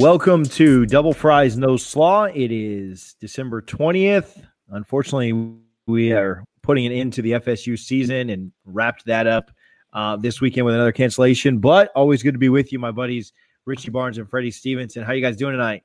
Welcome 0.00 0.44
to 0.50 0.86
Double 0.86 1.12
Fries 1.12 1.58
No 1.58 1.76
Slaw. 1.76 2.26
It 2.26 2.52
is 2.52 3.16
December 3.20 3.60
20th. 3.60 4.44
Unfortunately, 4.68 5.56
we 5.88 6.12
are 6.12 6.44
putting 6.62 6.86
an 6.86 6.92
end 6.92 7.14
to 7.14 7.22
the 7.22 7.32
FSU 7.32 7.76
season 7.76 8.30
and 8.30 8.52
wrapped 8.64 9.04
that 9.06 9.26
up 9.26 9.50
uh, 9.92 10.14
this 10.14 10.40
weekend 10.40 10.66
with 10.66 10.76
another 10.76 10.92
cancellation. 10.92 11.58
But 11.58 11.90
always 11.96 12.22
good 12.22 12.34
to 12.34 12.38
be 12.38 12.48
with 12.48 12.72
you, 12.72 12.78
my 12.78 12.92
buddies 12.92 13.32
Richie 13.64 13.90
Barnes 13.90 14.18
and 14.18 14.30
Freddie 14.30 14.52
Stevenson. 14.52 15.02
How 15.02 15.14
you 15.14 15.20
guys 15.20 15.36
doing 15.36 15.54
tonight? 15.54 15.82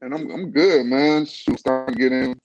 And 0.00 0.14
I'm 0.14 0.30
I'm 0.30 0.52
good, 0.52 0.86
man. 0.86 1.26
Starting 1.26 1.96
to 1.96 2.00
get 2.00 2.12
in 2.12 2.40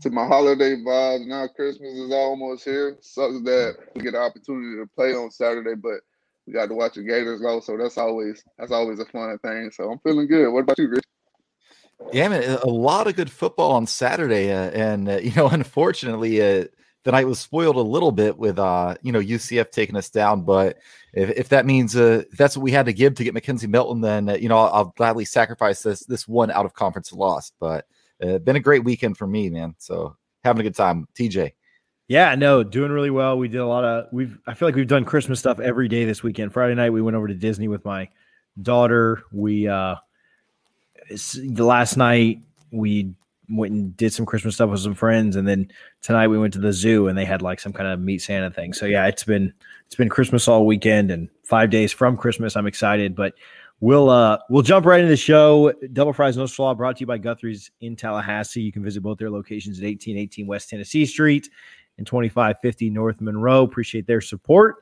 to 0.00 0.08
my 0.08 0.26
holiday 0.26 0.76
vibes. 0.76 1.26
Now 1.26 1.48
Christmas 1.48 1.92
is 1.92 2.10
almost 2.14 2.64
here. 2.64 2.96
Sucks 3.02 3.42
that 3.42 3.76
we 3.94 4.00
get 4.00 4.12
the 4.12 4.20
opportunity 4.20 4.82
to 4.82 4.88
play 4.96 5.12
on 5.12 5.30
Saturday, 5.30 5.74
but 5.74 6.00
we 6.46 6.52
got 6.52 6.68
to 6.68 6.74
watch 6.74 6.94
the 6.94 7.02
Gators 7.02 7.40
go, 7.40 7.60
so 7.60 7.76
that's 7.76 7.98
always 7.98 8.42
that's 8.58 8.72
always 8.72 8.98
a 8.98 9.04
fun 9.06 9.38
thing. 9.38 9.70
So 9.72 9.90
I'm 9.90 9.98
feeling 10.00 10.26
good. 10.26 10.50
What 10.50 10.60
about 10.60 10.78
you, 10.78 10.88
Rich? 10.88 11.04
Yeah, 12.12 12.28
man, 12.28 12.58
a 12.62 12.66
lot 12.66 13.06
of 13.06 13.16
good 13.16 13.30
football 13.30 13.72
on 13.72 13.86
Saturday, 13.86 14.52
uh, 14.52 14.70
and 14.70 15.08
uh, 15.08 15.16
you 15.22 15.32
know, 15.32 15.48
unfortunately, 15.48 16.40
uh, 16.40 16.64
the 17.04 17.12
night 17.12 17.26
was 17.26 17.38
spoiled 17.38 17.76
a 17.76 17.80
little 17.80 18.12
bit 18.12 18.36
with 18.36 18.58
uh, 18.58 18.94
you 19.02 19.12
know 19.12 19.20
UCF 19.20 19.70
taking 19.70 19.96
us 19.96 20.10
down. 20.10 20.42
But 20.42 20.78
if, 21.12 21.30
if 21.30 21.48
that 21.50 21.66
means 21.66 21.96
uh, 21.96 22.24
that's 22.36 22.56
what 22.56 22.62
we 22.62 22.72
had 22.72 22.86
to 22.86 22.92
give 22.92 23.14
to 23.14 23.24
get 23.24 23.34
McKenzie 23.34 23.68
Milton, 23.68 24.00
then 24.00 24.28
uh, 24.28 24.34
you 24.34 24.48
know 24.48 24.58
I'll, 24.58 24.72
I'll, 24.72 24.94
gladly 24.96 25.24
sacrifice 25.24 25.82
this 25.82 26.04
this 26.06 26.26
one 26.26 26.50
out 26.50 26.66
of 26.66 26.74
conference 26.74 27.12
loss. 27.12 27.52
But 27.60 27.86
uh, 28.22 28.38
been 28.38 28.56
a 28.56 28.60
great 28.60 28.84
weekend 28.84 29.16
for 29.16 29.26
me, 29.26 29.50
man. 29.50 29.74
So 29.78 30.16
having 30.44 30.60
a 30.60 30.64
good 30.64 30.74
time, 30.74 31.06
TJ. 31.14 31.52
Yeah, 32.10 32.34
no, 32.34 32.64
doing 32.64 32.90
really 32.90 33.10
well. 33.10 33.38
We 33.38 33.46
did 33.46 33.60
a 33.60 33.66
lot 33.66 33.84
of 33.84 34.08
we've 34.10 34.36
I 34.44 34.54
feel 34.54 34.66
like 34.66 34.74
we've 34.74 34.88
done 34.88 35.04
Christmas 35.04 35.38
stuff 35.38 35.60
every 35.60 35.86
day 35.86 36.04
this 36.04 36.24
weekend. 36.24 36.52
Friday 36.52 36.74
night 36.74 36.90
we 36.90 37.00
went 37.00 37.16
over 37.16 37.28
to 37.28 37.34
Disney 37.34 37.68
with 37.68 37.84
my 37.84 38.08
daughter. 38.60 39.22
We 39.30 39.68
uh 39.68 39.94
the 41.08 41.64
last 41.64 41.96
night 41.96 42.40
we 42.72 43.14
went 43.48 43.72
and 43.72 43.96
did 43.96 44.12
some 44.12 44.26
Christmas 44.26 44.56
stuff 44.56 44.70
with 44.70 44.80
some 44.80 44.96
friends, 44.96 45.36
and 45.36 45.46
then 45.46 45.70
tonight 46.02 46.26
we 46.26 46.36
went 46.36 46.52
to 46.54 46.58
the 46.58 46.72
zoo 46.72 47.06
and 47.06 47.16
they 47.16 47.24
had 47.24 47.42
like 47.42 47.60
some 47.60 47.72
kind 47.72 47.88
of 47.88 48.00
meet 48.00 48.22
Santa 48.22 48.50
thing. 48.50 48.72
So 48.72 48.86
yeah, 48.86 49.06
it's 49.06 49.22
been 49.22 49.54
it's 49.86 49.94
been 49.94 50.08
Christmas 50.08 50.48
all 50.48 50.66
weekend 50.66 51.12
and 51.12 51.28
five 51.44 51.70
days 51.70 51.92
from 51.92 52.16
Christmas. 52.16 52.56
I'm 52.56 52.66
excited, 52.66 53.14
but 53.14 53.34
we'll 53.78 54.10
uh 54.10 54.38
we'll 54.48 54.64
jump 54.64 54.84
right 54.84 54.98
into 54.98 55.10
the 55.10 55.16
show. 55.16 55.72
Double 55.92 56.12
fries 56.12 56.36
no 56.36 56.46
slaw 56.46 56.74
brought 56.74 56.96
to 56.96 57.02
you 57.02 57.06
by 57.06 57.18
Guthrie's 57.18 57.70
in 57.80 57.94
Tallahassee. 57.94 58.62
You 58.62 58.72
can 58.72 58.82
visit 58.82 59.00
both 59.00 59.18
their 59.18 59.30
locations 59.30 59.78
at 59.78 59.84
1818 59.84 60.48
West 60.48 60.70
Tennessee 60.70 61.06
Street 61.06 61.48
and 62.00 62.06
2550 62.06 62.90
North 62.90 63.20
Monroe. 63.20 63.62
Appreciate 63.62 64.06
their 64.06 64.20
support. 64.20 64.76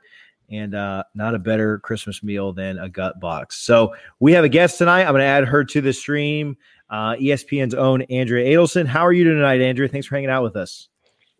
And 0.50 0.74
uh, 0.74 1.02
not 1.14 1.34
a 1.34 1.38
better 1.38 1.78
Christmas 1.80 2.22
meal 2.22 2.54
than 2.54 2.78
a 2.78 2.88
gut 2.88 3.20
box. 3.20 3.60
So 3.60 3.94
we 4.18 4.32
have 4.32 4.44
a 4.44 4.48
guest 4.48 4.78
tonight. 4.78 5.02
I'm 5.02 5.12
going 5.12 5.20
to 5.20 5.26
add 5.26 5.44
her 5.44 5.62
to 5.62 5.80
the 5.82 5.92
stream. 5.92 6.56
Uh, 6.88 7.16
ESPN's 7.16 7.74
own 7.74 8.00
Andrea 8.02 8.56
Adelson. 8.56 8.86
How 8.86 9.04
are 9.04 9.12
you 9.12 9.24
tonight, 9.24 9.60
Andrea? 9.60 9.88
Thanks 9.90 10.06
for 10.06 10.14
hanging 10.14 10.30
out 10.30 10.42
with 10.42 10.56
us. 10.56 10.88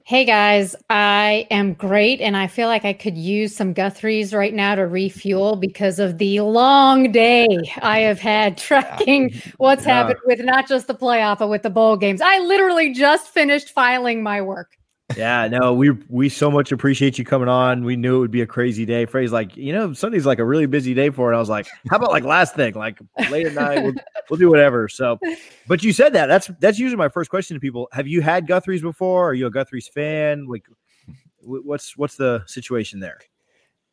Hey 0.05 0.25
guys, 0.25 0.75
I 0.89 1.47
am 1.51 1.75
great, 1.75 2.23
and 2.23 2.35
I 2.35 2.47
feel 2.47 2.69
like 2.69 2.87
I 2.87 2.95
could 2.95 3.19
use 3.19 3.55
some 3.55 3.75
Guthrie's 3.75 4.33
right 4.33 4.55
now 4.55 4.75
to 4.75 4.87
refuel 4.87 5.55
because 5.55 5.99
of 5.99 6.17
the 6.17 6.41
long 6.41 7.13
day 7.13 7.47
I 7.83 7.99
have 7.99 8.19
had 8.19 8.57
tracking 8.59 9.35
what's 9.59 9.85
yeah. 9.85 9.97
happened 9.97 10.21
with 10.25 10.41
not 10.41 10.67
just 10.67 10.87
the 10.87 10.95
playoff, 10.95 11.41
but 11.41 11.51
with 11.51 11.63
the 11.63 11.69
bowl 11.69 11.99
games. 11.99 12.23
I 12.23 12.39
literally 12.39 12.95
just 12.95 13.29
finished 13.29 13.69
filing 13.69 14.23
my 14.23 14.41
work. 14.41 14.79
Yeah, 15.17 15.49
no, 15.49 15.73
we 15.73 15.91
we 16.09 16.29
so 16.29 16.51
much 16.51 16.71
appreciate 16.71 17.19
you 17.19 17.25
coming 17.25 17.49
on. 17.49 17.83
We 17.83 17.97
knew 17.97 18.17
it 18.17 18.21
would 18.21 18.31
be 18.31 18.43
a 18.43 18.47
crazy 18.47 18.85
day. 18.85 19.07
Freddie's 19.07 19.33
like, 19.33 19.57
you 19.57 19.73
know, 19.73 19.93
Sunday's 19.95 20.27
like 20.27 20.39
a 20.39 20.45
really 20.45 20.67
busy 20.67 20.93
day 20.93 21.09
for 21.09 21.33
it. 21.33 21.37
I 21.37 21.39
was 21.39 21.49
like, 21.49 21.67
how 21.89 21.97
about 21.97 22.11
like 22.11 22.25
last 22.25 22.55
thing, 22.55 22.75
like 22.75 22.99
late 23.31 23.47
at 23.47 23.55
night, 23.55 23.83
we'll, 23.83 23.95
we'll 24.29 24.39
do 24.39 24.51
whatever. 24.51 24.87
So, 24.87 25.19
but 25.67 25.83
you 25.83 25.95
said 25.95 26.13
that. 26.13 26.27
That's 26.27 26.51
that's 26.61 26.79
usually 26.79 26.99
my 26.99 27.09
first 27.09 27.31
question 27.31 27.57
to 27.57 27.61
people. 27.61 27.89
Have 27.93 28.07
you 28.07 28.21
had 28.21 28.47
Guthrie's 28.47 28.83
before? 28.83 29.31
Are 29.31 29.35
you 29.35 29.47
a 29.47 29.51
Guthrie's 29.51 29.89
fan? 29.89 30.47
Like, 30.47 30.67
what's 31.41 31.97
what's 31.97 32.17
the 32.17 32.43
situation 32.47 33.01
there? 33.01 33.19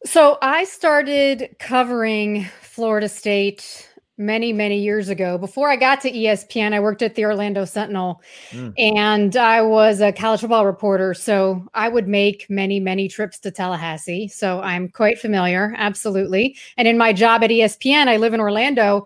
So 0.04 0.38
I 0.42 0.66
started 0.66 1.56
covering 1.60 2.46
Florida 2.62 3.08
State 3.08 3.90
many 4.18 4.54
many 4.54 4.80
years 4.80 5.10
ago. 5.10 5.38
Before 5.38 5.70
i 5.70 5.76
got 5.76 6.00
to 6.02 6.12
espn 6.12 6.74
i 6.74 6.80
worked 6.80 7.02
at 7.02 7.16
the 7.16 7.26
orlando 7.26 7.66
sentinel 7.66 8.22
mm. 8.52 8.74
and 8.78 9.36
i 9.36 9.62
was 9.62 10.00
a 10.00 10.14
college 10.14 10.40
football 10.40 10.66
reporter 10.66 11.14
so 11.14 11.66
i 11.74 11.90
would 11.90 12.08
make 12.08 12.50
many 12.50 12.80
many 12.80 13.08
trips 13.10 13.40
to 13.40 13.52
tallahassee. 13.52 14.28
So 14.30 14.62
i'm 14.62 14.88
quite 14.88 15.20
familiar 15.20 15.74
absolutely. 15.78 16.56
And 16.78 16.88
in 16.88 16.98
my 16.98 17.12
job 17.12 17.44
at 17.44 17.50
espn 17.50 18.08
i 18.08 18.18
live 18.18 18.34
in 18.34 18.40
orlando. 18.40 19.06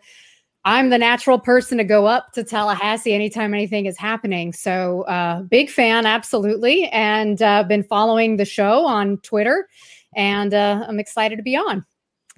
I'm 0.65 0.89
the 0.89 0.97
natural 0.97 1.39
person 1.39 1.77
to 1.77 1.85
go 1.85 2.05
up 2.05 2.33
to 2.33 2.43
tallahassee 2.43 3.13
anytime 3.13 3.53
anything 3.53 3.85
is 3.85 3.97
happening. 3.97 4.51
So 4.51 5.03
uh, 5.03 5.41
big 5.43 5.69
fan 5.69 6.05
absolutely 6.05 6.87
and 6.89 7.41
uh, 7.41 7.63
been 7.63 7.81
following 7.81 8.37
the 8.37 8.45
show 8.45 8.85
on 8.85 9.17
twitter 9.19 9.67
and 10.15 10.53
uh, 10.53 10.85
i'm 10.87 10.99
excited 10.99 11.37
to 11.37 11.43
be 11.43 11.55
on. 11.55 11.83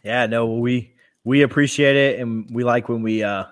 Yeah 0.04 0.26
no 0.28 0.46
we 0.46 0.91
we 1.24 1.42
appreciate 1.42 1.96
it 1.96 2.20
and 2.20 2.50
we 2.52 2.64
like 2.64 2.90
when 2.90 3.02
we 3.02 3.24
uh 3.24 3.46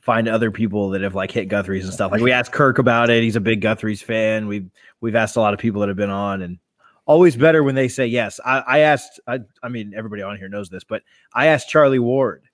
find 0.00 0.28
other 0.28 0.50
people 0.50 0.90
that 0.90 1.02
have 1.02 1.14
like 1.14 1.30
hit 1.30 1.48
Guthrie's 1.48 1.84
and 1.84 1.92
stuff. 1.92 2.10
Like 2.10 2.22
we 2.22 2.32
asked 2.32 2.52
Kirk 2.52 2.78
about 2.78 3.10
it. 3.10 3.22
He's 3.22 3.36
a 3.36 3.40
big 3.40 3.60
Guthrie's 3.60 4.02
fan. 4.02 4.46
We've 4.46 4.70
we've 5.00 5.14
asked 5.14 5.36
a 5.36 5.40
lot 5.40 5.54
of 5.54 5.60
people 5.60 5.80
that 5.80 5.88
have 5.88 5.96
been 5.96 6.10
on 6.10 6.42
and 6.42 6.58
always 7.06 7.36
better 7.36 7.62
when 7.62 7.74
they 7.74 7.88
say 7.88 8.06
yes. 8.06 8.40
I, 8.44 8.60
I 8.60 8.78
asked 8.80 9.20
I 9.26 9.40
I 9.62 9.68
mean 9.68 9.92
everybody 9.94 10.22
on 10.22 10.36
here 10.36 10.48
knows 10.48 10.68
this, 10.68 10.84
but 10.84 11.02
I 11.34 11.46
asked 11.46 11.68
Charlie 11.68 11.98
Ward 11.98 12.44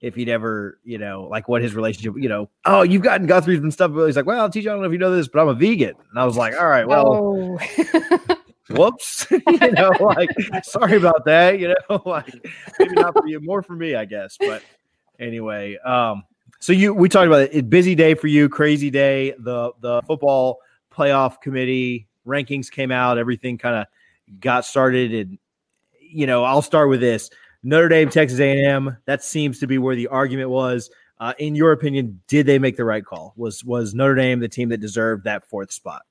if 0.00 0.14
he'd 0.14 0.28
ever, 0.28 0.78
you 0.84 0.98
know, 0.98 1.28
like 1.30 1.48
what 1.48 1.62
his 1.62 1.74
relationship, 1.74 2.14
you 2.16 2.28
know, 2.28 2.48
oh, 2.64 2.82
you've 2.82 3.02
gotten 3.02 3.26
Guthrie's 3.26 3.60
and 3.60 3.72
stuff. 3.72 3.92
But 3.92 4.06
he's 4.06 4.16
like, 4.16 4.26
well, 4.26 4.48
TJ, 4.48 4.60
I 4.60 4.64
don't 4.64 4.80
know 4.80 4.86
if 4.86 4.92
you 4.92 4.98
know 4.98 5.14
this, 5.14 5.28
but 5.28 5.40
I'm 5.40 5.48
a 5.48 5.54
vegan. 5.54 5.94
And 6.10 6.18
I 6.18 6.24
was 6.24 6.36
like, 6.36 6.54
all 6.54 6.68
right, 6.68 6.86
well, 6.86 7.58
oh. 7.58 8.36
whoops 8.70 9.26
you 9.30 9.70
know 9.72 9.90
like 10.00 10.30
sorry 10.62 10.96
about 10.96 11.24
that 11.24 11.58
you 11.58 11.68
know 11.68 12.02
like 12.06 12.32
maybe 12.78 12.94
not 12.94 13.12
for 13.12 13.26
you 13.26 13.40
more 13.40 13.62
for 13.62 13.74
me 13.74 13.94
i 13.94 14.04
guess 14.04 14.36
but 14.38 14.62
anyway 15.18 15.76
um 15.78 16.22
so 16.60 16.72
you 16.72 16.94
we 16.94 17.08
talked 17.08 17.26
about 17.26 17.48
it 17.52 17.68
busy 17.68 17.94
day 17.94 18.14
for 18.14 18.28
you 18.28 18.48
crazy 18.48 18.90
day 18.90 19.34
the 19.40 19.72
the 19.80 20.00
football 20.02 20.58
playoff 20.92 21.40
committee 21.40 22.06
rankings 22.26 22.70
came 22.70 22.92
out 22.92 23.18
everything 23.18 23.58
kind 23.58 23.76
of 23.76 23.86
got 24.38 24.64
started 24.64 25.12
and 25.12 25.38
you 26.00 26.26
know 26.26 26.44
i'll 26.44 26.62
start 26.62 26.88
with 26.88 27.00
this 27.00 27.30
notre 27.64 27.88
dame 27.88 28.08
texas 28.08 28.38
a&m 28.38 28.96
that 29.06 29.24
seems 29.24 29.58
to 29.58 29.66
be 29.66 29.78
where 29.78 29.96
the 29.96 30.06
argument 30.06 30.50
was 30.50 30.88
uh, 31.18 31.34
in 31.38 31.54
your 31.54 31.70
opinion 31.70 32.20
did 32.26 32.46
they 32.46 32.58
make 32.58 32.76
the 32.76 32.84
right 32.84 33.04
call? 33.04 33.32
Was 33.36 33.64
was 33.64 33.94
notre 33.94 34.16
dame 34.16 34.40
the 34.40 34.48
team 34.48 34.70
that 34.70 34.78
deserved 34.78 35.22
that 35.22 35.48
fourth 35.48 35.70
spot 35.70 36.02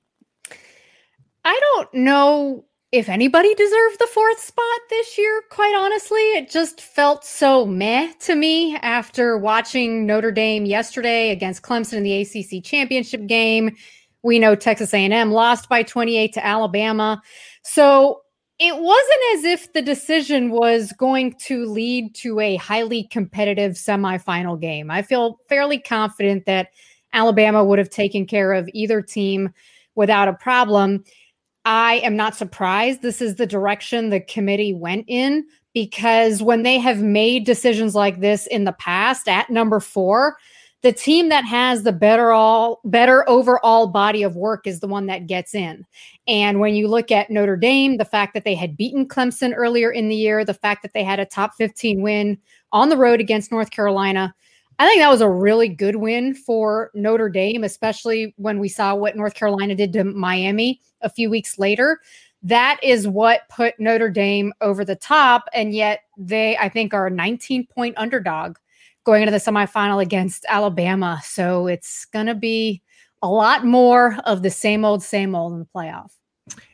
I 1.44 1.58
don't 1.60 1.94
know 1.94 2.64
if 2.92 3.08
anybody 3.08 3.54
deserved 3.54 3.98
the 3.98 4.08
fourth 4.12 4.38
spot 4.38 4.80
this 4.90 5.16
year, 5.16 5.42
quite 5.50 5.74
honestly. 5.74 6.20
It 6.34 6.50
just 6.50 6.80
felt 6.80 7.24
so 7.24 7.64
meh 7.64 8.12
to 8.20 8.34
me 8.34 8.76
after 8.76 9.38
watching 9.38 10.06
Notre 10.06 10.30
Dame 10.30 10.66
yesterday 10.66 11.30
against 11.30 11.62
Clemson 11.62 11.94
in 11.94 12.02
the 12.02 12.20
ACC 12.20 12.62
championship 12.62 13.26
game. 13.26 13.74
We 14.22 14.38
know 14.38 14.54
Texas 14.54 14.92
A&M 14.92 15.32
lost 15.32 15.68
by 15.68 15.82
28 15.82 16.34
to 16.34 16.46
Alabama. 16.46 17.20
So 17.64 18.20
it 18.58 18.76
wasn't 18.76 19.20
as 19.34 19.44
if 19.44 19.72
the 19.72 19.82
decision 19.82 20.50
was 20.50 20.92
going 20.92 21.34
to 21.46 21.64
lead 21.64 22.14
to 22.16 22.38
a 22.38 22.56
highly 22.56 23.04
competitive 23.04 23.72
semifinal 23.72 24.60
game. 24.60 24.90
I 24.90 25.02
feel 25.02 25.40
fairly 25.48 25.78
confident 25.78 26.44
that 26.44 26.68
Alabama 27.14 27.64
would 27.64 27.78
have 27.78 27.90
taken 27.90 28.26
care 28.26 28.52
of 28.52 28.68
either 28.72 29.02
team 29.02 29.50
without 29.94 30.28
a 30.28 30.34
problem. 30.34 31.02
I 31.64 31.94
am 31.96 32.16
not 32.16 32.34
surprised 32.34 33.02
this 33.02 33.22
is 33.22 33.36
the 33.36 33.46
direction 33.46 34.10
the 34.10 34.20
committee 34.20 34.74
went 34.74 35.04
in 35.06 35.46
because 35.74 36.42
when 36.42 36.64
they 36.64 36.78
have 36.78 37.00
made 37.00 37.44
decisions 37.44 37.94
like 37.94 38.20
this 38.20 38.46
in 38.48 38.64
the 38.64 38.72
past 38.72 39.28
at 39.28 39.48
number 39.48 39.80
4, 39.80 40.36
the 40.82 40.92
team 40.92 41.28
that 41.28 41.44
has 41.44 41.84
the 41.84 41.92
better 41.92 42.32
all 42.32 42.80
better 42.84 43.28
overall 43.28 43.86
body 43.86 44.24
of 44.24 44.34
work 44.34 44.66
is 44.66 44.80
the 44.80 44.88
one 44.88 45.06
that 45.06 45.28
gets 45.28 45.54
in. 45.54 45.86
And 46.26 46.58
when 46.58 46.74
you 46.74 46.88
look 46.88 47.12
at 47.12 47.30
Notre 47.30 47.56
Dame, 47.56 47.98
the 47.98 48.04
fact 48.04 48.34
that 48.34 48.44
they 48.44 48.56
had 48.56 48.76
beaten 48.76 49.06
Clemson 49.06 49.52
earlier 49.54 49.92
in 49.92 50.08
the 50.08 50.16
year, 50.16 50.44
the 50.44 50.54
fact 50.54 50.82
that 50.82 50.92
they 50.92 51.04
had 51.04 51.20
a 51.20 51.24
top 51.24 51.54
15 51.54 52.02
win 52.02 52.36
on 52.72 52.88
the 52.88 52.96
road 52.96 53.20
against 53.20 53.52
North 53.52 53.70
Carolina, 53.70 54.34
I 54.82 54.88
think 54.88 55.00
that 55.00 55.10
was 55.10 55.20
a 55.20 55.30
really 55.30 55.68
good 55.68 55.94
win 55.94 56.34
for 56.34 56.90
Notre 56.92 57.28
Dame, 57.28 57.62
especially 57.62 58.34
when 58.36 58.58
we 58.58 58.68
saw 58.68 58.96
what 58.96 59.14
North 59.14 59.34
Carolina 59.34 59.76
did 59.76 59.92
to 59.92 60.02
Miami 60.02 60.80
a 61.02 61.08
few 61.08 61.30
weeks 61.30 61.56
later. 61.56 62.00
That 62.42 62.80
is 62.82 63.06
what 63.06 63.48
put 63.48 63.78
Notre 63.78 64.10
Dame 64.10 64.52
over 64.60 64.84
the 64.84 64.96
top. 64.96 65.44
And 65.54 65.72
yet 65.72 66.00
they, 66.18 66.56
I 66.56 66.68
think, 66.68 66.94
are 66.94 67.06
a 67.06 67.12
19 67.12 67.68
point 67.68 67.94
underdog 67.96 68.56
going 69.04 69.22
into 69.22 69.30
the 69.30 69.38
semifinal 69.38 70.02
against 70.02 70.46
Alabama. 70.48 71.20
So 71.22 71.68
it's 71.68 72.04
going 72.06 72.26
to 72.26 72.34
be 72.34 72.82
a 73.22 73.28
lot 73.28 73.64
more 73.64 74.16
of 74.24 74.42
the 74.42 74.50
same 74.50 74.84
old, 74.84 75.04
same 75.04 75.36
old 75.36 75.52
in 75.52 75.60
the 75.60 75.68
playoff. 75.72 76.10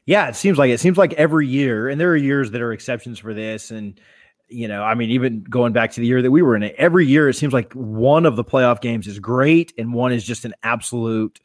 Yeah, 0.06 0.28
it 0.28 0.34
seems 0.34 0.56
like 0.56 0.70
it 0.70 0.80
seems 0.80 0.96
like 0.96 1.12
every 1.12 1.46
year, 1.46 1.90
and 1.90 2.00
there 2.00 2.08
are 2.08 2.16
years 2.16 2.52
that 2.52 2.62
are 2.62 2.72
exceptions 2.72 3.18
for 3.18 3.34
this. 3.34 3.70
And 3.70 4.00
you 4.48 4.68
know, 4.68 4.82
I 4.82 4.94
mean, 4.94 5.10
even 5.10 5.42
going 5.42 5.72
back 5.72 5.92
to 5.92 6.00
the 6.00 6.06
year 6.06 6.22
that 6.22 6.30
we 6.30 6.42
were 6.42 6.56
in 6.56 6.62
it, 6.62 6.74
every 6.78 7.06
year 7.06 7.28
it 7.28 7.34
seems 7.34 7.52
like 7.52 7.72
one 7.74 8.26
of 8.26 8.36
the 8.36 8.44
playoff 8.44 8.80
games 8.80 9.06
is 9.06 9.18
great 9.18 9.72
and 9.78 9.92
one 9.92 10.12
is 10.12 10.24
just 10.24 10.44
an 10.44 10.54
absolute 10.62 11.40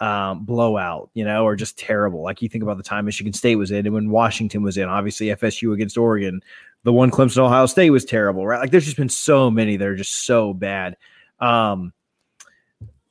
um, 0.00 0.44
blowout, 0.44 1.10
you 1.14 1.24
know, 1.24 1.44
or 1.44 1.56
just 1.56 1.78
terrible. 1.78 2.22
Like 2.22 2.42
you 2.42 2.48
think 2.48 2.62
about 2.62 2.76
the 2.76 2.82
time 2.82 3.04
Michigan 3.04 3.32
State 3.32 3.56
was 3.56 3.70
in 3.70 3.86
and 3.86 3.94
when 3.94 4.10
Washington 4.10 4.62
was 4.62 4.76
in, 4.76 4.88
obviously 4.88 5.28
FSU 5.28 5.72
against 5.72 5.96
Oregon, 5.96 6.42
the 6.84 6.92
one 6.92 7.10
Clemson 7.10 7.38
Ohio 7.38 7.66
State 7.66 7.90
was 7.90 8.04
terrible, 8.04 8.46
right? 8.46 8.60
Like 8.60 8.70
there's 8.70 8.84
just 8.84 8.96
been 8.96 9.08
so 9.08 9.50
many 9.50 9.76
that 9.76 9.86
are 9.86 9.96
just 9.96 10.26
so 10.26 10.52
bad. 10.52 10.96
Um, 11.40 11.92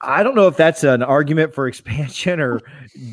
I 0.02 0.24
don't 0.24 0.36
know 0.36 0.48
if 0.48 0.58
that's 0.58 0.84
an 0.84 1.04
argument 1.04 1.54
for 1.54 1.68
expansion 1.70 2.40
or 2.40 2.60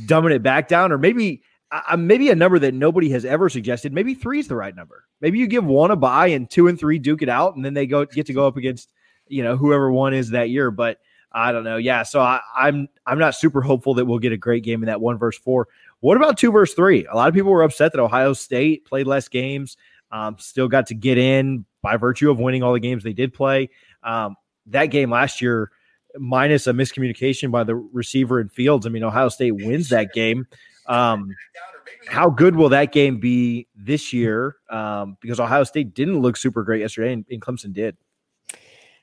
dumbing 0.07 0.33
it 0.35 0.43
back 0.43 0.69
down, 0.69 0.93
or 0.93 0.99
maybe 0.99 1.43
uh, 1.71 1.97
maybe 1.97 2.31
a 2.31 2.35
number 2.35 2.59
that 2.59 2.75
nobody 2.75 3.11
has 3.11 3.25
ever 3.25 3.49
suggested. 3.49 3.93
Maybe 3.93 4.15
three 4.15 4.41
is 4.41 4.49
the 4.49 4.57
right 4.57 4.75
number. 4.75 5.05
Maybe 5.20 5.38
you 5.38 5.47
give 5.47 5.65
one 5.65 5.91
a 5.91 5.97
buy 5.97 6.29
and 6.29 6.49
two 6.49 6.69
and 6.69 6.79
three 6.79 6.99
duke 6.99 7.23
it 7.23 7.29
out, 7.29 7.56
and 7.56 7.65
then 7.65 7.75
they 7.75 7.87
go 7.87 8.05
get 8.05 8.26
to 8.26 8.32
go 8.32 8.47
up 8.47 8.56
against 8.56 8.93
you 9.26 9.43
know 9.43 9.56
whoever 9.56 9.91
one 9.91 10.15
is 10.15 10.31
that 10.31 10.50
year. 10.50 10.70
But 10.70 10.99
I 11.32 11.53
don't 11.53 11.65
know. 11.65 11.76
Yeah, 11.76 12.03
so 12.03 12.20
I, 12.20 12.41
I'm 12.56 12.88
I'm 13.06 13.19
not 13.19 13.35
super 13.35 13.61
hopeful 13.61 13.94
that 13.94 14.06
we'll 14.06 14.19
get 14.19 14.32
a 14.32 14.37
great 14.37 14.65
game 14.65 14.82
in 14.82 14.87
that 14.87 15.00
one 15.00 15.19
verse 15.19 15.38
four. 15.38 15.69
What 16.00 16.17
about 16.17 16.38
two 16.38 16.53
verse 16.53 16.75
three? 16.75 17.06
A 17.06 17.15
lot 17.15 17.29
of 17.29 17.35
people 17.35 17.50
were 17.50 17.62
upset 17.62 17.93
that 17.93 18.00
Ohio 18.00 18.32
State 18.32 18.85
played 18.85 19.06
less 19.06 19.29
games, 19.29 19.76
um, 20.12 20.37
still 20.38 20.69
got 20.69 20.87
to 20.87 20.94
get 20.94 21.19
in 21.19 21.65
by 21.82 21.97
virtue 21.97 22.31
of 22.31 22.38
winning 22.38 22.62
all 22.62 22.73
the 22.73 22.81
games 22.81 23.03
they 23.03 23.12
did 23.12 23.35
play. 23.35 23.70
Um, 24.03 24.37
that 24.67 24.87
game 24.87 25.11
last 25.11 25.41
year, 25.41 25.70
minus 26.17 26.67
a 26.67 26.73
miscommunication 26.73 27.50
by 27.50 27.65
the 27.65 27.75
receiver 27.75 28.41
in 28.41 28.49
Fields. 28.49 28.87
I 28.87 28.91
mean, 28.91 29.05
Ohio 29.05 29.29
State 29.29 29.53
wins 29.53 29.88
that 29.91 30.12
game. 30.12 30.47
Um, 30.88 31.29
how 32.06 32.31
good 32.31 32.56
will 32.56 32.70
that 32.70 32.93
game 32.93 33.19
be 33.19 33.67
this 33.76 34.12
year? 34.12 34.56
Um, 34.70 35.17
because 35.20 35.38
Ohio 35.38 35.64
State 35.64 35.94
didn't 35.94 36.20
look 36.20 36.37
super 36.37 36.62
great 36.62 36.81
yesterday, 36.81 37.12
and, 37.12 37.25
and 37.31 37.40
Clemson 37.40 37.73
did. 37.73 37.96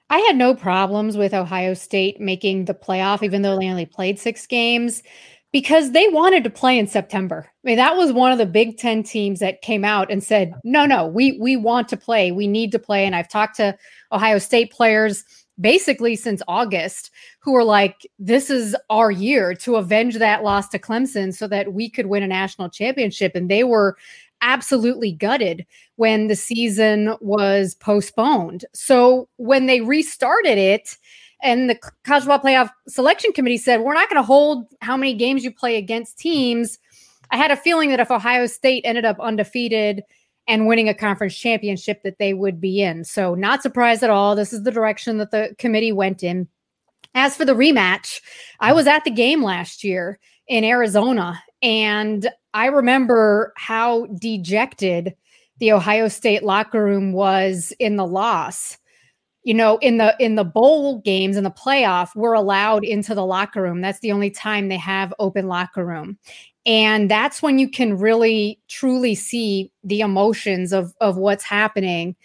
I 0.10 0.20
had 0.20 0.36
no 0.36 0.54
problems 0.54 1.18
with 1.18 1.34
Ohio 1.34 1.74
State 1.74 2.20
making 2.20 2.66
the 2.66 2.74
playoff, 2.74 3.24
even 3.24 3.42
though 3.42 3.58
they 3.58 3.70
only 3.70 3.86
played 3.86 4.20
six 4.20 4.46
games, 4.46 5.02
because 5.52 5.92
they 5.92 6.08
wanted 6.10 6.44
to 6.44 6.50
play 6.50 6.78
in 6.78 6.86
September. 6.86 7.48
I 7.48 7.68
mean, 7.68 7.78
that 7.78 7.96
was 7.96 8.12
one 8.12 8.32
of 8.32 8.38
the 8.38 8.46
Big 8.46 8.78
Ten 8.78 9.04
teams 9.04 9.40
that 9.40 9.62
came 9.62 9.84
out 9.84 10.12
and 10.12 10.24
said, 10.24 10.54
"No, 10.64 10.86
no, 10.86 11.08
we 11.08 11.40
we 11.40 11.56
want 11.56 11.88
to 11.90 11.98
play. 11.98 12.32
We 12.32 12.46
need 12.46 12.72
to 12.74 12.80
play." 12.80 13.06
And 13.06 13.16
I've 13.16 13.30
talked 13.30 13.56
to 13.58 13.76
Ohio 14.12 14.38
State 14.38 14.72
players 14.72 15.24
basically 15.60 16.16
since 16.16 16.42
August 16.48 17.12
who 17.40 17.56
are 17.56 17.64
like, 17.64 18.08
this 18.20 18.50
is 18.50 18.76
our 18.90 19.12
year 19.12 19.54
to 19.56 19.76
avenge 19.76 20.16
that 20.16 20.44
loss 20.44 20.68
to 20.70 20.80
Clemson 20.80 21.34
so 21.34 21.48
that 21.48 21.74
we 21.74 21.90
could 21.90 22.08
win 22.08 22.24
a 22.24 22.28
national 22.28 22.70
championship. 22.70 23.36
And 23.36 23.50
they 23.50 23.64
were 23.64 23.98
absolutely 24.42 25.12
gutted 25.12 25.66
when 25.96 26.28
the 26.28 26.36
season 26.36 27.16
was 27.22 27.76
postponed. 27.76 28.66
So 28.74 29.30
when 29.38 29.66
they 29.66 29.82
restarted 29.82 30.58
it, 30.58 30.98
and 31.42 31.70
the 31.70 31.76
college 32.04 32.24
football 32.24 32.40
playoff 32.40 32.70
selection 32.88 33.32
committee 33.32 33.58
said, 33.58 33.82
we're 33.82 33.94
not 33.94 34.10
going 34.10 34.22
to 34.22 34.26
hold 34.26 34.66
how 34.82 34.98
many 34.98 35.14
games 35.14 35.44
you 35.44 35.52
play 35.52 35.78
against 35.78 36.18
teams. 36.18 36.80
I 37.32 37.38
had 37.38 37.52
a 37.52 37.58
feeling 37.58 37.90
that 37.90 38.00
if 38.00 38.10
Ohio 38.10 38.48
State 38.48 38.82
ended 38.86 39.06
up 39.06 39.20
undefeated 39.20 40.04
and 40.48 40.68
winning 40.68 40.90
a 40.90 40.94
conference 40.94 41.36
championship 41.36 42.04
that 42.04 42.20
they 42.20 42.34
would 42.34 42.62
be 42.62 42.82
in. 42.82 43.04
So, 43.04 43.36
not 43.36 43.62
surprised 43.62 44.04
at 44.04 44.10
all. 44.10 44.36
This 44.36 44.54
is 44.54 44.64
the 44.64 44.72
direction 44.72 45.18
that 45.18 45.32
the 45.32 45.56
committee 45.58 45.92
went 45.92 46.24
in. 46.24 46.48
As 47.14 47.36
for 47.36 47.46
the 47.46 47.54
rematch, 47.54 48.22
I 48.60 48.74
was 48.74 48.88
at 48.88 49.04
the 49.06 49.12
game 49.12 49.42
last 49.42 49.84
year 49.84 50.20
in 50.48 50.64
Arizona, 50.64 51.42
and 51.62 52.30
I 52.54 52.68
remember 52.68 53.54
how 53.58 54.06
dejected 54.20 55.16
the 55.60 55.72
Ohio 55.72 56.08
State 56.10 56.44
locker 56.44 56.84
room 56.84 57.14
was 57.14 57.74
in 57.80 57.96
the 57.96 58.06
loss. 58.06 58.78
You 59.44 59.54
know, 59.54 59.78
in 59.78 59.98
the 59.98 60.16
in 60.20 60.36
the 60.36 60.44
bowl 60.44 61.00
games 61.02 61.38
in 61.38 61.44
the 61.44 61.52
playoff, 61.52 62.10
we're 62.16 62.34
allowed 62.34 62.84
into 62.84 63.14
the 63.14 63.26
locker 63.26 63.62
room. 63.62 63.80
That's 63.80 64.00
the 64.00 64.12
only 64.12 64.32
time 64.32 64.68
they 64.68 64.78
have 64.78 65.14
open 65.20 65.48
locker 65.48 65.86
room 65.86 66.18
and 66.66 67.10
that's 67.10 67.42
when 67.42 67.60
you 67.60 67.70
can 67.70 67.98
really 67.98 68.60
truly 68.68 69.16
see 69.16 69.72
the 69.84 70.02
emotions 70.02 70.74
of 70.74 70.94
of 71.02 71.18
what's 71.18 71.44
happening 71.44 72.16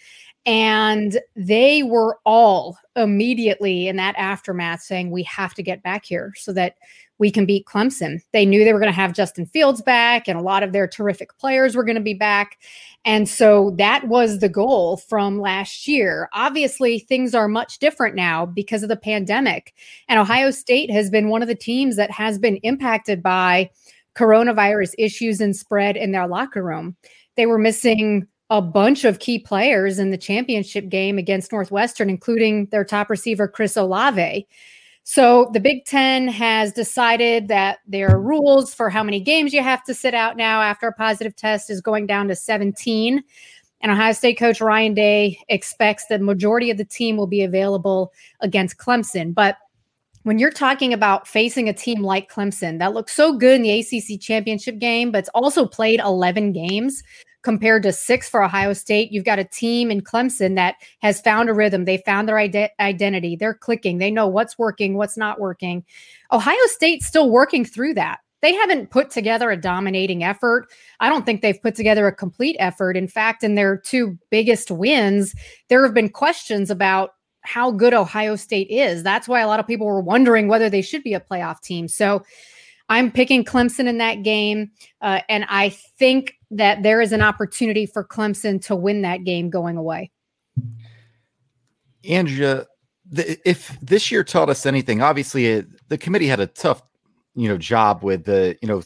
and 0.45 1.19
they 1.35 1.83
were 1.83 2.17
all 2.25 2.77
immediately 2.95 3.87
in 3.87 3.95
that 3.97 4.15
aftermath 4.17 4.81
saying 4.81 5.11
we 5.11 5.23
have 5.23 5.53
to 5.53 5.63
get 5.63 5.83
back 5.83 6.03
here 6.03 6.33
so 6.35 6.51
that 6.53 6.75
we 7.19 7.29
can 7.29 7.45
beat 7.45 7.67
Clemson. 7.67 8.19
They 8.33 8.47
knew 8.47 8.63
they 8.63 8.73
were 8.73 8.79
going 8.79 8.91
to 8.91 8.95
have 8.95 9.13
Justin 9.13 9.45
Fields 9.45 9.83
back 9.83 10.27
and 10.27 10.39
a 10.39 10.41
lot 10.41 10.63
of 10.63 10.73
their 10.73 10.87
terrific 10.87 11.37
players 11.37 11.75
were 11.75 11.83
going 11.83 11.95
to 11.95 12.01
be 12.01 12.15
back. 12.15 12.57
And 13.05 13.29
so 13.29 13.75
that 13.77 14.07
was 14.07 14.39
the 14.39 14.49
goal 14.49 14.97
from 14.97 15.39
last 15.39 15.87
year. 15.87 16.29
Obviously, 16.33 16.97
things 16.97 17.35
are 17.35 17.47
much 17.47 17.77
different 17.77 18.15
now 18.15 18.47
because 18.47 18.81
of 18.81 18.89
the 18.89 18.97
pandemic. 18.97 19.75
And 20.07 20.19
Ohio 20.19 20.49
State 20.49 20.89
has 20.89 21.11
been 21.11 21.29
one 21.29 21.43
of 21.43 21.47
the 21.47 21.53
teams 21.53 21.95
that 21.97 22.09
has 22.09 22.39
been 22.39 22.57
impacted 22.57 23.21
by 23.21 23.69
coronavirus 24.15 24.93
issues 24.97 25.41
and 25.41 25.55
spread 25.55 25.95
in 25.95 26.11
their 26.11 26.27
locker 26.27 26.63
room. 26.63 26.95
They 27.35 27.45
were 27.45 27.57
missing 27.57 28.27
a 28.49 28.61
bunch 28.61 29.05
of 29.05 29.19
key 29.19 29.39
players 29.39 29.97
in 29.97 30.11
the 30.11 30.17
championship 30.17 30.89
game 30.89 31.17
against 31.17 31.53
Northwestern, 31.53 32.09
including 32.09 32.65
their 32.67 32.83
top 32.83 33.09
receiver, 33.09 33.47
Chris 33.47 33.77
Olave. 33.77 34.45
So 35.03 35.49
the 35.53 35.59
Big 35.59 35.85
Ten 35.85 36.27
has 36.27 36.73
decided 36.73 37.47
that 37.47 37.79
their 37.87 38.19
rules 38.19 38.73
for 38.73 38.89
how 38.89 39.03
many 39.03 39.19
games 39.19 39.53
you 39.53 39.63
have 39.63 39.83
to 39.85 39.93
sit 39.93 40.13
out 40.13 40.37
now 40.37 40.61
after 40.61 40.87
a 40.87 40.93
positive 40.93 41.35
test 41.35 41.69
is 41.69 41.81
going 41.81 42.05
down 42.07 42.27
to 42.27 42.35
17. 42.35 43.23
And 43.81 43.91
Ohio 43.91 44.11
State 44.11 44.37
coach 44.37 44.61
Ryan 44.61 44.93
Day 44.93 45.39
expects 45.49 46.05
the 46.05 46.19
majority 46.19 46.69
of 46.69 46.77
the 46.77 46.85
team 46.85 47.17
will 47.17 47.27
be 47.27 47.43
available 47.43 48.11
against 48.41 48.77
Clemson. 48.77 49.33
But 49.33 49.57
when 50.23 50.39
you're 50.39 50.51
talking 50.51 50.93
about 50.93 51.27
facing 51.27 51.67
a 51.67 51.73
team 51.73 52.01
like 52.01 52.31
Clemson 52.31 52.79
that 52.79 52.93
looks 52.93 53.13
so 53.13 53.33
good 53.33 53.55
in 53.55 53.61
the 53.63 53.79
ACC 53.79 54.19
championship 54.19 54.77
game, 54.77 55.11
but 55.11 55.19
it's 55.19 55.29
also 55.33 55.65
played 55.65 55.99
11 55.99 56.51
games 56.51 57.01
compared 57.43 57.83
to 57.83 57.91
six 57.91 58.29
for 58.29 58.43
Ohio 58.43 58.73
State. 58.73 59.11
You've 59.11 59.25
got 59.25 59.39
a 59.39 59.43
team 59.43 59.89
in 59.89 60.01
Clemson 60.01 60.55
that 60.55 60.75
has 61.01 61.21
found 61.21 61.49
a 61.49 61.53
rhythm. 61.53 61.85
They 61.85 61.97
found 61.97 62.27
their 62.27 62.37
ide- 62.37 62.69
identity. 62.79 63.35
They're 63.35 63.55
clicking. 63.55 63.97
They 63.97 64.11
know 64.11 64.27
what's 64.27 64.59
working, 64.59 64.95
what's 64.95 65.17
not 65.17 65.39
working. 65.39 65.83
Ohio 66.31 66.65
State's 66.65 67.07
still 67.07 67.29
working 67.29 67.65
through 67.65 67.95
that. 67.95 68.19
They 68.41 68.53
haven't 68.55 68.89
put 68.89 69.11
together 69.11 69.51
a 69.51 69.57
dominating 69.57 70.23
effort. 70.23 70.67
I 70.99 71.09
don't 71.09 71.25
think 71.25 71.41
they've 71.41 71.61
put 71.61 71.75
together 71.75 72.07
a 72.07 72.15
complete 72.15 72.55
effort. 72.59 72.97
In 72.97 73.07
fact, 73.07 73.43
in 73.43 73.55
their 73.55 73.77
two 73.77 74.17
biggest 74.31 74.71
wins, 74.71 75.35
there 75.69 75.83
have 75.85 75.93
been 75.93 76.09
questions 76.09 76.71
about 76.71 77.11
how 77.41 77.71
good 77.71 77.93
Ohio 77.93 78.35
State 78.35 78.69
is. 78.69 79.03
That's 79.03 79.27
why 79.27 79.41
a 79.41 79.47
lot 79.47 79.59
of 79.59 79.67
people 79.67 79.87
were 79.87 80.01
wondering 80.01 80.47
whether 80.47 80.69
they 80.69 80.81
should 80.81 81.03
be 81.03 81.13
a 81.13 81.19
playoff 81.19 81.61
team. 81.61 81.87
So 81.87 82.23
I'm 82.89 83.11
picking 83.11 83.43
Clemson 83.43 83.87
in 83.87 83.97
that 83.99 84.23
game. 84.23 84.71
Uh, 85.01 85.21
and 85.29 85.45
I 85.49 85.69
think 85.69 86.33
that 86.51 86.83
there 86.83 87.01
is 87.01 87.13
an 87.13 87.21
opportunity 87.21 87.85
for 87.85 88.03
Clemson 88.03 88.63
to 88.65 88.75
win 88.75 89.01
that 89.03 89.23
game 89.23 89.49
going 89.49 89.77
away. 89.77 90.11
Andrea, 92.07 92.65
the, 93.09 93.39
if 93.49 93.77
this 93.81 94.11
year 94.11 94.23
taught 94.23 94.49
us 94.49 94.65
anything, 94.65 95.01
obviously 95.01 95.47
it, 95.47 95.67
the 95.89 95.97
committee 95.97 96.27
had 96.27 96.39
a 96.39 96.47
tough, 96.47 96.81
you 97.35 97.47
know, 97.47 97.57
job 97.57 98.03
with 98.03 98.25
the, 98.25 98.57
you 98.61 98.67
know, 98.67 98.81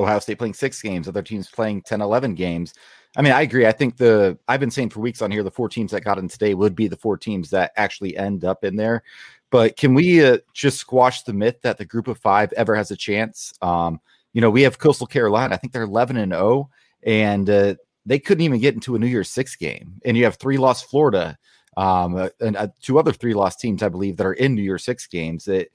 Ohio 0.00 0.18
State 0.18 0.38
playing 0.38 0.54
six 0.54 0.82
games, 0.82 1.06
other 1.06 1.22
teams 1.22 1.48
playing 1.48 1.82
10, 1.82 2.00
11 2.00 2.34
games. 2.34 2.74
I 3.16 3.22
mean, 3.22 3.32
I 3.32 3.42
agree. 3.42 3.66
I 3.66 3.72
think 3.72 3.96
the 3.96 4.38
I've 4.48 4.60
been 4.60 4.70
saying 4.70 4.90
for 4.90 5.00
weeks 5.00 5.22
on 5.22 5.30
here 5.30 5.42
the 5.42 5.50
four 5.50 5.68
teams 5.68 5.92
that 5.92 6.04
got 6.04 6.18
in 6.18 6.28
today 6.28 6.54
would 6.54 6.74
be 6.74 6.88
the 6.88 6.96
four 6.96 7.16
teams 7.16 7.50
that 7.50 7.72
actually 7.76 8.16
end 8.16 8.44
up 8.44 8.64
in 8.64 8.76
there. 8.76 9.02
But 9.50 9.76
can 9.76 9.94
we 9.94 10.24
uh, 10.24 10.38
just 10.52 10.78
squash 10.78 11.22
the 11.22 11.32
myth 11.32 11.60
that 11.62 11.78
the 11.78 11.84
group 11.84 12.08
of 12.08 12.18
five 12.18 12.52
ever 12.54 12.74
has 12.74 12.90
a 12.90 12.96
chance? 12.96 13.52
Um, 13.62 14.00
you 14.32 14.40
know, 14.40 14.50
we 14.50 14.62
have 14.62 14.78
Coastal 14.78 15.06
Carolina. 15.06 15.54
I 15.54 15.58
think 15.58 15.72
they're 15.72 15.84
11 15.84 16.16
and 16.16 16.32
0, 16.32 16.68
and 17.04 17.48
uh, 17.48 17.74
they 18.04 18.18
couldn't 18.18 18.42
even 18.42 18.58
get 18.60 18.74
into 18.74 18.96
a 18.96 18.98
New 18.98 19.06
Year's 19.06 19.30
Six 19.30 19.54
game. 19.54 20.00
And 20.04 20.16
you 20.16 20.24
have 20.24 20.36
three 20.36 20.58
lost 20.58 20.90
Florida, 20.90 21.38
um, 21.76 22.16
uh, 22.16 22.30
and 22.40 22.56
uh, 22.56 22.68
two 22.82 22.98
other 22.98 23.12
three 23.12 23.32
lost 23.32 23.60
teams, 23.60 23.82
I 23.84 23.88
believe, 23.88 24.16
that 24.16 24.26
are 24.26 24.32
in 24.32 24.56
New 24.56 24.62
Year's 24.62 24.84
Six 24.84 25.06
games. 25.06 25.46
It, 25.46 25.70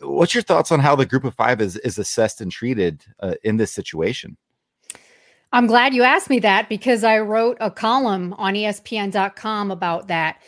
what's 0.00 0.34
your 0.34 0.42
thoughts 0.42 0.70
on 0.70 0.78
how 0.78 0.94
the 0.94 1.06
group 1.06 1.24
of 1.24 1.34
five 1.34 1.60
is 1.60 1.76
is 1.78 1.98
assessed 1.98 2.40
and 2.40 2.52
treated 2.52 3.04
uh, 3.18 3.34
in 3.42 3.56
this 3.56 3.72
situation? 3.72 4.36
I'm 5.54 5.68
glad 5.68 5.94
you 5.94 6.02
asked 6.02 6.30
me 6.30 6.40
that 6.40 6.68
because 6.68 7.04
I 7.04 7.20
wrote 7.20 7.56
a 7.60 7.70
column 7.70 8.32
on 8.38 8.54
ESPN.com 8.54 9.70
about 9.70 10.08
that. 10.08 10.42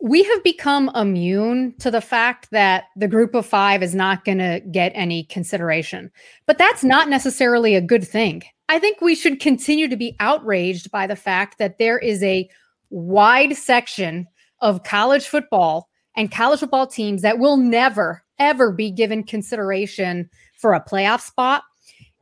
We 0.00 0.22
have 0.22 0.42
become 0.42 0.90
immune 0.94 1.74
to 1.80 1.90
the 1.90 2.00
fact 2.00 2.50
that 2.52 2.84
the 2.96 3.06
group 3.06 3.34
of 3.34 3.44
five 3.44 3.82
is 3.82 3.94
not 3.94 4.24
going 4.24 4.38
to 4.38 4.62
get 4.72 4.92
any 4.94 5.24
consideration. 5.24 6.10
But 6.46 6.56
that's 6.56 6.82
not 6.82 7.10
necessarily 7.10 7.74
a 7.74 7.82
good 7.82 8.08
thing. 8.08 8.44
I 8.70 8.78
think 8.78 9.02
we 9.02 9.14
should 9.14 9.40
continue 9.40 9.88
to 9.88 9.96
be 9.96 10.16
outraged 10.20 10.90
by 10.90 11.06
the 11.06 11.16
fact 11.16 11.58
that 11.58 11.76
there 11.76 11.98
is 11.98 12.22
a 12.22 12.48
wide 12.88 13.58
section 13.58 14.26
of 14.62 14.84
college 14.84 15.26
football 15.26 15.90
and 16.16 16.32
college 16.32 16.60
football 16.60 16.86
teams 16.86 17.20
that 17.20 17.38
will 17.38 17.58
never, 17.58 18.24
ever 18.38 18.72
be 18.72 18.90
given 18.90 19.22
consideration 19.22 20.30
for 20.56 20.72
a 20.72 20.82
playoff 20.82 21.20
spot 21.20 21.62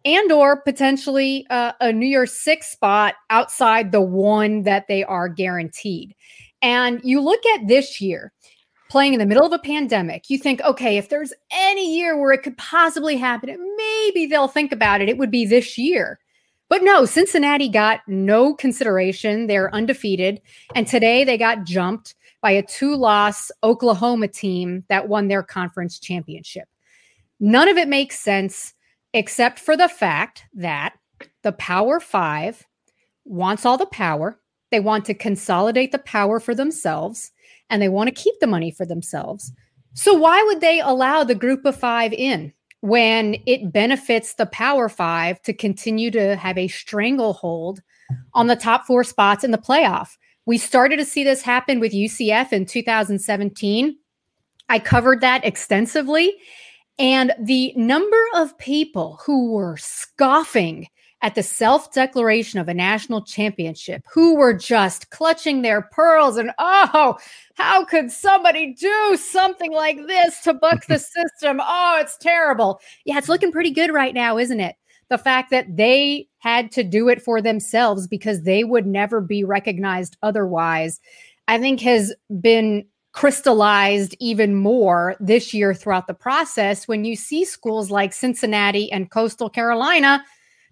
and 0.05 0.31
or 0.33 0.61
potentially 0.61 1.47
uh, 1.51 1.73
a 1.81 1.93
New 1.93 2.07
Year's 2.07 2.33
Six 2.33 2.71
spot 2.71 3.15
outside 3.31 3.93
the 3.93 4.01
one 4.01 4.63
that 4.63 4.87
they 4.89 5.05
are 5.05 5.29
guaranteed. 5.29 6.15
And 6.63 7.01
you 7.05 7.21
look 7.21 7.45
at 7.47 7.69
this 7.69 8.01
year, 8.01 8.33
playing 8.91 9.15
in 9.15 9.19
the 9.19 9.27
middle 9.27 9.47
of 9.47 9.53
a 9.53 9.59
pandemic, 9.59 10.31
you 10.31 10.39
think, 10.39 10.61
okay, 10.63 10.97
if 10.97 11.09
there's 11.09 11.33
any 11.51 11.97
year 11.97 12.17
where 12.19 12.33
it 12.33 12.43
could 12.43 12.57
possibly 12.57 13.17
happen, 13.17 13.57
maybe 13.77 14.27
they'll 14.27 14.49
think 14.49 14.73
about 14.73 15.01
it. 15.01 15.09
It 15.09 15.19
would 15.19 15.31
be 15.31 15.47
this 15.47 15.77
year. 15.77 16.19
But 16.69 16.83
no, 16.83 17.05
Cincinnati 17.05 17.69
got 17.69 18.01
no 18.07 18.55
consideration. 18.55 19.47
They're 19.47 19.75
undefeated. 19.75 20.41
And 20.75 20.87
today 20.87 21.25
they 21.25 21.37
got 21.37 21.65
jumped 21.65 22.15
by 22.41 22.53
a 22.53 22.63
two 22.63 22.97
loss 22.97 23.51
Oklahoma 23.63 24.29
team 24.29 24.85
that 24.89 25.09
won 25.09 25.29
their 25.29 25.43
conference 25.43 25.99
championship. 25.99 26.69
None 27.41 27.69
of 27.69 27.77
it 27.77 27.89
makes 27.89 28.19
sense 28.19 28.75
except 29.15 29.59
for 29.59 29.77
the 29.77 29.89
fact 29.89 30.45
that 30.53 30.95
the 31.43 31.53
Power 31.53 32.01
Five 32.01 32.67
wants 33.25 33.65
all 33.65 33.79
the 33.79 33.87
power. 33.87 34.39
They 34.71 34.81
want 34.81 35.05
to 35.07 35.15
consolidate 35.15 35.93
the 35.93 35.99
power 36.01 36.41
for 36.41 36.55
themselves 36.55 37.31
and 37.71 37.81
they 37.81 37.89
want 37.89 38.09
to 38.09 38.23
keep 38.23 38.35
the 38.41 38.47
money 38.47 38.71
for 38.71 38.85
themselves. 38.85 39.53
So, 39.95 40.13
why 40.13 40.43
would 40.43 40.61
they 40.61 40.81
allow 40.81 41.25
the 41.25 41.35
group 41.35 41.65
of 41.65 41.77
five 41.77 42.13
in 42.13 42.53
when 42.81 43.37
it 43.47 43.73
benefits 43.73 44.35
the 44.35 44.47
Power 44.47 44.89
Five 44.89 45.41
to 45.43 45.53
continue 45.53 46.11
to 46.11 46.37
have 46.37 46.59
a 46.59 46.69
stranglehold 46.69 47.81
on 48.35 48.49
the 48.49 48.57
top 48.57 48.85
four 48.85 49.05
spots 49.05 49.45
in 49.45 49.53
the 49.53 49.59
playoff? 49.59 50.17
We 50.47 50.59
started 50.59 50.97
to 50.97 51.05
see 51.05 51.25
this 51.25 51.41
happen 51.41 51.81
with 51.81 51.93
UCF 51.93 52.53
in 52.53 52.67
2017. 52.67 53.97
I 54.69 54.79
covered 54.79 55.21
that 55.21 55.45
extensively. 55.45 56.35
And 56.99 57.33
the 57.41 57.73
number 57.77 58.23
of 58.37 58.57
people 58.59 59.19
who 59.25 59.53
were 59.53 59.77
scoffing 59.77 60.87
at 61.25 61.35
the 61.35 61.43
self 61.43 61.91
declaration 61.91 62.61
of 62.61 62.69
a 62.69 62.75
national 62.75 63.23
championship, 63.23 64.03
who 64.13 64.37
were 64.37 64.53
just 64.53 65.09
clutching 65.09 65.63
their 65.63 65.83
pearls 65.91 66.37
and, 66.37 66.51
oh, 66.59 67.17
how 67.55 67.85
could 67.87 68.13
somebody 68.13 68.75
do 68.75 69.17
something 69.17 69.73
like 69.73 69.97
this 70.07 70.41
to 70.43 70.53
buck 70.53 70.85
the 70.87 70.99
system? 71.41 71.61
Oh, 71.63 71.99
it's 71.99 72.19
terrible. 72.19 72.79
Yeah, 73.07 73.17
it's 73.17 73.31
looking 73.31 73.53
pretty 73.53 73.71
good 73.71 73.91
right 73.91 74.13
now, 74.13 74.37
isn't 74.37 74.61
it? 74.61 74.77
The 75.09 75.17
fact 75.19 75.51
that 75.51 75.77
they 75.77 76.29
had 76.39 76.71
to 76.73 76.85
do 76.85 77.09
it 77.09 77.23
for 77.23 77.41
themselves 77.41 78.07
because 78.07 78.43
they 78.43 78.63
would 78.63 78.87
never 78.87 79.23
be 79.23 79.45
recognized 79.45 80.19
otherwise, 80.23 81.01
I 81.49 81.59
think 81.59 81.81
has 81.81 82.15
been 82.41 82.85
crystallized 83.15 84.17
even 84.19 84.57
more 84.57 85.15
this 85.21 85.55
year 85.55 85.73
throughout 85.73 86.09
the 86.09 86.15
process 86.15 86.89
when 86.89 87.05
you 87.05 87.15
see 87.15 87.45
schools 87.45 87.89
like 87.89 88.13
Cincinnati 88.13 88.91
and 88.91 89.11
Coastal 89.11 89.49
Carolina 89.49 90.23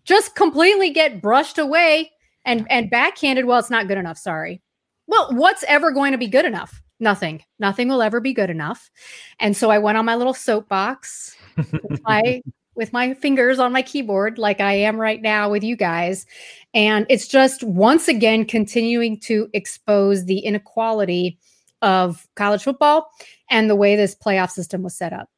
just 0.05 0.35
completely 0.35 0.91
get 0.91 1.23
brushed 1.23 1.57
away 1.57 2.11
and 2.45 2.67
and 2.69 2.91
backhanded 2.91 3.45
well 3.45 3.61
it's 3.61 3.71
not 3.71 3.87
good 3.87 3.97
enough 3.97 4.19
sorry. 4.19 4.61
Well 5.07 5.29
what's 5.33 5.63
ever 5.69 5.93
going 5.93 6.11
to 6.13 6.19
be 6.19 6.27
good 6.27 6.45
enough? 6.45 6.83
Nothing. 6.99 7.45
Nothing 7.61 7.89
will 7.89 8.03
ever 8.03 8.21
be 8.21 8.33
good 8.33 8.51
enough. 8.51 8.91
And 9.39 9.57
so 9.57 9.71
i 9.71 9.79
went 9.79 9.97
on 9.97 10.05
my 10.05 10.17
little 10.17 10.35
soapbox 10.35 11.37
with 11.57 12.01
my 12.03 12.43
with 12.75 12.93
my 12.93 13.15
fingers 13.15 13.61
on 13.61 13.71
my 13.71 13.83
keyboard 13.83 14.39
like 14.39 14.59
i 14.59 14.73
am 14.73 15.01
right 15.01 15.23
now 15.23 15.49
with 15.49 15.63
you 15.63 15.77
guys. 15.77 16.27
And 16.75 17.07
it's 17.09 17.29
just 17.29 17.63
once 17.63 18.09
again 18.09 18.47
continuing 18.47 19.21
to 19.21 19.49
expose 19.53 20.25
the 20.25 20.41
inequality 20.41 21.39
of 21.83 22.27
college 22.37 22.63
football 22.63 23.11
and 23.51 23.69
the 23.69 23.77
way 23.77 23.97
this 23.97 24.15
playoff 24.15 24.51
system 24.51 24.83
was 24.83 24.97
set 24.97 25.13
up 25.13 25.29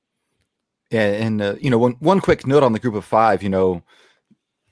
yeah 0.91 1.01
and 1.01 1.43
uh, 1.43 1.55
you 1.61 1.71
know 1.71 1.79
one 1.79 1.93
one 1.99 2.21
quick 2.21 2.47
note 2.47 2.63
on 2.63 2.73
the 2.73 2.79
group 2.79 2.95
of 2.95 3.05
five 3.05 3.43
you 3.43 3.49
know 3.49 3.83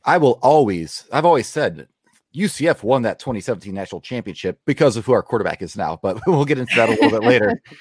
I 0.04 0.18
will 0.18 0.38
always, 0.42 1.04
I've 1.12 1.24
always 1.24 1.46
said 1.46 1.88
UCF 2.34 2.82
won 2.82 3.02
that 3.02 3.18
2017 3.18 3.74
national 3.74 4.00
championship 4.00 4.58
because 4.64 4.96
of 4.96 5.04
who 5.04 5.12
our 5.12 5.22
quarterback 5.22 5.62
is 5.62 5.76
now, 5.76 5.98
but 6.02 6.20
we'll 6.26 6.44
get 6.44 6.58
into 6.58 6.74
that 6.76 6.88
a 6.88 6.92
little 6.92 7.10
bit 7.10 7.22
later. 7.22 7.60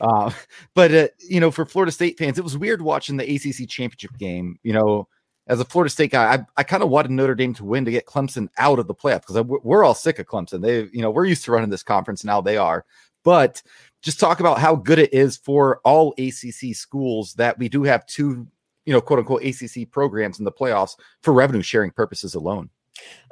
Uh, 0.00 0.30
but, 0.74 0.94
uh, 0.94 1.08
you 1.28 1.40
know, 1.40 1.50
for 1.50 1.66
Florida 1.66 1.90
State 1.90 2.16
fans, 2.16 2.38
it 2.38 2.44
was 2.44 2.56
weird 2.56 2.80
watching 2.80 3.16
the 3.16 3.24
ACC 3.24 3.68
championship 3.68 4.16
game. 4.16 4.56
You 4.62 4.72
know, 4.72 5.08
as 5.48 5.58
a 5.58 5.64
Florida 5.64 5.90
State 5.90 6.12
guy, 6.12 6.34
I, 6.34 6.46
I 6.56 6.62
kind 6.62 6.84
of 6.84 6.88
wanted 6.88 7.10
Notre 7.10 7.34
Dame 7.34 7.52
to 7.54 7.64
win 7.64 7.84
to 7.84 7.90
get 7.90 8.06
Clemson 8.06 8.48
out 8.58 8.78
of 8.78 8.86
the 8.86 8.94
playoff 8.94 9.26
because 9.26 9.42
we're 9.64 9.82
all 9.82 9.94
sick 9.94 10.20
of 10.20 10.26
Clemson. 10.26 10.62
They, 10.62 10.82
you 10.96 11.02
know, 11.02 11.10
we're 11.10 11.24
used 11.24 11.44
to 11.46 11.50
running 11.50 11.68
this 11.68 11.82
conference 11.82 12.22
now, 12.22 12.40
they 12.40 12.56
are. 12.56 12.84
But 13.28 13.62
just 14.00 14.18
talk 14.18 14.40
about 14.40 14.58
how 14.58 14.74
good 14.74 14.98
it 14.98 15.12
is 15.12 15.36
for 15.36 15.82
all 15.84 16.14
ACC 16.16 16.74
schools 16.74 17.34
that 17.34 17.58
we 17.58 17.68
do 17.68 17.82
have 17.82 18.06
two 18.06 18.46
you 18.86 18.94
know, 18.94 19.02
quote 19.02 19.18
unquote 19.18 19.44
ACC 19.44 19.90
programs 19.90 20.38
in 20.38 20.46
the 20.46 20.50
playoffs 20.50 20.96
for 21.22 21.34
revenue 21.34 21.60
sharing 21.60 21.90
purposes 21.90 22.34
alone. 22.34 22.70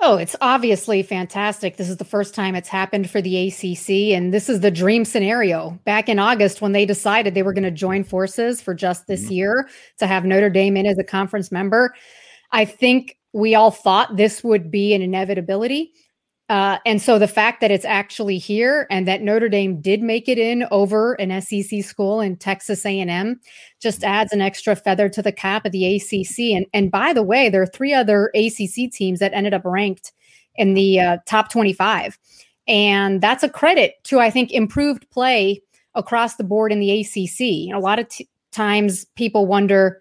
Oh, 0.01 0.19
it's 0.19 0.37
obviously 0.43 1.03
fantastic. 1.03 1.79
This 1.79 1.89
is 1.89 1.97
the 1.97 2.05
first 2.05 2.35
time 2.35 2.55
it's 2.55 2.69
happened 2.69 3.09
for 3.09 3.23
the 3.23 3.49
ACC, 3.49 4.15
and 4.15 4.35
this 4.35 4.51
is 4.51 4.61
the 4.61 4.71
dream 4.71 5.07
scenario. 5.07 5.71
Back 5.87 6.11
in 6.11 6.19
August, 6.19 6.61
when 6.61 6.73
they 6.73 6.85
decided 6.85 7.33
they 7.33 7.43
were 7.43 7.55
going 7.55 7.65
to 7.65 7.71
join 7.71 8.05
forces 8.05 8.61
for 8.61 8.75
just 8.75 9.07
this 9.07 9.25
mm-hmm. 9.25 9.33
year 9.33 9.69
to 9.97 10.07
have 10.07 10.27
Notre 10.27 10.51
Dame 10.51 10.77
in 10.77 10.85
as 10.85 10.99
a 10.99 11.05
conference 11.05 11.51
member, 11.51 11.95
I 12.53 12.67
think 12.67 13.17
we 13.33 13.55
all 13.55 13.71
thought 13.71 14.19
this 14.19 14.45
would 14.45 14.71
be 14.71 14.93
an 14.93 15.01
inevitability. 15.01 15.95
Uh, 16.49 16.79
and 16.87 17.03
so 17.03 17.19
the 17.19 17.27
fact 17.27 17.61
that 17.61 17.73
it's 17.73 17.85
actually 17.85 18.39
here 18.39 18.87
and 18.89 19.09
that 19.09 19.21
Notre 19.21 19.49
Dame 19.49 19.81
did 19.81 20.01
make 20.01 20.29
it 20.29 20.39
in 20.39 20.65
over 20.71 21.15
an 21.15 21.41
SEC 21.41 21.83
school 21.83 22.21
in 22.21 22.37
Texas 22.37 22.87
A&M 22.87 23.41
just 23.81 24.05
adds 24.05 24.33
an 24.33 24.41
extra 24.41 24.77
feather 24.77 25.09
to 25.09 25.23
the 25.23 25.33
cap 25.33 25.67
of 25.67 25.73
the 25.73 25.97
ACC. 25.97 26.57
And 26.57 26.67
and 26.73 26.91
by 26.91 27.13
the 27.13 27.25
way, 27.25 27.49
there 27.49 27.63
are 27.63 27.67
three 27.67 27.93
other 27.93 28.31
ACC 28.35 28.93
teams 28.93 29.19
that 29.19 29.35
ended 29.35 29.55
up 29.55 29.65
ranked 29.65 30.13
in 30.55 30.75
the 30.75 31.01
uh, 31.01 31.19
top 31.27 31.51
25, 31.51 32.17
and 32.69 33.21
that's 33.21 33.43
a 33.43 33.49
credit 33.49 33.95
to 34.05 34.21
I 34.21 34.31
think 34.31 34.53
improved 34.53 35.11
play 35.11 35.61
across 35.97 36.37
the 36.37 36.45
board 36.45 36.71
in 36.71 36.79
the 36.79 37.01
ACC. 37.01 37.41
You 37.41 37.73
know, 37.73 37.79
a 37.79 37.81
lot 37.81 37.99
of 37.99 38.09
t- 38.09 38.29
times 38.53 39.05
people 39.17 39.47
wonder, 39.47 40.01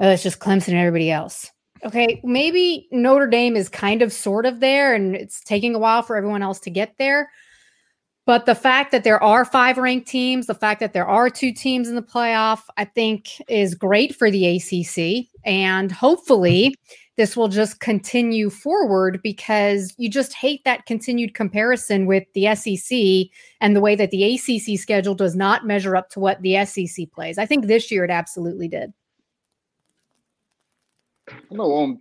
oh, 0.00 0.10
it's 0.10 0.24
just 0.24 0.40
Clemson 0.40 0.68
and 0.68 0.78
everybody 0.78 1.10
else. 1.10 1.52
Okay, 1.84 2.20
maybe 2.24 2.88
Notre 2.90 3.26
Dame 3.26 3.56
is 3.56 3.68
kind 3.68 4.02
of 4.02 4.12
sort 4.12 4.46
of 4.46 4.60
there 4.60 4.94
and 4.94 5.14
it's 5.14 5.40
taking 5.42 5.74
a 5.74 5.78
while 5.78 6.02
for 6.02 6.16
everyone 6.16 6.42
else 6.42 6.58
to 6.60 6.70
get 6.70 6.94
there. 6.98 7.30
But 8.28 8.44
the 8.44 8.54
fact 8.54 8.92
that 8.92 9.04
there 9.04 9.22
are 9.22 9.46
five 9.46 9.78
ranked 9.78 10.06
teams, 10.06 10.48
the 10.48 10.54
fact 10.54 10.80
that 10.80 10.92
there 10.92 11.06
are 11.06 11.30
two 11.30 11.50
teams 11.50 11.88
in 11.88 11.94
the 11.94 12.02
playoff, 12.02 12.60
I 12.76 12.84
think 12.84 13.40
is 13.48 13.74
great 13.74 14.14
for 14.14 14.30
the 14.30 14.56
ACC. 14.56 15.28
And 15.46 15.90
hopefully, 15.90 16.74
this 17.16 17.38
will 17.38 17.48
just 17.48 17.80
continue 17.80 18.50
forward 18.50 19.20
because 19.22 19.94
you 19.96 20.10
just 20.10 20.34
hate 20.34 20.62
that 20.64 20.84
continued 20.84 21.32
comparison 21.32 22.04
with 22.04 22.24
the 22.34 22.54
SEC 22.54 23.30
and 23.62 23.74
the 23.74 23.80
way 23.80 23.96
that 23.96 24.10
the 24.10 24.34
ACC 24.34 24.78
schedule 24.78 25.14
does 25.14 25.34
not 25.34 25.66
measure 25.66 25.96
up 25.96 26.10
to 26.10 26.20
what 26.20 26.42
the 26.42 26.62
SEC 26.66 27.10
plays. 27.10 27.38
I 27.38 27.46
think 27.46 27.66
this 27.66 27.90
year 27.90 28.04
it 28.04 28.10
absolutely 28.10 28.68
did. 28.68 28.92
I 31.30 31.54
know 31.54 31.82
um, 31.82 32.00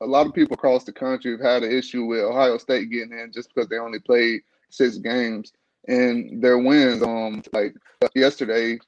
a 0.00 0.06
lot 0.06 0.26
of 0.26 0.34
people 0.34 0.54
across 0.54 0.84
the 0.84 0.92
country 0.92 1.32
have 1.32 1.40
had 1.40 1.62
an 1.62 1.72
issue 1.72 2.04
with 2.06 2.20
Ohio 2.20 2.58
State 2.58 2.90
getting 2.90 3.18
in 3.18 3.32
just 3.32 3.52
because 3.54 3.68
they 3.68 3.78
only 3.78 3.98
played 3.98 4.40
six 4.70 4.96
games 4.98 5.52
and 5.88 6.42
their 6.42 6.58
wins. 6.58 7.02
Um, 7.02 7.42
like 7.52 7.74
yesterday, 8.14 8.78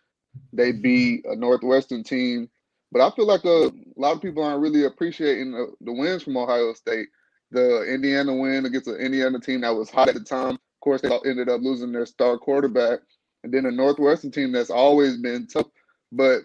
they 0.53 0.73
beat 0.73 1.25
a 1.27 1.37
Northwestern 1.37 2.03
team, 2.03 2.49
but 2.91 3.01
I 3.01 3.15
feel 3.15 3.27
like 3.27 3.45
a, 3.45 3.67
a 3.69 3.73
lot 3.97 4.17
of 4.17 4.23
people 4.23 4.43
aren't 4.43 4.63
really 4.63 4.85
appreciating 4.85 5.53
the, 5.53 5.73
the, 5.81 5.93
wins 5.93 6.23
from 6.23 6.37
Ohio 6.37 6.73
State. 6.73 7.09
The 7.51 7.85
Indiana 7.85 8.35
win 8.35 8.65
against 8.65 8.87
the 8.87 8.97
Indiana 8.97 9.39
team 9.39 9.61
that 9.61 9.75
was 9.75 9.91
hot 9.91 10.09
at 10.09 10.15
the 10.15 10.21
time. 10.21 10.55
Of 10.55 10.81
course, 10.81 11.03
they 11.03 11.11
ended 11.27 11.49
up 11.49 11.61
losing 11.61 11.93
their 11.93 12.07
star 12.07 12.39
quarterback, 12.39 13.01
and 13.45 13.53
then 13.53 13.67
a 13.67 13.71
Northwestern 13.71 14.31
team 14.31 14.53
that's 14.53 14.71
always 14.71 15.19
been 15.19 15.47
tough. 15.47 15.67
But 16.11 16.43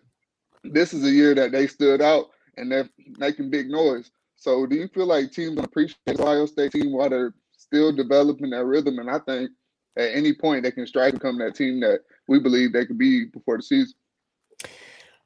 this 0.63 0.93
is 0.93 1.05
a 1.05 1.11
year 1.11 1.33
that 1.35 1.51
they 1.51 1.67
stood 1.67 2.01
out 2.01 2.27
and 2.57 2.71
they're 2.71 2.89
making 3.17 3.49
big 3.49 3.69
noise. 3.69 4.11
So 4.35 4.65
do 4.65 4.75
you 4.75 4.87
feel 4.87 5.07
like 5.07 5.31
teams 5.31 5.57
appreciate 5.59 6.19
Ohio 6.19 6.45
State 6.45 6.71
team 6.71 6.91
while 6.91 7.09
they're 7.09 7.33
still 7.57 7.91
developing 7.91 8.51
that 8.51 8.65
rhythm? 8.65 8.99
And 8.99 9.09
I 9.09 9.19
think 9.19 9.51
at 9.97 10.11
any 10.13 10.33
point 10.33 10.63
they 10.63 10.71
can 10.71 10.85
strive 10.85 11.13
to 11.13 11.19
become 11.19 11.39
that 11.39 11.55
team 11.55 11.79
that 11.81 12.01
we 12.27 12.39
believe 12.39 12.73
they 12.73 12.85
could 12.85 12.97
be 12.97 13.25
before 13.25 13.57
the 13.57 13.63
season. 13.63 13.95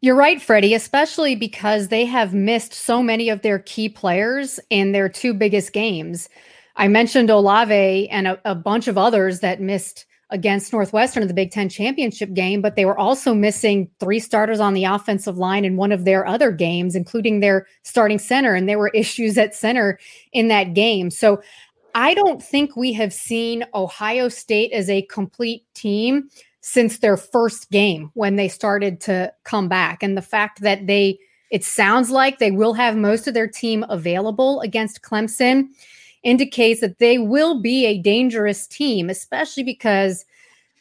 You're 0.04 0.16
right, 0.16 0.42
Freddie, 0.42 0.74
especially 0.74 1.36
because 1.36 1.90
they 1.90 2.06
have 2.06 2.34
missed 2.34 2.74
so 2.74 3.04
many 3.04 3.30
of 3.30 3.42
their 3.42 3.60
key 3.60 3.88
players 3.88 4.60
in 4.70 4.94
their 4.94 5.08
two 5.08 5.34
biggest 5.34 5.74
games. 5.74 6.28
I 6.76 6.88
mentioned 6.88 7.30
Olave 7.30 8.10
and 8.10 8.28
a, 8.28 8.40
a 8.46 8.56
bunch 8.56 8.88
of 8.88 8.98
others 8.98 9.42
that 9.42 9.62
missed 9.62 10.06
against 10.32 10.74
Northwestern 10.74 11.22
in 11.22 11.28
the 11.28 11.34
Big 11.34 11.52
Ten 11.52 11.70
championship 11.70 12.34
game, 12.34 12.62
but 12.62 12.76
they 12.76 12.86
were 12.86 12.98
also 12.98 13.34
missing 13.34 13.90
three 14.00 14.20
starters 14.20 14.60
on 14.60 14.74
the 14.74 14.86
offensive 14.86 15.38
line 15.38 15.66
in 15.66 15.76
one 15.76 15.92
of 15.92 16.06
their 16.06 16.26
other 16.26 16.52
games, 16.52 16.96
including 16.96 17.40
their 17.40 17.68
starting 17.84 18.18
center. 18.18 18.56
And 18.56 18.68
there 18.68 18.80
were 18.80 18.90
issues 18.96 19.38
at 19.38 19.54
center 19.54 20.00
in 20.32 20.48
that 20.48 20.74
game. 20.74 21.12
So 21.12 21.42
I 21.94 22.14
don't 22.14 22.42
think 22.42 22.76
we 22.76 22.94
have 22.94 23.14
seen 23.14 23.66
Ohio 23.76 24.30
State 24.30 24.72
as 24.72 24.90
a 24.90 25.02
complete 25.04 25.66
team 25.74 26.30
since 26.62 27.00
their 27.00 27.18
first 27.18 27.70
game 27.70 28.12
when 28.14 28.38
they 28.38 28.48
started 28.48 29.02
to 29.02 29.34
come 29.44 29.68
back. 29.68 30.02
And 30.02 30.16
the 30.16 30.22
fact 30.22 30.62
that 30.62 30.88
they 30.88 31.20
It 31.50 31.66
sounds 31.66 32.10
like 32.10 32.40
they 32.40 32.52
will 32.52 32.74
have 32.74 32.96
most 32.96 33.28
of 33.28 33.34
their 33.34 33.48
team 33.48 33.84
available 33.90 34.62
against 34.62 35.02
Clemson, 35.02 35.68
indicates 36.24 36.82
that 36.82 37.00
they 37.00 37.18
will 37.18 37.62
be 37.62 37.86
a 37.86 37.98
dangerous 37.98 38.68
team, 38.68 39.10
especially 39.10 39.64
because 39.64 40.26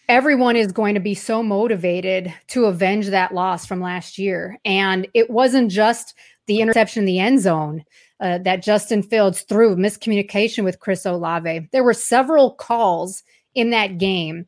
everyone 0.09 0.57
is 0.57 0.73
going 0.73 0.95
to 0.95 1.01
be 1.01 1.15
so 1.15 1.43
motivated 1.43 2.35
to 2.49 2.65
avenge 2.65 3.09
that 3.09 3.33
loss 3.33 3.65
from 3.65 3.81
last 3.81 4.19
year. 4.19 4.59
And 4.65 5.07
it 5.15 5.31
wasn't 5.31 5.71
just 5.71 6.15
the 6.47 6.61
interception 6.61 7.03
in 7.03 7.07
the 7.07 7.21
end 7.21 7.41
zone 7.41 7.85
uh, 8.21 8.39
that 8.39 8.63
Justin 8.63 9.03
Fields 9.03 9.43
threw, 9.43 9.77
miscommunication 9.77 10.65
with 10.65 10.81
Chris 10.81 11.07
Olave. 11.07 11.69
There 11.73 11.85
were 11.85 11.95
several 11.95 12.55
calls 12.55 13.23
in 13.55 13.71
that 13.71 13.99
game 13.99 14.47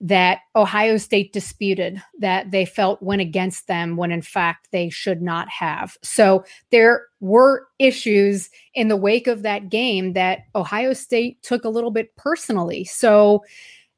that 0.00 0.40
Ohio 0.54 0.96
State 0.96 1.32
disputed 1.32 2.02
that 2.18 2.50
they 2.50 2.64
felt 2.64 3.02
went 3.02 3.22
against 3.22 3.66
them 3.68 3.96
when 3.96 4.10
in 4.10 4.22
fact 4.22 4.68
they 4.70 4.90
should 4.90 5.22
not 5.22 5.48
have. 5.48 5.96
So 6.02 6.44
there 6.70 7.06
were 7.20 7.66
issues 7.78 8.50
in 8.74 8.88
the 8.88 8.96
wake 8.96 9.26
of 9.26 9.42
that 9.42 9.70
game 9.70 10.12
that 10.12 10.40
Ohio 10.54 10.92
State 10.92 11.42
took 11.42 11.64
a 11.64 11.70
little 11.70 11.90
bit 11.90 12.14
personally. 12.16 12.84
So 12.84 13.42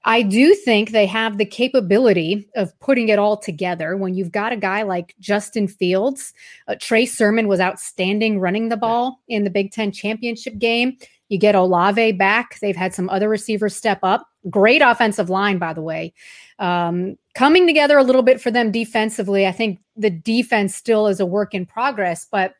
I 0.06 0.22
do 0.22 0.54
think 0.54 0.90
they 0.90 1.06
have 1.06 1.36
the 1.36 1.44
capability 1.44 2.48
of 2.54 2.78
putting 2.78 3.08
it 3.08 3.18
all 3.18 3.36
together 3.36 3.96
when 3.96 4.14
you've 4.14 4.30
got 4.30 4.52
a 4.52 4.56
guy 4.56 4.82
like 4.82 5.16
Justin 5.18 5.66
Fields. 5.66 6.32
Uh, 6.68 6.76
Trey 6.78 7.06
Sermon 7.06 7.48
was 7.48 7.58
outstanding 7.58 8.38
running 8.38 8.68
the 8.68 8.76
ball 8.76 9.20
in 9.26 9.42
the 9.42 9.50
Big 9.50 9.72
Ten 9.72 9.90
championship 9.90 10.58
game. 10.58 10.96
You 11.28 11.38
get 11.38 11.54
Olave 11.54 12.12
back. 12.12 12.58
They've 12.60 12.76
had 12.76 12.94
some 12.94 13.08
other 13.10 13.28
receivers 13.28 13.74
step 13.74 13.98
up. 14.02 14.26
Great 14.48 14.82
offensive 14.82 15.28
line, 15.28 15.58
by 15.58 15.72
the 15.72 15.82
way. 15.82 16.14
Um, 16.58 17.16
coming 17.34 17.66
together 17.66 17.98
a 17.98 18.04
little 18.04 18.22
bit 18.22 18.40
for 18.40 18.50
them 18.50 18.70
defensively. 18.70 19.46
I 19.46 19.52
think 19.52 19.80
the 19.96 20.10
defense 20.10 20.74
still 20.74 21.08
is 21.08 21.20
a 21.20 21.26
work 21.26 21.52
in 21.52 21.66
progress, 21.66 22.26
but 22.30 22.54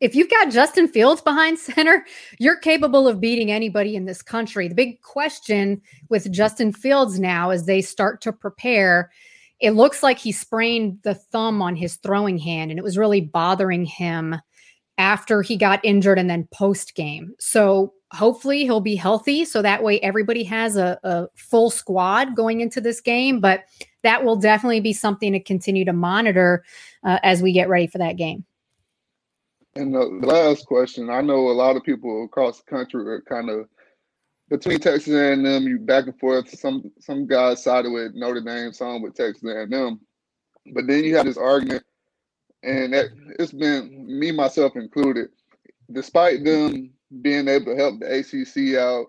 if 0.00 0.14
you've 0.14 0.30
got 0.30 0.50
Justin 0.50 0.88
Fields 0.88 1.22
behind 1.22 1.58
center, 1.58 2.04
you're 2.38 2.58
capable 2.58 3.08
of 3.08 3.20
beating 3.20 3.50
anybody 3.50 3.96
in 3.96 4.04
this 4.04 4.22
country. 4.22 4.68
The 4.68 4.74
big 4.74 5.00
question 5.02 5.80
with 6.08 6.30
Justin 6.30 6.72
Fields 6.72 7.18
now 7.18 7.50
as 7.50 7.66
they 7.66 7.80
start 7.80 8.20
to 8.22 8.32
prepare, 8.32 9.10
it 9.58 9.70
looks 9.70 10.02
like 10.02 10.18
he 10.18 10.32
sprained 10.32 10.98
the 11.02 11.14
thumb 11.14 11.62
on 11.62 11.76
his 11.76 11.96
throwing 11.96 12.38
hand 12.38 12.70
and 12.70 12.78
it 12.78 12.82
was 12.82 12.98
really 12.98 13.22
bothering 13.22 13.86
him 13.86 14.36
after 14.98 15.42
he 15.42 15.56
got 15.56 15.80
injured 15.84 16.18
and 16.18 16.30
then 16.30 16.48
post 16.52 16.94
game. 16.94 17.34
So 17.38 17.92
hopefully 18.12 18.60
he'll 18.60 18.80
be 18.80 18.96
healthy 18.96 19.44
so 19.44 19.62
that 19.62 19.82
way 19.82 20.00
everybody 20.00 20.44
has 20.44 20.76
a, 20.76 20.98
a 21.02 21.28
full 21.34 21.70
squad 21.70 22.36
going 22.36 22.60
into 22.60 22.80
this 22.80 23.00
game. 23.00 23.40
But 23.40 23.64
that 24.02 24.24
will 24.24 24.36
definitely 24.36 24.80
be 24.80 24.92
something 24.92 25.32
to 25.32 25.40
continue 25.40 25.84
to 25.84 25.92
monitor 25.92 26.64
uh, 27.04 27.18
as 27.22 27.42
we 27.42 27.52
get 27.52 27.68
ready 27.68 27.86
for 27.86 27.98
that 27.98 28.16
game. 28.16 28.44
And 29.74 29.94
the 29.94 30.04
last 30.26 30.66
question, 30.66 31.10
I 31.10 31.20
know 31.20 31.50
a 31.50 31.52
lot 31.52 31.76
of 31.76 31.82
people 31.82 32.24
across 32.24 32.58
the 32.58 32.64
country 32.64 33.06
are 33.06 33.20
kind 33.20 33.50
of 33.50 33.68
between 34.48 34.78
Texas 34.78 35.12
A&M. 35.12 35.62
You 35.64 35.78
back 35.78 36.06
and 36.06 36.18
forth. 36.18 36.48
Some 36.58 36.90
some 37.00 37.26
guys 37.26 37.62
sided 37.62 37.90
with 37.90 38.14
Notre 38.14 38.40
Dame, 38.40 38.72
some 38.72 39.02
with 39.02 39.14
Texas 39.14 39.44
A&M. 39.44 40.00
But 40.72 40.86
then 40.86 41.04
you 41.04 41.14
have 41.16 41.26
this 41.26 41.36
argument, 41.36 41.84
and 42.62 42.92
that 42.92 43.06
it's 43.38 43.52
been 43.52 44.06
me 44.18 44.32
myself 44.32 44.76
included. 44.76 45.28
Despite 45.92 46.44
them 46.44 46.90
being 47.22 47.48
able 47.48 47.66
to 47.66 47.76
help 47.76 48.00
the 48.00 48.18
ACC 48.18 48.78
out, 48.78 49.06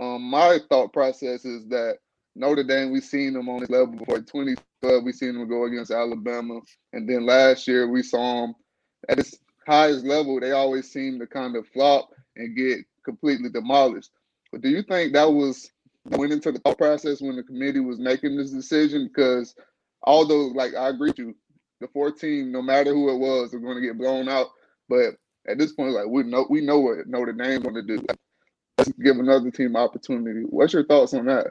um, 0.00 0.22
my 0.22 0.58
thought 0.68 0.92
process 0.92 1.44
is 1.44 1.66
that 1.68 1.98
Notre 2.34 2.64
Dame, 2.64 2.90
we've 2.90 3.04
seen 3.04 3.34
them 3.34 3.48
on 3.48 3.60
this 3.60 3.70
level 3.70 3.88
before. 3.98 4.18
2012, 4.18 5.04
we 5.04 5.12
seen 5.12 5.34
them 5.34 5.48
go 5.48 5.64
against 5.64 5.90
Alabama, 5.90 6.60
and 6.92 7.08
then 7.08 7.26
last 7.26 7.68
year 7.68 7.86
we 7.86 8.02
saw 8.02 8.40
them 8.40 8.54
at 9.08 9.18
this 9.18 9.38
highest 9.66 10.04
level, 10.04 10.40
they 10.40 10.52
always 10.52 10.90
seem 10.90 11.18
to 11.18 11.26
kind 11.26 11.56
of 11.56 11.66
flop 11.68 12.10
and 12.36 12.56
get 12.56 12.80
completely 13.04 13.48
demolished. 13.48 14.10
But 14.50 14.62
do 14.62 14.68
you 14.68 14.82
think 14.82 15.12
that 15.12 15.30
was 15.30 15.70
went 16.10 16.32
into 16.32 16.52
the 16.52 16.58
thought 16.58 16.78
process 16.78 17.20
when 17.20 17.36
the 17.36 17.42
committee 17.42 17.80
was 17.80 17.98
making 17.98 18.36
this 18.36 18.50
decision? 18.50 19.08
Because 19.08 19.54
although, 20.02 20.46
like, 20.48 20.74
I 20.74 20.88
agree 20.88 21.10
with 21.10 21.18
you, 21.18 21.34
the 21.84 21.92
14, 21.92 22.50
no 22.50 22.62
matter 22.62 22.92
who 22.92 23.10
it 23.10 23.18
was, 23.18 23.52
are 23.52 23.58
going 23.58 23.76
to 23.76 23.86
get 23.86 23.98
blown 23.98 24.28
out. 24.28 24.48
But 24.88 25.14
at 25.46 25.58
this 25.58 25.72
point, 25.72 25.92
like, 25.92 26.06
we 26.08 26.22
know 26.22 26.46
we 26.48 26.60
know 26.60 26.80
what 26.80 27.06
Notre 27.06 27.32
Dame's 27.32 27.62
going 27.62 27.74
to 27.74 27.82
do. 27.82 28.02
Let's 28.78 28.90
give 28.92 29.18
another 29.18 29.50
team 29.50 29.76
opportunity. 29.76 30.40
What's 30.48 30.72
your 30.72 30.86
thoughts 30.86 31.14
on 31.14 31.26
that? 31.26 31.48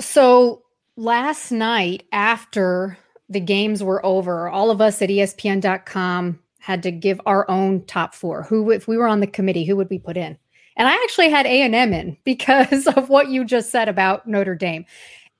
So 0.00 0.62
last 0.96 1.50
night, 1.50 2.04
after 2.12 2.98
the 3.28 3.40
games 3.40 3.82
were 3.82 4.04
over, 4.04 4.48
all 4.48 4.70
of 4.70 4.80
us 4.80 5.00
at 5.00 5.08
ESPN.com 5.08 6.38
had 6.58 6.82
to 6.82 6.92
give 6.92 7.20
our 7.26 7.50
own 7.50 7.84
top 7.86 8.14
four. 8.14 8.42
Who, 8.44 8.70
if 8.70 8.86
we 8.86 8.96
were 8.96 9.08
on 9.08 9.20
the 9.20 9.26
committee, 9.26 9.64
who 9.64 9.76
would 9.76 9.90
we 9.90 9.98
put 9.98 10.16
in? 10.16 10.38
And 10.76 10.88
I 10.88 10.94
actually 10.94 11.30
had 11.30 11.46
A 11.46 11.62
and 11.62 11.74
M 11.74 11.92
in 11.92 12.16
because 12.24 12.86
of 12.86 13.08
what 13.08 13.28
you 13.28 13.44
just 13.44 13.70
said 13.70 13.88
about 13.88 14.26
Notre 14.26 14.54
Dame. 14.54 14.84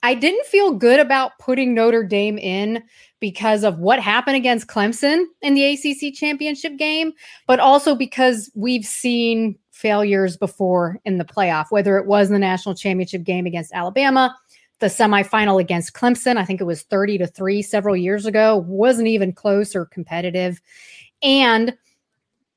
I 0.02 0.14
didn't 0.14 0.46
feel 0.46 0.72
good 0.72 0.98
about 0.98 1.38
putting 1.38 1.74
Notre 1.74 2.02
Dame 2.02 2.38
in 2.38 2.82
because 3.20 3.62
of 3.62 3.78
what 3.78 4.00
happened 4.00 4.36
against 4.36 4.66
Clemson 4.66 5.24
in 5.42 5.54
the 5.54 5.64
ACC 5.64 6.12
championship 6.12 6.76
game, 6.76 7.12
but 7.46 7.60
also 7.60 7.94
because 7.94 8.50
we've 8.54 8.84
seen 8.84 9.56
failures 9.70 10.36
before 10.36 10.98
in 11.04 11.18
the 11.18 11.24
playoff, 11.24 11.66
whether 11.70 11.98
it 11.98 12.06
was 12.06 12.28
in 12.28 12.32
the 12.32 12.38
national 12.38 12.74
championship 12.74 13.22
game 13.22 13.46
against 13.46 13.72
Alabama, 13.72 14.36
the 14.80 14.88
semifinal 14.88 15.60
against 15.60 15.94
Clemson. 15.94 16.36
I 16.36 16.44
think 16.44 16.60
it 16.60 16.64
was 16.64 16.82
30 16.82 17.18
to 17.18 17.26
3 17.28 17.62
several 17.62 17.96
years 17.96 18.26
ago, 18.26 18.64
wasn't 18.66 19.08
even 19.08 19.32
close 19.32 19.76
or 19.76 19.86
competitive. 19.86 20.60
And 21.22 21.76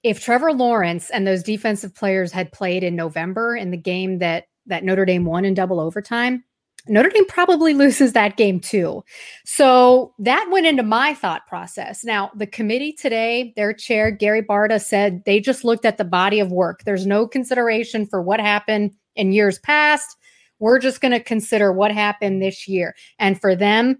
if 0.01 0.19
Trevor 0.19 0.51
Lawrence 0.51 1.11
and 1.11 1.27
those 1.27 1.43
defensive 1.43 1.93
players 1.93 2.31
had 2.31 2.51
played 2.51 2.83
in 2.83 2.95
November 2.95 3.55
in 3.55 3.69
the 3.69 3.77
game 3.77 4.17
that 4.19 4.45
that 4.67 4.83
Notre 4.83 5.05
Dame 5.05 5.25
won 5.25 5.45
in 5.45 5.53
double 5.53 5.79
overtime, 5.79 6.43
Notre 6.87 7.09
Dame 7.09 7.25
probably 7.25 7.73
loses 7.73 8.13
that 8.13 8.37
game 8.37 8.59
too. 8.59 9.03
So 9.43 10.13
that 10.19 10.47
went 10.51 10.67
into 10.67 10.83
my 10.83 11.13
thought 11.13 11.47
process. 11.47 12.03
Now, 12.03 12.31
the 12.35 12.47
committee 12.47 12.93
today, 12.93 13.53
their 13.55 13.73
chair, 13.73 14.11
Gary 14.11 14.43
Barta, 14.43 14.81
said 14.81 15.23
they 15.25 15.39
just 15.39 15.63
looked 15.63 15.85
at 15.85 15.97
the 15.97 16.05
body 16.05 16.39
of 16.39 16.51
work. 16.51 16.83
There's 16.83 17.05
no 17.05 17.27
consideration 17.27 18.05
for 18.05 18.21
what 18.21 18.39
happened 18.39 18.91
in 19.15 19.31
years 19.31 19.59
past. 19.59 20.17
We're 20.59 20.79
just 20.79 21.01
going 21.01 21.11
to 21.11 21.19
consider 21.19 21.73
what 21.73 21.91
happened 21.91 22.41
this 22.41 22.67
year. 22.67 22.95
And 23.19 23.39
for 23.39 23.55
them, 23.55 23.99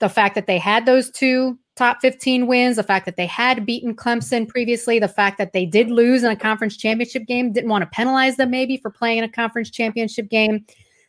the 0.00 0.08
fact 0.08 0.34
that 0.34 0.46
they 0.46 0.58
had 0.58 0.86
those 0.86 1.10
two 1.10 1.58
top 1.76 2.00
15 2.00 2.46
wins, 2.46 2.76
the 2.76 2.82
fact 2.82 3.06
that 3.06 3.16
they 3.16 3.26
had 3.26 3.66
beaten 3.66 3.96
Clemson 3.96 4.48
previously, 4.48 4.98
the 4.98 5.08
fact 5.08 5.38
that 5.38 5.52
they 5.52 5.66
did 5.66 5.90
lose 5.90 6.22
in 6.22 6.30
a 6.30 6.36
conference 6.36 6.76
championship 6.76 7.26
game, 7.26 7.52
didn't 7.52 7.70
want 7.70 7.82
to 7.82 7.90
penalize 7.90 8.36
them 8.36 8.50
maybe 8.50 8.76
for 8.76 8.90
playing 8.90 9.18
in 9.18 9.24
a 9.24 9.28
conference 9.28 9.70
championship 9.70 10.28
game. 10.28 10.64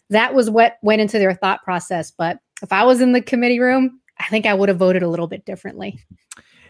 That 0.10 0.34
was 0.34 0.50
what 0.50 0.78
went 0.82 1.02
into 1.02 1.20
their 1.20 1.34
thought 1.34 1.64
process. 1.64 2.12
But 2.12 2.40
if 2.62 2.72
I 2.72 2.84
was 2.84 3.02
in 3.02 3.12
the 3.12 3.22
committee 3.22 3.60
room, 3.60 4.00
I 4.20 4.26
think 4.26 4.46
I 4.46 4.54
would 4.54 4.70
have 4.70 4.78
voted 4.78 5.04
a 5.04 5.10
little 5.10 5.28
bit 5.28 5.46
differently. 5.46 6.00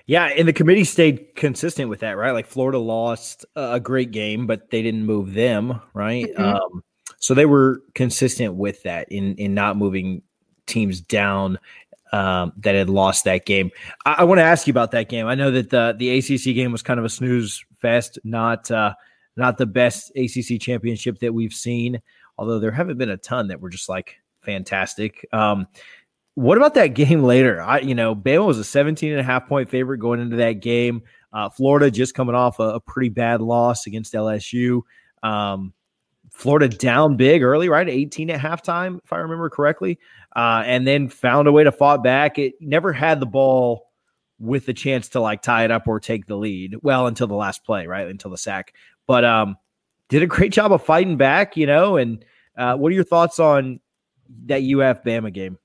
Yeah, 0.08 0.26
and 0.26 0.48
the 0.48 0.54
committee 0.54 0.84
stayed 0.84 1.36
consistent 1.36 1.90
with 1.90 2.02
that, 2.02 2.16
right? 2.16 2.32
Like 2.32 2.46
Florida 2.46 2.78
lost 2.78 3.46
a 3.56 3.80
great 3.80 4.12
game, 4.12 4.46
but 4.46 4.70
they 4.70 4.84
didn't 4.84 5.06
move 5.06 5.34
them, 5.34 5.82
right? 5.94 6.28
Mm-hmm. 6.28 6.44
Um, 6.44 6.84
so 7.18 7.34
they 7.34 7.48
were 7.48 7.82
consistent 7.96 8.54
with 8.56 8.84
that 8.84 9.12
in 9.12 9.36
in 9.36 9.56
not 9.56 9.78
moving 9.78 10.22
teams 10.68 11.02
down 11.02 11.58
um, 12.12 12.54
that 12.58 12.76
had 12.76 12.90
lost 12.90 13.26
that 13.26 13.46
game. 13.46 13.72
I, 14.06 14.18
I 14.20 14.24
want 14.26 14.40
to 14.40 14.44
ask 14.44 14.68
you 14.68 14.72
about 14.72 14.92
that 14.92 15.10
game. 15.10 15.26
I 15.26 15.34
know 15.34 15.50
that 15.52 15.72
the 15.72 15.96
the 15.98 16.18
ACC 16.20 16.56
game 16.56 16.72
was 16.72 16.84
kind 16.84 17.00
of 17.00 17.06
a 17.06 17.10
snooze 17.10 17.66
fest, 17.82 18.20
not 18.24 18.70
uh, 18.70 18.94
not 19.36 19.58
the 19.58 19.66
best 19.66 20.12
ACC 20.16 20.62
championship 20.62 21.20
that 21.20 21.34
we've 21.34 21.54
seen. 21.54 22.00
Although 22.38 22.60
there 22.60 22.72
haven't 22.72 22.98
been 22.98 23.10
a 23.10 23.18
ton 23.18 23.48
that 23.50 23.62
were 23.62 23.70
just 23.70 23.90
like 23.90 24.18
fantastic. 24.42 25.26
Um, 25.32 25.68
what 26.36 26.58
about 26.58 26.74
that 26.76 26.88
game 26.94 27.24
later? 27.24 27.62
I, 27.62 27.80
you 27.80 27.96
know, 27.96 28.16
Bama 28.16 28.46
was 28.46 28.60
a 28.60 28.64
17 28.64 29.12
and 29.12 29.20
a 29.20 29.24
half 29.24 29.48
point 29.48 29.70
favorite 29.70 30.00
going 30.00 30.20
into 30.20 30.38
that 30.38 30.62
game. 30.62 31.04
Uh, 31.34 31.50
Florida 31.50 31.92
just 31.92 32.14
coming 32.14 32.36
off 32.36 32.60
a, 32.60 32.76
a, 32.76 32.80
pretty 32.80 33.10
bad 33.10 33.42
loss 33.42 33.88
against 33.88 34.14
LSU. 34.14 34.82
Um, 35.22 35.74
Florida 36.32 36.70
down 36.70 37.18
big 37.18 37.44
early, 37.44 37.68
right? 37.68 37.90
18 37.90 38.30
at 38.30 38.40
halftime, 38.40 39.00
if 39.04 39.12
I 39.12 39.18
remember 39.18 39.50
correctly 39.50 40.00
uh, 40.36 40.64
and 40.66 40.86
then 40.86 41.08
found 41.08 41.48
a 41.48 41.52
way 41.52 41.64
to 41.64 41.72
fought 41.72 42.04
back. 42.04 42.38
It 42.38 42.56
never 42.60 42.92
had 42.92 43.20
the 43.20 43.26
ball 43.26 43.90
with 44.38 44.66
the 44.66 44.74
chance 44.74 45.10
to 45.10 45.22
like 45.22 45.42
tie 45.42 45.64
it 45.64 45.72
up 45.72 45.88
or 45.88 46.00
take 46.00 46.26
the 46.26 46.36
lead. 46.36 46.76
Well, 46.82 47.08
until 47.08 47.28
the 47.28 47.36
last 47.36 47.64
play, 47.64 47.88
right? 47.88 48.08
Until 48.08 48.32
the 48.32 48.38
sack. 48.38 48.74
But 49.08 49.24
um, 49.24 49.56
did 50.10 50.24
a 50.24 50.28
great 50.28 50.52
job 50.52 50.72
of 50.72 50.84
fighting 50.84 51.18
back, 51.18 51.58
you 51.58 51.66
know. 51.66 51.98
And 51.98 52.24
uh, 52.58 52.76
what 52.76 52.92
are 52.92 52.96
your 52.96 53.04
thoughts 53.04 53.40
on 53.40 53.80
that 54.46 54.60
UF 54.60 55.04
Bama 55.04 55.34
game? 55.34 55.58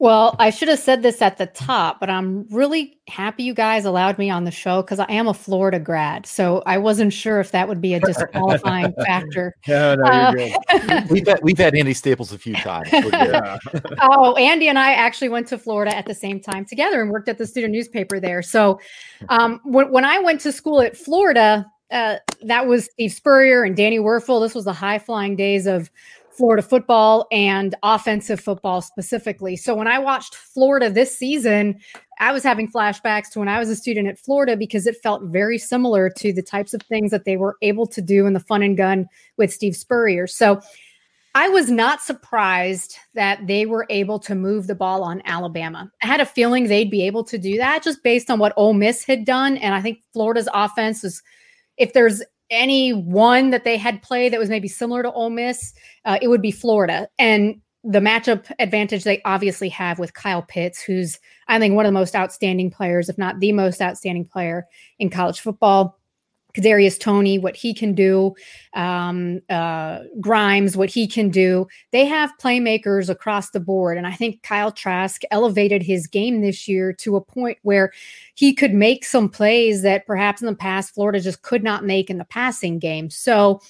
Well, 0.00 0.34
I 0.38 0.48
should 0.48 0.68
have 0.68 0.78
said 0.78 1.02
this 1.02 1.20
at 1.20 1.36
the 1.36 1.44
top, 1.44 2.00
but 2.00 2.08
I'm 2.08 2.46
really 2.48 2.98
happy 3.06 3.42
you 3.42 3.52
guys 3.52 3.84
allowed 3.84 4.16
me 4.16 4.30
on 4.30 4.44
the 4.44 4.50
show 4.50 4.80
because 4.80 4.98
I 4.98 5.04
am 5.10 5.28
a 5.28 5.34
Florida 5.34 5.78
grad. 5.78 6.24
So 6.24 6.62
I 6.64 6.78
wasn't 6.78 7.12
sure 7.12 7.38
if 7.38 7.52
that 7.52 7.68
would 7.68 7.82
be 7.82 7.92
a 7.92 8.00
disqualifying 8.00 8.94
factor. 9.04 9.54
No, 9.68 9.96
no, 9.96 10.04
Uh, 10.04 11.02
we've 11.10 11.26
had, 11.26 11.40
we've 11.42 11.58
had 11.58 11.76
Andy 11.76 11.92
Staples 11.92 12.32
a 12.32 12.38
few 12.38 12.54
times. 12.54 12.88
Yeah. 12.90 13.58
oh, 14.00 14.34
Andy 14.36 14.68
and 14.68 14.78
I 14.78 14.94
actually 14.94 15.28
went 15.28 15.46
to 15.48 15.58
Florida 15.58 15.94
at 15.94 16.06
the 16.06 16.14
same 16.14 16.40
time 16.40 16.64
together 16.64 17.02
and 17.02 17.10
worked 17.10 17.28
at 17.28 17.36
the 17.36 17.46
student 17.46 17.74
newspaper 17.74 18.18
there. 18.18 18.40
So 18.40 18.80
um, 19.28 19.60
when, 19.64 19.92
when 19.92 20.06
I 20.06 20.18
went 20.20 20.40
to 20.40 20.52
school 20.52 20.80
at 20.80 20.96
Florida, 20.96 21.66
uh, 21.90 22.16
that 22.42 22.66
was 22.66 22.86
Steve 22.86 23.12
Spurrier 23.12 23.62
and 23.64 23.76
Danny 23.76 23.98
Wuerffel. 23.98 24.40
This 24.42 24.54
was 24.54 24.64
the 24.64 24.72
high 24.72 24.98
flying 24.98 25.36
days 25.36 25.66
of 25.66 25.90
Florida 26.30 26.62
football 26.62 27.26
and 27.30 27.74
offensive 27.82 28.40
football 28.40 28.80
specifically. 28.80 29.56
So 29.56 29.74
when 29.74 29.88
I 29.88 29.98
watched 29.98 30.34
Florida 30.34 30.88
this 30.88 31.16
season, 31.16 31.78
I 32.18 32.32
was 32.32 32.42
having 32.42 32.70
flashbacks 32.70 33.30
to 33.30 33.40
when 33.40 33.48
I 33.48 33.58
was 33.58 33.68
a 33.68 33.76
student 33.76 34.08
at 34.08 34.18
Florida 34.18 34.56
because 34.56 34.86
it 34.86 34.96
felt 35.02 35.24
very 35.24 35.58
similar 35.58 36.08
to 36.18 36.32
the 36.32 36.42
types 36.42 36.72
of 36.72 36.82
things 36.82 37.10
that 37.10 37.24
they 37.24 37.36
were 37.36 37.56
able 37.62 37.86
to 37.88 38.00
do 38.00 38.26
in 38.26 38.32
the 38.32 38.40
fun 38.40 38.62
and 38.62 38.76
gun 38.76 39.06
with 39.36 39.52
Steve 39.52 39.76
Spurrier. 39.76 40.26
So 40.26 40.60
I 41.34 41.48
was 41.48 41.70
not 41.70 42.00
surprised 42.00 42.96
that 43.14 43.46
they 43.46 43.66
were 43.66 43.86
able 43.88 44.18
to 44.20 44.34
move 44.34 44.66
the 44.66 44.74
ball 44.74 45.02
on 45.02 45.22
Alabama. 45.24 45.90
I 46.02 46.06
had 46.06 46.20
a 46.20 46.26
feeling 46.26 46.66
they'd 46.66 46.90
be 46.90 47.06
able 47.06 47.24
to 47.24 47.38
do 47.38 47.56
that 47.58 47.82
just 47.82 48.02
based 48.02 48.30
on 48.30 48.38
what 48.38 48.52
Ole 48.56 48.74
Miss 48.74 49.04
had 49.04 49.24
done. 49.24 49.56
And 49.58 49.74
I 49.74 49.80
think 49.80 50.00
Florida's 50.12 50.48
offense 50.52 51.04
is, 51.04 51.22
if 51.80 51.94
there's 51.94 52.22
any 52.50 52.92
one 52.92 53.50
that 53.50 53.64
they 53.64 53.76
had 53.76 54.02
played 54.02 54.32
that 54.32 54.38
was 54.38 54.50
maybe 54.50 54.68
similar 54.68 55.02
to 55.02 55.10
Ole 55.10 55.30
Miss, 55.30 55.72
uh, 56.04 56.18
it 56.20 56.28
would 56.28 56.42
be 56.42 56.50
Florida. 56.50 57.08
And 57.18 57.60
the 57.82 58.00
matchup 58.00 58.52
advantage 58.58 59.04
they 59.04 59.22
obviously 59.24 59.70
have 59.70 59.98
with 59.98 60.12
Kyle 60.12 60.42
Pitts, 60.42 60.82
who's, 60.82 61.18
I 61.48 61.58
think, 61.58 61.74
one 61.74 61.86
of 61.86 61.88
the 61.88 61.98
most 61.98 62.14
outstanding 62.14 62.70
players, 62.70 63.08
if 63.08 63.16
not 63.16 63.40
the 63.40 63.52
most 63.52 63.80
outstanding 63.80 64.26
player 64.26 64.66
in 64.98 65.08
college 65.08 65.40
football. 65.40 65.98
Kadarius 66.54 66.98
Toney, 66.98 67.38
what 67.38 67.56
he 67.56 67.72
can 67.74 67.94
do, 67.94 68.34
um, 68.74 69.40
uh, 69.48 70.00
Grimes, 70.20 70.76
what 70.76 70.90
he 70.90 71.06
can 71.06 71.28
do. 71.30 71.66
They 71.92 72.06
have 72.06 72.32
playmakers 72.40 73.08
across 73.08 73.50
the 73.50 73.60
board, 73.60 73.98
and 73.98 74.06
I 74.06 74.12
think 74.12 74.42
Kyle 74.42 74.72
Trask 74.72 75.22
elevated 75.30 75.82
his 75.82 76.06
game 76.06 76.40
this 76.40 76.68
year 76.68 76.92
to 76.94 77.16
a 77.16 77.20
point 77.20 77.58
where 77.62 77.92
he 78.34 78.54
could 78.54 78.74
make 78.74 79.04
some 79.04 79.28
plays 79.28 79.82
that 79.82 80.06
perhaps 80.06 80.40
in 80.40 80.46
the 80.46 80.54
past 80.54 80.94
Florida 80.94 81.20
just 81.20 81.42
could 81.42 81.62
not 81.62 81.84
make 81.84 82.10
in 82.10 82.18
the 82.18 82.24
passing 82.24 82.78
game. 82.78 83.10
So. 83.10 83.60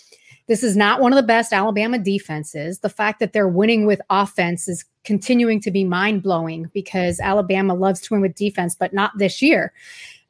This 0.46 0.64
is 0.64 0.76
not 0.76 1.00
one 1.00 1.12
of 1.12 1.16
the 1.16 1.22
best 1.22 1.52
Alabama 1.52 1.96
defenses. 1.96 2.80
The 2.80 2.88
fact 2.88 3.20
that 3.20 3.32
they're 3.32 3.46
winning 3.46 3.86
with 3.86 4.00
offense 4.10 4.66
is 4.66 4.84
continuing 5.04 5.60
to 5.60 5.70
be 5.70 5.84
mind 5.84 6.24
blowing 6.24 6.68
because 6.74 7.20
Alabama 7.20 7.72
loves 7.72 8.00
to 8.00 8.14
win 8.14 8.20
with 8.20 8.34
defense, 8.34 8.74
but 8.74 8.92
not 8.92 9.12
this 9.16 9.40
year. 9.40 9.72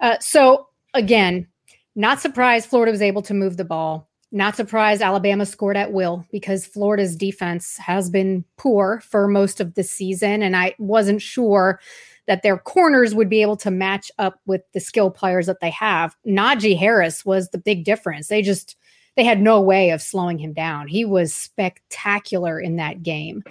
Uh, 0.00 0.18
so, 0.18 0.68
again, 0.92 1.46
not 1.94 2.20
surprised 2.20 2.68
Florida 2.68 2.92
was 2.92 3.02
able 3.02 3.22
to 3.22 3.34
move 3.34 3.56
the 3.56 3.64
ball. 3.64 4.08
Not 4.32 4.54
surprised 4.56 5.02
Alabama 5.02 5.44
scored 5.44 5.76
at 5.76 5.92
will 5.92 6.24
because 6.30 6.64
Florida's 6.64 7.16
defense 7.16 7.76
has 7.78 8.10
been 8.10 8.44
poor 8.56 9.00
for 9.00 9.26
most 9.26 9.60
of 9.60 9.74
the 9.74 9.82
season. 9.82 10.42
And 10.42 10.56
I 10.56 10.74
wasn't 10.78 11.20
sure 11.20 11.80
that 12.26 12.44
their 12.44 12.58
corners 12.58 13.12
would 13.12 13.28
be 13.28 13.42
able 13.42 13.56
to 13.56 13.72
match 13.72 14.12
up 14.18 14.40
with 14.46 14.62
the 14.72 14.78
skill 14.78 15.10
players 15.10 15.46
that 15.46 15.58
they 15.60 15.70
have. 15.70 16.14
Najee 16.24 16.78
Harris 16.78 17.24
was 17.24 17.48
the 17.48 17.58
big 17.58 17.84
difference. 17.84 18.28
They 18.28 18.40
just 18.40 18.76
they 19.16 19.24
had 19.24 19.42
no 19.42 19.60
way 19.60 19.90
of 19.90 20.00
slowing 20.00 20.38
him 20.38 20.52
down. 20.52 20.86
He 20.86 21.04
was 21.04 21.34
spectacular 21.34 22.60
in 22.60 22.76
that 22.76 23.02
game. 23.02 23.42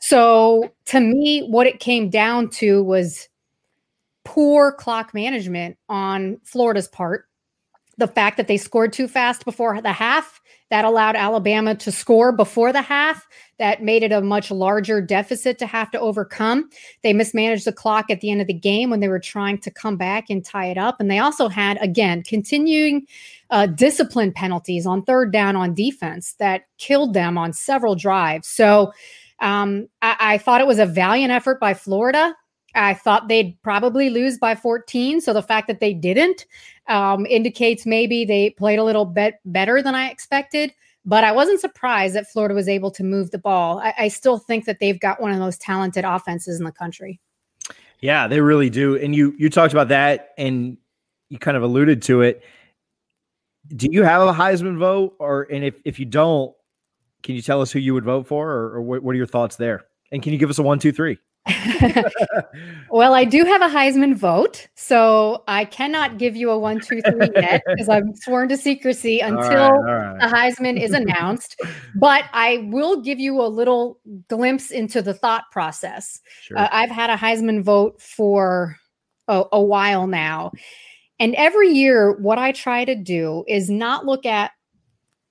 So 0.00 0.72
to 0.86 0.98
me, 0.98 1.46
what 1.46 1.68
it 1.68 1.78
came 1.78 2.10
down 2.10 2.50
to 2.50 2.82
was 2.82 3.28
poor 4.24 4.72
clock 4.72 5.14
management 5.14 5.78
on 5.88 6.40
Florida's 6.42 6.88
part 6.88 7.28
the 7.98 8.08
fact 8.08 8.36
that 8.36 8.48
they 8.48 8.56
scored 8.56 8.92
too 8.92 9.08
fast 9.08 9.44
before 9.44 9.80
the 9.80 9.92
half 9.92 10.40
that 10.70 10.84
allowed 10.84 11.14
Alabama 11.14 11.74
to 11.74 11.92
score 11.92 12.32
before 12.32 12.72
the 12.72 12.82
half 12.82 13.28
that 13.58 13.82
made 13.82 14.02
it 14.02 14.10
a 14.10 14.20
much 14.20 14.50
larger 14.50 15.00
deficit 15.00 15.58
to 15.58 15.66
have 15.66 15.90
to 15.90 16.00
overcome. 16.00 16.68
They 17.02 17.12
mismanaged 17.12 17.66
the 17.66 17.72
clock 17.72 18.06
at 18.10 18.20
the 18.20 18.30
end 18.30 18.40
of 18.40 18.46
the 18.46 18.54
game 18.54 18.90
when 18.90 19.00
they 19.00 19.08
were 19.08 19.20
trying 19.20 19.58
to 19.58 19.70
come 19.70 19.96
back 19.96 20.30
and 20.30 20.44
tie 20.44 20.66
it 20.66 20.78
up. 20.78 20.96
And 20.98 21.10
they 21.10 21.18
also 21.18 21.48
had, 21.48 21.78
again, 21.80 22.22
continuing 22.22 23.06
uh, 23.50 23.66
discipline 23.66 24.32
penalties 24.32 24.86
on 24.86 25.04
third 25.04 25.32
down 25.32 25.54
on 25.54 25.74
defense 25.74 26.34
that 26.40 26.62
killed 26.78 27.14
them 27.14 27.38
on 27.38 27.52
several 27.52 27.94
drives. 27.94 28.48
So 28.48 28.92
um, 29.40 29.88
I, 30.02 30.16
I 30.18 30.38
thought 30.38 30.60
it 30.60 30.66
was 30.66 30.78
a 30.78 30.86
valiant 30.86 31.30
effort 31.30 31.60
by 31.60 31.74
Florida. 31.74 32.34
I 32.74 32.94
thought 32.94 33.28
they'd 33.28 33.60
probably 33.62 34.10
lose 34.10 34.38
by 34.38 34.54
14. 34.54 35.20
So 35.20 35.32
the 35.32 35.42
fact 35.42 35.66
that 35.68 35.80
they 35.80 35.94
didn't 35.94 36.46
um, 36.88 37.26
indicates 37.26 37.86
maybe 37.86 38.24
they 38.24 38.50
played 38.50 38.78
a 38.78 38.84
little 38.84 39.04
bit 39.04 39.36
better 39.44 39.82
than 39.82 39.94
I 39.94 40.10
expected. 40.10 40.72
But 41.06 41.22
I 41.22 41.32
wasn't 41.32 41.60
surprised 41.60 42.14
that 42.14 42.30
Florida 42.30 42.54
was 42.54 42.68
able 42.68 42.90
to 42.92 43.04
move 43.04 43.30
the 43.30 43.38
ball. 43.38 43.78
I, 43.78 43.94
I 43.98 44.08
still 44.08 44.38
think 44.38 44.64
that 44.64 44.80
they've 44.80 44.98
got 44.98 45.20
one 45.20 45.30
of 45.30 45.36
the 45.36 45.42
most 45.42 45.60
talented 45.60 46.04
offenses 46.04 46.58
in 46.58 46.64
the 46.64 46.72
country. 46.72 47.20
Yeah, 48.00 48.26
they 48.26 48.40
really 48.40 48.70
do. 48.70 48.96
And 48.96 49.14
you 49.14 49.34
you 49.38 49.50
talked 49.50 49.72
about 49.72 49.88
that 49.88 50.32
and 50.36 50.76
you 51.28 51.38
kind 51.38 51.56
of 51.56 51.62
alluded 51.62 52.02
to 52.02 52.22
it. 52.22 52.42
Do 53.74 53.86
you 53.90 54.02
have 54.02 54.22
a 54.22 54.32
Heisman 54.32 54.78
vote? 54.78 55.14
Or 55.18 55.42
and 55.50 55.64
if, 55.64 55.80
if 55.84 55.98
you 55.98 56.06
don't, 56.06 56.54
can 57.22 57.34
you 57.34 57.42
tell 57.42 57.60
us 57.60 57.72
who 57.72 57.78
you 57.78 57.94
would 57.94 58.04
vote 58.04 58.26
for 58.26 58.50
or, 58.50 58.74
or 58.74 58.82
what, 58.82 59.02
what 59.02 59.12
are 59.12 59.16
your 59.16 59.26
thoughts 59.26 59.56
there? 59.56 59.84
And 60.12 60.22
can 60.22 60.32
you 60.32 60.38
give 60.38 60.50
us 60.50 60.58
a 60.58 60.62
one, 60.62 60.78
two, 60.78 60.92
three? 60.92 61.18
well, 62.90 63.12
I 63.14 63.24
do 63.24 63.44
have 63.44 63.60
a 63.60 63.68
Heisman 63.68 64.14
vote, 64.14 64.66
so 64.76 65.44
I 65.46 65.66
cannot 65.66 66.16
give 66.18 66.36
you 66.36 66.50
a 66.50 66.58
one, 66.58 66.80
two, 66.80 67.02
three 67.02 67.28
yet 67.36 67.62
because 67.66 67.88
I'm 67.88 68.14
sworn 68.16 68.48
to 68.48 68.56
secrecy 68.56 69.20
until 69.20 69.62
all 69.62 69.82
right, 69.82 70.22
all 70.22 70.30
the. 70.30 70.34
Heisman 70.34 70.80
is 70.80 70.92
announced. 70.92 71.60
But 71.96 72.24
I 72.32 72.68
will 72.70 73.00
give 73.02 73.20
you 73.20 73.40
a 73.40 73.46
little 73.46 74.00
glimpse 74.28 74.70
into 74.70 75.00
the 75.00 75.14
thought 75.14 75.44
process. 75.52 76.20
Sure. 76.42 76.58
Uh, 76.58 76.68
I've 76.72 76.90
had 76.90 77.08
a 77.08 77.16
Heisman 77.16 77.62
vote 77.62 78.02
for 78.02 78.76
a, 79.28 79.44
a 79.52 79.62
while 79.62 80.06
now. 80.06 80.52
And 81.18 81.34
every 81.36 81.70
year, 81.70 82.12
what 82.18 82.38
I 82.38 82.52
try 82.52 82.84
to 82.84 82.94
do 82.94 83.44
is 83.46 83.70
not 83.70 84.04
look 84.04 84.26
at 84.26 84.50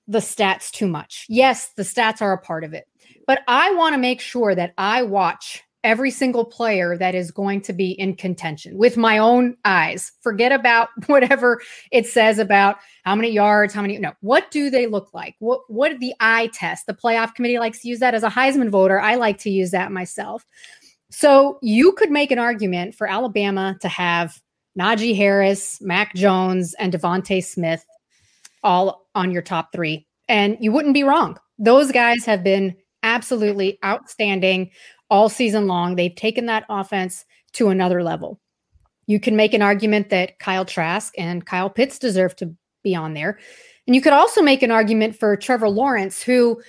the 0.08 0.18
stats 0.18 0.70
too 0.70 0.88
much. 0.88 1.26
Yes, 1.28 1.70
the 1.76 1.82
stats 1.82 2.22
are 2.22 2.32
a 2.32 2.38
part 2.38 2.64
of 2.64 2.72
it, 2.72 2.86
but 3.26 3.42
I 3.46 3.72
want 3.74 3.94
to 3.94 3.98
make 3.98 4.20
sure 4.20 4.54
that 4.54 4.72
I 4.78 5.02
watch 5.02 5.62
every 5.84 6.10
single 6.10 6.44
player 6.44 6.96
that 6.96 7.14
is 7.14 7.30
going 7.30 7.60
to 7.60 7.72
be 7.72 7.92
in 7.92 8.16
contention 8.16 8.76
with 8.76 8.96
my 8.96 9.18
own 9.18 9.56
eyes. 9.64 10.10
Forget 10.22 10.50
about 10.50 10.88
whatever 11.06 11.60
it 11.92 12.06
says 12.06 12.38
about 12.38 12.76
how 13.04 13.14
many 13.14 13.30
yards, 13.30 13.74
how 13.74 13.82
many 13.82 13.98
no, 13.98 14.12
what 14.22 14.50
do 14.50 14.70
they 14.70 14.86
look 14.86 15.12
like? 15.14 15.36
What 15.38 15.60
what 15.68 16.00
the 16.00 16.14
eye 16.18 16.50
test? 16.52 16.86
The 16.86 16.94
playoff 16.94 17.34
committee 17.34 17.58
likes 17.58 17.82
to 17.82 17.88
use 17.88 18.00
that 18.00 18.14
as 18.14 18.24
a 18.24 18.30
Heisman 18.30 18.70
voter. 18.70 18.98
I 18.98 19.14
like 19.14 19.38
to 19.38 19.50
use 19.50 19.70
that 19.70 19.92
myself. 19.92 20.44
So 21.10 21.58
you 21.62 21.92
could 21.92 22.10
make 22.10 22.32
an 22.32 22.40
argument 22.40 22.96
for 22.96 23.06
Alabama 23.06 23.76
to 23.82 23.88
have 23.88 24.40
Najee 24.76 25.14
Harris, 25.14 25.80
Mac 25.80 26.14
Jones, 26.14 26.74
and 26.74 26.92
DeVonta 26.92 27.44
Smith 27.44 27.84
all 28.64 29.06
on 29.14 29.30
your 29.30 29.42
top 29.42 29.70
three. 29.72 30.08
And 30.28 30.56
you 30.58 30.72
wouldn't 30.72 30.94
be 30.94 31.04
wrong. 31.04 31.38
Those 31.58 31.92
guys 31.92 32.24
have 32.24 32.42
been 32.42 32.74
absolutely 33.04 33.78
outstanding 33.84 34.70
all 35.10 35.28
season 35.28 35.66
long. 35.66 35.96
They've 35.96 36.14
taken 36.14 36.46
that 36.46 36.64
offense 36.68 37.24
to 37.54 37.68
another 37.68 38.02
level. 38.02 38.40
You 39.06 39.20
can 39.20 39.36
make 39.36 39.54
an 39.54 39.62
argument 39.62 40.10
that 40.10 40.38
Kyle 40.38 40.64
Trask 40.64 41.12
and 41.18 41.44
Kyle 41.44 41.70
Pitts 41.70 41.98
deserve 41.98 42.34
to 42.36 42.54
be 42.82 42.94
on 42.94 43.14
there. 43.14 43.38
And 43.86 43.94
you 43.94 44.00
could 44.00 44.12
also 44.12 44.40
make 44.42 44.62
an 44.62 44.70
argument 44.70 45.16
for 45.16 45.36
Trevor 45.36 45.68
Lawrence, 45.68 46.22
who 46.22 46.62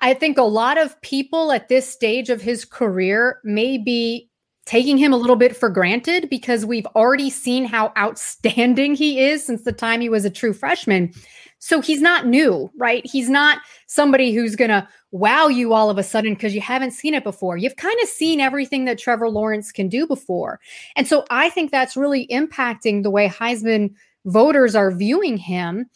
I 0.00 0.14
think 0.14 0.38
a 0.38 0.42
lot 0.42 0.78
of 0.78 1.00
people 1.02 1.52
at 1.52 1.68
this 1.68 1.88
stage 1.88 2.30
of 2.30 2.40
his 2.40 2.64
career 2.64 3.40
may 3.44 3.76
be 3.76 4.30
taking 4.66 4.96
him 4.96 5.12
a 5.12 5.16
little 5.16 5.36
bit 5.36 5.56
for 5.56 5.68
granted 5.68 6.30
because 6.30 6.64
we've 6.64 6.86
already 6.94 7.28
seen 7.28 7.64
how 7.64 7.92
outstanding 7.98 8.94
he 8.94 9.20
is 9.20 9.44
since 9.44 9.62
the 9.62 9.72
time 9.72 10.00
he 10.00 10.08
was 10.08 10.24
a 10.24 10.30
true 10.30 10.52
freshman. 10.52 11.12
So 11.60 11.80
he's 11.80 12.00
not 12.00 12.26
new, 12.26 12.70
right? 12.76 13.04
He's 13.06 13.28
not 13.28 13.58
somebody 13.86 14.32
who's 14.32 14.56
going 14.56 14.70
to 14.70 14.88
wow 15.12 15.46
you 15.48 15.72
all 15.74 15.90
of 15.90 15.98
a 15.98 16.02
sudden 16.02 16.34
because 16.34 16.54
you 16.54 16.60
haven't 16.60 16.92
seen 16.92 17.14
it 17.14 17.22
before. 17.22 17.56
You've 17.56 17.76
kind 17.76 17.98
of 18.02 18.08
seen 18.08 18.40
everything 18.40 18.86
that 18.86 18.98
Trevor 18.98 19.28
Lawrence 19.28 19.70
can 19.70 19.88
do 19.88 20.06
before. 20.06 20.58
And 20.96 21.06
so 21.06 21.24
I 21.30 21.50
think 21.50 21.70
that's 21.70 21.96
really 21.96 22.26
impacting 22.28 23.02
the 23.02 23.10
way 23.10 23.28
Heisman 23.28 23.94
voters 24.24 24.74
are 24.74 24.90
viewing 24.90 25.36
him 25.36 25.88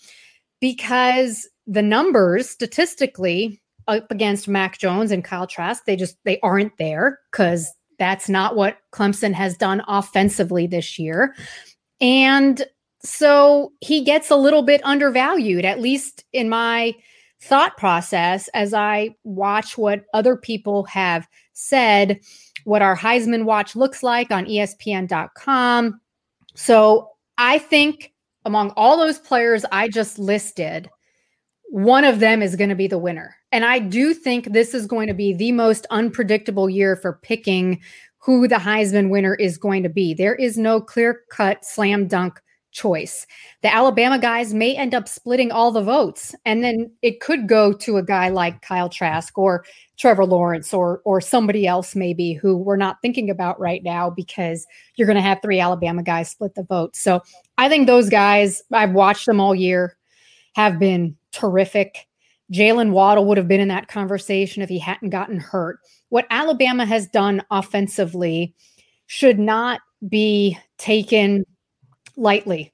because 0.61 1.48
the 1.66 1.83
numbers 1.83 2.48
statistically 2.48 3.61
up 3.88 4.11
against 4.11 4.48
Mac 4.48 4.79
Jones 4.79 5.11
and 5.11 5.24
Kyle 5.24 5.46
Trask, 5.46 5.85
they 5.87 5.96
just 5.96 6.16
they 6.24 6.38
aren't 6.40 6.77
there 6.77 7.20
because 7.31 7.72
that's 7.98 8.29
not 8.29 8.57
what 8.57 8.79
Clemson 8.92 9.33
has 9.33 9.57
done 9.57 9.83
offensively 9.88 10.66
this 10.66 10.98
year. 10.98 11.35
And 12.00 12.66
so 13.04 13.72
he 13.80 14.02
gets 14.02 14.30
a 14.30 14.36
little 14.36 14.62
bit 14.62 14.80
undervalued, 14.84 15.64
at 15.64 15.80
least 15.80 16.24
in 16.32 16.48
my 16.48 16.94
thought 17.40 17.76
process, 17.76 18.48
as 18.54 18.74
I 18.74 19.14
watch 19.24 19.76
what 19.76 20.04
other 20.14 20.36
people 20.36 20.84
have 20.84 21.28
said 21.52 22.18
what 22.64 22.82
our 22.82 22.96
Heisman 22.96 23.44
watch 23.44 23.76
looks 23.76 24.02
like 24.02 24.30
on 24.30 24.46
ESPN.com. 24.46 26.00
So 26.54 27.10
I 27.38 27.58
think 27.58 28.12
among 28.44 28.70
all 28.70 28.96
those 28.96 29.18
players 29.18 29.64
I 29.70 29.88
just 29.88 30.18
listed, 30.18 30.90
one 31.68 32.04
of 32.04 32.20
them 32.20 32.42
is 32.42 32.56
going 32.56 32.70
to 32.70 32.76
be 32.76 32.86
the 32.86 32.98
winner. 32.98 33.36
And 33.52 33.64
I 33.64 33.78
do 33.78 34.14
think 34.14 34.52
this 34.52 34.74
is 34.74 34.86
going 34.86 35.08
to 35.08 35.14
be 35.14 35.32
the 35.32 35.52
most 35.52 35.86
unpredictable 35.90 36.68
year 36.68 36.96
for 36.96 37.20
picking 37.22 37.80
who 38.18 38.48
the 38.48 38.56
Heisman 38.56 39.10
winner 39.10 39.34
is 39.34 39.58
going 39.58 39.82
to 39.82 39.88
be. 39.88 40.14
There 40.14 40.34
is 40.34 40.56
no 40.56 40.80
clear 40.80 41.20
cut 41.30 41.64
slam 41.64 42.06
dunk 42.08 42.40
choice. 42.74 43.26
The 43.62 43.72
Alabama 43.72 44.18
guys 44.18 44.52
may 44.52 44.76
end 44.76 44.94
up 44.94 45.08
splitting 45.08 45.50
all 45.50 45.70
the 45.70 45.82
votes, 45.82 46.34
and 46.44 46.62
then 46.62 46.90
it 47.00 47.20
could 47.20 47.48
go 47.48 47.72
to 47.72 47.96
a 47.96 48.02
guy 48.02 48.28
like 48.28 48.60
Kyle 48.60 48.90
Trask 48.90 49.38
or 49.38 49.64
Trevor 49.96 50.26
Lawrence 50.26 50.74
or 50.74 51.00
or 51.04 51.20
somebody 51.22 51.66
else 51.66 51.94
maybe 51.94 52.34
who 52.34 52.56
we're 52.56 52.76
not 52.76 53.00
thinking 53.00 53.30
about 53.30 53.58
right 53.58 53.82
now 53.82 54.10
because 54.10 54.66
you're 54.96 55.06
going 55.06 55.16
to 55.16 55.22
have 55.22 55.40
three 55.40 55.60
Alabama 55.60 56.02
guys 56.02 56.30
split 56.30 56.54
the 56.54 56.64
vote. 56.64 56.94
So 56.94 57.22
I 57.56 57.70
think 57.70 57.87
those 57.87 58.10
guys, 58.10 58.62
I've 58.72 58.92
watched 58.92 59.24
them 59.24 59.40
all 59.40 59.54
year, 59.54 59.96
have 60.54 60.78
been 60.78 61.16
terrific. 61.32 62.06
Jaylen 62.52 62.90
Waddle 62.90 63.24
would 63.26 63.38
have 63.38 63.48
been 63.48 63.60
in 63.60 63.68
that 63.68 63.88
conversation 63.88 64.62
if 64.62 64.68
he 64.68 64.78
hadn't 64.78 65.10
gotten 65.10 65.38
hurt. 65.38 65.78
What 66.10 66.26
Alabama 66.28 66.84
has 66.84 67.06
done 67.06 67.42
offensively 67.50 68.54
should 69.06 69.38
not 69.38 69.80
be 70.08 70.58
taken 70.76 71.44
lightly. 72.16 72.72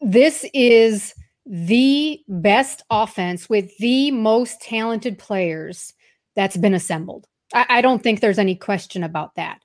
This 0.00 0.44
is 0.52 1.14
the 1.46 2.20
best 2.28 2.82
offense 2.90 3.48
with 3.48 3.76
the 3.78 4.10
most 4.10 4.60
talented 4.60 5.18
players 5.18 5.92
that's 6.36 6.56
been 6.56 6.74
assembled. 6.74 7.26
I, 7.52 7.66
I, 7.68 7.80
don't 7.80 8.02
think 8.02 8.20
there's 8.20 8.38
any 8.38 8.54
question 8.54 9.02
about 9.02 9.34
that. 9.34 9.60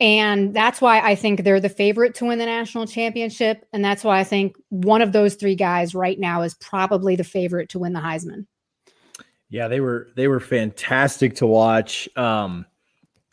And 0.00 0.52
that's 0.52 0.80
why 0.80 1.00
I 1.00 1.14
think 1.14 1.44
they're 1.44 1.60
the 1.60 1.68
favorite 1.68 2.16
to 2.16 2.24
win 2.24 2.38
the 2.38 2.46
national 2.46 2.86
championship. 2.86 3.64
And 3.72 3.84
that's 3.84 4.02
why 4.02 4.18
I 4.18 4.24
think 4.24 4.56
one 4.70 5.00
of 5.00 5.12
those 5.12 5.36
three 5.36 5.54
guys 5.54 5.94
right 5.94 6.18
now 6.18 6.42
is 6.42 6.54
probably 6.54 7.14
the 7.14 7.24
favorite 7.24 7.68
to 7.70 7.78
win 7.78 7.92
the 7.92 8.00
Heisman. 8.00 8.46
Yeah, 9.48 9.68
they 9.68 9.80
were 9.80 10.08
they 10.16 10.28
were 10.28 10.40
fantastic 10.40 11.36
to 11.36 11.46
watch. 11.46 12.08
Um, 12.16 12.66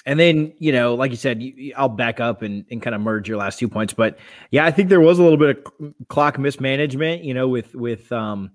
and 0.05 0.19
then, 0.19 0.53
you 0.59 0.71
know, 0.71 0.95
like 0.95 1.11
you 1.11 1.17
said, 1.17 1.41
you, 1.41 1.73
I'll 1.75 1.89
back 1.89 2.19
up 2.19 2.41
and, 2.41 2.65
and 2.71 2.81
kind 2.81 2.95
of 2.95 3.01
merge 3.01 3.27
your 3.27 3.37
last 3.37 3.59
two 3.59 3.67
points. 3.67 3.93
But 3.93 4.17
yeah, 4.51 4.65
I 4.65 4.71
think 4.71 4.89
there 4.89 5.01
was 5.01 5.19
a 5.19 5.23
little 5.23 5.37
bit 5.37 5.57
of 5.57 5.93
clock 6.07 6.39
mismanagement, 6.39 7.23
you 7.23 7.33
know, 7.33 7.47
with, 7.47 7.75
with, 7.75 8.11
um, 8.11 8.51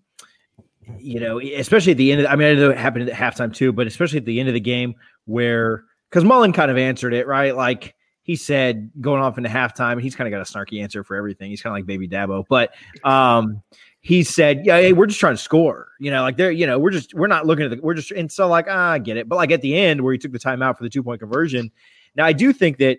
you 0.98 1.20
know, 1.20 1.40
especially 1.40 1.92
at 1.92 1.98
the 1.98 2.12
end 2.12 2.22
of, 2.22 2.26
I 2.26 2.36
mean, 2.36 2.48
I 2.48 2.54
know 2.54 2.70
it 2.70 2.78
happened 2.78 3.08
at 3.08 3.16
halftime 3.16 3.54
too, 3.54 3.72
but 3.72 3.86
especially 3.86 4.18
at 4.18 4.24
the 4.24 4.40
end 4.40 4.48
of 4.48 4.54
the 4.54 4.60
game 4.60 4.94
where, 5.26 5.84
because 6.10 6.24
Mullen 6.24 6.52
kind 6.52 6.70
of 6.70 6.76
answered 6.76 7.14
it, 7.14 7.26
right? 7.26 7.56
Like 7.56 7.94
he 8.24 8.34
said 8.34 8.90
going 9.00 9.22
off 9.22 9.38
into 9.38 9.50
halftime, 9.50 9.92
and 9.92 10.00
he's 10.00 10.16
kind 10.16 10.26
of 10.26 10.36
got 10.36 10.40
a 10.40 10.50
snarky 10.50 10.82
answer 10.82 11.04
for 11.04 11.14
everything. 11.14 11.50
He's 11.50 11.62
kind 11.62 11.72
of 11.72 11.76
like 11.76 11.86
baby 11.86 12.08
Dabo, 12.08 12.44
but, 12.48 12.74
um, 13.04 13.62
he 14.00 14.22
said, 14.22 14.66
"Yeah, 14.66 14.78
hey, 14.80 14.92
we're 14.92 15.06
just 15.06 15.18
trying 15.18 15.32
to 15.34 15.40
score. 15.40 15.88
You 15.98 16.10
know, 16.10 16.20
like 16.22 16.36
they're, 16.36 16.50
you 16.50 16.66
know, 16.66 16.78
we're 16.78 16.90
just 16.90 17.14
we're 17.14 17.26
not 17.26 17.46
looking 17.46 17.64
at 17.64 17.70
the 17.70 17.80
we're 17.82 17.94
just 17.94 18.10
and 18.10 18.30
so 18.30 18.48
like 18.48 18.66
ah, 18.68 18.90
I 18.92 18.98
get 18.98 19.16
it, 19.16 19.30
but 19.30 19.36
like 19.36 19.50
at 19.50 19.62
the 19.62 19.78
end 19.78 20.02
where 20.02 20.12
he 20.12 20.18
took 20.18 20.32
the 20.32 20.38
timeout 20.38 20.76
for 20.76 20.84
the 20.84 20.90
two 20.90 21.02
point 21.02 21.20
conversion. 21.20 21.70
Now 22.14 22.26
I 22.26 22.34
do 22.34 22.52
think 22.52 22.76
that 22.78 22.98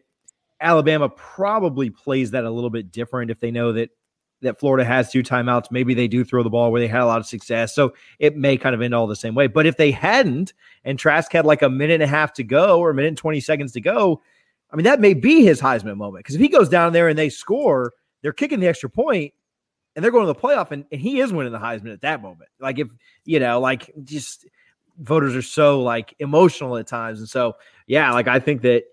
Alabama 0.59 1.09
probably 1.09 1.91
plays 1.91 2.31
that 2.31 2.43
a 2.43 2.49
little 2.49 2.71
bit 2.71 2.91
different 2.91 3.29
if 3.29 3.39
they 3.39 3.51
know 3.51 3.71
that 3.73 3.91
that 4.41 4.59
Florida 4.59 4.83
has 4.83 5.11
two 5.11 5.21
timeouts. 5.21 5.69
Maybe 5.69 5.93
they 5.93 6.07
do 6.07 6.23
throw 6.23 6.41
the 6.41 6.49
ball 6.49 6.71
where 6.71 6.81
they 6.81 6.87
had 6.87 7.01
a 7.01 7.05
lot 7.05 7.19
of 7.19 7.27
success, 7.27 7.75
so 7.75 7.93
it 8.17 8.35
may 8.35 8.57
kind 8.57 8.73
of 8.73 8.81
end 8.81 8.95
all 8.95 9.05
the 9.05 9.15
same 9.15 9.35
way. 9.35 9.45
But 9.45 9.67
if 9.67 9.77
they 9.77 9.91
hadn't, 9.91 10.53
and 10.83 10.97
Trask 10.97 11.31
had 11.31 11.45
like 11.45 11.61
a 11.61 11.69
minute 11.69 11.95
and 11.95 12.03
a 12.03 12.07
half 12.07 12.33
to 12.33 12.43
go 12.43 12.79
or 12.79 12.89
a 12.89 12.95
minute 12.95 13.09
and 13.09 13.17
twenty 13.17 13.41
seconds 13.41 13.73
to 13.73 13.81
go, 13.81 14.23
I 14.75 14.77
mean 14.77 14.83
that 14.83 14.99
may 14.99 15.13
be 15.13 15.41
his 15.41 15.61
Heisman 15.61 15.95
moment 15.95 16.25
because 16.25 16.35
if 16.35 16.41
he 16.41 16.49
goes 16.49 16.67
down 16.67 16.91
there 16.91 17.07
and 17.07 17.17
they 17.17 17.29
score, 17.29 17.93
they're 18.21 18.33
kicking 18.33 18.59
the 18.59 18.67
extra 18.67 18.89
point 18.89 19.33
and 19.95 20.03
they're 20.03 20.11
going 20.11 20.27
to 20.27 20.33
the 20.33 20.37
playoff, 20.37 20.71
and, 20.71 20.83
and 20.91 20.99
he 20.99 21.21
is 21.21 21.31
winning 21.31 21.53
the 21.53 21.59
Heisman 21.59 21.93
at 21.93 22.01
that 22.01 22.21
moment. 22.21 22.49
Like 22.59 22.77
if 22.77 22.89
you 23.23 23.39
know, 23.39 23.61
like 23.61 23.89
just 24.03 24.45
voters 24.99 25.33
are 25.33 25.41
so 25.41 25.81
like 25.81 26.13
emotional 26.19 26.75
at 26.75 26.87
times, 26.87 27.19
and 27.19 27.29
so 27.29 27.55
yeah, 27.87 28.11
like 28.11 28.27
I 28.27 28.39
think 28.39 28.63
that 28.63 28.83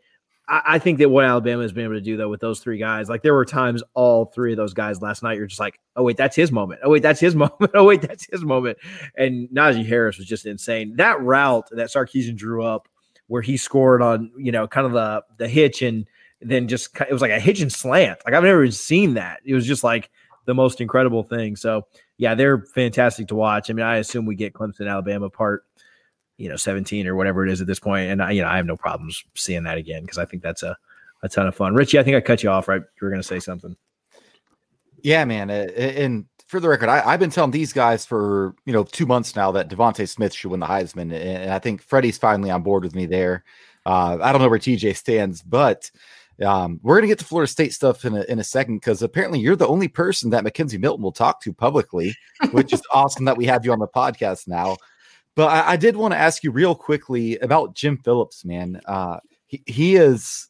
I, 0.46 0.62
I 0.64 0.78
think 0.78 0.98
that 0.98 1.08
what 1.08 1.24
Alabama 1.24 1.62
has 1.62 1.72
been 1.72 1.82
able 1.82 1.94
to 1.94 2.00
do 2.00 2.16
though 2.16 2.28
with 2.28 2.40
those 2.40 2.60
three 2.60 2.78
guys, 2.78 3.08
like 3.08 3.22
there 3.22 3.34
were 3.34 3.44
times 3.44 3.82
all 3.94 4.26
three 4.26 4.52
of 4.52 4.56
those 4.56 4.74
guys 4.74 5.02
last 5.02 5.24
night, 5.24 5.36
you're 5.36 5.48
just 5.48 5.58
like, 5.58 5.80
oh 5.96 6.04
wait, 6.04 6.16
that's 6.16 6.36
his 6.36 6.52
moment. 6.52 6.80
Oh 6.84 6.90
wait, 6.90 7.02
that's 7.02 7.18
his 7.18 7.34
moment. 7.34 7.72
Oh 7.74 7.82
wait, 7.82 8.02
that's 8.02 8.28
his 8.30 8.44
moment. 8.44 8.78
And 9.16 9.48
Najee 9.48 9.84
Harris 9.84 10.18
was 10.18 10.28
just 10.28 10.46
insane. 10.46 10.94
That 10.94 11.20
route 11.20 11.66
that 11.72 11.88
Sarkisian 11.88 12.36
drew 12.36 12.62
up, 12.62 12.88
where 13.26 13.42
he 13.42 13.56
scored 13.56 14.02
on 14.02 14.30
you 14.36 14.52
know 14.52 14.66
kind 14.66 14.86
of 14.86 14.92
the 14.92 15.24
the 15.38 15.48
hitch 15.48 15.82
and 15.82 16.06
then 16.40 16.68
just 16.68 16.94
it 17.00 17.12
was 17.12 17.22
like 17.22 17.30
a 17.30 17.40
hitch 17.40 17.60
and 17.60 17.72
slant. 17.72 18.20
Like 18.24 18.34
I've 18.34 18.42
never 18.42 18.70
seen 18.70 19.14
that. 19.14 19.40
It 19.44 19.54
was 19.54 19.66
just 19.66 19.84
like 19.84 20.10
the 20.44 20.54
most 20.54 20.80
incredible 20.80 21.22
thing. 21.22 21.56
So 21.56 21.86
yeah, 22.18 22.34
they're 22.34 22.58
fantastic 22.58 23.28
to 23.28 23.34
watch. 23.34 23.70
I 23.70 23.72
mean, 23.72 23.86
I 23.86 23.96
assume 23.96 24.26
we 24.26 24.34
get 24.34 24.52
Clemson, 24.52 24.90
Alabama 24.90 25.30
part, 25.30 25.64
you 26.36 26.48
know, 26.48 26.56
17 26.56 27.06
or 27.06 27.16
whatever 27.16 27.46
it 27.46 27.52
is 27.52 27.60
at 27.60 27.66
this 27.66 27.80
point. 27.80 28.10
And 28.10 28.22
I, 28.22 28.32
you 28.32 28.42
know, 28.42 28.48
I 28.48 28.56
have 28.56 28.66
no 28.66 28.76
problems 28.76 29.24
seeing 29.34 29.64
that 29.64 29.78
again 29.78 30.02
because 30.02 30.18
I 30.18 30.24
think 30.24 30.42
that's 30.42 30.62
a, 30.62 30.76
a 31.22 31.28
ton 31.28 31.46
of 31.46 31.54
fun. 31.54 31.74
Richie, 31.74 31.98
I 31.98 32.02
think 32.02 32.16
I 32.16 32.20
cut 32.20 32.42
you 32.42 32.50
off, 32.50 32.68
right? 32.68 32.80
You 32.80 33.04
were 33.04 33.10
going 33.10 33.22
to 33.22 33.26
say 33.26 33.40
something. 33.40 33.76
Yeah, 35.02 35.24
man. 35.24 35.50
And 35.50 36.26
for 36.52 36.60
the 36.60 36.68
record, 36.68 36.90
I, 36.90 37.12
have 37.12 37.18
been 37.18 37.30
telling 37.30 37.50
these 37.50 37.72
guys 37.72 38.04
for, 38.04 38.54
you 38.66 38.74
know, 38.74 38.84
two 38.84 39.06
months 39.06 39.34
now 39.34 39.52
that 39.52 39.70
DeVonta 39.70 40.06
Smith 40.06 40.34
should 40.34 40.50
win 40.50 40.60
the 40.60 40.66
Heisman. 40.66 41.10
And 41.10 41.50
I 41.50 41.58
think 41.58 41.80
Freddie's 41.80 42.18
finally 42.18 42.50
on 42.50 42.62
board 42.62 42.84
with 42.84 42.94
me 42.94 43.06
there. 43.06 43.42
Uh, 43.86 44.18
I 44.20 44.30
don't 44.30 44.42
know 44.42 44.50
where 44.50 44.58
TJ 44.58 44.94
stands, 44.94 45.40
but 45.40 45.90
um, 46.44 46.78
we're 46.82 46.96
going 46.96 47.04
to 47.04 47.08
get 47.08 47.18
to 47.20 47.24
Florida 47.24 47.50
State 47.50 47.72
stuff 47.72 48.04
in 48.04 48.14
a, 48.14 48.24
in 48.24 48.38
a 48.38 48.44
second 48.44 48.76
because 48.76 49.00
apparently 49.00 49.40
you're 49.40 49.56
the 49.56 49.66
only 49.66 49.88
person 49.88 50.28
that 50.28 50.44
McKenzie 50.44 50.78
Milton 50.78 51.02
will 51.02 51.10
talk 51.10 51.40
to 51.40 51.54
publicly, 51.54 52.14
which 52.50 52.74
is 52.74 52.82
awesome 52.92 53.24
that 53.24 53.38
we 53.38 53.46
have 53.46 53.64
you 53.64 53.72
on 53.72 53.78
the 53.78 53.88
podcast 53.88 54.46
now. 54.46 54.76
But 55.34 55.46
I, 55.46 55.72
I 55.72 55.76
did 55.78 55.96
want 55.96 56.12
to 56.12 56.18
ask 56.18 56.44
you 56.44 56.50
real 56.50 56.74
quickly 56.74 57.38
about 57.38 57.74
Jim 57.74 57.96
Phillips, 57.96 58.44
man. 58.44 58.78
Uh, 58.84 59.20
he, 59.46 59.62
he 59.64 59.96
is, 59.96 60.48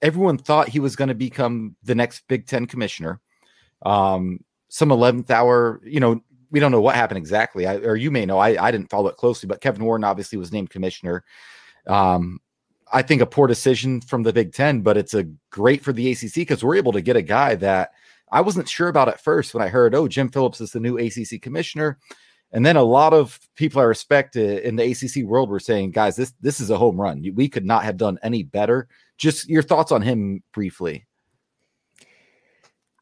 everyone 0.00 0.38
thought 0.38 0.70
he 0.70 0.80
was 0.80 0.96
going 0.96 1.08
to 1.08 1.14
become 1.14 1.76
the 1.82 1.94
next 1.94 2.26
Big 2.28 2.46
Ten 2.46 2.64
commissioner. 2.64 3.20
Um, 3.84 4.40
some 4.74 4.88
11th 4.88 5.30
hour, 5.30 5.80
you 5.84 6.00
know, 6.00 6.20
we 6.50 6.58
don't 6.58 6.72
know 6.72 6.80
what 6.80 6.96
happened 6.96 7.18
exactly, 7.18 7.64
I, 7.64 7.76
or 7.76 7.94
you 7.94 8.10
may 8.10 8.26
know. 8.26 8.38
I, 8.38 8.60
I 8.60 8.72
didn't 8.72 8.90
follow 8.90 9.06
it 9.06 9.16
closely, 9.16 9.46
but 9.46 9.60
Kevin 9.60 9.84
Warren 9.84 10.02
obviously 10.02 10.36
was 10.36 10.50
named 10.50 10.70
commissioner. 10.70 11.22
Um, 11.86 12.40
I 12.92 13.02
think 13.02 13.22
a 13.22 13.26
poor 13.26 13.46
decision 13.46 14.00
from 14.00 14.24
the 14.24 14.32
Big 14.32 14.52
Ten, 14.52 14.80
but 14.80 14.96
it's 14.96 15.14
a 15.14 15.28
great 15.50 15.84
for 15.84 15.92
the 15.92 16.10
ACC 16.10 16.34
because 16.34 16.64
we're 16.64 16.74
able 16.74 16.90
to 16.90 17.02
get 17.02 17.14
a 17.14 17.22
guy 17.22 17.54
that 17.54 17.92
I 18.32 18.40
wasn't 18.40 18.68
sure 18.68 18.88
about 18.88 19.06
at 19.06 19.20
first 19.20 19.54
when 19.54 19.62
I 19.62 19.68
heard, 19.68 19.94
oh, 19.94 20.08
Jim 20.08 20.28
Phillips 20.28 20.60
is 20.60 20.72
the 20.72 20.80
new 20.80 20.98
ACC 20.98 21.40
commissioner. 21.40 22.00
And 22.50 22.66
then 22.66 22.74
a 22.74 22.82
lot 22.82 23.12
of 23.12 23.38
people 23.54 23.80
I 23.80 23.84
respect 23.84 24.34
in 24.34 24.74
the 24.74 24.90
ACC 24.90 25.24
world 25.24 25.50
were 25.50 25.60
saying, 25.60 25.92
guys, 25.92 26.16
this 26.16 26.32
this 26.40 26.58
is 26.58 26.70
a 26.70 26.78
home 26.78 27.00
run. 27.00 27.24
We 27.36 27.48
could 27.48 27.64
not 27.64 27.84
have 27.84 27.96
done 27.96 28.18
any 28.24 28.42
better. 28.42 28.88
Just 29.18 29.48
your 29.48 29.62
thoughts 29.62 29.92
on 29.92 30.02
him 30.02 30.42
briefly. 30.52 31.06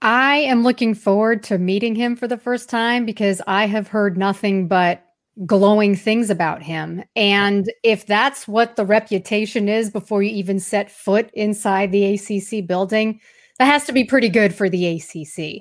I 0.02 0.38
am 0.38 0.64
looking 0.64 0.94
forward 0.94 1.44
to 1.44 1.58
meeting 1.58 1.94
him 1.94 2.16
for 2.16 2.26
the 2.26 2.36
first 2.36 2.68
time 2.68 3.06
because 3.06 3.40
I 3.46 3.66
have 3.66 3.86
heard 3.86 4.18
nothing 4.18 4.66
but 4.66 5.04
glowing 5.46 5.94
things 5.94 6.28
about 6.28 6.60
him. 6.60 7.04
And 7.14 7.72
if 7.84 8.04
that's 8.04 8.48
what 8.48 8.74
the 8.74 8.84
reputation 8.84 9.68
is 9.68 9.90
before 9.90 10.24
you 10.24 10.34
even 10.34 10.58
set 10.58 10.90
foot 10.90 11.30
inside 11.34 11.92
the 11.92 12.14
ACC 12.14 12.66
building, 12.66 13.20
that 13.60 13.66
has 13.66 13.84
to 13.84 13.92
be 13.92 14.02
pretty 14.02 14.28
good 14.28 14.52
for 14.52 14.68
the 14.68 14.88
ACC. 14.88 15.60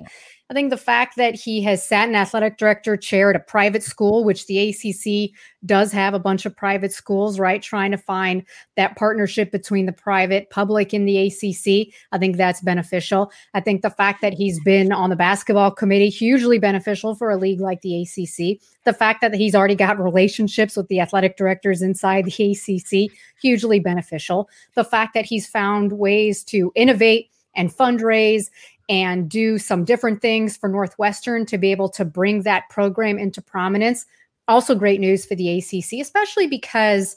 I 0.52 0.54
think 0.54 0.68
the 0.68 0.76
fact 0.76 1.16
that 1.16 1.34
he 1.34 1.62
has 1.62 1.82
sat 1.82 2.10
in 2.10 2.14
athletic 2.14 2.58
director 2.58 2.94
chair 2.94 3.30
at 3.30 3.36
a 3.36 3.40
private 3.40 3.82
school, 3.82 4.22
which 4.22 4.46
the 4.48 4.68
ACC 4.68 5.30
does 5.64 5.90
have 5.92 6.12
a 6.12 6.18
bunch 6.18 6.44
of 6.44 6.54
private 6.54 6.92
schools, 6.92 7.38
right? 7.38 7.62
Trying 7.62 7.90
to 7.92 7.96
find 7.96 8.44
that 8.76 8.94
partnership 8.94 9.50
between 9.50 9.86
the 9.86 9.94
private, 9.94 10.50
public, 10.50 10.92
and 10.92 11.08
the 11.08 11.26
ACC. 11.26 11.94
I 12.12 12.18
think 12.18 12.36
that's 12.36 12.60
beneficial. 12.60 13.32
I 13.54 13.60
think 13.60 13.80
the 13.80 13.88
fact 13.88 14.20
that 14.20 14.34
he's 14.34 14.60
been 14.62 14.92
on 14.92 15.08
the 15.08 15.16
basketball 15.16 15.70
committee, 15.70 16.10
hugely 16.10 16.58
beneficial 16.58 17.14
for 17.14 17.30
a 17.30 17.38
league 17.38 17.60
like 17.60 17.80
the 17.80 18.02
ACC. 18.02 18.60
The 18.84 18.92
fact 18.92 19.22
that 19.22 19.32
he's 19.32 19.54
already 19.54 19.74
got 19.74 19.98
relationships 19.98 20.76
with 20.76 20.88
the 20.88 21.00
athletic 21.00 21.38
directors 21.38 21.80
inside 21.80 22.26
the 22.26 22.52
ACC, 22.52 23.10
hugely 23.40 23.80
beneficial. 23.80 24.50
The 24.74 24.84
fact 24.84 25.14
that 25.14 25.24
he's 25.24 25.46
found 25.46 25.92
ways 25.92 26.44
to 26.44 26.72
innovate 26.74 27.30
and 27.54 27.74
fundraise 27.74 28.50
and 28.92 29.26
do 29.26 29.56
some 29.56 29.86
different 29.86 30.20
things 30.20 30.54
for 30.54 30.68
Northwestern 30.68 31.46
to 31.46 31.56
be 31.56 31.70
able 31.70 31.88
to 31.88 32.04
bring 32.04 32.42
that 32.42 32.68
program 32.68 33.18
into 33.18 33.40
prominence. 33.40 34.04
Also, 34.48 34.74
great 34.74 35.00
news 35.00 35.24
for 35.24 35.34
the 35.34 35.58
ACC, 35.58 35.98
especially 35.98 36.46
because 36.46 37.16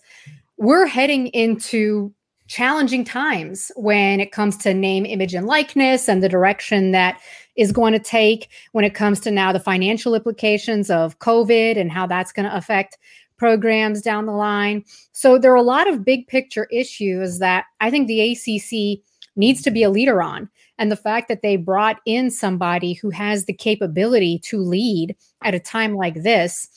we're 0.56 0.86
heading 0.86 1.28
into 1.28 2.14
challenging 2.48 3.04
times 3.04 3.74
when 3.76 4.22
it 4.22 4.32
comes 4.32 4.56
to 4.56 4.74
name, 4.74 5.06
image, 5.06 5.34
and 5.34 5.48
likeness 5.48 6.08
and 6.08 6.24
the 6.24 6.30
direction 6.30 6.92
that 6.92 7.20
is 7.58 7.74
going 7.74 7.92
to 7.92 8.00
take 8.00 8.48
when 8.72 8.86
it 8.86 8.94
comes 8.94 9.20
to 9.20 9.30
now 9.30 9.52
the 9.52 9.60
financial 9.60 10.16
implications 10.16 10.90
of 10.90 11.20
COVID 11.20 11.78
and 11.78 11.92
how 11.92 12.08
that's 12.08 12.32
going 12.32 12.48
to 12.48 12.56
affect 12.56 12.98
programs 13.36 14.02
down 14.02 14.28
the 14.28 14.32
line. 14.32 14.82
So 15.12 15.38
there 15.38 15.52
are 15.52 15.56
a 15.56 15.62
lot 15.62 15.90
of 15.90 16.06
big 16.06 16.26
picture 16.28 16.70
issues 16.72 17.40
that 17.40 17.66
I 17.82 17.92
think 17.92 18.08
the 18.08 18.32
ACC 18.32 19.04
needs 19.36 19.62
to 19.64 19.72
be 19.72 19.84
a 19.84 19.90
leader 19.90 20.22
on. 20.22 20.50
And 20.78 20.92
the 20.92 20.98
fact 20.98 21.28
that 21.30 21.42
they 21.42 21.56
brought 21.56 22.02
in 22.06 22.30
somebody 22.30 22.94
who 22.94 23.10
has 23.10 23.46
the 23.46 23.54
capability 23.54 24.40
to 24.40 24.60
lead 24.60 25.16
at 25.44 25.56
a 25.56 25.60
time 25.60 25.96
like 25.96 26.24
this 26.24 26.68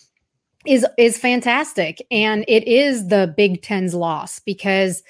is 0.67 0.87
is 0.97 1.17
fantastic 1.19 2.05
and 2.11 2.45
it 2.49 2.67
is 2.67 3.09
the 3.09 3.33
Big 3.37 3.63
Ten's 3.63 3.95
loss 3.95 4.39
because 4.41 5.03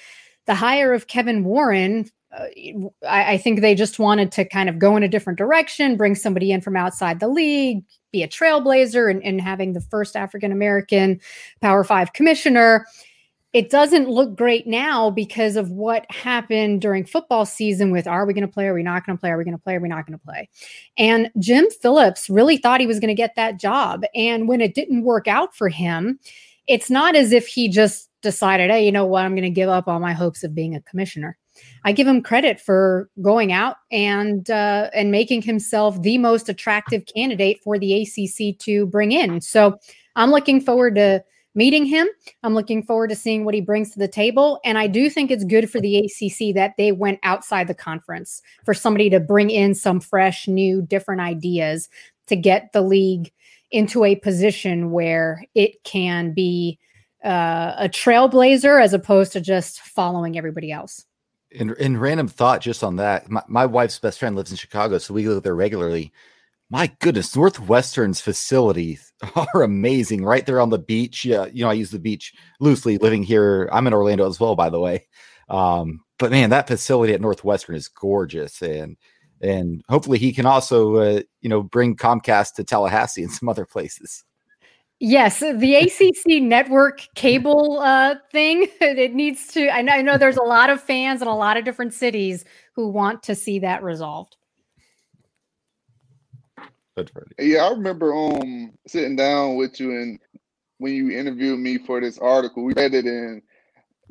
the 0.47 0.55
hire 0.55 0.93
of 0.93 1.07
Kevin 1.07 1.45
Warren 1.45 2.11
uh, 2.31 2.45
I, 3.09 3.33
I, 3.33 3.39
think 3.39 3.61
they 3.61 3.75
just 3.75 3.99
wanted 3.99 4.31
to 4.33 4.45
kind 4.45 4.69
of 4.69 4.79
go 4.79 4.97
in 4.97 5.03
a 5.03 5.09
different 5.09 5.39
direction, 5.39 5.97
bring 5.97 6.15
somebody 6.15 6.53
in 6.53 6.61
from 6.61 6.77
outside 6.77 7.21
the 7.21 7.29
league, 7.29 7.83
be 8.13 8.23
a 8.23 8.29
trailblazer, 8.29 9.11
and, 9.11 9.25
and 9.25 9.41
having 9.41 9.73
the 9.73 9.81
first 9.81 10.15
African 10.15 10.53
American 10.53 11.21
Power 11.63 11.85
Five 11.85 12.13
commissioner. 12.13 12.87
It 13.53 13.71
doesn't 13.71 14.09
look 14.09 14.37
great 14.37 14.67
now 14.67 15.11
because 15.11 15.57
of 15.57 15.71
what 15.71 16.05
happened 16.11 16.83
during 16.83 17.05
football 17.05 17.47
season 17.47 17.91
with 17.91 18.07
are 18.07 18.27
we 18.27 18.35
going 18.35 18.47
to 18.47 18.53
play? 18.53 18.67
Are 18.67 18.75
we 18.75 18.83
not 18.83 19.07
going 19.07 19.17
to 19.17 19.21
play? 19.21 19.31
Are 19.31 19.39
we 19.39 19.45
going 19.45 19.57
to 19.57 19.63
play? 19.63 19.77
Are 19.77 19.81
we 19.81 19.89
not 19.89 20.07
going 20.07 20.19
to 20.19 20.25
play? 20.25 20.49
And 20.99 21.31
Jim 21.39 21.67
Phillips 21.81 22.29
really 22.29 22.59
thought 22.59 22.81
he 22.81 22.87
was 22.87 23.01
going 23.01 23.09
to 23.09 23.15
get 23.15 23.37
that 23.37 23.59
job. 23.59 24.03
And 24.15 24.49
when 24.49 24.61
it 24.61 24.75
didn't 24.75 25.03
work 25.03 25.29
out 25.29 25.57
for 25.57 25.69
him, 25.69 26.19
it's 26.67 26.91
not 26.91 27.17
as 27.17 27.33
if 27.33 27.47
he 27.47 27.69
just 27.69 28.11
decided, 28.21 28.71
hey, 28.71 28.85
you 28.85 28.93
know 28.93 29.07
what? 29.07 29.25
I'm 29.25 29.33
going 29.33 29.43
to 29.43 29.51
give 29.51 29.71
up 29.71 29.89
all 29.89 30.01
my 30.01 30.13
hopes 30.13 30.45
of 30.45 30.55
being 30.55 30.75
a 30.75 30.83
commissioner 30.83 31.39
I 31.85 31.93
give 31.93 32.07
him 32.07 32.23
credit 32.23 32.61
for 32.61 33.09
going 33.23 33.53
out 33.53 33.77
and 33.91 34.51
uh, 34.51 34.91
and 34.95 35.11
making 35.11 35.43
himself 35.43 36.01
the 36.03 36.19
most 36.19 36.49
attractive 36.49 37.05
candidate 37.07 37.61
for 37.63 37.79
the 37.79 38.03
ACC 38.03 38.59
to 38.61 38.87
bring 38.87 39.13
in. 39.13 39.41
So 39.41 39.79
I'm 40.17 40.31
looking 40.31 40.61
forward 40.61 40.95
to 40.97 41.23
meeting 41.55 41.85
him. 41.85 42.09
I'm 42.43 42.55
looking 42.55 42.83
forward 42.83 43.11
to 43.11 43.17
seeing 43.17 43.45
what 43.45 43.55
he 43.55 43.61
brings 43.61 43.91
to 43.93 43.99
the 43.99 44.09
table. 44.09 44.61
And 44.65 44.79
I 44.79 44.87
do 44.87 45.11
think 45.11 45.31
it's 45.31 45.45
good 45.45 45.71
for 45.71 45.81
the 45.81 45.99
ACC 45.99 46.55
that 46.55 46.75
they 46.77 46.93
went 46.93 47.19
outside 47.23 47.67
the 47.67 47.75
conference 47.75 48.43
for 48.65 48.75
somebody 48.75 49.11
to 49.11 49.21
bring 49.21 49.51
in 49.51 49.75
some 49.75 50.01
fresh, 50.01 50.47
new, 50.47 50.83
different 50.83 51.21
ideas 51.21 51.89
to 52.29 52.37
get 52.37 52.73
the 52.73 52.83
league 52.83 53.33
into 53.71 54.05
a 54.05 54.17
position 54.17 54.91
where 54.91 55.45
it 55.55 55.83
can 55.85 56.33
be 56.33 56.79
uh, 57.25 57.75
a 57.79 57.89
trailblazer 57.89 58.83
as 58.83 58.95
opposed 58.95 59.33
to 59.33 59.41
just 59.41 59.81
following 59.81 60.39
everybody 60.39 60.71
else. 60.71 61.05
In, 61.51 61.75
in 61.77 61.97
random 61.97 62.29
thought, 62.29 62.61
just 62.61 62.85
on 62.85 62.97
that, 62.97 63.31
my, 63.31 63.43
my 63.49 63.67
wife's 63.67 63.99
best 63.99 64.19
friend 64.19 64.37
lives 64.37 64.51
in 64.51 64.57
Chicago, 64.57 64.99
so 64.99 65.15
we 65.15 65.25
go 65.25 65.41
there 65.41 65.55
regularly. 65.55 66.13
My 66.71 66.93
goodness, 66.99 67.35
Northwestern's 67.35 68.21
facilities 68.21 69.13
are 69.55 69.63
amazing. 69.63 70.25
Right 70.25 70.45
there 70.45 70.61
on 70.61 70.71
the 70.71 70.79
beach. 70.79 71.25
Yeah, 71.25 71.47
you 71.47 71.63
know, 71.63 71.71
I 71.71 71.75
use 71.75 71.91
the 71.91 71.99
beach 71.99 72.35
loosely. 72.61 72.99
Living 72.99 73.23
here, 73.23 73.69
I'm 73.73 73.87
in 73.87 73.95
Orlando 73.95 74.29
as 74.29 74.39
well, 74.39 74.55
by 74.55 74.69
the 74.69 74.81
way. 74.81 75.07
Um, 75.49 76.01
but 76.19 76.31
man, 76.31 76.51
that 76.51 76.69
facility 76.69 77.15
at 77.15 77.21
Northwestern 77.21 77.75
is 77.75 77.89
gorgeous, 77.89 78.61
and 78.61 78.97
and 79.41 79.83
hopefully 79.89 80.19
he 80.19 80.33
can 80.33 80.47
also, 80.47 80.97
uh, 80.97 81.23
you 81.41 81.49
know, 81.49 81.63
bring 81.63 81.97
Comcast 81.97 82.55
to 82.55 82.65
Tallahassee 82.65 83.23
and 83.23 83.33
some 83.33 83.49
other 83.49 83.65
places. 83.65 84.25
Yes, 85.01 85.39
the 85.39 85.77
ACC 85.77 86.43
network 86.43 87.07
cable 87.15 87.79
uh, 87.79 88.17
thing. 88.33 88.67
It 88.81 89.15
needs 89.15 89.47
to. 89.49 89.71
I 89.71 89.81
know, 89.81 89.93
I 89.93 90.03
know. 90.03 90.19
There's 90.19 90.37
a 90.37 90.43
lot 90.43 90.71
of 90.71 90.83
fans 90.83 91.23
in 91.23 91.29
a 91.29 91.37
lot 91.37 91.57
of 91.57 91.65
different 91.65 91.95
cities 91.95 92.45
who 92.75 92.89
want 92.89 93.23
to 93.23 93.35
see 93.35 93.61
that 93.61 93.83
resolved. 93.83 94.37
Yeah, 97.39 97.65
I 97.65 97.71
remember 97.71 98.15
um 98.15 98.73
sitting 98.87 99.17
down 99.17 99.57
with 99.57 99.81
you 99.81 99.93
and 99.93 100.19
when 100.79 100.95
you 100.95 101.11
interviewed 101.11 101.59
me 101.59 101.79
for 101.79 102.01
this 102.01 102.19
article, 102.19 102.65
we 102.65 102.73
read 102.73 102.95
it 102.95 103.05
and 103.05 103.43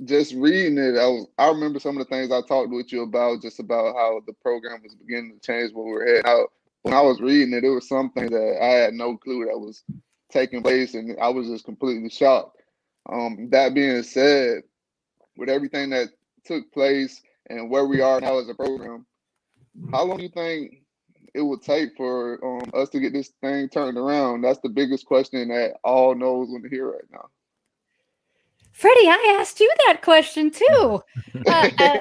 just 0.05 0.33
reading 0.35 0.77
it. 0.77 0.97
I 0.97 1.07
was 1.07 1.27
I 1.37 1.47
remember 1.47 1.79
some 1.79 1.97
of 1.97 2.07
the 2.07 2.13
things 2.13 2.31
I 2.31 2.41
talked 2.41 2.69
with 2.69 2.91
you 2.91 3.03
about, 3.03 3.41
just 3.41 3.59
about 3.59 3.95
how 3.95 4.21
the 4.27 4.33
program 4.33 4.81
was 4.83 4.95
beginning 4.95 5.39
to 5.39 5.45
change 5.45 5.73
where 5.73 5.85
we 5.85 5.91
were 5.91 6.27
out. 6.27 6.51
When 6.83 6.93
I 6.93 7.01
was 7.01 7.19
reading 7.19 7.53
it, 7.53 7.63
it 7.63 7.69
was 7.69 7.87
something 7.87 8.29
that 8.29 8.57
I 8.61 8.67
had 8.67 8.93
no 8.93 9.17
clue 9.17 9.45
that 9.45 9.59
was 9.59 9.83
taking 10.31 10.61
place, 10.61 10.93
and 10.93 11.17
I 11.19 11.29
was 11.29 11.47
just 11.47 11.65
completely 11.65 12.09
shocked. 12.09 12.61
Um, 13.09 13.49
that 13.51 13.73
being 13.73 14.03
said, 14.03 14.63
with 15.37 15.49
everything 15.49 15.89
that 15.91 16.09
took 16.45 16.71
place 16.71 17.21
and 17.49 17.69
where 17.69 17.85
we 17.85 18.01
are 18.01 18.21
now 18.21 18.39
as 18.39 18.49
a 18.49 18.53
program, 18.53 19.05
how 19.91 20.03
long 20.03 20.17
do 20.17 20.23
you 20.23 20.29
think 20.29 20.83
it 21.37 21.41
would 21.41 21.61
take 21.61 21.95
for 21.95 22.43
um, 22.43 22.69
us 22.73 22.89
to 22.89 22.99
get 22.99 23.13
this 23.13 23.29
thing 23.41 23.69
turned 23.69 23.97
around? 23.97 24.41
That's 24.41 24.59
the 24.59 24.69
biggest 24.69 25.05
question 25.05 25.47
that 25.49 25.75
all 25.83 26.15
Noles 26.15 26.49
want 26.49 26.63
to 26.63 26.69
hear 26.69 26.91
right 26.91 27.05
now. 27.11 27.29
Freddie, 28.71 29.07
I 29.07 29.37
asked 29.39 29.59
you 29.59 29.71
that 29.87 30.01
question 30.01 30.51
too. 30.51 31.03
Uh, 31.47 31.69
uh, 31.79 31.99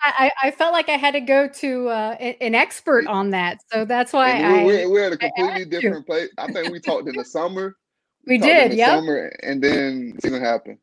I, 0.00 0.30
I, 0.44 0.50
felt 0.52 0.72
like 0.72 0.88
I 0.88 0.96
had 0.96 1.10
to 1.12 1.20
go 1.20 1.46
to 1.46 1.88
uh, 1.88 2.14
an 2.40 2.54
expert 2.54 3.06
on 3.06 3.30
that, 3.30 3.58
so 3.70 3.84
that's 3.84 4.12
why 4.14 4.40
we're, 4.40 4.46
I, 4.46 4.64
we're, 4.64 4.90
we're, 4.90 5.06
at 5.06 5.12
a 5.12 5.18
completely 5.18 5.64
different 5.66 5.98
you. 5.98 6.02
place. 6.04 6.28
I 6.38 6.50
think 6.50 6.72
we 6.72 6.80
talked 6.80 7.06
in 7.08 7.16
the 7.16 7.24
summer. 7.24 7.76
We, 8.26 8.34
we 8.34 8.38
did, 8.38 8.74
yeah. 8.74 8.96
Summer, 8.96 9.32
and 9.42 9.62
then 9.62 10.12
it 10.16 10.22
didn't 10.22 10.42
happen. 10.42 10.78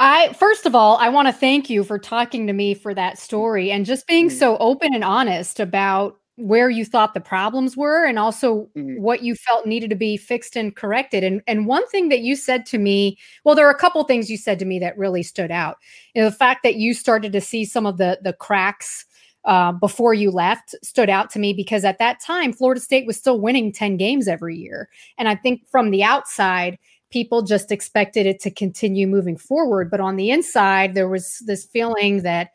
I 0.00 0.32
first 0.32 0.64
of 0.64 0.74
all, 0.74 0.96
I 0.96 1.10
want 1.10 1.28
to 1.28 1.32
thank 1.32 1.68
you 1.68 1.84
for 1.84 1.98
talking 1.98 2.46
to 2.46 2.54
me 2.54 2.72
for 2.72 2.94
that 2.94 3.18
story 3.18 3.70
and 3.70 3.84
just 3.84 4.06
being 4.06 4.28
mm-hmm. 4.28 4.38
so 4.38 4.56
open 4.58 4.94
and 4.94 5.04
honest 5.04 5.60
about 5.60 6.19
where 6.40 6.70
you 6.70 6.84
thought 6.84 7.14
the 7.14 7.20
problems 7.20 7.76
were 7.76 8.04
and 8.04 8.18
also 8.18 8.68
mm-hmm. 8.76 9.00
what 9.00 9.22
you 9.22 9.34
felt 9.34 9.66
needed 9.66 9.90
to 9.90 9.96
be 9.96 10.16
fixed 10.16 10.56
and 10.56 10.74
corrected. 10.74 11.24
And 11.24 11.42
and 11.46 11.66
one 11.66 11.86
thing 11.88 12.08
that 12.08 12.20
you 12.20 12.36
said 12.36 12.66
to 12.66 12.78
me, 12.78 13.18
well, 13.44 13.54
there 13.54 13.66
are 13.66 13.72
a 13.72 13.78
couple 13.78 14.02
things 14.04 14.30
you 14.30 14.36
said 14.36 14.58
to 14.58 14.64
me 14.64 14.78
that 14.78 14.98
really 14.98 15.22
stood 15.22 15.50
out. 15.50 15.78
You 16.14 16.22
know, 16.22 16.30
the 16.30 16.36
fact 16.36 16.62
that 16.62 16.76
you 16.76 16.94
started 16.94 17.32
to 17.32 17.40
see 17.40 17.64
some 17.64 17.86
of 17.86 17.98
the 17.98 18.18
the 18.22 18.32
cracks 18.32 19.04
uh, 19.44 19.72
before 19.72 20.12
you 20.14 20.30
left 20.30 20.74
stood 20.82 21.08
out 21.08 21.30
to 21.30 21.38
me 21.38 21.52
because 21.52 21.84
at 21.84 21.98
that 21.98 22.20
time 22.20 22.52
Florida 22.52 22.80
State 22.80 23.06
was 23.06 23.16
still 23.16 23.40
winning 23.40 23.72
10 23.72 23.96
games 23.96 24.28
every 24.28 24.56
year. 24.56 24.88
And 25.16 25.28
I 25.28 25.34
think 25.34 25.66
from 25.70 25.90
the 25.90 26.04
outside, 26.04 26.78
people 27.10 27.42
just 27.42 27.72
expected 27.72 28.26
it 28.26 28.40
to 28.40 28.50
continue 28.50 29.06
moving 29.06 29.36
forward. 29.36 29.90
But 29.90 30.00
on 30.00 30.16
the 30.16 30.30
inside, 30.30 30.94
there 30.94 31.08
was 31.08 31.42
this 31.46 31.64
feeling 31.64 32.22
that 32.22 32.50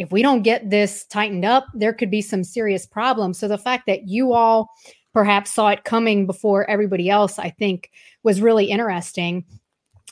if 0.00 0.10
we 0.10 0.22
don't 0.22 0.42
get 0.42 0.70
this 0.70 1.04
tightened 1.04 1.44
up, 1.44 1.66
there 1.74 1.92
could 1.92 2.10
be 2.10 2.22
some 2.22 2.42
serious 2.42 2.86
problems. 2.86 3.38
So 3.38 3.48
the 3.48 3.58
fact 3.58 3.84
that 3.86 4.08
you 4.08 4.32
all 4.32 4.70
perhaps 5.12 5.52
saw 5.52 5.68
it 5.68 5.84
coming 5.84 6.26
before 6.26 6.68
everybody 6.70 7.10
else, 7.10 7.38
I 7.38 7.50
think 7.50 7.90
was 8.22 8.40
really 8.40 8.66
interesting. 8.66 9.44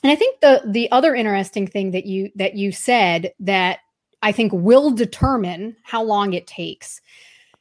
And 0.03 0.11
I 0.11 0.15
think 0.15 0.41
the 0.41 0.61
the 0.65 0.91
other 0.91 1.15
interesting 1.15 1.65
thing 1.65 1.91
that 1.91 2.05
you 2.05 2.29
that 2.35 2.55
you 2.55 2.71
said 2.71 3.33
that 3.39 3.79
I 4.21 4.31
think 4.31 4.53
will 4.53 4.91
determine 4.91 5.75
how 5.83 6.03
long 6.03 6.33
it 6.33 6.45
takes. 6.45 7.01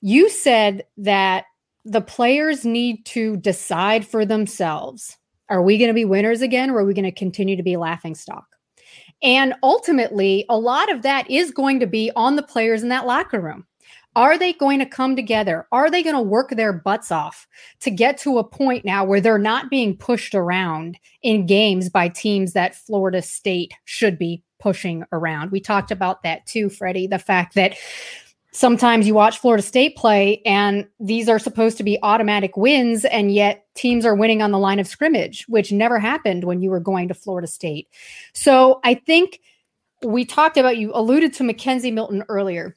You 0.03 0.29
said 0.29 0.85
that 0.99 1.47
the 1.87 2.03
players 2.03 2.67
need 2.67 3.07
to 3.07 3.39
decide 3.39 4.07
for 4.07 4.27
themselves. 4.27 5.17
Are 5.49 5.63
we 5.63 5.79
going 5.79 5.89
to 5.89 5.95
be 5.95 6.05
winners 6.05 6.43
again 6.43 6.69
or 6.69 6.81
are 6.81 6.85
we 6.85 6.93
going 6.93 7.05
to 7.07 7.13
continue 7.13 7.57
to 7.57 7.63
be 7.63 7.79
laughing 7.79 8.15
stock? 8.15 8.58
And 9.23 9.55
ultimately, 9.63 10.45
a 10.49 10.59
lot 10.59 10.91
of 10.93 11.03
that 11.03 11.31
is 11.31 11.51
going 11.51 11.81
to 11.81 11.87
be 11.87 12.11
on 12.15 12.37
the 12.37 12.43
players 12.43 12.83
in 12.83 12.89
that 12.91 13.07
locker 13.07 13.41
room. 13.41 13.67
Are 14.17 14.39
they 14.39 14.53
going 14.53 14.81
to 14.81 14.87
come 14.87 15.15
together? 15.15 15.67
Are 15.71 15.91
they 15.91 16.03
going 16.03 16.17
to 16.17 16.23
work 16.23 16.51
their 16.51 16.73
butts 16.73 17.13
off 17.13 17.47
to 17.81 17.91
get 17.91 18.19
to 18.19 18.39
a 18.39 18.45
point 18.45 18.85
now 18.85 19.05
where 19.05 19.21
they're 19.21 19.39
not 19.39 19.71
being 19.71 19.97
pushed 19.97 20.35
around 20.35 20.99
in 21.23 21.47
games 21.47 21.89
by 21.89 22.09
teams 22.09 22.53
that 22.53 22.75
Florida 22.75 23.23
State 23.23 23.75
should 23.85 24.19
be 24.19 24.43
pushing 24.59 25.05
around? 25.13 25.53
We 25.53 25.61
talked 25.61 25.91
about 25.91 26.23
that 26.25 26.47
too, 26.47 26.69
Freddie, 26.69 27.07
the 27.07 27.19
fact 27.19 27.55
that 27.55 27.77
sometimes 28.59 29.07
you 29.07 29.15
watch 29.15 29.39
Florida 29.39 29.63
State 29.63 29.95
play 29.95 30.43
and 30.45 30.85
these 30.99 31.29
are 31.29 31.39
supposed 31.39 31.77
to 31.77 31.85
be 31.85 31.97
automatic 32.03 32.57
wins, 32.57 33.05
and 33.05 33.33
yet 33.33 33.65
teams 33.77 34.05
are 34.05 34.17
winning 34.17 34.43
on 34.43 34.51
the 34.51 34.59
line 34.59 34.81
of 34.81 34.89
scrimmage, 34.89 35.45
which 35.47 35.71
never 35.71 36.01
happened 36.01 36.43
when 36.43 36.61
you 36.61 36.69
were 36.69 36.81
going 36.81 37.07
to 37.07 37.15
Florida 37.15 37.47
State. 37.47 37.87
So 38.35 38.81
I 38.83 38.95
think 38.95 39.39
we 40.03 40.25
talked 40.25 40.57
about, 40.57 40.77
you 40.77 40.91
alluded 40.93 41.35
to 41.35 41.45
McKenzie 41.45 41.93
Milton 41.93 42.25
earlier. 42.29 42.77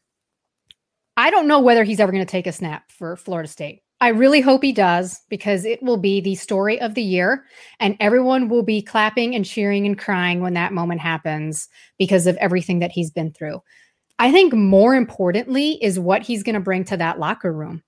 I 1.17 1.31
don't 1.31 1.47
know 1.47 1.59
whether 1.59 1.83
he's 1.83 1.99
ever 1.99 2.11
going 2.11 2.25
to 2.25 2.31
take 2.31 2.45
a 2.45 2.51
snap 2.51 2.91
for 2.91 3.17
Florida 3.17 3.49
State. 3.49 3.81
I 4.01 4.09
really 4.09 4.41
hope 4.41 4.63
he 4.63 4.73
does 4.73 5.19
because 5.29 5.65
it 5.65 5.81
will 5.81 5.97
be 5.97 6.21
the 6.21 6.35
story 6.35 6.79
of 6.79 6.93
the 6.93 7.03
year 7.03 7.43
and 7.79 7.97
everyone 7.99 8.49
will 8.49 8.63
be 8.63 8.83
clapping 8.83 9.33
and 9.33 9.45
cheering 9.45 9.87
and 9.87 9.97
crying 9.97 10.41
when 10.41 10.53
that 10.53 10.73
moment 10.73 11.01
happens 11.01 11.69
because 11.97 12.27
of 12.27 12.37
everything 12.37 12.79
that 12.79 12.91
he's 12.91 13.09
been 13.09 13.31
through. 13.31 13.61
I 14.21 14.31
think 14.31 14.53
more 14.53 14.93
importantly 14.93 15.83
is 15.83 15.99
what 15.99 16.21
he's 16.21 16.43
going 16.43 16.53
to 16.53 16.59
bring 16.59 16.83
to 16.85 16.97
that 16.97 17.17
locker 17.17 17.51
room. 17.51 17.81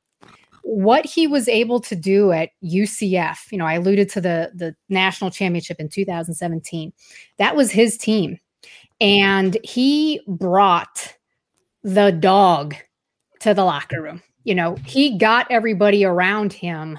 What 0.63 1.05
he 1.05 1.27
was 1.27 1.47
able 1.47 1.79
to 1.81 1.95
do 1.95 2.31
at 2.31 2.49
UCF, 2.63 3.51
you 3.51 3.59
know, 3.59 3.67
I 3.67 3.75
alluded 3.75 4.09
to 4.09 4.21
the 4.21 4.51
the 4.55 4.75
national 4.89 5.29
championship 5.29 5.79
in 5.79 5.89
2017. 5.89 6.91
That 7.37 7.55
was 7.55 7.69
his 7.71 7.99
team. 7.99 8.39
And 8.99 9.59
he 9.63 10.21
brought 10.27 11.13
the 11.83 12.11
dog 12.11 12.73
to 13.41 13.53
the 13.53 13.63
locker 13.63 14.01
room. 14.01 14.23
You 14.43 14.55
know, 14.55 14.75
he 14.87 15.15
got 15.15 15.45
everybody 15.51 16.03
around 16.03 16.51
him 16.51 16.97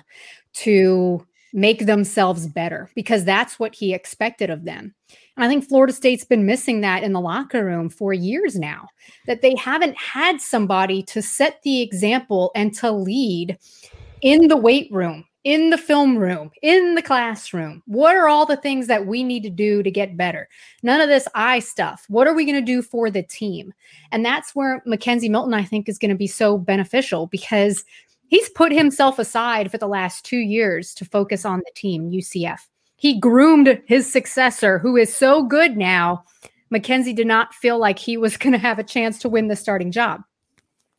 to 0.58 1.26
make 1.52 1.86
themselves 1.86 2.46
better 2.46 2.88
because 2.94 3.24
that's 3.24 3.58
what 3.58 3.74
he 3.74 3.94
expected 3.94 4.48
of 4.48 4.64
them. 4.64 4.94
And 5.36 5.44
I 5.44 5.48
think 5.48 5.68
Florida 5.68 5.92
State's 5.92 6.24
been 6.24 6.46
missing 6.46 6.80
that 6.82 7.02
in 7.02 7.12
the 7.12 7.20
locker 7.20 7.64
room 7.64 7.88
for 7.88 8.12
years 8.12 8.56
now, 8.56 8.88
that 9.26 9.42
they 9.42 9.56
haven't 9.56 9.96
had 9.96 10.40
somebody 10.40 11.02
to 11.04 11.22
set 11.22 11.60
the 11.62 11.82
example 11.82 12.52
and 12.54 12.72
to 12.74 12.92
lead 12.92 13.58
in 14.22 14.46
the 14.48 14.56
weight 14.56 14.88
room, 14.92 15.24
in 15.42 15.70
the 15.70 15.78
film 15.78 16.16
room, 16.16 16.50
in 16.62 16.94
the 16.94 17.02
classroom. 17.02 17.82
What 17.86 18.16
are 18.16 18.28
all 18.28 18.46
the 18.46 18.56
things 18.56 18.86
that 18.86 19.06
we 19.06 19.24
need 19.24 19.42
to 19.42 19.50
do 19.50 19.82
to 19.82 19.90
get 19.90 20.16
better? 20.16 20.48
None 20.84 21.00
of 21.00 21.08
this 21.08 21.26
I 21.34 21.58
stuff. 21.58 22.04
What 22.08 22.28
are 22.28 22.34
we 22.34 22.44
going 22.44 22.54
to 22.54 22.62
do 22.62 22.80
for 22.80 23.10
the 23.10 23.22
team? 23.22 23.74
And 24.12 24.24
that's 24.24 24.54
where 24.54 24.82
McKenzie 24.86 25.30
Milton, 25.30 25.52
I 25.52 25.64
think, 25.64 25.88
is 25.88 25.98
going 25.98 26.10
to 26.10 26.16
be 26.16 26.28
so 26.28 26.58
beneficial 26.58 27.26
because 27.26 27.84
he's 28.28 28.48
put 28.50 28.72
himself 28.72 29.18
aside 29.18 29.70
for 29.70 29.78
the 29.78 29.88
last 29.88 30.24
two 30.24 30.38
years 30.38 30.94
to 30.94 31.04
focus 31.04 31.44
on 31.44 31.58
the 31.58 31.72
team, 31.74 32.10
UCF. 32.10 32.60
He 32.96 33.18
groomed 33.18 33.82
his 33.86 34.10
successor, 34.10 34.78
who 34.78 34.96
is 34.96 35.14
so 35.14 35.42
good 35.42 35.76
now. 35.76 36.24
McKenzie 36.72 37.14
did 37.14 37.26
not 37.26 37.54
feel 37.54 37.78
like 37.78 37.98
he 37.98 38.16
was 38.16 38.36
going 38.38 38.52
to 38.52 38.58
have 38.58 38.78
a 38.78 38.84
chance 38.84 39.18
to 39.20 39.28
win 39.28 39.48
the 39.48 39.56
starting 39.56 39.92
job. 39.92 40.22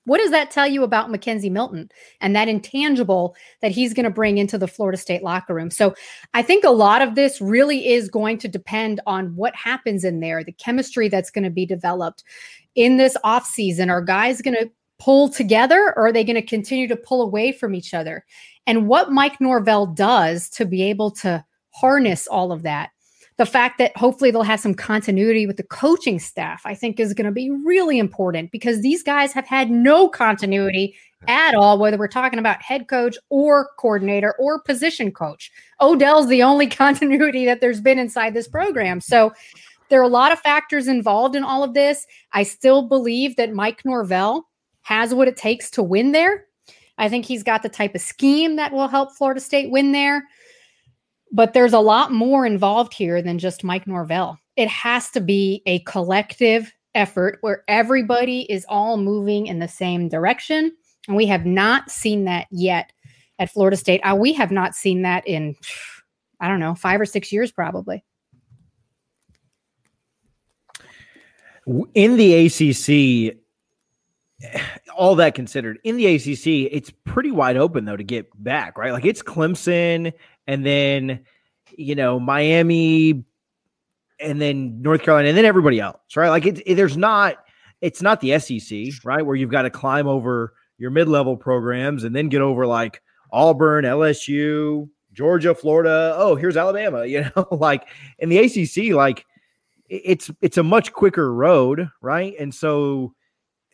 What 0.06 0.20
does 0.20 0.30
that 0.32 0.52
tell 0.52 0.68
you 0.68 0.84
about 0.84 1.10
McKenzie 1.10 1.52
Milton 1.52 1.89
and 2.22 2.36
that 2.36 2.48
intangible 2.48 3.36
that 3.62 3.72
he's 3.72 3.93
going 3.93 4.04
to 4.04 4.12
bring 4.12 4.38
into 4.38 4.58
the 4.58 4.68
Florida 4.68 5.00
State 5.00 5.24
locker 5.24 5.54
room? 5.54 5.72
So 5.72 5.96
I 6.36 6.43
think 6.43 6.64
a 6.64 6.70
lot 6.70 7.02
of 7.02 7.16
this 7.16 7.41
really 7.41 7.88
is 7.88 8.08
going 8.08 8.38
to 8.39 8.48
depend 8.48 9.02
on 9.08 9.36
what 9.36 9.56
happens 9.56 10.04
in 10.04 10.20
there, 10.20 10.43
the 10.43 10.52
chemistry 10.52 11.10
that's 11.10 11.32
going 11.32 11.43
to 11.43 11.50
be 11.50 11.66
developed 11.66 12.24
in 12.76 12.98
this 12.98 13.18
offseason. 13.26 13.89
Are 13.89 14.02
guys 14.02 14.43
going 14.43 14.56
to 14.56 14.70
pull 15.00 15.28
together 15.28 15.91
or 15.96 16.08
are 16.08 16.12
they 16.14 16.24
going 16.24 16.36
to 16.36 16.41
continue 16.41 16.88
to 16.88 16.96
pull 16.96 17.24
away 17.24 17.52
from 17.52 17.74
each 17.74 17.96
other? 17.96 18.24
And 18.68 18.88
what 18.88 19.12
Mike 19.12 19.41
Norvell 19.41 19.88
does 19.88 20.50
to 20.52 20.66
be 20.66 20.84
able 20.84 21.10
to 21.12 21.43
harness 21.76 22.28
all 22.28 22.51
of 22.51 22.63
that 22.63 22.89
the 23.38 23.45
fact 23.45 23.78
that 23.80 23.95
hopefully 23.97 24.32
they'll 24.32 24.43
have 24.43 24.61
some 24.61 24.73
continuity 24.73 25.45
with 25.45 25.57
the 25.57 25.63
coaching 25.63 26.19
staff, 26.19 26.61
I 26.65 26.73
think 26.73 26.99
is 26.99 27.13
going 27.13 27.26
to 27.26 27.32
be 27.32 27.51
really 27.51 27.99
important 27.99 28.51
because 28.51 28.82
these 28.82 29.03
guys 29.03 29.34
have 29.34 29.45
had 29.45 29.69
no 29.69 30.07
continuity 30.07 30.95
at 31.28 31.53
all, 31.53 31.78
whether 31.78 31.97
we're 31.97 32.07
talking 32.07 32.39
about 32.39 32.61
head 32.61 32.88
coach 32.88 33.17
or 33.30 33.69
coordinator 33.78 34.36
or 34.39 34.61
position 34.61 35.11
coach. 35.11 35.51
Odell's 35.82 36.28
the 36.28 36.43
only 36.43 36.67
continuity 36.69 37.45
that 37.45 37.59
there's 37.59 37.82
been 37.82 37.99
inside 37.99 38.34
this 38.34 38.47
program. 38.47 39.01
So 39.01 39.34
there 39.89 39.99
are 39.99 40.03
a 40.03 40.07
lot 40.07 40.32
of 40.32 40.39
factors 40.39 40.88
involved 40.88 41.36
in 41.36 41.43
all 41.43 41.63
of 41.63 41.73
this. 41.73 42.05
I 42.32 42.43
still 42.43 42.88
believe 42.88 43.36
that 43.36 43.53
Mike 43.53 43.84
Norvell 43.84 44.47
has 44.84 45.13
what 45.13 45.28
it 45.28 45.36
takes 45.36 45.69
to 45.71 45.84
win 45.84 46.11
there. 46.11 46.45
I 46.97 47.09
think 47.09 47.26
he's 47.26 47.43
got 47.43 47.63
the 47.63 47.69
type 47.69 47.95
of 47.95 48.01
scheme 48.01 48.55
that 48.55 48.71
will 48.71 48.88
help 48.88 49.11
Florida 49.11 49.41
State 49.41 49.71
win 49.71 49.91
there. 49.91 50.26
But 51.36 51.54
there's 51.54 51.74
a 51.74 51.80
lot 51.80 52.14
more 52.14 52.46
involved 52.46 52.94
here 52.94 53.22
than 53.22 53.40
just 53.40 53.62
Mike 53.62 53.86
Norvell. 53.86 54.40
It 54.56 54.70
has 54.70 55.10
to 55.12 55.20
be 55.20 55.62
a 55.66 55.80
collective 55.80 56.74
effort 56.94 57.40
where 57.42 57.66
everybody 57.68 58.50
is 58.50 58.66
all 58.70 58.96
moving 58.96 59.48
in 59.48 59.60
the 59.60 59.68
same 59.68 60.08
direction. 60.08 60.72
And 61.10 61.18
we 61.18 61.26
have 61.26 61.46
not 61.46 61.92
seen 61.92 62.24
that 62.24 62.48
yet 62.52 62.94
at 63.38 63.52
Florida 63.52 63.76
State. 63.76 64.00
Uh, 64.00 64.16
we 64.16 64.32
have 64.32 64.50
not 64.50 64.76
seen 64.76 65.02
that 65.02 65.28
in, 65.28 65.58
I 66.40 66.48
don't 66.48 66.62
know, 66.62 66.74
five 66.74 67.02
or 67.02 67.06
six 67.06 67.34
years 67.34 67.52
probably. 67.52 68.06
In 71.96 72.16
the 72.16 72.46
ACC, 72.46 73.38
all 74.96 75.16
that 75.16 75.36
considered, 75.36 75.80
in 75.84 75.98
the 75.98 76.16
ACC, 76.16 76.72
it's 76.72 76.94
pretty 77.04 77.32
wide 77.32 77.58
open 77.58 77.84
though 77.84 77.98
to 77.98 78.04
get 78.06 78.28
back, 78.42 78.78
right? 78.78 78.94
Like 78.94 79.04
it's 79.04 79.22
Clemson 79.22 80.14
and 80.48 80.66
then 80.66 81.26
you 81.78 81.96
know 81.96 82.20
Miami, 82.20 83.24
and 84.20 84.41
then 84.41 84.82
North 84.82 85.02
Carolina, 85.02 85.30
and 85.30 85.38
then 85.38 85.46
everybody 85.46 85.80
else, 85.80 86.16
right? 86.16 86.30
Like 86.30 86.46
it, 86.46 86.62
it 86.66 86.76
there's 86.76 86.98
not 86.98 87.38
it's 87.82 88.02
not 88.02 88.22
the 88.22 88.39
SEC, 88.39 89.04
right? 89.04 89.26
Where 89.26 89.36
you've 89.36 89.52
got 89.52 89.64
to 89.64 89.70
climb 89.70 90.08
over 90.08 90.54
your 90.78 90.91
mid 90.91 91.08
level 91.08 91.38
programs 91.38 92.04
and 92.04 92.16
then 92.16 92.30
get 92.30 92.41
over 92.41 92.66
like 92.66 93.02
Auburn, 93.32 93.86
LSU, 93.86 94.89
Georgia, 95.14 95.56
Florida. 95.56 96.14
Oh, 96.18 96.36
here's 96.36 96.58
Alabama. 96.58 97.06
You 97.16 97.30
know, 97.36 97.48
like 97.52 97.88
in 98.20 98.30
the 98.30 98.38
ACC, 98.39 98.96
like 98.96 99.26
it's 99.89 100.32
it's 100.41 100.58
a 100.58 100.64
much 100.64 100.93
quicker 100.93 101.34
road, 101.34 101.89
right? 102.02 102.34
And 102.39 102.54
so 102.54 103.14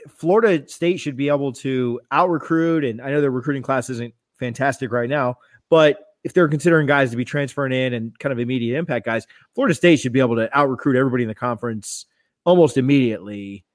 Florida 0.07 0.67
State 0.67 0.99
should 0.99 1.15
be 1.15 1.29
able 1.29 1.53
to 1.53 2.01
out 2.11 2.29
recruit. 2.29 2.83
And 2.83 3.01
I 3.01 3.11
know 3.11 3.21
their 3.21 3.31
recruiting 3.31 3.63
class 3.63 3.89
isn't 3.89 4.13
fantastic 4.37 4.91
right 4.91 5.09
now, 5.09 5.37
but 5.69 5.99
if 6.23 6.33
they're 6.33 6.47
considering 6.47 6.87
guys 6.87 7.11
to 7.11 7.17
be 7.17 7.25
transferring 7.25 7.73
in 7.73 7.93
and 7.93 8.17
kind 8.19 8.31
of 8.31 8.39
immediate 8.39 8.77
impact 8.77 9.05
guys, 9.05 9.25
Florida 9.55 9.73
State 9.73 9.99
should 9.99 10.13
be 10.13 10.19
able 10.19 10.35
to 10.35 10.55
out 10.57 10.69
recruit 10.69 10.95
everybody 10.95 11.23
in 11.23 11.29
the 11.29 11.35
conference 11.35 12.05
almost 12.45 12.77
immediately 12.77 13.65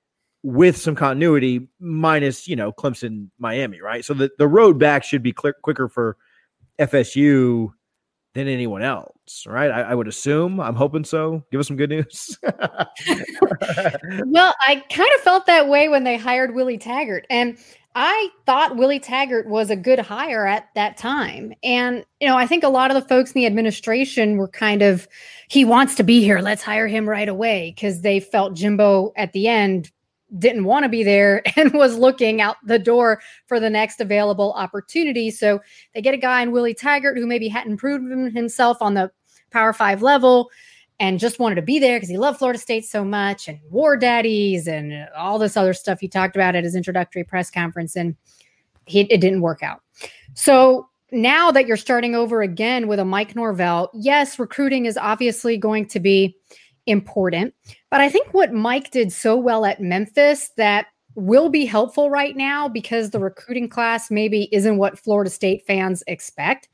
with 0.43 0.77
some 0.77 0.95
continuity, 0.95 1.69
minus, 1.81 2.47
you 2.47 2.55
know, 2.55 2.73
Clemson, 2.73 3.31
Miami, 3.39 3.81
right? 3.81 4.05
So 4.05 4.15
the, 4.15 4.31
the 4.39 4.47
road 4.47 4.79
back 4.79 5.03
should 5.03 5.23
be 5.23 5.33
quicker 5.33 5.89
for 5.89 6.17
FSU 6.79 7.71
than 8.35 8.47
anyone 8.49 8.83
else, 8.83 9.45
right? 9.47 9.71
I, 9.71 9.81
I, 9.81 9.95
would 9.95 10.07
assume. 10.07 10.61
I'm 10.61 10.75
hoping 10.75 11.05
so. 11.05 11.43
Give 11.51 11.59
us 11.59 11.67
some 11.67 11.77
good 11.77 11.91
news. 11.91 12.39
well, 14.27 14.55
I 14.61 14.85
kind 14.91 15.11
of 15.17 15.21
felt 15.23 15.47
that 15.47 15.69
way 15.69 15.89
when 15.89 16.05
they 16.05 16.17
hired 16.17 16.55
Willie 16.55 16.79
Taggart. 16.79 17.27
And 17.31 17.59
I 17.99 18.29
thought 18.45 18.77
Willie 18.77 19.01
Taggart 19.01 19.49
was 19.49 19.71
a 19.71 19.77
good 19.77 19.99
hire 19.99 20.47
at 20.47 20.69
that 20.75 20.99
time. 20.99 21.55
And, 21.63 22.05
you 22.21 22.29
know, 22.29 22.37
I 22.37 22.47
think 22.47 22.63
a 22.63 22.69
lot 22.69 22.91
of 22.91 22.95
the 22.95 23.09
folks 23.09 23.33
in 23.33 23.41
the 23.41 23.47
administration 23.47 24.37
were 24.37 24.49
kind 24.49 24.83
of, 24.83 25.09
he 25.49 25.65
wants 25.65 25.95
to 25.95 26.03
be 26.03 26.23
here. 26.23 26.41
Let's 26.41 26.63
hire 26.63 26.89
him 26.89 27.09
right 27.09 27.29
away 27.29 27.73
because 27.75 28.03
they 28.03 28.21
felt 28.21 28.53
Jimbo 28.53 29.15
at 29.17 29.33
the 29.33 29.49
end 29.49 29.91
didn't 30.39 30.65
want 30.65 30.83
to 30.83 30.91
be 30.91 31.05
there 31.05 31.43
and 31.57 31.73
was 31.73 31.97
looking 31.97 32.43
out 32.43 32.57
the 32.67 32.79
door 32.79 33.23
for 33.47 33.59
the 33.59 33.71
next 33.71 33.99
available 33.99 34.53
opportunity. 34.53 35.31
So 35.31 35.61
they 35.95 36.03
get 36.03 36.13
a 36.13 36.19
guy 36.19 36.43
in 36.43 36.53
Willie 36.53 36.75
Taggart 36.75 37.17
who 37.17 37.27
maybe 37.27 37.49
hadn't 37.49 37.79
proven 37.79 38.31
himself 38.37 38.83
on 38.83 38.93
the 38.93 39.11
Power 39.51 39.73
Five 39.73 40.03
level 40.03 40.51
and 40.99 41.19
just 41.19 41.39
wanted 41.39 41.57
to 41.57 41.63
be 41.63 41.79
there 41.79 41.97
because 41.97 42.09
he 42.09 42.17
loved 42.17 42.39
Florida 42.39 42.59
State 42.59 42.87
so 42.87 43.05
much 43.05 43.49
and 43.49 43.61
war 43.71 43.97
daddies 43.97 44.67
and 44.67 45.09
all 45.17 45.39
this 45.39 45.57
other 45.57 45.75
stuff 45.75 46.01
he 46.01 46.09
talked 46.09 46.37
about 46.37 46.55
at 46.55 46.65
his 46.65 46.75
introductory 46.75 47.25
press 47.25 47.51
conference. 47.51 47.97
And 47.97 48.17
he, 48.87 49.01
it 49.01 49.21
didn't 49.21 49.43
work 49.43 49.63
out. 49.63 49.83
So 50.35 50.89
now 51.13 51.51
that 51.51 51.67
you're 51.67 51.77
starting 51.77 52.15
over 52.15 52.43
again 52.43 52.89
with 52.89 52.99
a 52.99 53.05
Mike 53.05 53.37
Norvell, 53.37 53.91
yes, 53.95 54.39
recruiting 54.39 54.87
is 54.87 54.97
obviously 54.97 55.57
going 55.57 55.87
to 55.89 56.01
be 56.01 56.37
important. 56.87 57.55
But 57.91 58.01
I 58.01 58.09
think 58.09 58.33
what 58.33 58.53
Mike 58.53 58.91
did 58.91 59.13
so 59.13 59.37
well 59.37 59.65
at 59.65 59.81
Memphis 59.81 60.51
that 60.57 60.87
will 61.15 61.49
be 61.49 61.65
helpful 61.65 62.11
right 62.11 62.37
now 62.37 62.69
because 62.69 63.11
the 63.11 63.19
recruiting 63.19 63.69
class 63.69 64.11
maybe 64.11 64.49
isn't 64.53 64.77
what 64.77 64.99
Florida 64.99 65.31
State 65.31 65.65
fans 65.67 66.03
expect. 66.07 66.69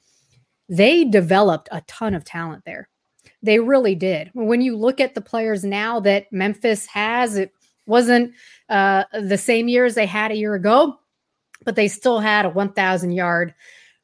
They 0.69 1.05
developed 1.05 1.69
a 1.73 1.83
ton 1.83 2.15
of 2.15 2.25
talent 2.25 2.65
there. 2.65 2.89
They 3.43 3.59
really 3.59 3.95
did. 3.95 4.31
When 4.35 4.61
you 4.61 4.77
look 4.77 5.01
at 5.01 5.15
the 5.15 5.21
players 5.21 5.65
now 5.65 6.01
that 6.01 6.33
Memphis 6.33 6.87
has, 6.87 7.37
it 7.37 7.53
wasn't 7.87 8.33
uh, 8.69 9.05
the 9.13 9.39
same 9.39 9.69
year 9.69 9.85
as 9.85 9.95
they 9.95 10.07
had 10.07 10.31
a 10.31 10.37
year 10.37 10.55
ago, 10.55 10.99
but 11.65 11.77
they 11.77 11.89
still 11.89 12.21
had 12.21 12.45
a 12.45 12.51
1,000 12.51 13.13
yard 13.13 13.55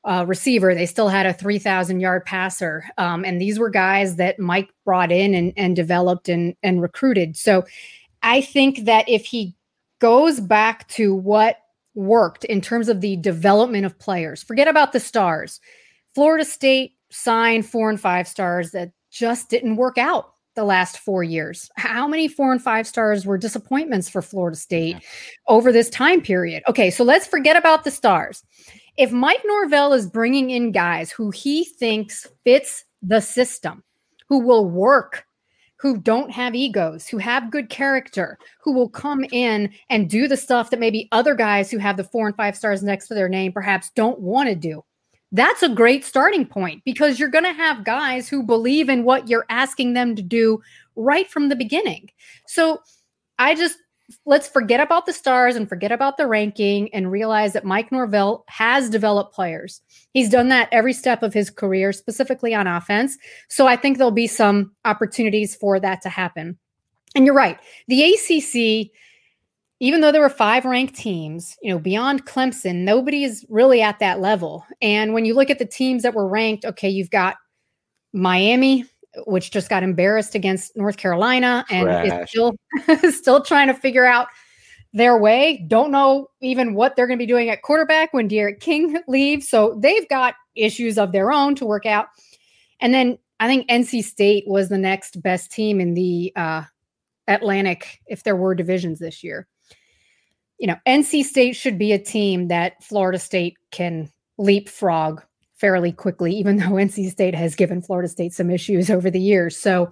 uh, 0.04 0.24
receiver. 0.26 0.74
They 0.74 0.86
still 0.86 1.08
had 1.08 1.26
a 1.26 1.32
3,000 1.32 2.00
yard 2.00 2.24
passer. 2.24 2.84
Um, 2.98 3.24
and 3.24 3.40
these 3.40 3.58
were 3.58 3.70
guys 3.70 4.16
that 4.16 4.38
Mike 4.38 4.70
brought 4.84 5.12
in 5.12 5.34
and, 5.34 5.52
and 5.56 5.76
developed 5.76 6.28
and, 6.28 6.56
and 6.62 6.82
recruited. 6.82 7.36
So 7.36 7.64
I 8.22 8.40
think 8.40 8.84
that 8.84 9.08
if 9.08 9.24
he 9.24 9.54
goes 10.00 10.40
back 10.40 10.88
to 10.88 11.14
what 11.14 11.58
worked 11.94 12.44
in 12.44 12.60
terms 12.60 12.88
of 12.88 13.00
the 13.00 13.16
development 13.16 13.84
of 13.84 13.98
players, 13.98 14.42
forget 14.42 14.68
about 14.68 14.92
the 14.92 15.00
stars. 15.00 15.60
Florida 16.14 16.44
State 16.44 16.92
signed 17.10 17.66
four 17.66 17.90
and 17.90 18.00
five 18.00 18.28
stars 18.28 18.70
that 18.72 18.92
just 19.10 19.48
didn't 19.48 19.76
work 19.76 19.98
out 19.98 20.34
the 20.54 20.64
last 20.64 20.98
four 20.98 21.22
years. 21.22 21.70
How 21.76 22.08
many 22.08 22.26
four 22.26 22.52
and 22.52 22.60
five 22.60 22.86
stars 22.86 23.24
were 23.24 23.38
disappointments 23.38 24.08
for 24.08 24.20
Florida 24.20 24.56
State 24.56 24.96
over 25.46 25.70
this 25.70 25.88
time 25.88 26.20
period? 26.20 26.62
Okay, 26.68 26.90
so 26.90 27.04
let's 27.04 27.26
forget 27.26 27.56
about 27.56 27.84
the 27.84 27.90
stars. 27.90 28.42
If 28.96 29.12
Mike 29.12 29.42
Norvell 29.44 29.92
is 29.92 30.08
bringing 30.08 30.50
in 30.50 30.72
guys 30.72 31.12
who 31.12 31.30
he 31.30 31.64
thinks 31.64 32.26
fits 32.44 32.84
the 33.02 33.20
system, 33.20 33.84
who 34.28 34.40
will 34.40 34.68
work, 34.68 35.24
who 35.76 35.96
don't 35.96 36.32
have 36.32 36.56
egos, 36.56 37.06
who 37.06 37.18
have 37.18 37.52
good 37.52 37.70
character, 37.70 38.36
who 38.60 38.72
will 38.72 38.88
come 38.88 39.24
in 39.30 39.72
and 39.90 40.10
do 40.10 40.26
the 40.26 40.36
stuff 40.36 40.70
that 40.70 40.80
maybe 40.80 41.08
other 41.12 41.36
guys 41.36 41.70
who 41.70 41.78
have 41.78 41.96
the 41.96 42.02
four 42.02 42.26
and 42.26 42.36
five 42.36 42.56
stars 42.56 42.82
next 42.82 43.06
to 43.06 43.14
their 43.14 43.28
name 43.28 43.52
perhaps 43.52 43.90
don't 43.94 44.18
want 44.18 44.48
to 44.48 44.56
do 44.56 44.82
that's 45.32 45.62
a 45.62 45.68
great 45.68 46.04
starting 46.04 46.46
point 46.46 46.82
because 46.84 47.18
you're 47.18 47.28
going 47.28 47.44
to 47.44 47.52
have 47.52 47.84
guys 47.84 48.28
who 48.28 48.42
believe 48.42 48.88
in 48.88 49.04
what 49.04 49.28
you're 49.28 49.46
asking 49.50 49.92
them 49.92 50.16
to 50.16 50.22
do 50.22 50.60
right 50.96 51.30
from 51.30 51.48
the 51.48 51.56
beginning. 51.56 52.10
So 52.46 52.80
I 53.38 53.54
just 53.54 53.78
let's 54.24 54.48
forget 54.48 54.80
about 54.80 55.04
the 55.04 55.12
stars 55.12 55.54
and 55.54 55.68
forget 55.68 55.92
about 55.92 56.16
the 56.16 56.26
ranking 56.26 56.92
and 56.94 57.12
realize 57.12 57.52
that 57.52 57.64
Mike 57.64 57.92
Norvell 57.92 58.44
has 58.48 58.88
developed 58.88 59.34
players. 59.34 59.82
He's 60.12 60.30
done 60.30 60.48
that 60.48 60.68
every 60.72 60.94
step 60.94 61.22
of 61.22 61.34
his 61.34 61.50
career, 61.50 61.92
specifically 61.92 62.54
on 62.54 62.66
offense. 62.66 63.18
So 63.48 63.66
I 63.66 63.76
think 63.76 63.98
there'll 63.98 64.10
be 64.10 64.26
some 64.26 64.72
opportunities 64.86 65.54
for 65.54 65.78
that 65.80 66.00
to 66.02 66.08
happen. 66.08 66.58
And 67.14 67.26
you're 67.26 67.34
right. 67.34 67.58
The 67.88 68.14
ACC, 68.14 68.90
even 69.80 70.00
though 70.00 70.10
there 70.10 70.20
were 70.20 70.28
five 70.28 70.64
ranked 70.64 70.96
teams, 70.96 71.56
you 71.62 71.70
know, 71.70 71.78
beyond 71.78 72.26
Clemson, 72.26 72.78
nobody 72.78 73.22
is 73.24 73.46
really 73.48 73.80
at 73.80 74.00
that 74.00 74.20
level. 74.20 74.64
And 74.82 75.14
when 75.14 75.24
you 75.24 75.34
look 75.34 75.50
at 75.50 75.58
the 75.58 75.66
teams 75.66 76.02
that 76.02 76.14
were 76.14 76.26
ranked, 76.26 76.64
okay, 76.64 76.88
you've 76.88 77.10
got 77.10 77.36
Miami, 78.12 78.84
which 79.26 79.50
just 79.50 79.68
got 79.68 79.82
embarrassed 79.82 80.34
against 80.34 80.76
North 80.76 80.96
Carolina 80.96 81.64
and 81.70 81.84
Trash. 81.84 82.22
is 82.22 82.30
still 82.30 82.54
still 83.12 83.42
trying 83.42 83.68
to 83.68 83.74
figure 83.74 84.04
out 84.04 84.28
their 84.92 85.16
way. 85.18 85.64
Don't 85.68 85.92
know 85.92 86.28
even 86.40 86.74
what 86.74 86.96
they're 86.96 87.06
going 87.06 87.18
to 87.18 87.22
be 87.22 87.26
doing 87.26 87.48
at 87.48 87.62
quarterback 87.62 88.12
when 88.12 88.28
D'Eriq 88.28 88.60
King 88.60 88.98
leaves. 89.08 89.48
So 89.48 89.78
they've 89.80 90.08
got 90.08 90.34
issues 90.56 90.98
of 90.98 91.12
their 91.12 91.30
own 91.30 91.54
to 91.56 91.66
work 91.66 91.86
out. 91.86 92.06
And 92.80 92.92
then 92.92 93.18
I 93.38 93.46
think 93.46 93.68
NC 93.68 94.02
State 94.02 94.44
was 94.46 94.68
the 94.68 94.78
next 94.78 95.22
best 95.22 95.52
team 95.52 95.80
in 95.80 95.94
the 95.94 96.32
uh, 96.34 96.62
Atlantic 97.28 98.00
if 98.06 98.24
there 98.24 98.36
were 98.36 98.54
divisions 98.54 98.98
this 98.98 99.22
year. 99.22 99.46
You 100.58 100.66
know, 100.66 100.76
NC 100.86 101.24
State 101.24 101.54
should 101.54 101.78
be 101.78 101.92
a 101.92 101.98
team 101.98 102.48
that 102.48 102.82
Florida 102.82 103.18
State 103.18 103.56
can 103.70 104.10
leapfrog 104.38 105.22
fairly 105.56 105.92
quickly, 105.92 106.34
even 106.34 106.56
though 106.56 106.70
NC 106.70 107.10
State 107.10 107.34
has 107.34 107.54
given 107.54 107.82
Florida 107.82 108.08
State 108.08 108.32
some 108.32 108.50
issues 108.50 108.90
over 108.90 109.10
the 109.10 109.20
years. 109.20 109.56
So 109.56 109.90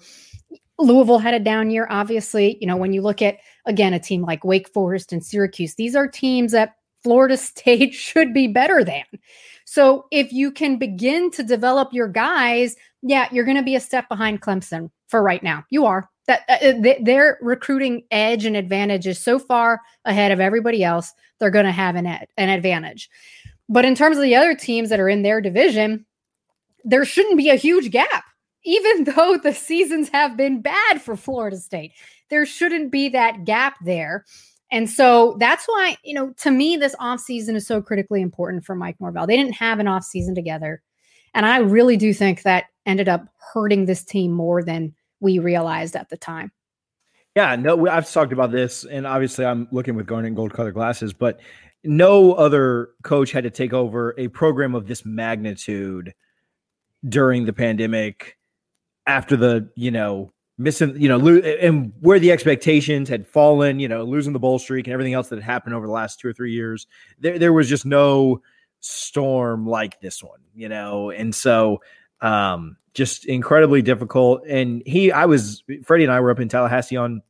Louisville 0.79 1.19
had 1.19 1.35
a 1.35 1.41
down 1.41 1.71
year, 1.71 1.87
obviously. 1.91 2.59
You 2.61 2.67
know, 2.67 2.77
when 2.77 2.93
you 2.93 3.03
look 3.03 3.23
at, 3.23 3.39
again, 3.65 3.95
a 3.95 3.99
team 3.99 4.23
like 4.23 4.45
Wake 4.45 4.69
Forest 4.69 5.13
and 5.13 5.25
Syracuse, 5.25 5.75
these 5.75 5.97
are 5.97 6.07
teams 6.07 6.53
that 6.53 6.75
Florida 7.03 7.37
State 7.37 7.95
should 7.95 8.33
be 8.33 8.47
better 8.47 8.85
than. 8.85 9.05
So 9.65 10.07
if 10.13 10.33
you 10.33 10.53
can 10.53 10.79
begin 10.79 11.31
to 11.33 11.43
develop 11.43 11.93
your 11.93 12.09
guys, 12.09 12.77
yeah, 13.03 13.29
you're 13.33 13.45
going 13.45 13.57
to 13.57 13.63
be 13.63 13.75
a 13.75 13.81
step 13.81 14.09
behind 14.09 14.41
Clemson 14.41 14.91
for 15.09 15.23
right 15.23 15.43
now. 15.43 15.65
You 15.71 15.87
are. 15.87 16.09
That 16.27 16.43
uh, 16.49 16.53
uh 16.55 16.83
th- 16.83 17.05
their 17.05 17.39
recruiting 17.41 18.05
edge 18.11 18.45
and 18.45 18.57
advantage 18.57 19.07
is 19.07 19.23
so 19.23 19.39
far 19.39 19.81
ahead 20.05 20.33
of 20.33 20.41
everybody 20.41 20.83
else. 20.83 21.13
They're 21.39 21.51
going 21.51 21.67
to 21.67 21.73
have 21.73 21.97
an 21.97 22.07
ed- 22.07 22.29
an 22.37 22.49
advantage. 22.49 23.09
But 23.69 23.85
in 23.85 23.95
terms 23.95 24.17
of 24.17 24.23
the 24.23 24.37
other 24.37 24.55
teams 24.55 24.91
that 24.91 25.01
are 25.01 25.09
in 25.09 25.23
their 25.23 25.41
division, 25.41 26.07
there 26.85 27.05
shouldn't 27.05 27.37
be 27.37 27.51
a 27.51 27.57
huge 27.57 27.91
gap, 27.91 28.25
even 28.65 29.05
though 29.17 29.39
the 29.43 29.55
seasons 29.55 30.09
have 30.11 30.37
been 30.37 30.63
bad 30.63 31.03
for 31.03 31.17
Florida 31.17 31.57
State. 31.57 31.93
There 32.31 32.47
shouldn't 32.47 32.91
be 32.91 33.09
that 33.11 33.45
gap 33.45 33.77
there. 33.85 34.25
And 34.73 34.91
so 34.91 35.37
that's 35.39 35.67
why, 35.67 35.97
you 36.03 36.15
know, 36.15 36.33
to 36.39 36.51
me, 36.51 36.77
this 36.77 36.97
offseason 36.97 37.55
is 37.55 37.67
so 37.67 37.81
critically 37.81 38.21
important 38.21 38.65
for 38.65 38.75
Mike 38.75 38.97
Norvell. 39.01 39.27
They 39.27 39.37
didn't 39.37 39.55
have 39.55 39.79
an 39.79 39.87
offseason 39.87 40.35
together. 40.35 40.83
And 41.35 41.47
I 41.47 41.59
really 41.59 41.97
do 41.97 42.13
think 42.13 42.43
that 42.43 42.65
ended 42.85 43.09
up 43.09 43.27
hurting 43.53 43.85
this 43.85 44.03
team 44.03 44.33
more 44.33 44.65
than 44.65 44.95
we 45.21 45.39
realized 45.39 45.97
at 45.97 46.09
the 46.09 46.17
time. 46.17 46.53
Yeah, 47.35 47.55
no, 47.57 47.87
I've 47.89 48.11
talked 48.11 48.33
about 48.33 48.51
this, 48.51 48.85
and 48.85 49.07
obviously 49.07 49.45
I'm 49.45 49.69
looking 49.71 49.95
with 49.95 50.07
garnet 50.07 50.29
and 50.29 50.37
gold 50.37 50.55
color 50.55 50.73
glasses, 50.73 51.13
but 51.13 51.39
no 51.85 52.33
other 52.33 52.91
coach 53.03 53.31
had 53.31 53.45
to 53.45 53.51
take 53.51 53.73
over 53.73 54.15
a 54.19 54.29
program 54.29 54.75
of 54.75 54.87
this 54.87 55.05
magnitude 55.05 56.15
during 57.09 57.45
the 57.45 57.53
pandemic 57.53 58.37
after 59.07 59.37
the 59.37 59.71
you 59.77 59.91
know 59.91 60.33
missing 60.59 61.01
you 61.01 61.09
know 61.09 61.17
lo- 61.17 61.39
and 61.39 61.93
where 62.01 62.19
the 62.19 62.33
expectations 62.33 63.09
had 63.09 63.27
fallen 63.27 63.79
you 63.79 63.87
know 63.87 64.03
losing 64.03 64.33
the 64.33 64.39
bowl 64.39 64.59
streak 64.59 64.87
and 64.87 64.93
everything 64.93 65.15
else 65.15 65.29
that 65.29 65.37
had 65.37 65.45
happened 65.45 65.75
over 65.75 65.87
the 65.87 65.93
last 65.93 66.19
two 66.19 66.29
or 66.29 66.33
three 66.33 66.53
years 66.53 66.87
there, 67.21 67.39
there 67.39 67.53
was 67.53 67.69
just 67.69 67.87
no 67.87 68.41
storm 68.81 69.67
like 69.67 70.01
this 70.01 70.23
one 70.23 70.41
you 70.55 70.69
know 70.69 71.11
and 71.11 71.35
so 71.35 71.81
um 72.21 72.77
just 72.95 73.27
incredibly 73.27 73.83
difficult 73.83 74.43
and 74.49 74.83
he 74.87 75.13
i 75.13 75.27
was 75.27 75.63
freddie 75.85 76.05
and 76.05 76.13
i 76.13 76.21
were 76.21 76.31
up 76.31 76.41
in 76.41 76.49
tallahassee 76.49 76.97
on 76.97 77.21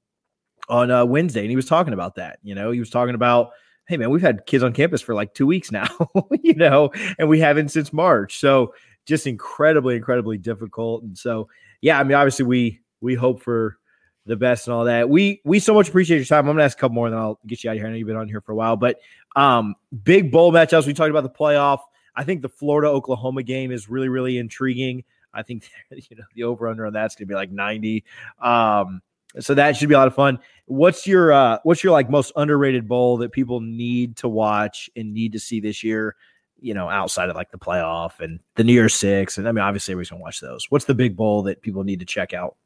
on 0.68 0.90
uh, 0.90 1.04
wednesday 1.04 1.40
and 1.40 1.50
he 1.50 1.56
was 1.56 1.66
talking 1.66 1.92
about 1.92 2.14
that 2.14 2.38
you 2.42 2.54
know 2.54 2.70
he 2.70 2.78
was 2.78 2.90
talking 2.90 3.14
about 3.14 3.50
hey 3.86 3.96
man, 3.96 4.10
we've 4.10 4.22
had 4.22 4.46
kids 4.46 4.64
on 4.64 4.72
campus 4.72 5.00
for 5.00 5.14
like 5.14 5.32
two 5.32 5.46
weeks 5.46 5.70
now, 5.70 5.86
you 6.42 6.54
know, 6.54 6.90
and 7.18 7.28
we 7.28 7.38
haven't 7.40 7.68
since 7.70 7.92
March. 7.92 8.38
So 8.38 8.74
just 9.06 9.26
incredibly, 9.26 9.96
incredibly 9.96 10.38
difficult. 10.38 11.04
And 11.04 11.16
so, 11.16 11.48
yeah, 11.80 11.98
I 11.98 12.04
mean, 12.04 12.14
obviously 12.14 12.44
we 12.44 12.80
we 13.00 13.14
hope 13.14 13.40
for 13.42 13.78
the 14.26 14.36
best 14.36 14.66
and 14.66 14.74
all 14.74 14.84
that. 14.84 15.08
We 15.08 15.40
we 15.44 15.60
so 15.60 15.72
much 15.72 15.88
appreciate 15.88 16.16
your 16.16 16.26
time. 16.26 16.48
I'm 16.48 16.54
gonna 16.54 16.64
ask 16.64 16.76
a 16.76 16.80
couple 16.80 16.96
more, 16.96 17.06
and 17.06 17.14
then 17.14 17.20
I'll 17.20 17.38
get 17.46 17.62
you 17.62 17.70
out 17.70 17.76
of 17.76 17.78
here. 17.78 17.86
I 17.86 17.90
know 17.90 17.96
you've 17.96 18.08
been 18.08 18.16
on 18.16 18.28
here 18.28 18.40
for 18.40 18.52
a 18.52 18.56
while, 18.56 18.76
but 18.76 18.98
um, 19.36 19.76
big 20.02 20.32
bowl 20.32 20.52
matchups. 20.52 20.86
We 20.86 20.94
talked 20.94 21.10
about 21.10 21.22
the 21.22 21.30
playoff. 21.30 21.80
I 22.16 22.24
think 22.24 22.42
the 22.42 22.48
Florida 22.48 22.88
Oklahoma 22.88 23.42
game 23.42 23.70
is 23.70 23.88
really, 23.88 24.08
really 24.08 24.38
intriguing. 24.38 25.04
I 25.34 25.42
think 25.42 25.68
you 25.90 26.16
know 26.16 26.24
the 26.34 26.44
over 26.44 26.68
under 26.68 26.86
on 26.86 26.92
that's 26.92 27.14
gonna 27.14 27.26
be 27.26 27.34
like 27.34 27.50
90. 27.50 28.04
Um, 28.40 29.02
so 29.38 29.54
that 29.54 29.76
should 29.76 29.88
be 29.88 29.94
a 29.94 29.98
lot 29.98 30.08
of 30.08 30.14
fun. 30.14 30.38
What's 30.64 31.06
your 31.06 31.32
uh 31.32 31.58
what's 31.62 31.84
your 31.84 31.92
like 31.92 32.10
most 32.10 32.32
underrated 32.36 32.88
bowl 32.88 33.18
that 33.18 33.32
people 33.32 33.60
need 33.60 34.16
to 34.16 34.28
watch 34.28 34.90
and 34.96 35.12
need 35.12 35.32
to 35.32 35.40
see 35.40 35.60
this 35.60 35.84
year? 35.84 36.16
You 36.58 36.72
know, 36.72 36.88
outside 36.88 37.28
of 37.28 37.36
like 37.36 37.50
the 37.50 37.58
playoff 37.58 38.18
and 38.20 38.40
the 38.54 38.64
New 38.64 38.72
Year's 38.72 38.94
Six, 38.94 39.36
and 39.36 39.46
I 39.46 39.52
mean, 39.52 39.62
obviously 39.62 39.92
everybody's 39.92 40.10
gonna 40.10 40.22
watch 40.22 40.40
those. 40.40 40.70
What's 40.70 40.86
the 40.86 40.94
big 40.94 41.16
bowl 41.16 41.42
that 41.42 41.60
people 41.60 41.84
need 41.84 42.00
to 42.00 42.06
check 42.06 42.32
out? 42.32 42.56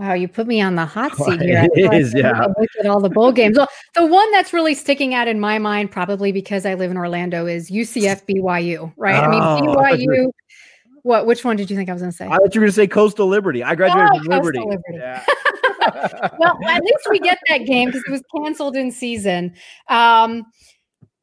Wow, 0.00 0.14
you 0.14 0.28
put 0.28 0.46
me 0.46 0.62
on 0.62 0.76
the 0.76 0.86
hot 0.86 1.14
seat 1.14 1.42
here. 1.42 1.66
It 1.74 1.92
is, 1.92 2.14
yeah. 2.14 2.46
Look 2.58 2.70
at 2.78 2.86
all 2.86 3.00
the 3.00 3.10
bowl 3.10 3.32
games. 3.32 3.58
Well, 3.58 3.68
the 3.94 4.06
one 4.06 4.30
that's 4.32 4.54
really 4.54 4.74
sticking 4.74 5.12
out 5.12 5.28
in 5.28 5.38
my 5.38 5.58
mind, 5.58 5.90
probably 5.90 6.32
because 6.32 6.64
I 6.64 6.72
live 6.72 6.90
in 6.90 6.96
Orlando, 6.96 7.44
is 7.44 7.70
UCF 7.70 8.22
BYU. 8.26 8.94
Right? 8.96 9.14
Oh, 9.14 9.24
I 9.24 9.28
mean, 9.28 10.08
BYU 10.08 10.30
what? 11.02 11.26
Which 11.26 11.44
one 11.44 11.56
did 11.56 11.70
you 11.70 11.76
think 11.76 11.90
I 11.90 11.92
was 11.92 12.00
going 12.00 12.12
to 12.12 12.16
say? 12.16 12.26
I 12.26 12.36
thought 12.36 12.54
you 12.54 12.60
were 12.60 12.64
going 12.64 12.72
to 12.72 12.76
say 12.76 12.86
Coastal 12.86 13.26
Liberty. 13.26 13.62
I 13.62 13.74
graduated 13.74 14.10
oh, 14.14 14.18
from 14.22 14.32
Liberty. 14.32 14.58
Liberty. 14.58 14.82
Yeah. 14.94 15.24
well, 16.38 16.58
at 16.66 16.82
least 16.82 17.08
we 17.10 17.18
get 17.20 17.38
that 17.48 17.66
game 17.66 17.88
because 17.88 18.02
it 18.06 18.10
was 18.10 18.22
canceled 18.34 18.76
in 18.76 18.90
season. 18.90 19.54
Um, 19.88 20.44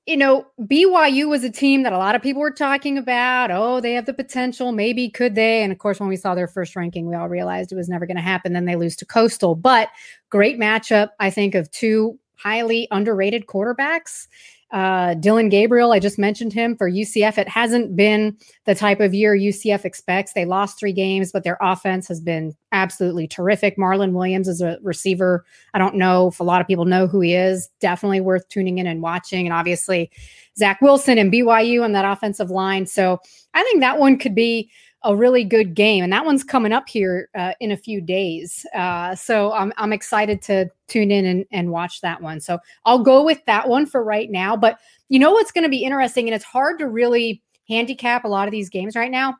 you 0.07 0.15
know, 0.15 0.47
BYU 0.61 1.27
was 1.27 1.43
a 1.43 1.49
team 1.49 1.83
that 1.83 1.91
a 1.91 1.97
lot 1.97 2.15
of 2.15 2.21
people 2.21 2.41
were 2.41 2.49
talking 2.49 2.97
about. 2.97 3.51
Oh, 3.51 3.81
they 3.81 3.91
have 3.91 4.05
the 4.05 4.13
potential. 4.13 4.71
Maybe 4.71 5.09
could 5.09 5.35
they? 5.35 5.61
And 5.61 5.71
of 5.71 5.79
course, 5.79 5.99
when 5.99 6.07
we 6.07 6.15
saw 6.15 6.33
their 6.33 6.47
first 6.47 6.77
ranking, 6.77 7.09
we 7.09 7.15
all 7.15 7.27
realized 7.27 7.73
it 7.73 7.75
was 7.75 7.89
never 7.89 8.05
going 8.05 8.15
to 8.15 8.23
happen. 8.23 8.53
Then 8.53 8.63
they 8.63 8.77
lose 8.77 8.95
to 8.97 9.05
Coastal. 9.05 9.53
But 9.53 9.89
great 10.29 10.57
matchup, 10.57 11.09
I 11.19 11.29
think, 11.29 11.55
of 11.55 11.69
two 11.71 12.17
highly 12.35 12.87
underrated 12.89 13.47
quarterbacks. 13.47 14.27
Uh, 14.71 15.13
Dillon 15.13 15.47
Gabriel, 15.47 15.93
I 15.93 15.99
just 15.99 16.19
mentioned 16.19 16.51
him 16.51 16.75
for 16.75 16.91
UCF. 16.91 17.37
It 17.37 17.47
hasn't 17.47 17.95
been 17.95 18.35
the 18.65 18.75
type 18.75 18.99
of 18.99 19.13
year 19.13 19.35
UCF 19.35 19.85
expects. 19.85 20.33
They 20.33 20.43
lost 20.43 20.77
three 20.77 20.91
games, 20.91 21.31
but 21.31 21.43
their 21.43 21.57
offense 21.61 22.07
has 22.09 22.19
been 22.19 22.53
absolutely 22.73 23.27
terrific. 23.27 23.77
Marlon 23.77 24.11
Williams 24.11 24.47
is 24.49 24.61
a 24.61 24.77
receiver. 24.81 25.45
I 25.73 25.77
don't 25.77 25.95
know 25.95 26.27
if 26.27 26.41
a 26.41 26.43
lot 26.43 26.59
of 26.59 26.67
people 26.67 26.83
know 26.83 27.07
who 27.07 27.21
he 27.21 27.33
is. 27.33 27.69
Definitely 27.79 28.19
worth 28.19 28.47
tuning 28.49 28.77
in 28.77 28.87
and 28.87 29.01
watching. 29.01 29.47
And 29.47 29.53
obviously, 29.53 30.11
Zach 30.57 30.81
Wilson 30.81 31.17
and 31.17 31.31
BYU 31.31 31.83
on 31.83 31.93
that 31.93 32.05
offensive 32.05 32.49
line. 32.49 32.87
So 32.87 33.19
I 33.53 33.63
think 33.63 33.79
that 33.79 33.99
one 33.99 34.17
could 34.17 34.35
be 34.35 34.69
a 35.07 35.15
really 35.15 35.45
good 35.45 35.73
game. 35.73 36.03
And 36.03 36.11
that 36.11 36.25
one's 36.25 36.43
coming 36.43 36.73
up 36.73 36.89
here 36.89 37.29
uh, 37.33 37.53
in 37.61 37.71
a 37.71 37.77
few 37.77 38.01
days. 38.01 38.65
Uh, 38.75 39.15
so 39.15 39.53
I'm, 39.53 39.71
I'm 39.77 39.93
excited 39.93 40.41
to 40.43 40.69
tune 40.89 41.11
in 41.11 41.25
and, 41.25 41.45
and 41.49 41.71
watch 41.71 42.01
that 42.01 42.21
one. 42.21 42.41
So 42.41 42.59
I'll 42.83 42.99
go 42.99 43.23
with 43.23 43.43
that 43.45 43.69
one 43.69 43.85
for 43.85 44.03
right 44.03 44.29
now. 44.29 44.57
But 44.57 44.77
you 45.07 45.17
know 45.17 45.31
what's 45.31 45.53
going 45.53 45.63
to 45.63 45.69
be 45.69 45.85
interesting? 45.85 46.27
And 46.27 46.35
it's 46.35 46.43
hard 46.43 46.77
to 46.79 46.89
really 46.89 47.41
handicap 47.69 48.25
a 48.25 48.27
lot 48.27 48.49
of 48.49 48.51
these 48.51 48.69
games 48.69 48.97
right 48.97 49.09
now. 49.09 49.35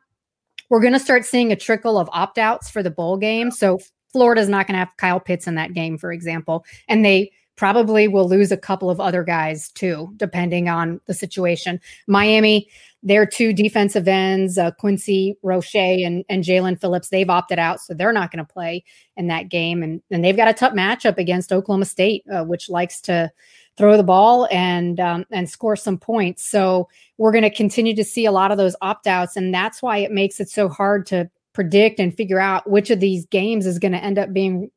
We're 0.70 0.80
going 0.80 0.94
to 0.94 0.98
start 0.98 1.26
seeing 1.26 1.52
a 1.52 1.56
trickle 1.56 1.98
of 1.98 2.08
opt 2.12 2.38
outs 2.38 2.70
for 2.70 2.82
the 2.82 2.90
bowl 2.90 3.18
game. 3.18 3.50
So 3.50 3.78
Florida's 4.10 4.48
not 4.48 4.66
going 4.66 4.74
to 4.74 4.78
have 4.78 4.96
Kyle 4.96 5.20
Pitts 5.20 5.46
in 5.46 5.54
that 5.56 5.74
game, 5.74 5.98
for 5.98 6.12
example. 6.12 6.64
And 6.88 7.04
they 7.04 7.30
probably 7.58 8.06
will 8.06 8.28
lose 8.28 8.52
a 8.52 8.56
couple 8.56 8.88
of 8.88 9.00
other 9.00 9.24
guys 9.24 9.68
too, 9.72 10.10
depending 10.16 10.68
on 10.68 11.00
the 11.06 11.12
situation. 11.12 11.80
Miami, 12.06 12.68
their 13.02 13.26
two 13.26 13.52
defensive 13.52 14.06
ends, 14.08 14.56
uh, 14.56 14.70
Quincy 14.70 15.36
Roche 15.42 15.74
and, 15.74 16.24
and 16.28 16.44
Jaelan 16.44 16.80
Phillips, 16.80 17.08
they've 17.08 17.28
opted 17.28 17.58
out, 17.58 17.80
so 17.80 17.94
they're 17.94 18.12
not 18.12 18.30
going 18.30 18.44
to 18.44 18.50
play 18.50 18.84
in 19.16 19.26
that 19.26 19.48
game. 19.48 19.82
And, 19.82 20.00
and 20.10 20.24
they've 20.24 20.36
got 20.36 20.48
a 20.48 20.54
tough 20.54 20.72
matchup 20.72 21.18
against 21.18 21.52
Oklahoma 21.52 21.84
State, 21.84 22.24
uh, 22.32 22.44
which 22.44 22.70
likes 22.70 23.00
to 23.02 23.30
throw 23.76 23.96
the 23.96 24.02
ball 24.02 24.48
and 24.50 24.98
um, 24.98 25.24
and 25.30 25.50
score 25.50 25.76
some 25.76 25.98
points. 25.98 26.44
So 26.48 26.88
we're 27.16 27.32
going 27.32 27.42
to 27.42 27.50
continue 27.50 27.94
to 27.94 28.04
see 28.04 28.24
a 28.24 28.32
lot 28.32 28.52
of 28.52 28.58
those 28.58 28.76
opt 28.82 29.06
outs, 29.06 29.36
and 29.36 29.52
that's 29.52 29.82
why 29.82 29.98
it 29.98 30.12
makes 30.12 30.40
it 30.40 30.48
so 30.48 30.68
hard 30.68 31.06
to 31.06 31.28
predict 31.54 31.98
and 31.98 32.16
figure 32.16 32.40
out 32.40 32.70
which 32.70 32.90
of 32.90 33.00
these 33.00 33.26
games 33.26 33.66
is 33.66 33.80
going 33.80 33.92
to 33.92 34.02
end 34.02 34.18
up 34.18 34.32
being 34.32 34.70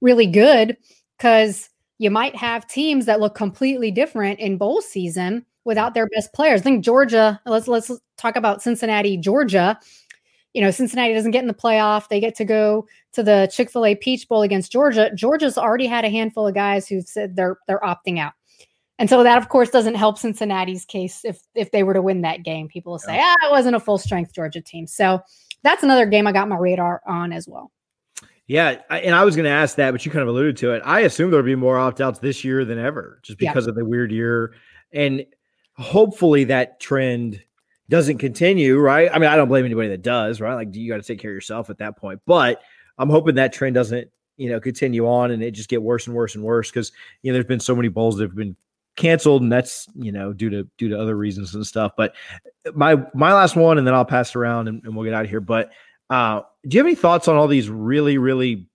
really 0.00 0.26
good 0.26 0.76
because 1.16 1.70
you 1.98 2.10
might 2.10 2.34
have 2.36 2.66
teams 2.66 3.06
that 3.06 3.20
look 3.20 3.34
completely 3.34 3.90
different 3.90 4.40
in 4.40 4.58
bowl 4.58 4.82
season 4.82 5.44
without 5.64 5.94
their 5.94 6.08
best 6.08 6.32
players. 6.32 6.60
I 6.60 6.64
think 6.64 6.84
Georgia, 6.84 7.40
let's 7.46 7.68
let's 7.68 7.90
talk 8.18 8.36
about 8.36 8.62
Cincinnati, 8.62 9.16
Georgia. 9.16 9.78
you 10.54 10.62
know, 10.62 10.70
Cincinnati 10.70 11.12
doesn't 11.12 11.32
get 11.32 11.42
in 11.42 11.48
the 11.48 11.54
playoff. 11.54 12.08
They 12.08 12.20
get 12.20 12.36
to 12.36 12.44
go 12.44 12.86
to 13.12 13.22
the 13.22 13.50
Chick 13.52 13.70
fil 13.70 13.84
A 13.84 13.94
Peach 13.96 14.28
Bowl 14.28 14.42
against 14.42 14.72
Georgia. 14.72 15.10
Georgia's 15.14 15.58
already 15.58 15.86
had 15.86 16.04
a 16.04 16.10
handful 16.10 16.46
of 16.46 16.54
guys 16.54 16.88
who 16.88 17.00
said 17.00 17.36
they're 17.36 17.58
they're 17.66 17.80
opting 17.80 18.18
out. 18.18 18.32
And 19.00 19.10
so 19.10 19.24
that, 19.24 19.38
of 19.38 19.48
course, 19.48 19.70
doesn't 19.70 19.96
help 19.96 20.18
Cincinnati's 20.18 20.84
case 20.84 21.24
if 21.24 21.40
if 21.56 21.72
they 21.72 21.82
were 21.82 21.94
to 21.94 22.02
win 22.02 22.22
that 22.22 22.44
game. 22.44 22.68
People 22.68 22.92
will 22.92 23.00
say, 23.00 23.18
ah, 23.20 23.46
it 23.46 23.50
wasn't 23.50 23.74
a 23.74 23.80
full 23.80 23.98
strength 23.98 24.32
Georgia 24.32 24.60
team. 24.60 24.86
So 24.86 25.20
that's 25.64 25.82
another 25.82 26.06
game 26.06 26.28
I 26.28 26.32
got 26.32 26.48
my 26.48 26.56
radar 26.56 27.02
on 27.06 27.32
as 27.32 27.48
well. 27.48 27.72
Yeah, 28.46 28.82
and 28.90 29.14
I 29.14 29.24
was 29.24 29.36
going 29.36 29.44
to 29.44 29.50
ask 29.50 29.76
that, 29.76 29.92
but 29.92 30.04
you 30.04 30.12
kind 30.12 30.22
of 30.22 30.28
alluded 30.28 30.58
to 30.58 30.72
it. 30.72 30.82
I 30.84 31.00
assume 31.00 31.30
there'll 31.30 31.46
be 31.46 31.54
more 31.54 31.78
opt 31.78 32.00
outs 32.02 32.18
this 32.18 32.44
year 32.44 32.64
than 32.66 32.78
ever, 32.78 33.20
just 33.22 33.38
because 33.38 33.64
yeah. 33.64 33.70
of 33.70 33.74
the 33.74 33.84
weird 33.84 34.12
year, 34.12 34.52
and 34.92 35.24
hopefully 35.78 36.44
that 36.44 36.78
trend 36.78 37.42
doesn't 37.88 38.18
continue. 38.18 38.78
Right? 38.78 39.10
I 39.10 39.18
mean, 39.18 39.30
I 39.30 39.36
don't 39.36 39.48
blame 39.48 39.64
anybody 39.64 39.88
that 39.88 40.02
does. 40.02 40.42
Right? 40.42 40.54
Like, 40.54 40.74
you 40.74 40.90
got 40.90 40.98
to 40.98 41.02
take 41.02 41.20
care 41.20 41.30
of 41.30 41.34
yourself 41.34 41.70
at 41.70 41.78
that 41.78 41.96
point. 41.96 42.20
But 42.26 42.60
I'm 42.98 43.08
hoping 43.08 43.36
that 43.36 43.54
trend 43.54 43.74
doesn't, 43.76 44.10
you 44.36 44.50
know, 44.50 44.60
continue 44.60 45.08
on 45.08 45.30
and 45.30 45.42
it 45.42 45.52
just 45.52 45.70
get 45.70 45.82
worse 45.82 46.06
and 46.06 46.14
worse 46.14 46.34
and 46.34 46.44
worse 46.44 46.70
because 46.70 46.92
you 47.22 47.32
know 47.32 47.34
there's 47.34 47.46
been 47.46 47.60
so 47.60 47.74
many 47.74 47.88
bowls 47.88 48.16
that 48.18 48.24
have 48.24 48.36
been 48.36 48.56
canceled 48.96 49.42
and 49.42 49.50
that's 49.50 49.88
you 49.96 50.12
know 50.12 50.32
due 50.32 50.50
to 50.50 50.68
due 50.78 50.88
to 50.88 51.00
other 51.00 51.16
reasons 51.16 51.52
and 51.54 51.66
stuff 51.66 51.92
but 51.96 52.14
my 52.74 52.94
my 53.12 53.32
last 53.32 53.56
one 53.56 53.76
and 53.76 53.84
then 53.84 53.92
i'll 53.92 54.04
pass 54.04 54.36
around 54.36 54.68
and, 54.68 54.84
and 54.84 54.94
we'll 54.94 55.04
get 55.04 55.12
out 55.12 55.24
of 55.24 55.30
here 55.30 55.40
but 55.40 55.70
uh 56.10 56.42
do 56.66 56.76
you 56.76 56.80
have 56.80 56.86
any 56.86 56.94
thoughts 56.94 57.28
on 57.28 57.36
all 57.36 57.48
these 57.48 57.68
really 57.68 58.18
really 58.18 58.66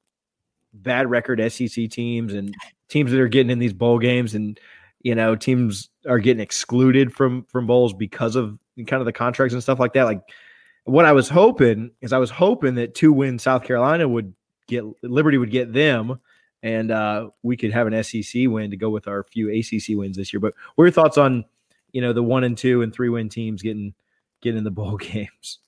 bad 0.73 1.09
record 1.09 1.39
sec 1.51 1.89
teams 1.89 2.33
and 2.33 2.53
teams 2.87 3.11
that 3.11 3.19
are 3.19 3.27
getting 3.27 3.49
in 3.49 3.59
these 3.59 3.73
bowl 3.73 3.99
games 3.99 4.35
and 4.35 4.59
you 5.01 5.15
know 5.15 5.35
teams 5.35 5.89
are 6.07 6.19
getting 6.19 6.41
excluded 6.41 7.13
from 7.13 7.43
from 7.45 7.65
bowls 7.65 7.93
because 7.93 8.35
of 8.35 8.57
kind 8.87 9.01
of 9.01 9.05
the 9.05 9.13
contracts 9.13 9.53
and 9.53 9.63
stuff 9.63 9.79
like 9.79 9.93
that 9.93 10.03
like 10.03 10.21
what 10.85 11.05
i 11.05 11.11
was 11.11 11.27
hoping 11.27 11.91
is 12.01 12.13
i 12.13 12.17
was 12.17 12.29
hoping 12.29 12.75
that 12.75 12.95
two 12.95 13.11
win 13.11 13.39
south 13.39 13.63
carolina 13.63 14.07
would 14.07 14.33
get 14.67 14.83
liberty 15.03 15.37
would 15.37 15.51
get 15.51 15.73
them 15.73 16.19
and 16.63 16.91
uh, 16.91 17.29
we 17.43 17.57
could 17.57 17.71
have 17.71 17.87
an 17.87 18.03
SEC 18.03 18.43
win 18.47 18.71
to 18.71 18.77
go 18.77 18.89
with 18.89 19.07
our 19.07 19.23
few 19.23 19.49
ACC 19.49 19.97
wins 19.97 20.17
this 20.17 20.33
year. 20.33 20.39
But 20.39 20.53
what 20.75 20.83
are 20.83 20.87
your 20.87 20.93
thoughts 20.93 21.17
on 21.17 21.45
you 21.91 22.01
know 22.01 22.13
the 22.13 22.23
one 22.23 22.43
and 22.43 22.57
two 22.57 22.81
and 22.81 22.93
three 22.93 23.09
win 23.09 23.29
teams 23.29 23.61
getting 23.61 23.93
getting 24.41 24.57
in 24.57 24.63
the 24.63 24.71
bowl 24.71 24.97
games? 24.97 25.59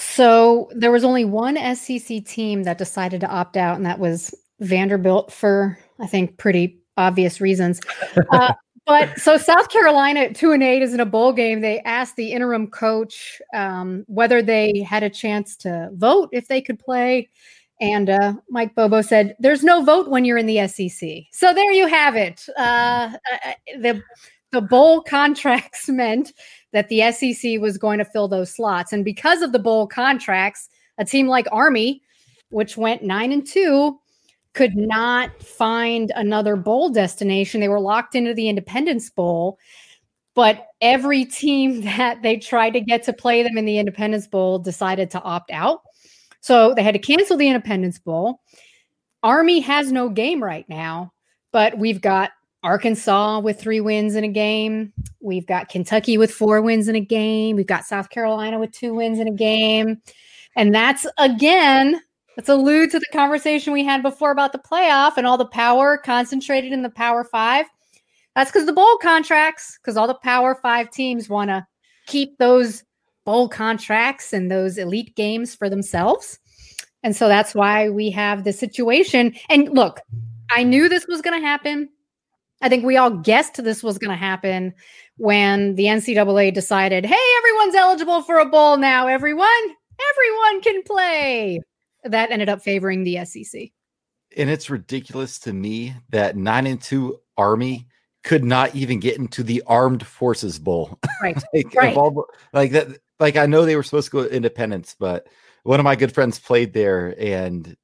So 0.00 0.70
there 0.74 0.90
was 0.90 1.04
only 1.04 1.26
one 1.26 1.58
SEC 1.76 2.24
team 2.24 2.62
that 2.62 2.78
decided 2.78 3.20
to 3.20 3.28
opt 3.28 3.58
out, 3.58 3.76
and 3.76 3.84
that 3.84 3.98
was 3.98 4.34
Vanderbilt 4.60 5.30
for 5.30 5.78
I 5.98 6.06
think 6.06 6.38
pretty 6.38 6.78
obvious 6.96 7.40
reasons. 7.40 7.80
Uh, 8.32 8.54
but 8.86 9.18
so 9.20 9.36
South 9.36 9.68
Carolina 9.68 10.20
at 10.20 10.34
two 10.34 10.50
and 10.52 10.62
eight 10.62 10.82
is 10.82 10.94
in 10.94 11.00
a 11.00 11.06
bowl 11.06 11.32
game. 11.32 11.60
They 11.60 11.80
asked 11.80 12.16
the 12.16 12.32
interim 12.32 12.66
coach 12.66 13.40
um, 13.54 14.04
whether 14.08 14.42
they 14.42 14.80
had 14.80 15.02
a 15.02 15.10
chance 15.10 15.54
to 15.58 15.90
vote 15.92 16.28
if 16.32 16.48
they 16.48 16.60
could 16.60 16.78
play. 16.78 17.28
And 17.80 18.10
uh, 18.10 18.34
Mike 18.48 18.74
Bobo 18.74 19.02
said, 19.02 19.36
"There's 19.38 19.62
no 19.62 19.84
vote 19.84 20.08
when 20.08 20.24
you're 20.24 20.38
in 20.38 20.46
the 20.46 20.66
SEC." 20.66 21.24
So 21.30 21.52
there 21.54 21.72
you 21.72 21.86
have 21.86 22.16
it. 22.16 22.46
Uh, 22.56 23.12
uh, 23.32 23.52
the 23.80 24.02
the 24.50 24.60
bowl 24.60 25.02
contracts 25.02 25.88
meant 25.88 26.32
that 26.72 26.88
the 26.88 27.10
SEC 27.12 27.60
was 27.60 27.78
going 27.78 27.98
to 27.98 28.04
fill 28.04 28.28
those 28.28 28.54
slots, 28.54 28.92
and 28.92 29.04
because 29.04 29.42
of 29.42 29.52
the 29.52 29.58
bowl 29.58 29.86
contracts, 29.86 30.68
a 30.98 31.04
team 31.04 31.26
like 31.26 31.46
Army, 31.50 32.02
which 32.50 32.76
went 32.76 33.02
nine 33.02 33.32
and 33.32 33.46
two, 33.46 33.98
could 34.52 34.76
not 34.76 35.42
find 35.42 36.12
another 36.16 36.56
bowl 36.56 36.90
destination. 36.90 37.60
They 37.60 37.68
were 37.68 37.80
locked 37.80 38.14
into 38.14 38.34
the 38.34 38.48
Independence 38.48 39.10
Bowl. 39.10 39.58
But 40.34 40.68
every 40.80 41.24
team 41.24 41.80
that 41.82 42.22
they 42.22 42.36
tried 42.36 42.70
to 42.70 42.80
get 42.80 43.02
to 43.04 43.12
play 43.12 43.42
them 43.42 43.58
in 43.58 43.64
the 43.64 43.78
Independence 43.78 44.26
Bowl 44.26 44.58
decided 44.58 45.10
to 45.10 45.22
opt 45.22 45.50
out. 45.50 45.82
So 46.40 46.74
they 46.74 46.82
had 46.82 46.94
to 46.94 46.98
cancel 46.98 47.36
the 47.36 47.48
Independence 47.48 47.98
Bowl. 47.98 48.40
Army 49.22 49.60
has 49.60 49.92
no 49.92 50.08
game 50.08 50.42
right 50.42 50.66
now, 50.68 51.12
but 51.52 51.76
we've 51.76 52.00
got 52.00 52.30
Arkansas 52.62 53.40
with 53.40 53.60
three 53.60 53.80
wins 53.80 54.14
in 54.14 54.24
a 54.24 54.28
game. 54.28 54.92
We've 55.20 55.46
got 55.46 55.68
Kentucky 55.68 56.18
with 56.18 56.30
four 56.30 56.60
wins 56.60 56.88
in 56.88 56.94
a 56.94 57.00
game. 57.00 57.56
We've 57.56 57.66
got 57.66 57.84
South 57.84 58.10
Carolina 58.10 58.58
with 58.58 58.72
two 58.72 58.94
wins 58.94 59.18
in 59.18 59.28
a 59.28 59.32
game. 59.32 60.00
And 60.56 60.74
that's 60.74 61.06
again, 61.18 62.00
let's 62.36 62.48
allude 62.48 62.90
to 62.90 62.98
the 62.98 63.06
conversation 63.12 63.72
we 63.72 63.84
had 63.84 64.02
before 64.02 64.30
about 64.30 64.52
the 64.52 64.58
playoff 64.58 65.16
and 65.16 65.26
all 65.26 65.38
the 65.38 65.46
power 65.46 65.96
concentrated 65.98 66.72
in 66.72 66.82
the 66.82 66.90
Power 66.90 67.24
Five. 67.24 67.66
That's 68.34 68.50
because 68.50 68.66
the 68.66 68.72
bowl 68.72 68.98
contracts, 68.98 69.78
because 69.78 69.96
all 69.96 70.06
the 70.06 70.14
Power 70.14 70.54
Five 70.54 70.90
teams 70.90 71.28
want 71.28 71.50
to 71.50 71.66
keep 72.06 72.36
those 72.38 72.84
bowl 73.24 73.48
contracts 73.48 74.32
and 74.32 74.50
those 74.50 74.76
elite 74.78 75.14
games 75.16 75.54
for 75.54 75.68
themselves. 75.68 76.38
And 77.02 77.16
so 77.16 77.28
that's 77.28 77.54
why 77.54 77.88
we 77.88 78.10
have 78.10 78.44
this 78.44 78.58
situation. 78.58 79.34
And 79.48 79.70
look, 79.70 80.00
I 80.50 80.64
knew 80.64 80.88
this 80.88 81.06
was 81.06 81.22
going 81.22 81.40
to 81.40 81.46
happen. 81.46 81.88
I 82.60 82.68
think 82.68 82.84
we 82.84 82.96
all 82.96 83.10
guessed 83.10 83.62
this 83.62 83.82
was 83.82 83.98
going 83.98 84.10
to 84.10 84.16
happen 84.16 84.74
when 85.16 85.74
the 85.76 85.84
NCAA 85.84 86.52
decided, 86.52 87.04
hey, 87.06 87.34
everyone's 87.38 87.74
eligible 87.74 88.22
for 88.22 88.38
a 88.38 88.46
bowl 88.46 88.76
now. 88.76 89.06
Everyone, 89.06 89.48
everyone 90.12 90.60
can 90.62 90.82
play. 90.82 91.60
That 92.04 92.30
ended 92.30 92.48
up 92.48 92.62
favoring 92.62 93.04
the 93.04 93.24
SEC. 93.24 93.70
And 94.36 94.48
it's 94.48 94.70
ridiculous 94.70 95.38
to 95.40 95.52
me 95.52 95.94
that 96.10 96.36
nine 96.36 96.66
and 96.66 96.80
two 96.80 97.20
Army 97.36 97.88
could 98.22 98.44
not 98.44 98.74
even 98.74 99.00
get 99.00 99.16
into 99.16 99.42
the 99.42 99.62
Armed 99.66 100.06
Forces 100.06 100.58
Bowl. 100.58 100.98
Right. 101.22 101.36
like, 101.52 101.74
right. 101.74 101.96
All, 101.98 102.24
like 102.54 102.72
that 102.72 102.88
like 103.18 103.36
I 103.36 103.44
know 103.44 103.66
they 103.66 103.76
were 103.76 103.82
supposed 103.82 104.06
to 104.06 104.10
go 104.10 104.22
to 104.22 104.34
Independence, 104.34 104.96
but 104.98 105.26
one 105.64 105.78
of 105.78 105.84
my 105.84 105.96
good 105.96 106.14
friends 106.14 106.38
played 106.38 106.72
there, 106.72 107.14
and 107.18 107.76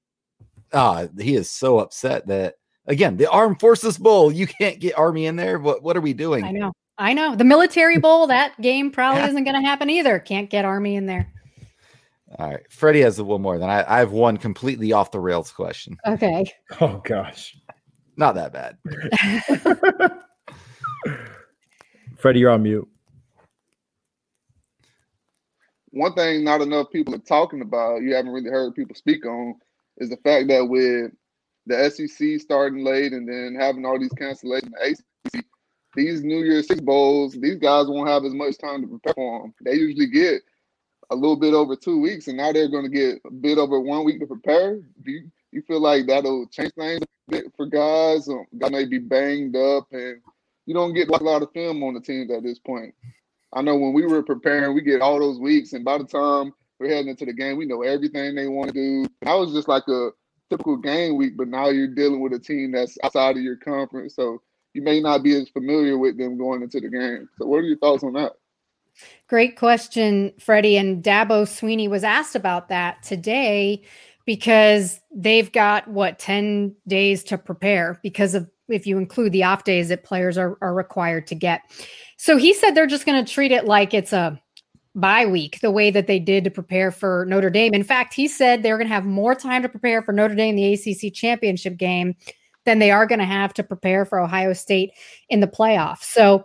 uh 0.72 1.09
he 1.20 1.35
is 1.35 1.51
so 1.51 1.79
upset 1.79 2.29
that 2.29 2.55
again 2.87 3.16
the 3.16 3.30
Armed 3.30 3.61
Forces 3.61 3.99
Bowl 3.99 4.32
you 4.32 4.47
can't 4.47 4.80
get 4.80 4.99
Army 4.99 5.26
in 5.26 5.37
there. 5.37 5.59
What 5.59 5.82
what 5.82 5.97
are 5.97 6.01
we 6.01 6.12
doing? 6.12 6.45
I 6.45 6.51
know, 6.53 6.72
I 6.99 7.12
know. 7.12 7.37
The 7.37 7.45
Military 7.45 7.99
Bowl 7.99 8.26
that 8.28 8.61
game 8.61 8.91
probably 8.91 9.22
yeah. 9.22 9.28
isn't 9.30 9.45
going 9.45 9.61
to 9.61 9.66
happen 9.66 9.91
either. 9.91 10.18
Can't 10.18 10.51
get 10.51 10.64
Army 10.64 10.97
in 10.97 11.07
there. 11.07 11.32
All 12.39 12.51
right, 12.51 12.61
Freddie 12.70 13.03
has 13.03 13.16
the 13.16 13.24
one 13.24 13.41
more. 13.41 13.59
Then 13.59 13.70
I, 13.70 13.84
I 13.97 13.99
have 13.99 14.12
one 14.12 14.37
completely 14.37 14.93
off 14.93 15.11
the 15.12 15.20
rails 15.20 15.51
question. 15.51 15.97
Okay. 16.07 16.45
Oh 16.80 17.01
gosh, 17.05 17.57
not 18.16 18.34
that 18.34 18.53
bad. 18.53 18.76
Freddie, 22.18 22.41
you're 22.41 22.51
on 22.51 22.62
mute 22.62 22.89
one 25.97 26.12
thing 26.12 26.45
not 26.45 26.61
enough 26.61 26.91
people 26.93 27.14
are 27.14 27.18
talking 27.18 27.62
about, 27.62 28.03
you 28.03 28.14
haven't 28.14 28.32
really 28.32 28.51
heard 28.51 28.74
people 28.74 28.95
speak 28.95 29.24
on, 29.24 29.55
is 29.99 30.11
the 30.11 30.18
fact 30.18 30.49
that 30.49 30.68
with 30.68 31.11
the 31.66 31.90
SEC 31.90 32.40
starting 32.40 32.84
late 32.84 33.12
and 33.12 33.28
then 33.28 33.56
having 33.58 33.84
all 33.84 33.98
these 33.98 34.12
cancellations, 34.12 34.70
the 34.70 34.96
ACC, 35.34 35.44
these 35.94 36.22
New 36.22 36.44
Year's 36.44 36.68
Six 36.68 36.80
bowls, 36.80 37.32
these 37.34 37.56
guys 37.56 37.86
won't 37.86 38.08
have 38.08 38.24
as 38.24 38.34
much 38.34 38.58
time 38.58 38.82
to 38.82 38.88
prepare 38.88 39.14
for 39.14 39.42
them. 39.42 39.54
They 39.64 39.74
usually 39.74 40.06
get 40.08 40.42
a 41.10 41.16
little 41.16 41.36
bit 41.36 41.54
over 41.54 41.76
two 41.76 42.00
weeks, 42.00 42.28
and 42.28 42.36
now 42.36 42.52
they're 42.52 42.68
going 42.68 42.84
to 42.84 42.90
get 42.90 43.20
a 43.26 43.30
bit 43.30 43.58
over 43.58 43.80
one 43.80 44.04
week 44.04 44.20
to 44.20 44.26
prepare. 44.26 44.76
Do 45.02 45.10
you, 45.10 45.30
you 45.52 45.62
feel 45.62 45.80
like 45.80 46.06
that'll 46.06 46.46
change 46.48 46.72
things 46.74 47.02
a 47.02 47.30
bit 47.30 47.52
for 47.56 47.66
guys? 47.66 48.28
Um, 48.28 48.44
guys 48.58 48.70
may 48.70 48.84
be 48.84 48.98
banged 48.98 49.56
up, 49.56 49.86
and 49.92 50.20
you 50.66 50.74
don't 50.74 50.94
get 50.94 51.08
a 51.08 51.24
lot 51.24 51.42
of 51.42 51.52
film 51.52 51.82
on 51.82 51.94
the 51.94 52.00
teams 52.00 52.30
at 52.30 52.42
this 52.42 52.58
point. 52.58 52.94
I 53.52 53.62
know 53.62 53.76
when 53.76 53.92
we 53.92 54.06
were 54.06 54.22
preparing, 54.22 54.74
we 54.74 54.82
get 54.82 55.00
all 55.00 55.18
those 55.18 55.38
weeks, 55.38 55.72
and 55.72 55.84
by 55.84 55.98
the 55.98 56.04
time 56.04 56.52
we're 56.78 56.88
heading 56.88 57.08
into 57.08 57.24
the 57.24 57.32
game, 57.32 57.56
we 57.56 57.66
know 57.66 57.82
everything 57.82 58.34
they 58.34 58.48
want 58.48 58.68
to 58.68 58.74
do. 58.74 59.06
I 59.24 59.34
was 59.34 59.52
just 59.52 59.68
like 59.68 59.86
a 59.88 60.10
typical 60.51 60.76
game 60.76 61.16
week, 61.16 61.36
but 61.36 61.49
now 61.49 61.68
you're 61.68 61.94
dealing 61.94 62.20
with 62.20 62.32
a 62.32 62.38
team 62.38 62.72
that's 62.72 62.97
outside 63.03 63.36
of 63.36 63.42
your 63.42 63.57
conference, 63.57 64.14
so 64.14 64.40
you 64.74 64.82
may 64.82 65.01
not 65.01 65.22
be 65.22 65.34
as 65.34 65.49
familiar 65.49 65.99
with 65.99 66.18
them 66.18 66.36
going 66.36 66.62
into 66.62 66.80
the 66.80 66.88
game. 66.88 67.28
So, 67.38 67.47
what 67.47 67.59
are 67.59 67.62
your 67.62 67.78
thoughts 67.78 68.05
on 68.05 68.12
that? 68.14 68.32
Great 69.28 69.57
question, 69.57 70.32
Freddie. 70.38 70.76
And 70.76 71.03
Dabo 71.03 71.44
Swinney 71.44 71.88
was 71.88 72.05
asked 72.05 72.34
about 72.34 72.68
that 72.68 73.03
today 73.03 73.82
because 74.24 75.01
they've 75.14 75.51
got 75.53 75.86
what 75.88 76.18
10 76.18 76.74
days 76.88 77.22
to 77.24 77.38
prepare 77.38 77.99
because 78.03 78.34
of 78.34 78.49
if 78.68 78.86
you 78.86 78.99
include 78.99 79.32
the 79.32 79.44
off 79.44 79.64
days 79.64 79.88
that 79.88 80.03
players 80.03 80.36
are, 80.36 80.59
are 80.61 80.74
required 80.74 81.26
to 81.28 81.34
get. 81.34 81.62
So 82.16 82.36
he 82.36 82.53
said 82.53 82.72
they're 82.72 82.86
just 82.86 83.07
going 83.07 83.24
to 83.24 83.32
treat 83.32 83.53
it 83.53 83.66
like 83.66 83.94
it's 83.94 84.12
a 84.12 84.40
bye 84.97 85.26
week, 85.26 85.61
the 85.61 85.70
way 85.70 85.90
that 85.90 86.07
they 86.07 86.18
did 86.18 86.42
to 86.44 86.51
prepare 86.51 86.90
for 86.90 87.26
Notre 87.28 87.51
Dame. 87.51 87.74
In 87.74 87.84
fact, 87.84 88.14
he 88.14 88.26
said 88.26 88.62
they're 88.62 88.78
going 88.78 88.88
to 88.88 88.94
have 88.94 89.05
more 89.05 89.34
time 89.34 89.62
to 89.62 89.68
prepare 89.68 90.03
for 90.03 90.12
Notre 90.12 90.34
Dame, 90.34 90.57
in 90.57 90.57
the 90.57 90.72
ACC 90.72 91.12
championship 91.12 91.76
game, 91.76 92.14
than 92.64 92.78
they 92.78 92.90
are 92.90 93.07
going 93.07 93.18
to 93.18 93.24
have 93.24 93.55
to 93.55 93.62
prepare 93.62 94.05
for 94.05 94.18
Ohio 94.18 94.53
State 94.53 94.90
in 95.28 95.40
the 95.40 95.47
playoffs. 95.47 96.05
So, 96.05 96.44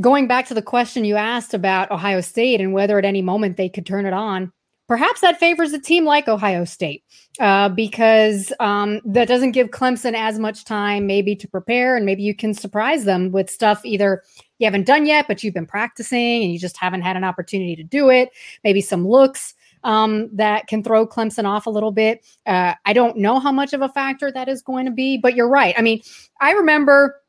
going 0.00 0.26
back 0.26 0.46
to 0.46 0.54
the 0.54 0.62
question 0.62 1.04
you 1.04 1.16
asked 1.16 1.52
about 1.52 1.90
Ohio 1.90 2.20
State 2.20 2.60
and 2.60 2.72
whether 2.72 2.98
at 2.98 3.04
any 3.04 3.22
moment 3.22 3.56
they 3.56 3.68
could 3.68 3.86
turn 3.86 4.06
it 4.06 4.12
on, 4.12 4.52
perhaps 4.86 5.20
that 5.20 5.38
favors 5.40 5.72
a 5.72 5.78
team 5.78 6.04
like 6.04 6.28
Ohio 6.28 6.64
State 6.64 7.02
uh, 7.40 7.68
because 7.68 8.52
um, 8.60 9.00
that 9.04 9.28
doesn't 9.28 9.52
give 9.52 9.68
Clemson 9.68 10.14
as 10.14 10.38
much 10.38 10.64
time 10.64 11.06
maybe 11.06 11.34
to 11.36 11.48
prepare, 11.48 11.96
and 11.96 12.06
maybe 12.06 12.22
you 12.22 12.34
can 12.34 12.54
surprise 12.54 13.04
them 13.04 13.32
with 13.32 13.50
stuff 13.50 13.84
either 13.84 14.22
you 14.58 14.66
haven't 14.66 14.86
done 14.86 15.04
yet, 15.04 15.26
but 15.26 15.42
you've 15.42 15.54
been 15.54 15.66
practicing 15.66 16.42
and 16.42 16.52
you 16.52 16.58
just 16.58 16.76
haven't 16.76 17.02
had 17.02 17.16
an 17.16 17.24
opportunity 17.24 17.74
to 17.76 17.82
do 17.82 18.08
it. 18.08 18.30
Maybe 18.62 18.80
some 18.80 19.06
looks 19.06 19.54
um, 19.82 20.30
that 20.34 20.66
can 20.66 20.82
throw 20.82 21.06
Clemson 21.06 21.44
off 21.44 21.66
a 21.66 21.70
little 21.70 21.92
bit. 21.92 22.24
Uh, 22.46 22.74
I 22.84 22.92
don't 22.92 23.18
know 23.18 23.38
how 23.38 23.52
much 23.52 23.72
of 23.72 23.82
a 23.82 23.88
factor 23.88 24.30
that 24.32 24.48
is 24.48 24.62
going 24.62 24.86
to 24.86 24.92
be, 24.92 25.18
but 25.18 25.34
you're 25.34 25.48
right. 25.48 25.74
I 25.76 25.82
mean, 25.82 26.00
I 26.40 26.52
remember 26.52 27.20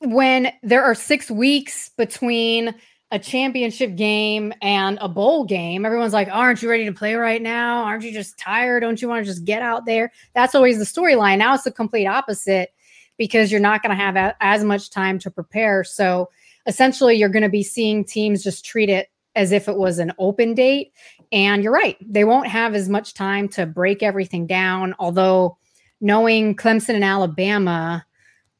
when 0.00 0.52
there 0.62 0.84
are 0.84 0.94
six 0.94 1.30
weeks 1.30 1.90
between 1.96 2.74
a 3.12 3.18
championship 3.18 3.94
game 3.94 4.52
and 4.62 4.98
a 5.00 5.08
bowl 5.08 5.44
game, 5.44 5.86
everyone's 5.86 6.12
like, 6.12 6.28
Aren't 6.30 6.62
you 6.62 6.68
ready 6.68 6.84
to 6.86 6.92
play 6.92 7.14
right 7.14 7.40
now? 7.40 7.84
Aren't 7.84 8.04
you 8.04 8.12
just 8.12 8.38
tired? 8.38 8.80
Don't 8.80 9.00
you 9.00 9.08
want 9.08 9.24
to 9.24 9.30
just 9.30 9.44
get 9.44 9.62
out 9.62 9.86
there? 9.86 10.12
That's 10.34 10.54
always 10.54 10.78
the 10.78 10.84
storyline. 10.84 11.38
Now 11.38 11.54
it's 11.54 11.64
the 11.64 11.70
complete 11.70 12.06
opposite 12.06 12.70
because 13.16 13.50
you're 13.50 13.60
not 13.60 13.82
going 13.82 13.96
to 13.96 14.02
have 14.02 14.16
a, 14.16 14.36
as 14.40 14.64
much 14.64 14.90
time 14.90 15.18
to 15.20 15.30
prepare. 15.30 15.84
So 15.84 16.30
essentially, 16.66 17.14
you're 17.14 17.28
going 17.28 17.42
to 17.42 17.48
be 17.48 17.62
seeing 17.62 18.04
teams 18.04 18.42
just 18.42 18.64
treat 18.64 18.88
it 18.88 19.08
as 19.34 19.52
if 19.52 19.68
it 19.68 19.76
was 19.76 19.98
an 19.98 20.12
open 20.18 20.54
date. 20.54 20.92
And 21.30 21.62
you're 21.62 21.72
right, 21.72 21.96
they 22.00 22.24
won't 22.24 22.48
have 22.48 22.74
as 22.74 22.88
much 22.88 23.14
time 23.14 23.48
to 23.50 23.66
break 23.66 24.02
everything 24.02 24.46
down. 24.46 24.94
Although, 24.98 25.58
knowing 26.00 26.56
Clemson 26.56 26.94
and 26.94 27.04
Alabama, 27.04 28.04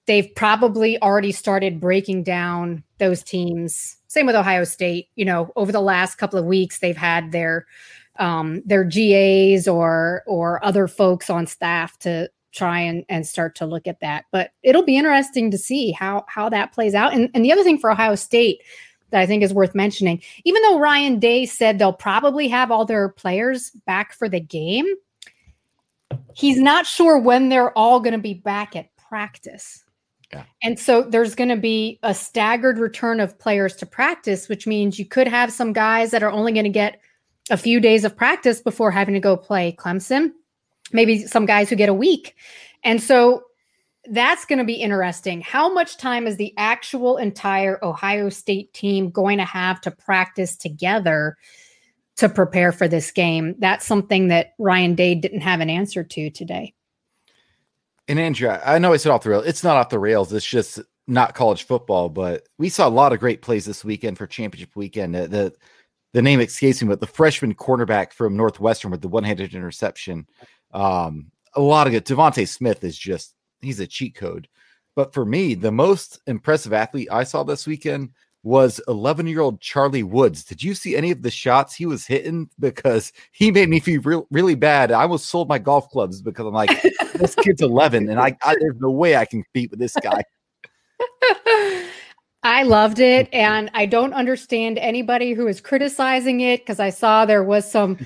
they've 0.07 0.33
probably 0.35 1.01
already 1.03 1.33
started 1.33 1.81
breaking 1.81 2.23
down 2.23 2.83
those 2.99 3.23
teams. 3.23 3.97
Same 4.17 4.25
with 4.25 4.35
Ohio 4.35 4.65
State. 4.65 5.11
You 5.15 5.27
know, 5.27 5.53
over 5.57 5.71
the 5.71 5.81
last 5.83 6.15
couple 6.15 6.39
of 6.39 6.47
weeks, 6.47 6.79
they've 6.79 6.97
had 6.97 7.33
their 7.33 7.67
um, 8.19 8.63
their 8.65 8.83
GAs 8.83 9.69
or 9.69 10.23
or 10.27 10.65
other 10.65 10.89
folks 10.89 11.29
on 11.29 11.47
staff 11.47 11.99
to 11.99 12.31
try 12.51 12.81
and, 12.81 13.05
and 13.11 13.27
start 13.27 13.55
to 13.57 13.67
look 13.67 13.87
at 13.87 14.01
that. 14.01 14.25
But 14.33 14.53
it'll 14.63 14.85
be 14.85 14.97
interesting 14.97 15.51
to 15.51 15.59
see 15.59 15.91
how 15.91 16.25
how 16.29 16.49
that 16.49 16.73
plays 16.73 16.95
out. 16.95 17.13
And, 17.13 17.29
and 17.35 17.45
the 17.45 17.53
other 17.53 17.63
thing 17.63 17.77
for 17.77 17.91
Ohio 17.91 18.15
State 18.15 18.63
that 19.11 19.21
I 19.21 19.27
think 19.27 19.43
is 19.43 19.53
worth 19.53 19.75
mentioning, 19.75 20.23
even 20.45 20.63
though 20.63 20.79
Ryan 20.79 21.19
Day 21.19 21.45
said 21.45 21.79
they'll 21.79 21.93
probably 21.93 22.49
have 22.49 22.71
all 22.71 22.87
their 22.87 23.11
players 23.11 23.71
back 23.87 24.15
for 24.15 24.31
the 24.31 24.41
game, 24.41 24.87
he's 26.35 26.59
not 26.59 26.87
sure 26.87 27.19
when 27.19 27.51
they're 27.51 27.77
all 27.77 28.01
going 28.01 28.13
to 28.13 28.19
be 28.19 28.33
back 28.33 28.75
at 28.77 28.89
practice. 28.97 29.85
And 30.63 30.79
so 30.79 31.03
there's 31.03 31.35
going 31.35 31.51
to 31.51 31.57
be 31.57 31.99
a 32.03 32.15
staggered 32.15 32.79
return 32.79 33.21
of 33.21 33.39
players 33.39 33.77
to 33.77 33.87
practice, 33.87 34.49
which 34.49 34.67
means 34.67 34.99
you 34.99 35.07
could 35.07 35.29
have 35.29 35.53
some 35.53 35.73
guys 35.73 36.11
that 36.11 36.23
are 36.23 36.31
only 36.31 36.53
going 36.53 36.65
to 36.65 36.71
get 36.71 37.01
a 37.51 37.57
few 37.57 37.79
days 37.81 38.05
of 38.05 38.17
practice 38.17 38.61
before 38.61 38.91
having 38.91 39.15
to 39.15 39.21
go 39.21 39.37
play 39.37 39.77
Clemson 39.79 40.33
maybe 40.93 41.27
some 41.27 41.47
guys 41.47 41.69
who 41.69 41.77
get 41.77 41.89
a 41.89 41.95
week. 41.95 42.35
And 42.85 43.03
so 43.03 43.43
that's 44.11 44.45
going 44.45 44.59
to 44.59 44.65
be 44.65 44.75
interesting. 44.75 45.41
How 45.41 45.73
much 45.73 45.97
time 45.97 46.27
is 46.27 46.37
the 46.37 46.55
actual 46.57 47.17
entire 47.17 47.85
Ohio 47.85 48.29
State 48.29 48.73
team 48.73 49.11
going 49.11 49.39
to 49.39 49.45
have 49.45 49.81
to 49.83 49.91
practice 49.91 50.57
together 50.57 51.37
to 52.17 52.29
prepare 52.29 52.73
for 52.73 52.87
this 52.87 53.11
game? 53.11 53.57
That's 53.59 53.85
something 53.85 54.29
that 54.29 54.53
Ryan 54.59 54.95
Day 54.95 55.15
didn't 55.15 55.41
have 55.41 55.61
an 55.61 55.71
answer 55.71 56.05
to 56.05 56.31
today. 56.31 56.75
And 58.09 58.19
Andrew, 58.19 58.49
I 58.49 58.79
know 58.79 58.93
I 58.93 58.99
said 58.99 59.13
off 59.13 59.25
the 59.25 59.31
rails. 59.31 59.47
It's 59.47 59.65
not 59.65 59.77
off 59.77 59.89
the 59.89 59.99
rails. 59.99 60.33
It's 60.33 60.47
just 60.47 60.81
not 61.09 61.35
college 61.35 61.65
football, 61.65 62.09
but 62.09 62.49
we 62.59 62.69
saw 62.69 62.87
a 62.87 62.91
lot 62.91 63.13
of 63.13 63.21
great 63.21 63.43
plays 63.43 63.65
this 63.65 63.85
weekend 63.85 64.19
for 64.19 64.27
championship 64.27 64.77
weekend. 64.77 65.15
The 65.15 65.29
the, 65.29 65.55
the 66.13 66.23
name 66.23 66.41
escapes 66.41 66.83
me, 66.83 66.89
but 66.89 67.01
the 67.01 67.07
freshman 67.07 67.55
cornerback 67.55 68.13
from 68.13 68.37
Northwestern 68.37 68.91
with 68.91 69.03
the 69.03 69.09
one-handed 69.09 69.55
interception 69.55 70.27
um, 70.73 71.31
a 71.55 71.61
lot 71.61 71.87
of 71.87 71.93
good. 71.93 72.05
DeVonta 72.05 72.47
Smith 72.47 72.85
is 72.85 72.97
just 72.97 73.35
he's 73.61 73.81
a 73.81 73.87
cheat 73.87 74.15
code. 74.15 74.49
But 74.95 75.13
for 75.13 75.25
me, 75.25 75.55
the 75.55 75.73
most 75.73 76.21
impressive 76.27 76.73
athlete 76.73 77.09
I 77.11 77.25
saw 77.25 77.43
this 77.43 77.67
weekend 77.67 78.11
was 78.47 78.81
11 78.87 79.27
year 79.27 79.41
old 79.41 79.61
Charlie 79.61 80.05
Woods. 80.05 80.45
Did 80.45 80.63
you 80.63 80.73
see 80.73 80.95
any 80.95 81.11
of 81.11 81.21
the 81.21 81.33
shots 81.33 81.75
he 81.75 81.85
was 81.85 82.07
hitting? 82.07 82.49
Because 82.61 83.13
he 83.33 83.51
made 83.51 83.69
me 83.69 83.81
feel 83.81 84.01
real, 84.03 84.29
really 84.31 84.55
bad. 84.55 84.93
I 84.93 85.03
almost 85.03 85.27
sold 85.27 85.49
my 85.49 85.59
golf 85.59 85.91
clubs 85.91 86.23
because 86.23 86.47
I'm 86.47 86.55
like, 86.55 86.81
this 87.15 87.35
kid's 87.43 87.61
11 87.61 88.09
and 88.09 88.21
I, 88.21 88.37
I, 88.45 88.55
there's 88.61 88.79
no 88.79 88.93
way 88.93 89.17
I 89.17 89.25
can 89.25 89.43
compete 89.43 89.73
with 89.73 89.81
this 89.81 89.97
guy. 90.01 90.23
I 92.45 92.63
loved 92.63 93.01
it. 93.01 93.29
And 93.33 93.69
I 93.75 93.85
don't 93.85 94.15
understand 94.15 94.79
anybody 94.79 95.33
who 95.33 95.49
is 95.49 95.61
criticizing 95.61 96.41
it 96.41 96.61
because 96.61 96.79
I 96.79 96.91
saw 96.91 97.27
there 97.27 97.43
was 97.43 97.69
some 97.69 97.99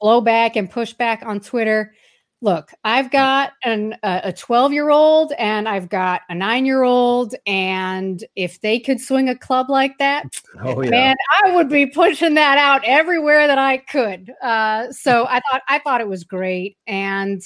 blowback 0.00 0.52
and 0.54 0.70
pushback 0.70 1.26
on 1.26 1.40
Twitter 1.40 1.92
look, 2.40 2.70
I've 2.84 3.10
got 3.10 3.52
an, 3.64 3.96
a 4.02 4.32
12 4.32 4.72
year 4.72 4.90
old 4.90 5.32
and 5.38 5.68
I've 5.68 5.88
got 5.88 6.22
a 6.28 6.34
nine 6.34 6.66
year 6.66 6.82
old. 6.82 7.34
And 7.46 8.22
if 8.36 8.60
they 8.60 8.78
could 8.78 9.00
swing 9.00 9.28
a 9.28 9.36
club 9.36 9.68
like 9.68 9.98
that, 9.98 10.24
oh, 10.62 10.82
yeah. 10.82 10.90
man, 10.90 11.16
I 11.44 11.54
would 11.54 11.68
be 11.68 11.86
pushing 11.86 12.34
that 12.34 12.58
out 12.58 12.82
everywhere 12.84 13.46
that 13.46 13.58
I 13.58 13.78
could. 13.78 14.32
Uh, 14.42 14.92
so 14.92 15.26
I 15.26 15.40
thought, 15.50 15.62
I 15.68 15.78
thought 15.80 16.00
it 16.00 16.08
was 16.08 16.24
great. 16.24 16.76
And 16.86 17.42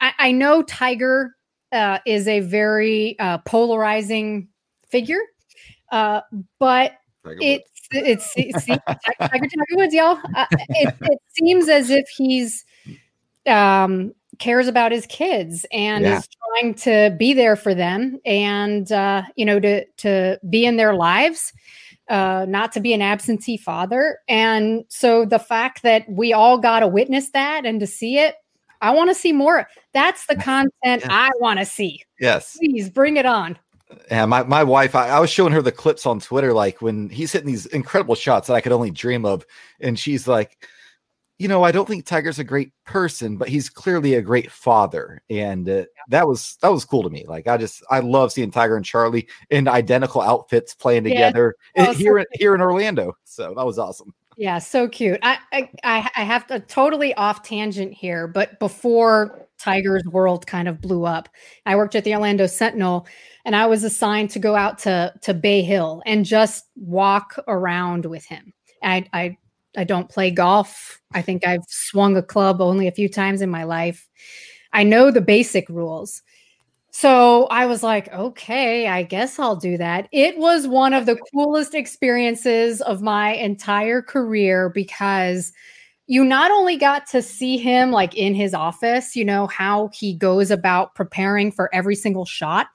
I, 0.00 0.12
I 0.18 0.32
know 0.32 0.62
Tiger 0.62 1.34
uh, 1.72 1.98
is 2.06 2.26
a 2.26 2.40
very 2.40 3.18
uh, 3.18 3.38
polarizing 3.38 4.48
figure, 4.88 5.20
uh, 5.92 6.22
but 6.58 6.92
it's, 7.24 7.70
it's, 7.90 8.32
it's, 8.36 8.66
Tiger, 8.66 8.82
Tiger 9.20 9.64
Woods, 9.72 9.94
y'all. 9.94 10.18
Uh, 10.34 10.46
it, 10.50 10.94
it 11.02 11.18
seems 11.36 11.68
as 11.68 11.90
if 11.90 12.08
he's, 12.08 12.64
um, 13.46 14.12
cares 14.38 14.68
about 14.68 14.92
his 14.92 15.06
kids 15.06 15.66
and 15.72 16.04
yeah. 16.04 16.18
is 16.18 16.28
trying 16.28 16.74
to 16.74 17.14
be 17.18 17.32
there 17.32 17.56
for 17.56 17.74
them 17.74 18.18
and 18.24 18.92
uh, 18.92 19.22
you 19.36 19.44
know 19.44 19.58
to 19.60 19.84
to 19.96 20.38
be 20.48 20.64
in 20.66 20.76
their 20.76 20.94
lives 20.94 21.52
uh, 22.08 22.46
not 22.48 22.72
to 22.72 22.80
be 22.80 22.92
an 22.92 23.02
absentee 23.02 23.56
father 23.56 24.18
and 24.28 24.84
so 24.88 25.24
the 25.24 25.38
fact 25.38 25.82
that 25.82 26.08
we 26.08 26.32
all 26.32 26.58
got 26.58 26.80
to 26.80 26.88
witness 26.88 27.30
that 27.30 27.64
and 27.64 27.80
to 27.80 27.86
see 27.86 28.18
it 28.18 28.36
i 28.82 28.90
want 28.90 29.10
to 29.10 29.14
see 29.14 29.32
more 29.32 29.68
that's 29.92 30.26
the 30.26 30.36
content 30.36 31.02
yeah. 31.02 31.08
i 31.10 31.30
want 31.40 31.58
to 31.58 31.64
see 31.64 32.02
yes 32.20 32.56
please 32.58 32.90
bring 32.90 33.16
it 33.16 33.26
on 33.26 33.58
yeah, 34.10 34.26
my, 34.26 34.42
my 34.42 34.64
wife, 34.64 34.96
I, 34.96 35.10
I, 35.10 35.20
was 35.20 35.30
showing 35.30 35.52
her 35.52 35.62
the 35.62 35.70
clips 35.70 36.06
on 36.06 36.18
Twitter, 36.18 36.52
like 36.52 36.82
when 36.82 37.08
he's 37.08 37.30
hitting 37.30 37.46
these 37.46 37.66
incredible 37.66 38.16
shots 38.16 38.48
that 38.48 38.54
I 38.54 38.60
could 38.60 38.72
only 38.72 38.90
dream 38.90 39.24
of. 39.24 39.46
And 39.78 39.96
she's 39.96 40.26
like, 40.26 40.66
you 41.38 41.48
know, 41.48 41.62
I 41.62 41.72
don't 41.72 41.86
think 41.86 42.06
Tiger's 42.06 42.38
a 42.38 42.44
great 42.44 42.72
person, 42.84 43.36
but 43.36 43.48
he's 43.48 43.68
clearly 43.68 44.14
a 44.14 44.22
great 44.22 44.50
father, 44.50 45.22
and 45.28 45.68
uh, 45.68 45.84
that 46.08 46.26
was 46.26 46.56
that 46.62 46.70
was 46.70 46.84
cool 46.84 47.02
to 47.02 47.10
me. 47.10 47.26
Like 47.28 47.46
I 47.46 47.58
just 47.58 47.82
I 47.90 48.00
love 48.00 48.32
seeing 48.32 48.50
Tiger 48.50 48.76
and 48.76 48.84
Charlie 48.84 49.28
in 49.50 49.68
identical 49.68 50.22
outfits 50.22 50.74
playing 50.74 51.04
together 51.04 51.56
yeah. 51.76 51.88
oh, 51.88 51.92
here 51.92 52.24
here 52.32 52.54
in 52.54 52.60
Orlando. 52.60 53.16
So 53.24 53.52
that 53.54 53.66
was 53.66 53.78
awesome. 53.78 54.14
Yeah, 54.38 54.58
so 54.58 54.88
cute. 54.88 55.18
I, 55.22 55.38
I 55.52 55.70
I 55.82 56.24
have 56.24 56.46
to 56.48 56.60
totally 56.60 57.14
off 57.14 57.42
tangent 57.42 57.92
here, 57.92 58.26
but 58.26 58.58
before 58.58 59.46
Tiger's 59.58 60.04
world 60.10 60.46
kind 60.46 60.68
of 60.68 60.80
blew 60.80 61.04
up, 61.04 61.28
I 61.66 61.76
worked 61.76 61.94
at 61.94 62.04
the 62.04 62.14
Orlando 62.14 62.46
Sentinel, 62.46 63.06
and 63.44 63.54
I 63.54 63.66
was 63.66 63.84
assigned 63.84 64.30
to 64.30 64.38
go 64.38 64.54
out 64.54 64.78
to 64.80 65.12
to 65.22 65.34
Bay 65.34 65.60
Hill 65.60 66.02
and 66.06 66.24
just 66.24 66.64
walk 66.76 67.36
around 67.46 68.06
with 68.06 68.24
him. 68.24 68.54
I 68.82 69.06
I 69.12 69.36
I 69.76 69.84
don't 69.84 70.08
play 70.08 70.30
golf. 70.30 71.00
I 71.12 71.22
think 71.22 71.46
I've 71.46 71.64
swung 71.68 72.16
a 72.16 72.22
club 72.22 72.60
only 72.60 72.88
a 72.88 72.92
few 72.92 73.08
times 73.08 73.42
in 73.42 73.50
my 73.50 73.64
life. 73.64 74.08
I 74.72 74.82
know 74.82 75.10
the 75.10 75.20
basic 75.20 75.68
rules. 75.68 76.22
So 76.90 77.44
I 77.48 77.66
was 77.66 77.82
like, 77.82 78.10
okay, 78.12 78.88
I 78.88 79.02
guess 79.02 79.38
I'll 79.38 79.56
do 79.56 79.76
that. 79.76 80.08
It 80.12 80.38
was 80.38 80.66
one 80.66 80.94
of 80.94 81.04
the 81.04 81.18
coolest 81.34 81.74
experiences 81.74 82.80
of 82.80 83.02
my 83.02 83.34
entire 83.34 84.00
career 84.00 84.70
because 84.70 85.52
you 86.06 86.24
not 86.24 86.50
only 86.50 86.76
got 86.76 87.06
to 87.08 87.20
see 87.20 87.58
him 87.58 87.90
like 87.90 88.14
in 88.16 88.34
his 88.34 88.54
office, 88.54 89.14
you 89.14 89.26
know, 89.26 89.46
how 89.48 89.90
he 89.92 90.14
goes 90.14 90.50
about 90.50 90.94
preparing 90.94 91.52
for 91.52 91.68
every 91.74 91.96
single 91.96 92.24
shot, 92.24 92.68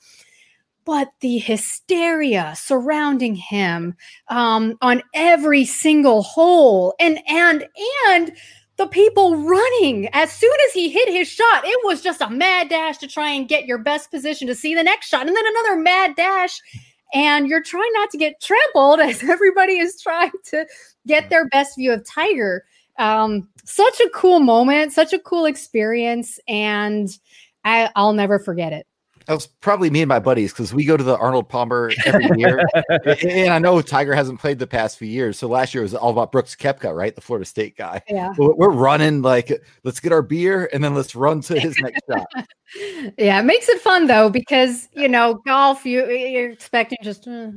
but 0.85 1.09
the 1.19 1.37
hysteria 1.37 2.53
surrounding 2.55 3.35
him 3.35 3.95
um, 4.29 4.77
on 4.81 5.03
every 5.13 5.65
single 5.65 6.23
hole. 6.23 6.95
And 6.99 7.19
and 7.27 7.67
and 8.09 8.31
the 8.77 8.87
people 8.87 9.37
running 9.37 10.09
as 10.13 10.31
soon 10.31 10.53
as 10.67 10.73
he 10.73 10.89
hit 10.89 11.07
his 11.09 11.27
shot 11.27 11.61
it 11.63 11.79
was 11.83 12.01
just 12.01 12.21
a 12.21 12.29
mad 12.29 12.69
dash 12.69 12.97
to 12.97 13.07
try 13.07 13.29
and 13.29 13.47
get 13.47 13.65
your 13.65 13.77
best 13.77 14.09
position 14.09 14.47
to 14.47 14.55
see 14.55 14.73
the 14.73 14.83
next 14.83 15.07
shot 15.07 15.27
and 15.27 15.35
then 15.35 15.45
another 15.45 15.81
mad 15.81 16.15
dash. 16.15 16.59
And 17.13 17.47
you're 17.47 17.63
trying 17.63 17.91
not 17.93 18.09
to 18.11 18.17
get 18.17 18.41
trampled 18.41 18.99
as 19.01 19.23
everybody 19.23 19.77
is 19.77 20.01
trying 20.01 20.31
to 20.45 20.65
get 21.07 21.29
their 21.29 21.47
best 21.49 21.77
view 21.77 21.91
of 21.93 22.05
tiger. 22.05 22.63
Um, 22.97 23.49
such 23.63 23.99
a 23.99 24.09
cool 24.13 24.39
moment 24.39 24.91
such 24.91 25.13
a 25.13 25.19
cool 25.19 25.45
experience 25.45 26.39
and 26.47 27.09
I, 27.63 27.89
i'll 27.95 28.13
never 28.13 28.37
forget 28.37 28.73
it 28.73 28.85
that 29.31 29.35
was 29.35 29.47
probably 29.47 29.89
me 29.89 30.01
and 30.01 30.09
my 30.09 30.19
buddies 30.19 30.51
because 30.51 30.73
we 30.73 30.83
go 30.83 30.97
to 30.97 31.05
the 31.05 31.15
Arnold 31.15 31.47
Palmer 31.47 31.89
every 32.05 32.27
year. 32.37 32.59
and 33.23 33.53
I 33.53 33.59
know 33.59 33.81
Tiger 33.81 34.13
hasn't 34.13 34.41
played 34.41 34.59
the 34.59 34.67
past 34.67 34.97
few 34.97 35.07
years. 35.07 35.39
So 35.39 35.47
last 35.47 35.73
year 35.73 35.83
was 35.83 35.95
all 35.95 36.09
about 36.09 36.33
Brooks 36.33 36.53
Koepka, 36.53 36.93
right? 36.93 37.15
The 37.15 37.21
Florida 37.21 37.45
State 37.45 37.77
guy. 37.77 38.01
Yeah. 38.09 38.33
We're 38.37 38.71
running 38.71 39.21
like, 39.21 39.49
let's 39.85 40.01
get 40.01 40.11
our 40.11 40.21
beer 40.21 40.69
and 40.73 40.83
then 40.83 40.95
let's 40.95 41.15
run 41.15 41.39
to 41.43 41.57
his 41.57 41.79
next 41.79 42.01
shot. 42.11 42.27
Yeah. 43.17 43.39
It 43.39 43.43
makes 43.43 43.69
it 43.69 43.81
fun 43.81 44.07
though, 44.07 44.29
because, 44.29 44.89
you 44.93 45.07
know, 45.07 45.41
golf, 45.45 45.85
you, 45.85 46.09
you're 46.09 46.51
expecting 46.51 46.97
just. 47.01 47.25
Uh, 47.25 47.51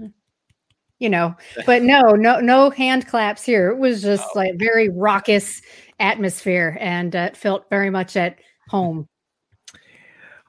you 1.00 1.08
know. 1.08 1.34
But 1.66 1.82
no, 1.82 2.12
no, 2.12 2.38
no 2.38 2.70
hand 2.70 3.08
claps 3.08 3.44
here. 3.44 3.70
It 3.70 3.78
was 3.78 4.00
just 4.02 4.24
oh. 4.24 4.38
like 4.38 4.58
very 4.58 4.90
raucous 4.90 5.60
atmosphere, 5.98 6.78
and 6.80 7.14
uh, 7.16 7.30
it 7.30 7.36
felt 7.36 7.68
very 7.68 7.90
much 7.90 8.16
at 8.16 8.38
home. 8.68 9.08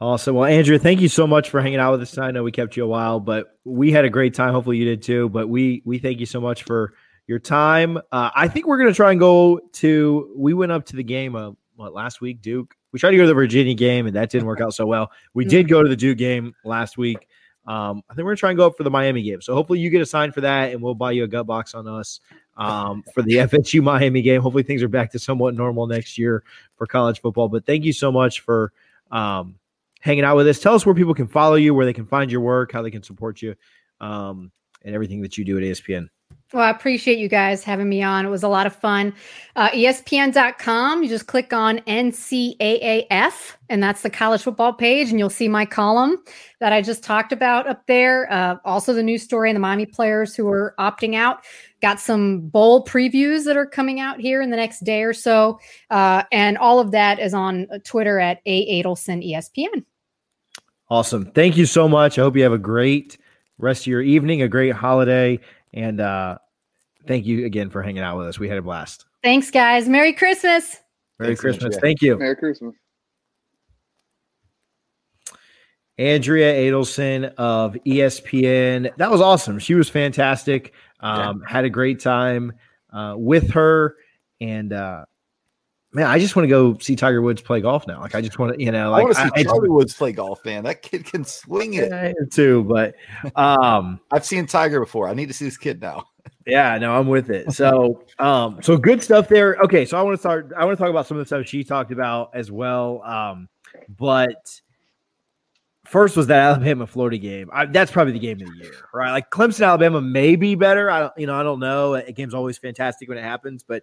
Awesome. 0.06 0.36
Well, 0.36 0.45
Andrew, 0.45 0.78
thank 0.78 1.01
you 1.01 1.08
so 1.08 1.26
much 1.26 1.49
for 1.49 1.60
hanging 1.60 1.80
out 1.80 1.93
with 1.93 2.03
us. 2.03 2.16
I 2.20 2.30
know 2.30 2.43
we 2.43 2.51
kept 2.51 2.78
you 2.78 2.84
a 2.84 2.88
while, 2.88 3.20
but 3.20 3.58
we 3.64 3.91
had 3.91 4.06
a 4.06 4.10
great 4.12 4.36
time. 4.36 4.53
Hopefully, 4.53 4.78
you 4.78 4.86
did 4.86 5.01
too. 5.01 5.30
But 5.30 5.49
we 5.49 5.82
we 5.84 5.97
thank 5.97 6.20
you 6.20 6.28
so 6.28 6.39
much 6.39 6.62
for 6.62 6.93
your 7.26 7.39
time. 7.39 7.97
Uh, 8.12 8.30
I 8.36 8.47
think 8.47 8.68
we're 8.68 8.78
going 8.78 8.91
to 8.91 8.95
try 8.95 9.10
and 9.10 9.20
go 9.20 9.60
to. 9.74 10.32
We 10.38 10.53
went 10.53 10.72
up 10.72 10.86
to 10.86 10.95
the 10.95 11.03
game 11.03 11.36
uh, 11.36 11.53
what 11.76 11.95
last 11.95 12.22
week, 12.22 12.43
Duke. 12.43 12.76
We 12.91 12.99
tried 12.99 13.12
to 13.12 13.18
go 13.18 13.24
to 13.24 13.28
the 13.30 13.34
Virginia 13.34 13.74
game, 13.74 14.06
and 14.06 14.16
that 14.16 14.30
didn't 14.30 14.45
work 14.45 14.62
out 14.62 14.76
so 14.76 14.86
well. 14.86 15.10
We 15.34 15.43
mm-hmm. 15.43 15.49
did 15.49 15.70
go 15.70 15.82
to 15.82 15.89
the 15.89 15.95
Duke 15.95 16.20
game 16.20 16.53
last 16.64 16.99
week. 16.99 17.28
Um, 17.66 18.03
I 18.08 18.14
think 18.14 18.26
we're 18.26 18.34
gonna 18.34 18.38
try 18.38 18.51
and 18.51 18.58
go 18.60 18.68
up 18.68 18.78
for 18.78 18.84
the 18.84 18.91
Miami 18.91 19.24
game. 19.24 19.41
So 19.41 19.56
hopefully 19.56 19.80
you 19.80 19.89
get 19.89 20.03
a 20.03 20.06
sign 20.06 20.32
for 20.32 20.41
that, 20.41 20.72
and 20.72 20.84
we'll 20.84 20.93
buy 20.93 21.14
you 21.14 21.24
a 21.24 21.28
gut 21.28 21.47
box 21.47 21.74
on 21.74 21.88
us 21.88 22.20
um, 22.58 23.03
for 23.16 23.24
the 23.24 23.34
FSU 23.38 23.82
Miami 23.82 24.22
game. 24.22 24.39
Hopefully 24.39 24.62
things 24.62 24.84
are 24.84 24.88
back 24.88 25.14
to 25.14 25.20
somewhat 25.20 25.56
normal 25.56 25.88
next 25.88 26.20
year 26.20 26.43
for 26.76 26.86
college 26.86 27.22
football. 27.22 27.49
But 27.49 27.66
thank 27.66 27.86
you 27.86 27.91
so 27.91 28.12
much 28.12 28.41
for 28.41 28.72
um, 29.10 29.56
hanging 30.06 30.24
out 30.24 30.36
with 30.36 30.47
us. 30.47 30.60
Tell 30.60 30.76
us 30.76 30.86
where 30.86 30.93
people 30.93 31.16
can 31.16 31.28
follow 31.28 31.56
you, 31.56 31.74
where 31.74 31.86
they 31.86 31.91
can 31.91 32.06
find 32.06 32.32
your 32.32 32.41
work, 32.41 32.72
how 32.72 32.84
they 32.84 32.91
can 32.91 33.01
support 33.01 33.41
you, 33.41 33.56
um, 33.99 34.51
and 34.84 34.93
everything 34.93 35.20
that 35.24 35.36
you 35.36 35.43
do 35.43 35.58
at 35.58 35.64
ESPN. 35.64 36.08
Well, 36.53 36.64
I 36.64 36.70
appreciate 36.70 37.18
you 37.18 37.28
guys 37.28 37.64
having 37.64 37.89
me 37.89 38.03
on. 38.03 38.24
It 38.24 38.30
was 38.30 38.43
a 38.43 38.47
lot 38.47 38.68
of 38.68 38.76
fun. 38.76 39.16
Uh, 39.56 39.70
ESPN.com, 39.72 41.01
you 41.01 41.10
just 41.10 41.26
click 41.26 41.53
on 41.53 41.80
NCAAF, 41.80 43.56
and 43.68 43.82
that's 43.82 44.03
the 44.03 44.12
college 44.12 44.43
football 44.43 44.72
page, 44.72 45.10
and 45.10 45.18
you'll 45.18 45.32
see 45.32 45.47
my 45.47 45.66
column 45.66 46.18
that 46.60 46.72
I 46.72 46.84
just 46.84 47.03
talked 47.03 47.32
about 47.32 47.68
up 47.68 47.88
there. 47.88 48.32
Uh, 48.32 48.58
also, 48.64 48.93
the 48.93 49.03
news 49.03 49.24
story 49.24 49.49
and 49.49 49.56
the 49.56 49.60
Miami 49.60 49.88
players 49.88 50.36
who 50.36 50.47
are 50.47 50.76
opting 50.80 51.16
out. 51.16 51.43
Got 51.82 51.99
some 51.99 52.41
bowl 52.41 52.86
previews 52.86 53.43
that 53.45 53.58
are 53.58 53.66
coming 53.66 53.99
out 53.99 54.20
here 54.20 54.41
in 54.41 54.51
the 54.51 54.58
next 54.58 54.84
day 54.84 55.01
or 55.01 55.14
so. 55.14 55.60
Uh, 55.89 56.24
and 56.32 56.60
all 56.60 56.80
of 56.80 56.91
that 56.91 57.20
is 57.20 57.34
on 57.34 57.68
Twitter 57.84 58.20
at 58.20 58.39
A. 58.45 58.84
Adelson 58.84 59.28
ESPN. 59.28 59.84
Awesome. 60.95 61.25
Thank 61.25 61.57
you 61.57 61.65
so 61.65 61.89
much. 61.89 62.17
I 62.17 62.21
hope 62.21 62.37
you 62.37 62.43
have 62.43 62.53
a 62.53 62.57
great 62.57 63.17
rest 63.57 63.81
of 63.81 63.87
your 63.87 64.01
evening, 64.01 64.41
a 64.43 64.47
great 64.47 64.71
holiday, 64.71 65.41
and 65.73 65.99
uh, 65.99 66.37
thank 67.05 67.25
you 67.25 67.45
again 67.45 67.69
for 67.69 67.83
hanging 67.83 68.01
out 68.01 68.17
with 68.17 68.27
us. 68.27 68.39
We 68.39 68.47
had 68.47 68.57
a 68.57 68.61
blast. 68.61 69.03
Thanks, 69.21 69.51
guys. 69.51 69.89
Merry 69.89 70.13
Christmas. 70.13 70.77
Merry 71.19 71.31
Thanks, 71.31 71.41
Christmas. 71.41 71.75
Andrea. 71.75 71.81
Thank 71.81 72.01
you. 72.01 72.17
Merry 72.17 72.37
Christmas. 72.37 72.75
Andrea 75.97 76.53
Adelson 76.53 77.33
of 77.37 77.75
ESPN. 77.85 78.95
That 78.95 79.11
was 79.11 79.19
awesome. 79.19 79.59
She 79.59 79.73
was 79.73 79.89
fantastic. 79.89 80.71
Um, 81.01 81.41
yeah. 81.41 81.51
Had 81.51 81.65
a 81.65 81.69
great 81.69 81.99
time 81.99 82.53
uh, 82.93 83.15
with 83.17 83.51
her. 83.51 83.97
And 84.39 84.71
uh, 84.71 85.03
man, 85.95 86.07
I 86.07 86.19
just 86.19 86.35
want 86.35 86.43
to 86.43 86.49
go 86.49 86.77
see 86.79 86.95
Tiger 86.95 87.21
Woods 87.21 87.41
play 87.41 87.61
golf 87.61 87.87
now. 87.87 88.01
Like, 88.01 88.15
I 88.15 88.21
just 88.21 88.37
want 88.37 88.53
to, 88.53 88.63
you 88.63 88.69
know, 88.69 88.91
like, 88.91 88.99
I 88.99 89.03
want 89.03 89.15
to 89.15 89.21
see 89.21 89.29
I, 89.33 89.43
Charlie 89.43 89.69
I, 89.69 89.71
Woods 89.71 89.93
play 89.93 90.11
golf, 90.11 90.43
man. 90.43 90.65
That 90.65 90.81
kid 90.81 91.05
can 91.05 91.23
swing 91.23 91.75
it 91.75 91.89
yeah, 91.89 92.11
too. 92.29 92.65
But 92.65 92.95
um, 93.37 94.01
I've 94.11 94.25
seen 94.25 94.45
Tiger 94.45 94.81
before. 94.81 95.07
I 95.07 95.13
need 95.13 95.27
to 95.27 95.33
see 95.33 95.45
this 95.45 95.57
kid 95.57 95.81
now. 95.81 96.05
Yeah, 96.47 96.77
no, 96.77 96.95
I'm 96.95 97.07
with 97.07 97.31
it. 97.31 97.53
So, 97.53 98.03
um, 98.19 98.61
so 98.61 98.77
good 98.77 99.01
stuff 99.01 99.27
there. 99.27 99.55
Okay, 99.63 99.83
so 99.83 99.97
I 99.97 100.03
want 100.03 100.13
to 100.13 100.19
start. 100.19 100.51
I 100.55 100.63
want 100.63 100.77
to 100.77 100.83
talk 100.83 100.91
about 100.91 101.07
some 101.07 101.17
of 101.17 101.21
the 101.21 101.25
stuff 101.25 101.47
she 101.47 101.63
talked 101.63 101.91
about 101.91 102.29
as 102.35 102.51
well. 102.51 103.01
Um, 103.01 103.49
but 103.97 104.61
first 105.85 106.15
was 106.15 106.27
that 106.27 106.41
Alabama 106.41 106.85
Florida 106.85 107.17
game. 107.17 107.49
I, 107.51 107.65
that's 107.65 107.91
probably 107.91 108.13
the 108.13 108.19
game 108.19 108.39
of 108.41 108.47
the 108.47 108.57
year, 108.63 108.73
right? 108.93 109.11
Like 109.11 109.31
Clemson 109.31 109.65
Alabama 109.65 110.01
may 110.01 110.35
be 110.35 110.53
better. 110.53 110.91
I 110.91 110.99
don't, 110.99 111.13
you 111.17 111.25
know, 111.25 111.33
I 111.33 111.41
don't 111.41 111.59
know. 111.59 111.95
A 111.95 112.11
game's 112.11 112.35
always 112.35 112.59
fantastic 112.59 113.09
when 113.09 113.17
it 113.17 113.23
happens, 113.23 113.63
but 113.63 113.81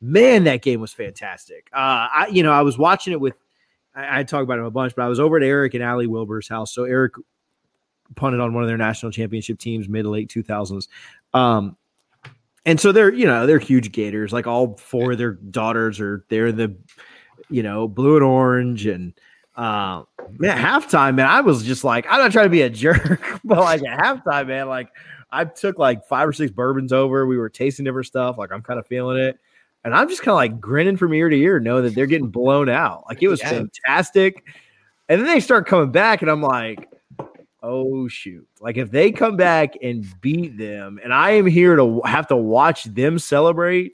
man, 0.00 0.44
that 0.44 0.62
game 0.62 0.80
was 0.80 0.92
fantastic. 0.92 1.68
Uh, 1.72 2.08
I, 2.12 2.28
you 2.30 2.42
know, 2.42 2.52
I 2.52 2.62
was 2.62 2.78
watching 2.78 3.12
it 3.12 3.20
with, 3.20 3.34
I, 3.94 4.20
I 4.20 4.22
talk 4.24 4.42
about 4.42 4.58
him 4.58 4.64
a 4.64 4.70
bunch, 4.70 4.94
but 4.94 5.02
I 5.02 5.08
was 5.08 5.20
over 5.20 5.36
at 5.36 5.42
Eric 5.42 5.74
and 5.74 5.82
Allie 5.82 6.06
Wilbur's 6.06 6.48
house. 6.48 6.72
So 6.72 6.84
Eric 6.84 7.14
punted 8.14 8.40
on 8.40 8.54
one 8.54 8.62
of 8.62 8.68
their 8.68 8.76
national 8.76 9.12
championship 9.12 9.58
teams 9.58 9.88
mid 9.88 10.06
late 10.06 10.30
2000s. 10.30 10.88
Um, 11.34 11.76
and 12.64 12.80
so 12.80 12.92
they're, 12.92 13.12
you 13.12 13.26
know, 13.26 13.46
they're 13.46 13.58
huge 13.58 13.92
Gators. 13.92 14.32
Like 14.32 14.46
all 14.46 14.76
four 14.76 15.12
of 15.12 15.18
their 15.18 15.32
daughters 15.32 16.00
are, 16.00 16.24
they're 16.28 16.52
the, 16.52 16.74
you 17.48 17.62
know, 17.62 17.88
blue 17.88 18.16
and 18.16 18.24
orange. 18.24 18.86
And, 18.86 19.14
uh, 19.56 20.02
man, 20.38 20.56
halftime, 20.56 21.16
man, 21.16 21.26
I 21.26 21.40
was 21.40 21.64
just 21.64 21.82
like, 21.82 22.06
I'm 22.08 22.20
not 22.20 22.30
trying 22.30 22.46
to 22.46 22.50
be 22.50 22.62
a 22.62 22.70
jerk, 22.70 23.40
but 23.44 23.58
like 23.58 23.82
at 23.84 23.98
halftime, 23.98 24.48
man, 24.48 24.68
like 24.68 24.90
I 25.30 25.44
took 25.44 25.78
like 25.78 26.06
five 26.06 26.28
or 26.28 26.32
six 26.32 26.52
bourbons 26.52 26.92
over. 26.92 27.26
We 27.26 27.38
were 27.38 27.48
tasting 27.48 27.84
different 27.84 28.06
stuff. 28.06 28.38
Like 28.38 28.52
I'm 28.52 28.62
kind 28.62 28.78
of 28.78 28.86
feeling 28.86 29.18
it. 29.18 29.38
And 29.84 29.94
I'm 29.94 30.08
just 30.08 30.22
kind 30.22 30.32
of 30.32 30.36
like 30.36 30.60
grinning 30.60 30.96
from 30.96 31.14
ear 31.14 31.28
to 31.28 31.36
ear, 31.36 31.60
know 31.60 31.82
that 31.82 31.94
they're 31.94 32.06
getting 32.06 32.28
blown 32.28 32.68
out. 32.68 33.04
Like 33.08 33.22
it 33.22 33.28
was 33.28 33.40
yeah. 33.40 33.50
fantastic. 33.50 34.44
And 35.08 35.20
then 35.20 35.26
they 35.26 35.40
start 35.40 35.66
coming 35.66 35.90
back, 35.90 36.20
and 36.20 36.30
I'm 36.30 36.42
like, 36.42 36.88
oh 37.62 38.08
shoot. 38.08 38.46
Like 38.60 38.76
if 38.76 38.90
they 38.90 39.10
come 39.10 39.36
back 39.36 39.74
and 39.82 40.06
beat 40.20 40.58
them, 40.58 41.00
and 41.02 41.14
I 41.14 41.32
am 41.32 41.46
here 41.46 41.76
to 41.76 42.02
have 42.04 42.26
to 42.28 42.36
watch 42.36 42.84
them 42.84 43.18
celebrate. 43.18 43.92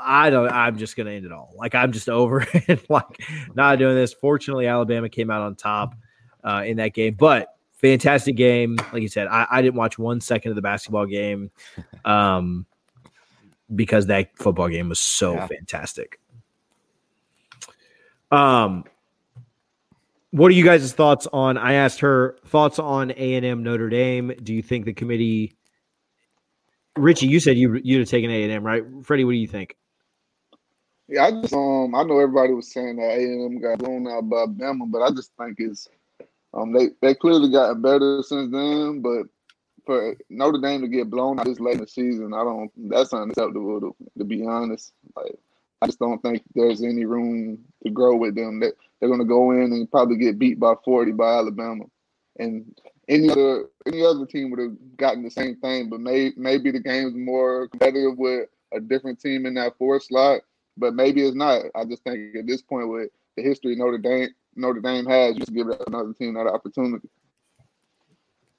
I 0.00 0.30
don't. 0.30 0.48
I'm 0.50 0.78
just 0.78 0.96
gonna 0.96 1.10
end 1.10 1.24
it 1.24 1.32
all. 1.32 1.52
Like 1.56 1.74
I'm 1.74 1.90
just 1.90 2.08
over 2.08 2.46
it. 2.52 2.88
like 2.88 3.20
not 3.54 3.78
doing 3.78 3.96
this. 3.96 4.12
Fortunately, 4.12 4.66
Alabama 4.66 5.08
came 5.08 5.30
out 5.30 5.42
on 5.42 5.56
top 5.56 5.96
uh, 6.44 6.62
in 6.64 6.76
that 6.76 6.94
game, 6.94 7.14
but 7.14 7.56
fantastic 7.78 8.36
game. 8.36 8.76
Like 8.92 9.02
you 9.02 9.08
said, 9.08 9.26
I, 9.26 9.46
I, 9.50 9.62
didn't 9.62 9.76
watch 9.76 9.98
one 9.98 10.20
second 10.20 10.50
of 10.50 10.56
the 10.56 10.62
basketball 10.62 11.06
game. 11.06 11.50
Um, 12.04 12.66
because 13.74 14.06
that 14.06 14.36
football 14.36 14.68
game 14.68 14.88
was 14.88 15.00
so 15.00 15.34
yeah. 15.34 15.46
fantastic. 15.46 16.20
Um, 18.30 18.84
what 20.30 20.48
are 20.48 20.54
you 20.54 20.64
guys' 20.64 20.92
thoughts 20.92 21.26
on? 21.32 21.56
I 21.56 21.74
asked 21.74 22.00
her 22.00 22.36
thoughts 22.46 22.78
on 22.78 23.12
A 23.12 23.34
and 23.34 23.46
M 23.46 23.62
Notre 23.62 23.88
Dame. 23.88 24.32
Do 24.42 24.52
you 24.52 24.62
think 24.62 24.84
the 24.84 24.92
committee? 24.92 25.56
Richie, 26.96 27.28
you 27.28 27.40
said 27.40 27.56
you 27.56 27.80
you'd 27.82 28.00
have 28.00 28.08
taken 28.08 28.30
A 28.30 28.42
and 28.42 28.52
M, 28.52 28.64
right? 28.64 28.84
Freddie, 29.02 29.24
what 29.24 29.32
do 29.32 29.38
you 29.38 29.48
think? 29.48 29.76
Yeah, 31.08 31.26
I 31.26 31.30
just 31.30 31.54
um 31.54 31.94
I 31.94 32.02
know 32.02 32.20
everybody 32.20 32.52
was 32.52 32.70
saying 32.70 32.96
that 32.96 33.10
A 33.10 33.16
and 33.16 33.54
M 33.56 33.60
got 33.60 33.78
blown 33.78 34.06
out 34.06 34.28
by 34.28 34.44
Bama, 34.46 34.90
but 34.90 35.00
I 35.00 35.10
just 35.10 35.32
think 35.38 35.56
it's 35.58 35.88
um 36.52 36.72
they 36.72 36.88
they 37.00 37.14
clearly 37.14 37.50
gotten 37.50 37.80
better 37.80 38.22
since 38.22 38.52
then, 38.52 39.00
but 39.00 39.22
for 39.88 40.14
Notre 40.28 40.60
Dame 40.60 40.82
to 40.82 40.86
get 40.86 41.08
blown 41.08 41.40
out 41.40 41.46
this 41.46 41.60
late 41.60 41.76
in 41.76 41.80
the 41.80 41.88
season, 41.88 42.34
I 42.34 42.44
don't. 42.44 42.70
That's 42.90 43.14
unacceptable. 43.14 43.80
To, 43.80 43.96
to 44.18 44.24
be 44.24 44.44
honest, 44.44 44.92
like 45.16 45.34
I 45.80 45.86
just 45.86 45.98
don't 45.98 46.20
think 46.20 46.42
there's 46.54 46.82
any 46.82 47.06
room 47.06 47.64
to 47.84 47.90
grow 47.90 48.14
with 48.14 48.34
them. 48.34 48.60
That 48.60 48.74
they're 49.00 49.08
going 49.08 49.20
to 49.20 49.24
go 49.24 49.52
in 49.52 49.72
and 49.72 49.90
probably 49.90 50.18
get 50.18 50.38
beat 50.38 50.60
by 50.60 50.74
40 50.84 51.12
by 51.12 51.38
Alabama, 51.38 51.84
and 52.38 52.78
any 53.08 53.30
other 53.30 53.70
any 53.86 54.04
other 54.04 54.26
team 54.26 54.50
would 54.50 54.60
have 54.60 54.76
gotten 54.98 55.22
the 55.22 55.30
same 55.30 55.56
thing. 55.56 55.88
But 55.88 56.00
may, 56.00 56.32
maybe 56.36 56.70
the 56.70 56.80
game's 56.80 57.14
more 57.14 57.68
competitive 57.68 58.18
with 58.18 58.50
a 58.74 58.80
different 58.80 59.22
team 59.22 59.46
in 59.46 59.54
that 59.54 59.78
fourth 59.78 60.04
slot. 60.04 60.42
But 60.76 60.92
maybe 60.92 61.22
it's 61.22 61.34
not. 61.34 61.62
I 61.74 61.86
just 61.86 62.04
think 62.04 62.36
at 62.36 62.46
this 62.46 62.60
point 62.60 62.90
with 62.90 63.08
the 63.38 63.42
history 63.42 63.74
Notre 63.74 63.96
Dame 63.96 64.34
Notre 64.54 64.82
Dame 64.82 65.06
has, 65.06 65.36
just 65.36 65.54
give 65.54 65.68
another 65.86 66.12
team 66.12 66.34
that 66.34 66.46
opportunity. 66.46 67.08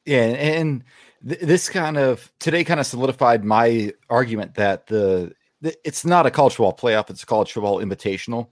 Yeah, 0.06 0.24
and 0.24 0.84
th- 1.28 1.42
this 1.42 1.70
kind 1.70 1.98
of 1.98 2.32
today 2.40 2.64
kind 2.64 2.80
of 2.80 2.86
solidified 2.86 3.44
my 3.44 3.94
argument 4.10 4.56
that 4.56 4.88
the, 4.88 5.34
the, 5.62 5.76
it's 5.86 6.06
not 6.06 6.26
a 6.26 6.32
college 6.32 6.56
football 6.56 6.76
playoff; 6.76 7.10
it's 7.10 7.24
a 7.24 7.28
college 7.28 7.52
football 7.52 7.80
invitational. 7.80 8.50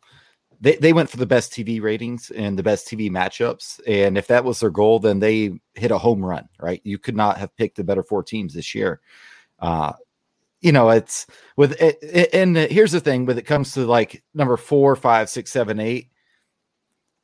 They 0.59 0.75
they 0.75 0.93
went 0.93 1.09
for 1.09 1.17
the 1.17 1.25
best 1.25 1.51
TV 1.51 1.81
ratings 1.81 2.31
and 2.31 2.57
the 2.57 2.63
best 2.63 2.87
TV 2.87 3.09
matchups, 3.09 3.79
and 3.87 4.17
if 4.17 4.27
that 4.27 4.43
was 4.43 4.59
their 4.59 4.69
goal, 4.69 4.99
then 4.99 5.19
they 5.19 5.59
hit 5.75 5.91
a 5.91 5.97
home 5.97 6.23
run. 6.23 6.47
Right? 6.59 6.81
You 6.83 6.97
could 6.99 7.15
not 7.15 7.37
have 7.37 7.55
picked 7.55 7.77
the 7.77 7.83
better 7.83 8.03
four 8.03 8.23
teams 8.23 8.53
this 8.53 8.75
year. 8.75 9.01
Uh, 9.59 9.93
you 10.61 10.71
know, 10.71 10.89
it's 10.89 11.27
with 11.55 11.79
it, 11.81 12.29
and 12.33 12.57
here's 12.57 12.91
the 12.91 12.99
thing: 12.99 13.25
when 13.25 13.37
it 13.37 13.45
comes 13.45 13.73
to 13.73 13.85
like 13.85 14.23
number 14.33 14.57
four, 14.57 14.95
five, 14.95 15.29
six, 15.29 15.51
seven, 15.51 15.79
eight, 15.79 16.09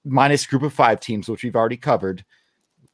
minus 0.06 0.46
group 0.46 0.64
of 0.64 0.74
five 0.74 1.00
teams, 1.00 1.28
which 1.28 1.44
we've 1.44 1.56
already 1.56 1.78
covered 1.78 2.24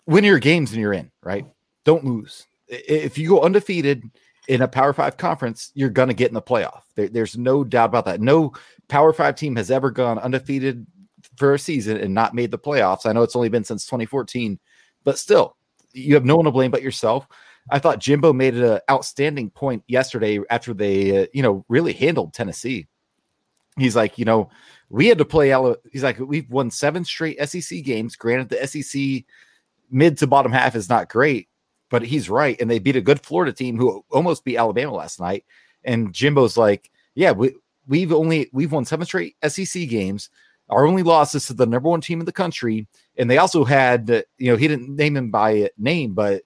win 0.10 0.24
your 0.24 0.39
games 0.39 0.72
and 0.72 0.82
you're 0.82 0.93
in, 0.93 1.12
right? 1.24 1.45
Don't 1.86 2.03
lose. 2.03 2.47
If 2.68 3.18
you 3.18 3.30
go 3.30 3.41
undefeated 3.41 4.03
in 4.47 4.64
a 4.64 4.68
Power 4.68 4.91
Five 4.91 5.18
conference, 5.18 5.72
you're 5.76 5.89
going 5.89 6.07
to 6.07 6.14
get 6.14 6.28
in 6.28 6.34
the 6.34 6.41
playoff. 6.41 6.82
There, 6.95 7.07
there's 7.07 7.38
no 7.38 7.64
doubt 7.64 7.89
about 7.89 8.05
that. 8.05 8.20
No 8.20 8.53
Power 8.88 9.14
Five 9.14 9.36
team 9.36 9.55
has 9.55 9.72
ever 9.72 9.91
gone 9.91 10.18
undefeated 10.18 10.86
for 11.38 11.53
a 11.53 11.60
season 11.60 11.97
and 11.97 12.14
not 12.14 12.34
made 12.34 12.51
the 12.51 12.57
playoffs. 12.57 13.05
I 13.05 13.14
know 13.14 13.22
it's 13.22 13.36
only 13.36 13.49
been 13.49 13.64
since 13.64 13.86
2014, 13.86 14.60
but 15.03 15.20
still, 15.20 15.55
you 15.93 16.16
have 16.16 16.26
no 16.26 16.36
one 16.36 16.45
to 16.45 16.51
blame 16.51 16.72
but 16.72 16.82
yourself. 16.82 17.28
I 17.72 17.78
thought 17.78 17.99
Jimbo 17.99 18.34
made 18.34 18.55
an 18.55 18.80
outstanding 18.89 19.51
point 19.51 19.84
yesterday 19.88 20.39
after 20.49 20.74
they, 20.74 21.24
uh, 21.24 21.28
you 21.34 21.43
know, 21.43 21.66
really 21.70 21.93
handled 21.93 22.34
Tennessee. 22.34 22.88
He's 23.78 23.95
like, 23.95 24.18
you 24.18 24.26
know, 24.26 24.49
we 24.89 25.07
had 25.07 25.20
to 25.20 25.26
play. 25.26 25.53
He's 25.91 26.03
like, 26.03 26.18
we've 26.20 26.49
won 26.49 26.72
seven 26.72 27.05
straight 27.05 27.39
SEC 27.47 27.84
games. 27.84 28.16
Granted, 28.16 28.49
the 28.49 28.68
SEC 28.68 29.24
mid 29.90 30.18
to 30.20 30.28
bottom 30.28 30.52
half 30.52 30.76
is 30.76 30.90
not 30.90 31.10
great, 31.10 31.50
but 31.90 32.02
he's 32.02 32.30
right. 32.30 32.60
And 32.60 32.70
they 32.70 32.80
beat 32.80 32.96
a 32.96 33.02
good 33.02 33.22
Florida 33.22 33.54
team 33.54 33.78
who 33.78 34.04
almost 34.12 34.44
beat 34.44 34.58
Alabama 34.58 34.94
last 34.94 35.20
night. 35.20 35.46
And 35.84 36.14
Jimbo's 36.14 36.58
like, 36.58 36.92
yeah, 37.16 37.32
we, 37.32 37.56
we've 37.88 38.14
only 38.14 38.50
we've 38.54 38.72
won 38.72 38.86
seven 38.86 39.06
straight 39.06 39.36
SEC 39.48 39.90
games. 39.90 40.30
Our 40.70 40.86
only 40.86 41.04
loss 41.04 41.34
is 41.34 41.48
to 41.48 41.54
the 41.54 41.66
number 41.66 41.90
one 41.90 42.02
team 42.02 42.20
in 42.20 42.28
the 42.28 42.32
country, 42.32 42.88
and 43.18 43.30
they 43.30 43.40
also 43.40 43.66
had, 43.66 44.24
you 44.38 44.52
know, 44.52 44.56
he 44.56 44.68
didn't 44.68 44.96
name 44.96 45.18
him 45.18 45.32
by 45.32 45.72
name, 45.78 46.14
but 46.14 46.44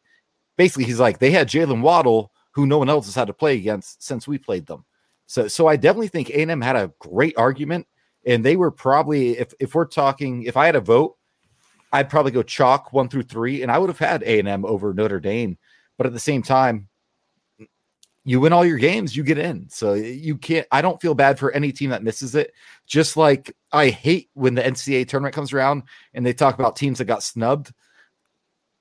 basically 0.58 0.86
he's 0.86 1.00
like 1.00 1.20
they 1.20 1.32
had 1.32 1.50
Jaylen 1.50 1.82
Waddle, 1.82 2.32
who 2.52 2.66
no 2.66 2.78
one 2.78 2.89
else 2.89 3.06
has 3.06 3.16
had 3.16 3.28
to 3.28 3.34
play 3.34 3.56
against 3.56 4.02
since 4.02 4.28
we 4.28 4.38
played 4.38 4.66
them. 4.66 4.86
So, 5.26 5.48
so 5.48 5.68
I 5.68 5.76
definitely 5.76 6.08
think 6.08 6.30
A&M 6.30 6.62
had 6.62 6.76
a 6.76 6.94
great 7.00 7.38
argument, 7.38 7.88
and 8.26 8.46
they 8.46 8.56
were 8.56 8.72
probably 8.72 9.38
if 9.38 9.54
if 9.60 9.76
we're 9.76 9.86
talking, 9.86 10.44
if 10.44 10.56
I 10.56 10.66
had 10.66 10.76
a 10.76 10.82
vote, 10.82 11.18
I'd 11.94 12.10
probably 12.10 12.32
go 12.32 12.41
chalk 12.41 12.91
one 12.91 13.08
through 13.08 13.24
three, 13.24 13.62
and 13.62 13.72
I 13.72 13.78
would 13.78 13.89
have 13.89 14.00
had 14.00 14.24
A&M 14.24 14.66
over 14.66 14.94
Notre 14.94 15.20
Dame. 15.20 15.58
But 15.96 16.08
at 16.08 16.14
the 16.14 16.20
same 16.20 16.41
time, 16.41 16.89
you 18.26 18.39
win 18.39 18.52
all 18.52 18.66
your 18.66 18.80
games, 18.80 19.16
you 19.16 19.24
get 19.24 19.38
in. 19.38 19.70
So 19.70 19.94
you 19.94 20.38
can't. 20.38 20.66
I 20.72 20.82
don't 20.82 21.00
feel 21.00 21.14
bad 21.14 21.38
for 21.38 21.52
any 21.52 21.72
team 21.72 21.91
that 21.91 22.04
misses 22.04 22.36
it. 22.36 22.54
Just 22.88 23.16
like 23.16 23.56
I 23.72 23.89
hate 23.89 24.30
when 24.34 24.56
the 24.56 24.64
NCAA 24.64 25.08
tournament 25.08 25.36
comes 25.36 25.54
around 25.54 25.84
and 26.14 26.26
they 26.26 26.34
talk 26.34 26.58
about 26.58 26.76
teams 26.76 26.98
that 26.98 27.06
got 27.06 27.22
snubbed. 27.22 27.72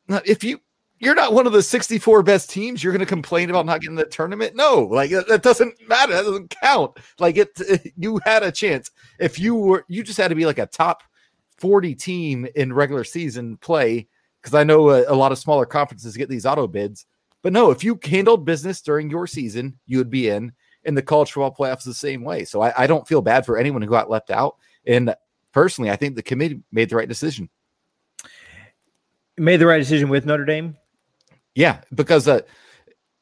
If 0.08 0.42
you 0.42 0.60
you're 1.00 1.16
not 1.16 1.32
one 1.32 1.48
of 1.48 1.52
the 1.52 1.62
64 1.62 2.22
best 2.22 2.48
teams, 2.48 2.82
you're 2.82 2.92
going 2.92 3.00
to 3.00 3.06
complain 3.06 3.50
about 3.50 3.66
not 3.66 3.80
getting 3.80 3.96
the 3.96 4.04
tournament. 4.04 4.54
No, 4.54 4.82
like 4.82 5.10
that 5.10 5.42
doesn't 5.42 5.74
matter. 5.88 6.12
That 6.12 6.24
doesn't 6.24 6.54
count. 6.62 6.96
Like 7.18 7.36
it, 7.36 7.92
you 7.96 8.20
had 8.24 8.44
a 8.44 8.52
chance. 8.52 8.90
If 9.18 9.38
you 9.38 9.56
were, 9.56 9.84
you 9.88 10.04
just 10.04 10.18
had 10.18 10.28
to 10.28 10.36
be 10.36 10.46
like 10.46 10.58
a 10.58 10.66
top 10.66 11.02
40 11.62 11.94
team 11.94 12.46
in 12.54 12.74
regular 12.74 13.04
season 13.04 13.56
play. 13.56 14.06
Because 14.42 14.54
I 14.54 14.64
know 14.64 14.90
a, 14.90 15.04
a 15.10 15.14
lot 15.14 15.32
of 15.32 15.38
smaller 15.38 15.64
conferences 15.64 16.16
get 16.16 16.28
these 16.28 16.44
auto 16.44 16.66
bids 16.66 17.06
but 17.42 17.52
no, 17.52 17.70
if 17.70 17.82
you 17.82 17.98
handled 18.02 18.44
business 18.44 18.80
during 18.80 19.10
your 19.10 19.26
season, 19.26 19.78
you 19.86 19.98
would 19.98 20.10
be 20.10 20.28
in. 20.28 20.52
And 20.84 20.96
the 20.96 21.02
college 21.02 21.30
football 21.30 21.54
playoffs 21.54 21.84
the 21.84 21.94
same 21.94 22.24
way. 22.24 22.44
So 22.44 22.60
I, 22.60 22.72
I 22.84 22.86
don't 22.86 23.06
feel 23.06 23.22
bad 23.22 23.46
for 23.46 23.56
anyone 23.56 23.82
who 23.82 23.88
got 23.88 24.10
left 24.10 24.30
out. 24.30 24.56
And 24.84 25.14
personally, 25.52 25.90
I 25.90 25.96
think 25.96 26.16
the 26.16 26.22
committee 26.22 26.60
made 26.72 26.88
the 26.88 26.96
right 26.96 27.08
decision. 27.08 27.48
Made 29.36 29.58
the 29.58 29.66
right 29.66 29.78
decision 29.78 30.08
with 30.08 30.26
Notre 30.26 30.44
Dame. 30.44 30.76
Yeah, 31.54 31.80
because 31.94 32.26
uh, 32.26 32.40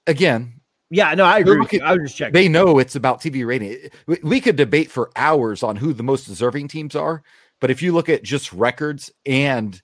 again, 0.07 0.61
yeah, 0.89 1.15
no, 1.15 1.25
I 1.25 1.39
agree. 1.39 1.61
At, 1.79 1.83
I 1.83 1.93
was 1.93 2.03
just 2.05 2.17
checking. 2.17 2.33
They 2.33 2.49
know 2.49 2.79
it's 2.79 2.97
about 2.97 3.21
TV 3.21 3.47
rating. 3.47 3.91
We, 4.07 4.19
we 4.23 4.41
could 4.41 4.57
debate 4.57 4.91
for 4.91 5.11
hours 5.17 5.63
on 5.63 5.77
who 5.77 5.93
the 5.93 6.03
most 6.03 6.27
deserving 6.27 6.69
teams 6.69 6.97
are, 6.97 7.23
but 7.61 7.71
if 7.71 7.83
you 7.83 7.93
look 7.93 8.09
at 8.09 8.23
just 8.23 8.53
records 8.53 9.11
and 9.27 9.81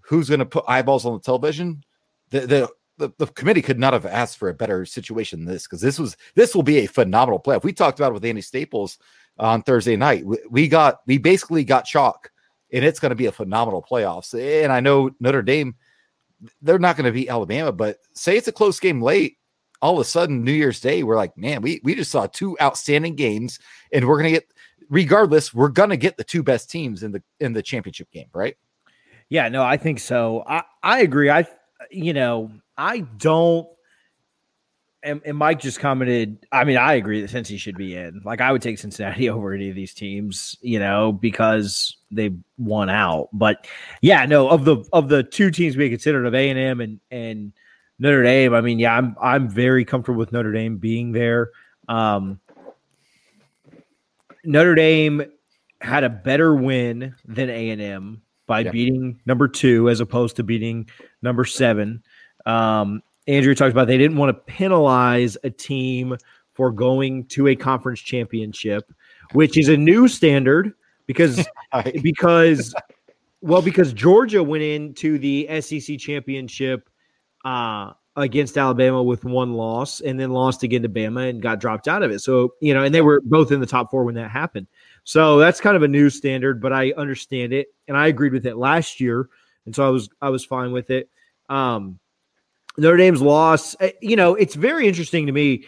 who's 0.00 0.28
going 0.28 0.38
to 0.38 0.46
put 0.46 0.64
eyeballs 0.66 1.04
on 1.04 1.12
the 1.12 1.20
television, 1.20 1.84
the, 2.30 2.40
the 2.40 2.68
the, 2.98 3.12
the 3.18 3.26
committee 3.28 3.62
could 3.62 3.78
not 3.78 3.92
have 3.92 4.06
asked 4.06 4.38
for 4.38 4.48
a 4.48 4.54
better 4.54 4.84
situation 4.84 5.44
than 5.44 5.52
this 5.52 5.64
because 5.64 5.80
this 5.80 5.98
was 5.98 6.16
this 6.34 6.54
will 6.54 6.64
be 6.64 6.78
a 6.78 6.86
phenomenal 6.86 7.40
playoff. 7.40 7.62
We 7.62 7.72
talked 7.72 7.98
about 7.98 8.10
it 8.10 8.14
with 8.14 8.24
Andy 8.24 8.40
Staples 8.40 8.98
on 9.38 9.62
Thursday 9.62 9.96
night. 9.96 10.26
We, 10.26 10.38
we 10.50 10.68
got 10.68 11.00
we 11.06 11.18
basically 11.18 11.64
got 11.64 11.84
chalk, 11.84 12.30
and 12.72 12.84
it's 12.84 13.00
going 13.00 13.10
to 13.10 13.16
be 13.16 13.26
a 13.26 13.32
phenomenal 13.32 13.86
playoffs. 13.88 14.34
And 14.34 14.72
I 14.72 14.80
know 14.80 15.10
Notre 15.20 15.42
Dame, 15.42 15.76
they're 16.60 16.78
not 16.78 16.96
going 16.96 17.06
to 17.06 17.12
beat 17.12 17.28
Alabama, 17.28 17.72
but 17.72 17.98
say 18.14 18.36
it's 18.36 18.48
a 18.48 18.52
close 18.52 18.80
game 18.80 19.00
late, 19.00 19.38
all 19.80 19.94
of 19.94 20.00
a 20.00 20.04
sudden 20.04 20.44
New 20.44 20.52
Year's 20.52 20.80
Day, 20.80 21.02
we're 21.02 21.16
like, 21.16 21.36
man, 21.36 21.62
we 21.62 21.80
we 21.84 21.94
just 21.94 22.10
saw 22.10 22.26
two 22.26 22.56
outstanding 22.60 23.14
games, 23.14 23.60
and 23.92 24.06
we're 24.06 24.20
going 24.20 24.34
to 24.34 24.40
get 24.40 24.52
regardless, 24.88 25.52
we're 25.54 25.70
to 25.90 25.96
get 25.96 26.16
the 26.16 26.24
two 26.24 26.42
best 26.42 26.70
teams 26.70 27.02
in 27.02 27.12
the 27.12 27.22
in 27.40 27.52
the 27.52 27.62
championship 27.62 28.10
game, 28.10 28.28
right? 28.32 28.56
Yeah, 29.28 29.48
no, 29.48 29.62
I 29.62 29.76
think 29.76 30.00
so. 30.00 30.44
I 30.46 30.62
I 30.82 31.00
agree. 31.00 31.30
I 31.30 31.46
you 31.90 32.12
know 32.12 32.50
I 32.76 33.00
don't. 33.00 33.68
And, 35.00 35.22
and, 35.24 35.38
Mike 35.38 35.60
just 35.60 35.78
commented. 35.78 36.44
I 36.50 36.64
mean, 36.64 36.76
I 36.76 36.94
agree 36.94 37.20
that 37.20 37.30
Cincy 37.30 37.56
should 37.56 37.76
be 37.76 37.94
in. 37.94 38.20
Like, 38.24 38.40
I 38.40 38.50
would 38.50 38.60
take 38.60 38.78
Cincinnati 38.78 39.30
over 39.30 39.52
any 39.52 39.68
of 39.68 39.76
these 39.76 39.94
teams, 39.94 40.56
you 40.60 40.80
know, 40.80 41.12
because 41.12 41.96
they 42.10 42.34
won 42.58 42.90
out. 42.90 43.28
But 43.32 43.68
yeah, 44.02 44.26
no, 44.26 44.48
of 44.48 44.64
the 44.64 44.84
of 44.92 45.08
the 45.08 45.22
two 45.22 45.52
teams 45.52 45.76
we 45.76 45.88
considered 45.88 46.26
of 46.26 46.34
A 46.34 46.50
and 46.50 46.58
M 46.58 46.80
and 46.80 47.00
and 47.12 47.52
Notre 48.00 48.24
Dame. 48.24 48.54
I 48.54 48.60
mean, 48.60 48.80
yeah, 48.80 48.96
I'm 48.96 49.16
I'm 49.20 49.48
very 49.48 49.84
comfortable 49.84 50.18
with 50.18 50.32
Notre 50.32 50.52
Dame 50.52 50.78
being 50.78 51.12
there. 51.12 51.50
Um, 51.88 52.40
Notre 54.48 54.74
Dame 54.74 55.22
had 55.82 56.04
a 56.04 56.08
better 56.08 56.54
win 56.54 57.14
than 57.26 57.50
A 57.50 57.68
and 57.68 57.82
M 57.82 58.22
by 58.46 58.60
yeah. 58.60 58.70
beating 58.70 59.20
number 59.26 59.46
two 59.46 59.90
as 59.90 60.00
opposed 60.00 60.36
to 60.36 60.42
beating 60.42 60.88
number 61.20 61.44
seven. 61.44 62.02
Um, 62.46 63.02
Andrew 63.26 63.54
talked 63.54 63.72
about 63.72 63.88
they 63.88 63.98
didn't 63.98 64.16
want 64.16 64.30
to 64.30 64.52
penalize 64.52 65.36
a 65.44 65.50
team 65.50 66.16
for 66.54 66.72
going 66.72 67.26
to 67.26 67.48
a 67.48 67.54
conference 67.54 68.00
championship, 68.00 68.90
which 69.32 69.58
is 69.58 69.68
a 69.68 69.76
new 69.76 70.08
standard 70.08 70.72
because 71.06 71.46
because 72.02 72.74
well 73.42 73.60
because 73.60 73.92
Georgia 73.92 74.42
went 74.42 74.62
into 74.62 75.18
the 75.18 75.60
SEC 75.60 75.98
championship 75.98 76.88
uh, 77.44 77.92
against 78.22 78.58
Alabama 78.58 79.02
with 79.02 79.24
one 79.24 79.54
loss 79.54 80.00
and 80.00 80.18
then 80.18 80.30
lost 80.30 80.62
again 80.62 80.82
to 80.82 80.88
Bama 80.88 81.30
and 81.30 81.40
got 81.40 81.60
dropped 81.60 81.88
out 81.88 82.02
of 82.02 82.10
it. 82.10 82.20
So 82.20 82.54
you 82.60 82.74
know, 82.74 82.84
and 82.84 82.94
they 82.94 83.00
were 83.00 83.22
both 83.24 83.52
in 83.52 83.60
the 83.60 83.66
top 83.66 83.90
four 83.90 84.04
when 84.04 84.14
that 84.16 84.30
happened. 84.30 84.66
So 85.04 85.38
that's 85.38 85.60
kind 85.60 85.76
of 85.76 85.82
a 85.82 85.88
new 85.88 86.10
standard, 86.10 86.60
but 86.60 86.72
I 86.72 86.92
understand 86.96 87.52
it 87.52 87.68
and 87.86 87.96
I 87.96 88.08
agreed 88.08 88.32
with 88.32 88.46
it 88.46 88.56
last 88.56 89.00
year, 89.00 89.28
and 89.66 89.74
so 89.74 89.86
I 89.86 89.90
was 89.90 90.08
I 90.20 90.28
was 90.28 90.44
fine 90.44 90.72
with 90.72 90.90
it. 90.90 91.08
Um, 91.48 91.98
Notre 92.76 92.96
Dame's 92.96 93.22
loss, 93.22 93.74
eh, 93.80 93.92
you 94.00 94.16
know, 94.16 94.34
it's 94.34 94.54
very 94.54 94.86
interesting 94.86 95.26
to 95.26 95.32
me. 95.32 95.64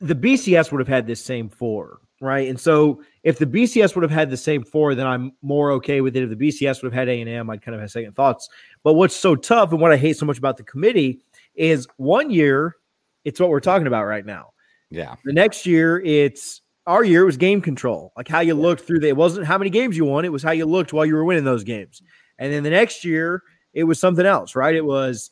The 0.00 0.14
BCS 0.14 0.70
would 0.70 0.78
have 0.78 0.88
had 0.88 1.06
this 1.06 1.22
same 1.22 1.48
four, 1.48 2.00
right? 2.20 2.48
And 2.48 2.58
so 2.58 3.02
if 3.22 3.38
the 3.38 3.46
BCS 3.46 3.94
would 3.94 4.02
have 4.02 4.10
had 4.10 4.30
the 4.30 4.36
same 4.36 4.62
four, 4.62 4.94
then 4.94 5.06
I'm 5.06 5.32
more 5.42 5.72
okay 5.72 6.00
with 6.00 6.16
it. 6.16 6.22
If 6.22 6.30
the 6.30 6.48
BCS 6.48 6.82
would 6.82 6.92
have 6.92 6.98
had 6.98 7.08
A 7.08 7.20
and 7.20 7.28
M, 7.28 7.50
I'd 7.50 7.62
kind 7.62 7.74
of 7.74 7.80
have 7.80 7.90
second 7.90 8.14
thoughts. 8.14 8.48
But 8.82 8.94
what's 8.94 9.16
so 9.16 9.34
tough 9.34 9.72
and 9.72 9.80
what 9.80 9.92
I 9.92 9.96
hate 9.96 10.16
so 10.16 10.24
much 10.24 10.38
about 10.38 10.56
the 10.56 10.62
committee 10.62 11.20
is 11.54 11.86
one 11.96 12.30
year, 12.30 12.76
it's 13.24 13.40
what 13.40 13.50
we're 13.50 13.60
talking 13.60 13.86
about 13.86 14.04
right 14.04 14.24
now. 14.24 14.52
Yeah. 14.90 15.16
The 15.24 15.32
next 15.32 15.66
year, 15.66 16.00
it's 16.00 16.62
our 16.86 17.04
year 17.04 17.24
was 17.24 17.36
game 17.36 17.60
control, 17.60 18.12
like 18.16 18.28
how 18.28 18.40
you 18.40 18.54
looked 18.54 18.82
through 18.82 19.00
the. 19.00 19.08
It 19.08 19.16
wasn't 19.16 19.46
how 19.46 19.58
many 19.58 19.70
games 19.70 19.96
you 19.96 20.04
won; 20.04 20.24
it 20.24 20.32
was 20.32 20.42
how 20.42 20.50
you 20.50 20.66
looked 20.66 20.92
while 20.92 21.06
you 21.06 21.14
were 21.14 21.24
winning 21.24 21.44
those 21.44 21.64
games. 21.64 22.02
And 22.38 22.52
then 22.52 22.62
the 22.62 22.70
next 22.70 23.04
year, 23.04 23.42
it 23.74 23.84
was 23.84 24.00
something 24.00 24.26
else, 24.26 24.56
right? 24.56 24.74
It 24.74 24.84
was 24.84 25.30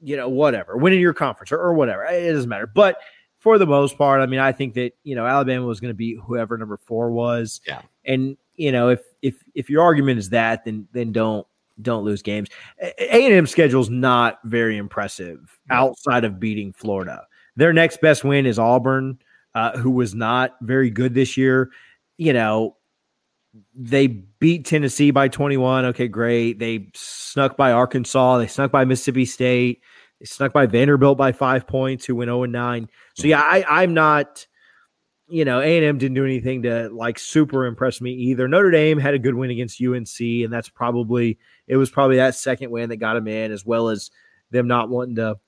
you 0.00 0.16
know, 0.16 0.28
whatever, 0.28 0.76
winning 0.76 1.00
your 1.00 1.14
conference 1.14 1.52
or, 1.52 1.58
or 1.58 1.74
whatever. 1.74 2.04
It 2.04 2.32
doesn't 2.32 2.48
matter. 2.48 2.66
But 2.66 2.98
for 3.38 3.58
the 3.58 3.66
most 3.66 3.98
part, 3.98 4.20
I 4.20 4.26
mean, 4.26 4.40
I 4.40 4.52
think 4.52 4.74
that, 4.74 4.92
you 5.02 5.14
know, 5.14 5.26
Alabama 5.26 5.66
was 5.66 5.80
going 5.80 5.90
to 5.90 5.96
be 5.96 6.18
whoever 6.24 6.56
number 6.56 6.76
four 6.76 7.10
was. 7.10 7.60
Yeah. 7.66 7.82
And, 8.04 8.36
you 8.54 8.72
know, 8.72 8.88
if 8.88 9.00
if 9.22 9.42
if 9.54 9.70
your 9.70 9.82
argument 9.82 10.18
is 10.18 10.30
that, 10.30 10.64
then 10.64 10.88
then 10.92 11.12
don't 11.12 11.46
don't 11.80 12.04
lose 12.04 12.22
games. 12.22 12.48
A 12.80 13.26
and 13.26 13.34
M 13.34 13.46
schedule 13.46 13.80
is 13.80 13.90
not 13.90 14.38
very 14.44 14.76
impressive 14.76 15.58
outside 15.70 16.24
of 16.24 16.40
beating 16.40 16.72
Florida. 16.72 17.26
Their 17.56 17.72
next 17.72 18.00
best 18.00 18.24
win 18.24 18.46
is 18.46 18.58
Auburn, 18.58 19.18
uh, 19.54 19.76
who 19.78 19.90
was 19.90 20.14
not 20.14 20.56
very 20.60 20.90
good 20.90 21.14
this 21.14 21.36
year. 21.36 21.70
You 22.16 22.32
know, 22.32 22.76
they 23.74 24.06
beat 24.06 24.64
Tennessee 24.64 25.10
by 25.10 25.28
21. 25.28 25.86
Okay, 25.86 26.08
great. 26.08 26.58
They 26.58 26.90
snuck 26.94 27.56
by 27.56 27.72
Arkansas. 27.72 28.38
They 28.38 28.46
snuck 28.46 28.70
by 28.70 28.84
Mississippi 28.84 29.24
State. 29.24 29.82
They 30.20 30.26
snuck 30.26 30.52
by 30.52 30.66
Vanderbilt 30.66 31.18
by 31.18 31.32
five 31.32 31.66
points, 31.66 32.04
who 32.04 32.16
went 32.16 32.28
0 32.28 32.44
and 32.44 32.52
9. 32.52 32.88
So 33.14 33.26
yeah, 33.26 33.40
I, 33.40 33.64
I'm 33.68 33.94
not, 33.94 34.46
you 35.28 35.44
know, 35.44 35.60
A&M 35.60 35.98
didn't 35.98 36.14
do 36.14 36.24
anything 36.24 36.62
to 36.62 36.88
like 36.88 37.18
super 37.18 37.66
impress 37.66 38.00
me 38.00 38.12
either. 38.12 38.48
Notre 38.48 38.70
Dame 38.70 38.98
had 38.98 39.14
a 39.14 39.18
good 39.18 39.34
win 39.34 39.50
against 39.50 39.82
UNC, 39.82 40.20
and 40.20 40.52
that's 40.52 40.68
probably 40.68 41.38
it 41.66 41.76
was 41.76 41.90
probably 41.90 42.16
that 42.16 42.34
second 42.34 42.70
win 42.70 42.88
that 42.88 42.96
got 42.96 43.14
them 43.14 43.28
in, 43.28 43.52
as 43.52 43.64
well 43.64 43.88
as 43.88 44.10
them 44.50 44.66
not 44.66 44.88
wanting 44.88 45.16
to, 45.16 45.38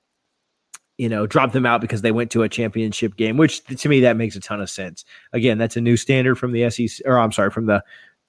you 0.97 1.09
know, 1.09 1.25
drop 1.25 1.51
them 1.51 1.65
out 1.65 1.81
because 1.81 2.01
they 2.01 2.11
went 2.11 2.31
to 2.31 2.43
a 2.43 2.49
championship 2.49 3.15
game, 3.15 3.37
which 3.37 3.63
to 3.65 3.89
me 3.89 4.01
that 4.01 4.17
makes 4.17 4.35
a 4.35 4.39
ton 4.39 4.61
of 4.61 4.69
sense. 4.69 5.03
Again, 5.33 5.57
that's 5.57 5.77
a 5.77 5.81
new 5.81 5.97
standard 5.97 6.35
from 6.35 6.51
the 6.51 6.69
SEC, 6.69 7.05
or 7.05 7.17
I'm 7.17 7.31
sorry, 7.31 7.49
from 7.49 7.65
the 7.65 7.83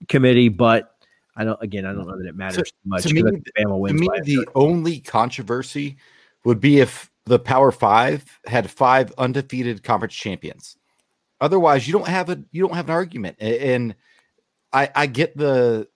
committee, 0.08 0.48
but 0.48 0.94
I 1.36 1.44
don't. 1.44 1.62
Again, 1.62 1.84
I 1.84 1.92
don't 1.92 2.06
know 2.06 2.16
that 2.16 2.26
it 2.26 2.36
matters 2.36 2.70
to, 2.70 2.74
much. 2.86 3.02
To 3.04 3.14
me, 3.14 3.22
to 3.22 3.92
me 3.92 4.08
the 4.24 4.46
only 4.54 5.00
controversy 5.00 5.96
would 6.44 6.60
be 6.60 6.80
if 6.80 7.10
the 7.26 7.38
Power 7.38 7.72
Five 7.72 8.40
had 8.46 8.70
five 8.70 9.12
undefeated 9.18 9.82
conference 9.82 10.14
champions. 10.14 10.76
Otherwise, 11.42 11.88
you 11.88 11.92
don't 11.92 12.06
have 12.06 12.30
a 12.30 12.42
you 12.52 12.62
don't 12.62 12.76
have 12.76 12.88
an 12.88 12.94
argument. 12.94 13.36
And 13.40 13.96
I 14.72 14.88
I 14.94 15.06
get 15.06 15.36
the 15.36 15.88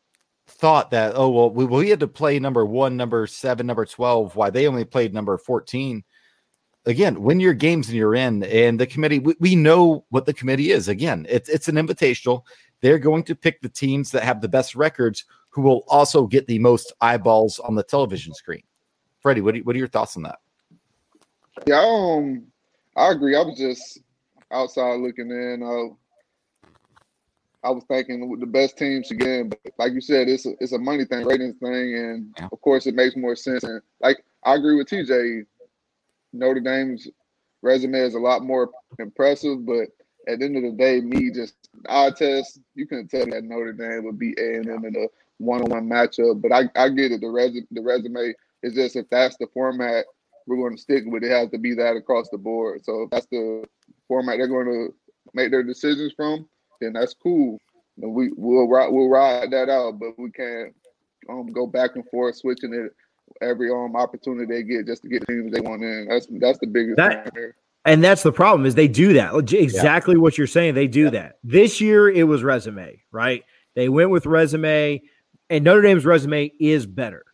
thought 0.49 0.91
that 0.91 1.13
oh 1.15 1.31
well 1.31 1.51
we, 1.51 1.65
we 1.65 1.89
had 1.89 2.01
to 2.01 2.09
play 2.09 2.39
number 2.41 2.67
one, 2.67 2.97
number 2.97 3.29
seven, 3.29 3.65
number 3.65 3.87
twelve. 3.87 4.35
Why 4.35 4.51
they 4.51 4.67
only 4.67 4.85
played 4.85 5.15
number 5.15 5.39
fourteen? 5.39 6.03
Again, 6.85 7.23
win 7.23 7.39
your 7.39 7.55
games 7.55 7.89
and 7.89 7.97
you're 7.97 8.17
in. 8.17 8.43
And 8.45 8.79
the 8.79 8.87
committee, 8.87 9.21
we, 9.21 9.35
we 9.41 9.57
know 9.57 10.05
what 10.11 10.27
the 10.27 10.35
committee 10.35 10.73
is. 10.73 10.89
Again, 10.89 11.27
it's 11.29 11.49
it's 11.49 11.69
an 11.69 11.77
invitational. 11.77 12.43
They're 12.81 12.99
going 12.99 13.23
to 13.25 13.37
pick 13.37 13.61
the 13.61 13.69
teams 13.69 14.11
that 14.11 14.25
have 14.25 14.41
the 14.41 14.49
best 14.49 14.75
records, 14.75 15.25
who 15.51 15.63
will 15.63 15.85
also 15.87 16.27
get 16.27 16.49
the 16.49 16.59
most 16.59 16.93
eyeballs 17.01 17.61
on 17.61 17.77
the 17.77 17.85
television 17.85 18.35
screen. 18.35 18.63
Freddie, 19.21 19.43
what 19.43 19.55
are, 19.55 19.61
what 19.61 19.77
are 19.77 19.79
your 19.79 19.89
thoughts 19.89 20.17
on 20.17 20.25
that? 20.25 20.39
Yeah, 21.67 21.81
um, 21.81 22.47
I 22.97 23.13
agree. 23.13 23.37
I 23.37 23.43
was 23.43 23.57
just 23.57 24.01
outside 24.53 25.01
looking 25.01 25.31
in. 25.31 25.63
Uh, 25.63 25.95
I 27.65 27.71
was 27.71 27.85
thinking 27.85 28.39
the 28.39 28.47
best 28.47 28.79
teams 28.79 29.11
again, 29.11 29.49
but 29.49 29.61
like 29.79 29.93
you 29.93 30.01
said, 30.01 30.29
it's 30.29 30.47
a, 30.47 30.53
it's 30.61 30.73
a 30.73 30.79
money 30.79 31.05
thing, 31.05 31.25
ratings 31.27 31.57
thing, 31.59 31.95
and 31.95 32.35
Yeah. 32.39 32.49
of 32.53 32.61
course 32.61 32.87
it 32.87 32.95
makes 32.95 33.17
more 33.17 33.35
sense. 33.35 33.65
And 33.65 33.81
like 34.01 34.19
I 34.45 34.55
agree 34.55 34.77
with 34.77 34.89
TJ, 34.89 35.45
Notre 36.33 36.61
Dame's 36.61 37.09
resume 37.63 37.99
is 37.99 38.15
a 38.15 38.21
lot 38.21 38.43
more 38.43 38.71
impressive, 38.99 39.65
but 39.67 39.89
at 40.29 40.39
the 40.39 40.45
end 40.47 40.57
of 40.57 40.63
the 40.63 40.73
day, 40.73 41.01
me 41.01 41.31
just 41.33 41.57
eye 41.89 42.11
test, 42.11 42.61
you 42.75 42.87
couldn't 42.87 43.09
tell 43.09 43.27
that 43.27 43.45
Notre 43.45 43.73
Dame 43.73 44.05
would 44.05 44.19
beat 44.19 44.39
A 44.39 44.57
and 44.57 44.69
M 44.69 44.85
in 44.85 44.97
a 44.97 45.07
one-on-one 45.39 45.89
matchup. 45.89 46.41
But 46.43 46.53
I, 46.53 46.63
I 46.77 46.89
get 46.91 47.13
it. 47.13 47.21
The 47.21 47.29
resume, 47.29 47.67
the 47.71 47.83
resume 47.83 48.35
is 48.63 48.75
just 48.75 48.97
if 48.97 49.09
that's 49.11 49.37
the 49.39 49.47
format 49.53 50.07
we're 50.47 50.57
going 50.57 50.77
to 50.77 50.81
stick 50.83 51.05
with, 51.07 51.25
it 51.25 51.31
has 51.31 51.51
to 51.51 51.59
be 51.59 51.75
that 51.75 51.97
across 51.97 52.29
the 52.31 52.39
board. 52.39 52.85
So 52.85 53.03
if 53.03 53.11
that's 53.11 53.27
the 53.27 53.65
format 54.09 54.39
they're 54.39 54.49
going 54.49 54.67
to 54.67 54.95
make 55.35 55.51
their 55.51 55.63
decisions 55.63 56.13
from, 56.17 56.49
then 56.81 56.93
that's 56.93 57.15
cool. 57.15 57.59
And 58.01 58.13
we 58.15 58.31
we'll 58.37 58.69
ride 58.69 58.89
we'll 58.89 59.09
ride 59.09 59.51
that 59.53 59.69
out, 59.69 59.99
but 59.99 60.19
we 60.19 60.31
can't 60.31 60.75
um 61.29 61.47
go 61.53 61.67
back 61.67 61.93
and 61.97 62.05
forth 62.11 62.37
switching 62.37 62.73
it 62.75 62.93
every 63.43 63.71
um 63.71 63.97
opportunity 63.97 64.47
they 64.47 64.63
get 64.63 64.87
just 64.87 65.03
to 65.03 65.09
get 65.09 65.27
teams 65.27 65.53
they 65.53 65.61
want 65.61 65.83
in. 65.83 66.07
That's 66.09 66.27
that's 66.41 66.59
the 66.59 66.67
biggest 66.67 66.97
That- 66.97 67.25
thing 67.25 67.33
here. 67.35 67.57
And 67.85 68.03
that's 68.03 68.25
the 68.25 68.33
problem 68.33 68.67
is 68.67 68.75
they 68.75 68.89
do 68.89 69.13
that. 69.13 69.33
Leg- 69.33 69.55
Exactly 69.55 70.17
what 70.17 70.37
you're 70.37 70.49
saying. 70.49 70.75
They 70.75 70.89
do 70.89 71.09
that. 71.11 71.39
This 71.45 71.81
year 71.81 72.09
it 72.11 72.25
was 72.25 72.43
resume, 72.43 73.01
right? 73.13 73.45
They 73.77 73.89
went 73.89 74.11
with 74.11 74.27
resume, 74.27 75.01
and 75.51 75.65
Notre 75.65 75.83
Dame's 75.83 76.05
resume 76.05 76.51
is 76.59 76.85
better. 76.85 77.25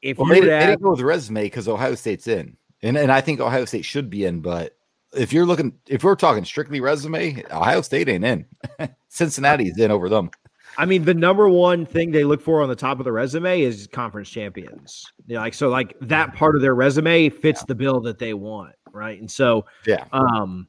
If 0.00 0.16
Well, 0.16 0.28
you 0.28 0.34
they, 0.34 0.40
would 0.40 0.46
didn't- 0.46 0.60
they 0.60 0.66
didn't 0.68 0.82
go 0.82 0.90
with 0.92 1.00
resume 1.02 1.42
because 1.42 1.68
Ohio 1.68 1.96
State's 1.96 2.26
in, 2.28 2.56
and 2.82 2.96
and 2.96 3.12
I 3.12 3.20
think 3.20 3.40
Ohio 3.40 3.66
State 3.66 3.84
should 3.84 4.08
be 4.08 4.24
in. 4.24 4.40
But 4.40 4.74
if 5.16 5.32
you're 5.32 5.46
looking, 5.46 5.72
if 5.86 6.04
we're 6.04 6.14
talking 6.14 6.44
strictly 6.44 6.80
resume, 6.80 7.44
Ohio 7.50 7.80
State 7.82 8.08
ain't 8.08 8.24
in. 8.24 8.46
Cincinnati's 9.08 9.78
in 9.78 9.90
over 9.90 10.08
them. 10.08 10.30
I 10.76 10.86
mean, 10.86 11.04
the 11.04 11.14
number 11.14 11.48
one 11.48 11.86
thing 11.86 12.10
they 12.10 12.24
look 12.24 12.40
for 12.40 12.62
on 12.62 12.68
the 12.68 12.76
top 12.76 12.98
of 12.98 13.04
the 13.04 13.12
resume 13.12 13.60
is 13.60 13.86
conference 13.86 14.28
champions. 14.28 15.12
You 15.26 15.34
know, 15.34 15.40
like 15.40 15.54
so, 15.54 15.68
like 15.68 15.96
that 16.00 16.34
part 16.34 16.56
of 16.56 16.62
their 16.62 16.74
resume 16.74 17.28
fits 17.28 17.64
the 17.64 17.74
bill 17.74 18.00
that 18.00 18.18
they 18.18 18.34
want, 18.34 18.74
right? 18.92 19.18
And 19.20 19.30
so, 19.30 19.66
Yeah. 19.86 20.04
um, 20.12 20.66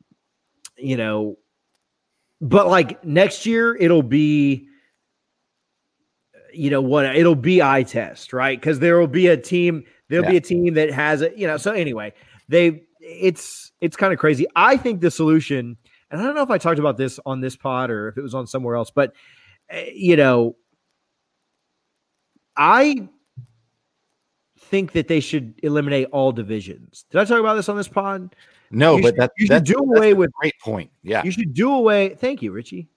you 0.77 0.97
know, 0.97 1.37
but 2.41 2.67
like 2.67 3.03
next 3.03 3.45
year 3.45 3.75
it'll 3.75 4.03
be, 4.03 4.67
you 6.53 6.69
know 6.69 6.81
what? 6.81 7.15
It'll 7.15 7.35
be 7.35 7.61
eye 7.61 7.83
test, 7.83 8.31
right? 8.31 8.59
Because 8.59 8.79
there 8.79 8.99
will 8.99 9.07
be 9.07 9.27
a 9.27 9.37
team. 9.37 9.83
There'll 10.07 10.27
be 10.27 10.37
a 10.37 10.41
team 10.41 10.75
that 10.75 10.91
has 10.91 11.21
a, 11.21 11.37
you 11.37 11.47
know. 11.47 11.57
So 11.57 11.71
anyway, 11.71 12.13
they 12.47 12.83
it's 13.07 13.71
it's 13.81 13.95
kind 13.95 14.11
of 14.13 14.19
crazy. 14.19 14.45
I 14.55 14.77
think 14.77 14.99
the 15.01 15.11
solution, 15.11 15.77
and 16.11 16.21
I 16.21 16.23
don't 16.23 16.35
know 16.35 16.41
if 16.43 16.49
I 16.49 16.57
talked 16.57 16.79
about 16.79 16.97
this 16.97 17.19
on 17.25 17.39
this 17.41 17.55
pod 17.55 17.89
or 17.91 18.09
if 18.09 18.17
it 18.17 18.21
was 18.21 18.33
on 18.33 18.47
somewhere 18.47 18.75
else, 18.75 18.91
but 18.91 19.13
eh, 19.69 19.91
you 19.93 20.15
know, 20.15 20.55
I 22.57 23.07
think 24.59 24.93
that 24.93 25.07
they 25.07 25.19
should 25.19 25.59
eliminate 25.63 26.07
all 26.11 26.31
divisions. 26.31 27.05
Did 27.11 27.21
I 27.21 27.25
talk 27.25 27.39
about 27.39 27.55
this 27.55 27.69
on 27.69 27.77
this 27.77 27.87
pod? 27.87 28.35
No, 28.71 28.95
You 28.97 29.03
but 29.03 29.07
should- 29.09 29.17
that, 29.17 29.31
you 29.37 29.45
should 29.45 29.51
that's, 29.51 29.69
do 29.71 29.77
away 29.77 30.11
a 30.11 30.15
with- 30.15 30.31
great 30.33 30.55
point. 30.61 30.89
Yeah, 31.03 31.23
You 31.23 31.31
should 31.31 31.53
do 31.53 31.71
away. 31.73 32.15
Thank 32.15 32.41
you, 32.41 32.51
Richie. 32.51 32.87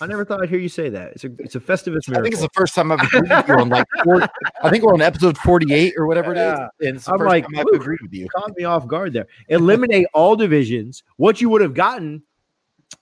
I 0.00 0.06
never 0.06 0.24
thought 0.24 0.42
I'd 0.42 0.48
hear 0.48 0.58
you 0.58 0.68
say 0.68 0.88
that. 0.90 1.12
It's 1.12 1.24
a 1.24 1.30
it's 1.38 1.54
a 1.54 1.60
Festivus 1.60 2.08
I 2.08 2.20
think 2.22 2.32
it's 2.34 2.42
the 2.42 2.48
first 2.52 2.74
time 2.74 2.92
I've 2.92 3.00
agreed 3.00 3.30
with 3.30 3.48
you 3.48 3.54
on 3.54 3.68
like. 3.68 3.86
40, 4.04 4.26
I 4.62 4.70
think 4.70 4.84
we're 4.84 4.92
on 4.92 5.02
episode 5.02 5.38
forty-eight 5.38 5.94
or 5.96 6.06
whatever 6.06 6.32
it 6.34 6.38
is. 6.38 6.58
And 6.86 6.96
it's 6.96 7.06
the 7.06 7.12
I'm 7.12 7.18
first 7.18 7.28
like, 7.28 7.44
time 7.44 7.58
I've 7.58 7.66
agreed 7.80 8.00
with 8.02 8.12
you. 8.12 8.28
caught 8.36 8.56
me 8.56 8.64
off 8.64 8.86
guard 8.86 9.12
there. 9.12 9.26
Eliminate 9.48 10.06
all 10.14 10.36
divisions. 10.36 11.02
What 11.16 11.40
you 11.40 11.48
would 11.50 11.60
have 11.60 11.74
gotten 11.74 12.22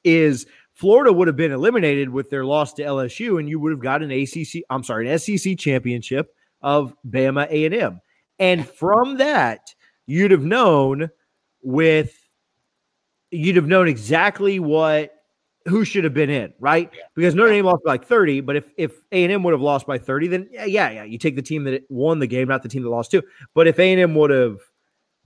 is 0.03 0.47
Florida 0.72 1.12
would 1.12 1.29
have 1.29 1.37
been 1.37 1.53
eliminated 1.53 2.09
with 2.11 2.31
their 2.31 2.45
loss 2.45 2.72
to 2.75 2.83
LSU, 2.83 3.39
and 3.39 3.49
you 3.49 3.61
would 3.61 3.72
have 3.72 3.81
got 3.81 4.03
an 4.03 4.11
ACC. 4.11 4.62
I'm 4.70 4.83
sorry, 4.83 5.11
an 5.11 5.18
SEC 5.18 5.59
championship 5.59 6.35
of 6.62 6.95
Bama 7.09 7.47
A 7.51 7.64
and 7.66 7.75
M, 7.75 8.01
and 8.39 8.68
from 8.68 9.18
that 9.18 9.61
you'd 10.07 10.31
have 10.31 10.45
known 10.45 11.11
with 11.62 12.18
you'd 13.31 13.57
have 13.57 13.66
known 13.66 13.89
exactly 13.89 14.61
what 14.61 15.14
who 15.67 15.85
should 15.85 16.05
have 16.05 16.15
been 16.15 16.31
in, 16.31 16.53
right? 16.59 16.91
Because 17.15 17.35
Notre 17.35 17.51
Dame 17.51 17.65
lost 17.65 17.85
by 17.85 17.93
like 17.93 18.05
30, 18.05 18.41
but 18.43 18.57
if 18.57 18.69
if 18.77 19.01
A&M 19.12 19.43
would 19.43 19.53
have 19.53 19.61
lost 19.61 19.87
by 19.87 19.99
30, 19.99 20.29
then 20.29 20.49
yeah, 20.51 20.65
yeah, 20.65 20.91
yeah, 20.91 21.05
you 21.05 21.19
take 21.19 21.37
the 21.37 21.43
team 21.43 21.65
that 21.65 21.85
won 21.89 22.19
the 22.19 22.27
game, 22.27 22.49
not 22.49 22.62
the 22.62 22.69
team 22.69 22.83
that 22.83 22.91
lost 22.91 23.11
too. 23.11 23.23
But 23.55 23.67
if 23.67 23.79
A&M 23.79 24.15
would 24.15 24.31
have 24.31 24.59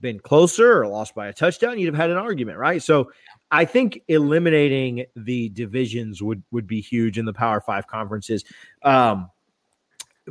been 0.01 0.19
closer 0.19 0.79
or 0.81 0.87
lost 0.87 1.13
by 1.13 1.27
a 1.27 1.33
touchdown, 1.33 1.77
you'd 1.77 1.87
have 1.87 1.95
had 1.95 2.09
an 2.09 2.17
argument, 2.17 2.57
right? 2.57 2.81
So 2.81 3.11
I 3.51 3.65
think 3.65 4.01
eliminating 4.07 5.05
the 5.15 5.49
divisions 5.49 6.21
would 6.21 6.41
would 6.51 6.67
be 6.67 6.79
huge 6.81 7.17
in 7.17 7.25
the 7.25 7.33
Power 7.33 7.59
5 7.59 7.87
conferences. 7.87 8.45
Um 8.83 9.29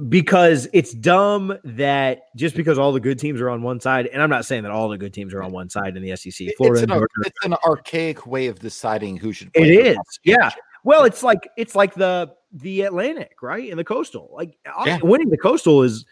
because 0.08 0.68
it's 0.72 0.92
dumb 0.92 1.56
that 1.64 2.22
just 2.36 2.54
because 2.56 2.78
all 2.78 2.92
the 2.92 3.00
good 3.00 3.18
teams 3.18 3.40
are 3.40 3.50
on 3.50 3.62
one 3.62 3.80
side, 3.80 4.06
and 4.06 4.22
I'm 4.22 4.30
not 4.30 4.44
saying 4.44 4.62
that 4.62 4.72
all 4.72 4.88
the 4.88 4.98
good 4.98 5.12
teams 5.12 5.34
are 5.34 5.42
on 5.42 5.52
one 5.52 5.68
side 5.68 5.96
in 5.96 6.02
the 6.02 6.14
SEC. 6.16 6.48
Florida 6.56 6.82
it's, 6.82 6.90
an, 6.90 6.98
Georgia 6.98 7.06
it's 7.26 7.44
an 7.44 7.54
archaic 7.66 8.26
way 8.26 8.46
of 8.46 8.58
deciding 8.58 9.16
who 9.16 9.32
should. 9.32 9.48
it 9.48 9.54
play 9.54 9.94
for 9.94 10.00
is, 10.00 10.18
yeah. 10.24 10.50
Well, 10.84 11.04
it's 11.04 11.22
like 11.22 11.48
it's 11.56 11.74
like 11.74 11.94
the 11.94 12.32
the 12.52 12.82
Atlantic, 12.82 13.42
right, 13.42 13.68
and 13.68 13.78
the 13.78 13.84
Coastal. 13.84 14.30
Like 14.32 14.56
Yeah. 14.86 14.98
winning 15.02 15.28
the 15.30 15.36
Coastal 15.38 15.82
is 15.82 16.04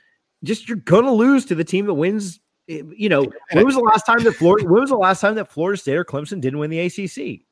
just 0.44 0.68
you're 0.68 0.76
gonna 0.78 1.12
lose 1.12 1.44
to 1.46 1.54
the 1.54 1.64
team 1.64 1.86
that 1.86 1.94
wins. 1.94 2.40
eh, 2.68 2.82
You 2.96 3.08
know, 3.08 3.24
when 3.52 3.64
was 3.64 3.74
the 3.76 3.80
last 3.80 4.04
time 4.04 4.22
that 4.24 4.34
Florida? 4.34 4.66
When 4.68 4.80
was 4.80 4.90
the 4.90 4.96
last 4.96 5.20
time 5.20 5.36
that 5.36 5.50
Florida 5.50 5.80
State 5.80 5.96
or 5.96 6.04
Clemson 6.04 6.40
didn't 6.40 6.58
win 6.58 6.68
the 6.70 6.80
ACC? 6.80 7.45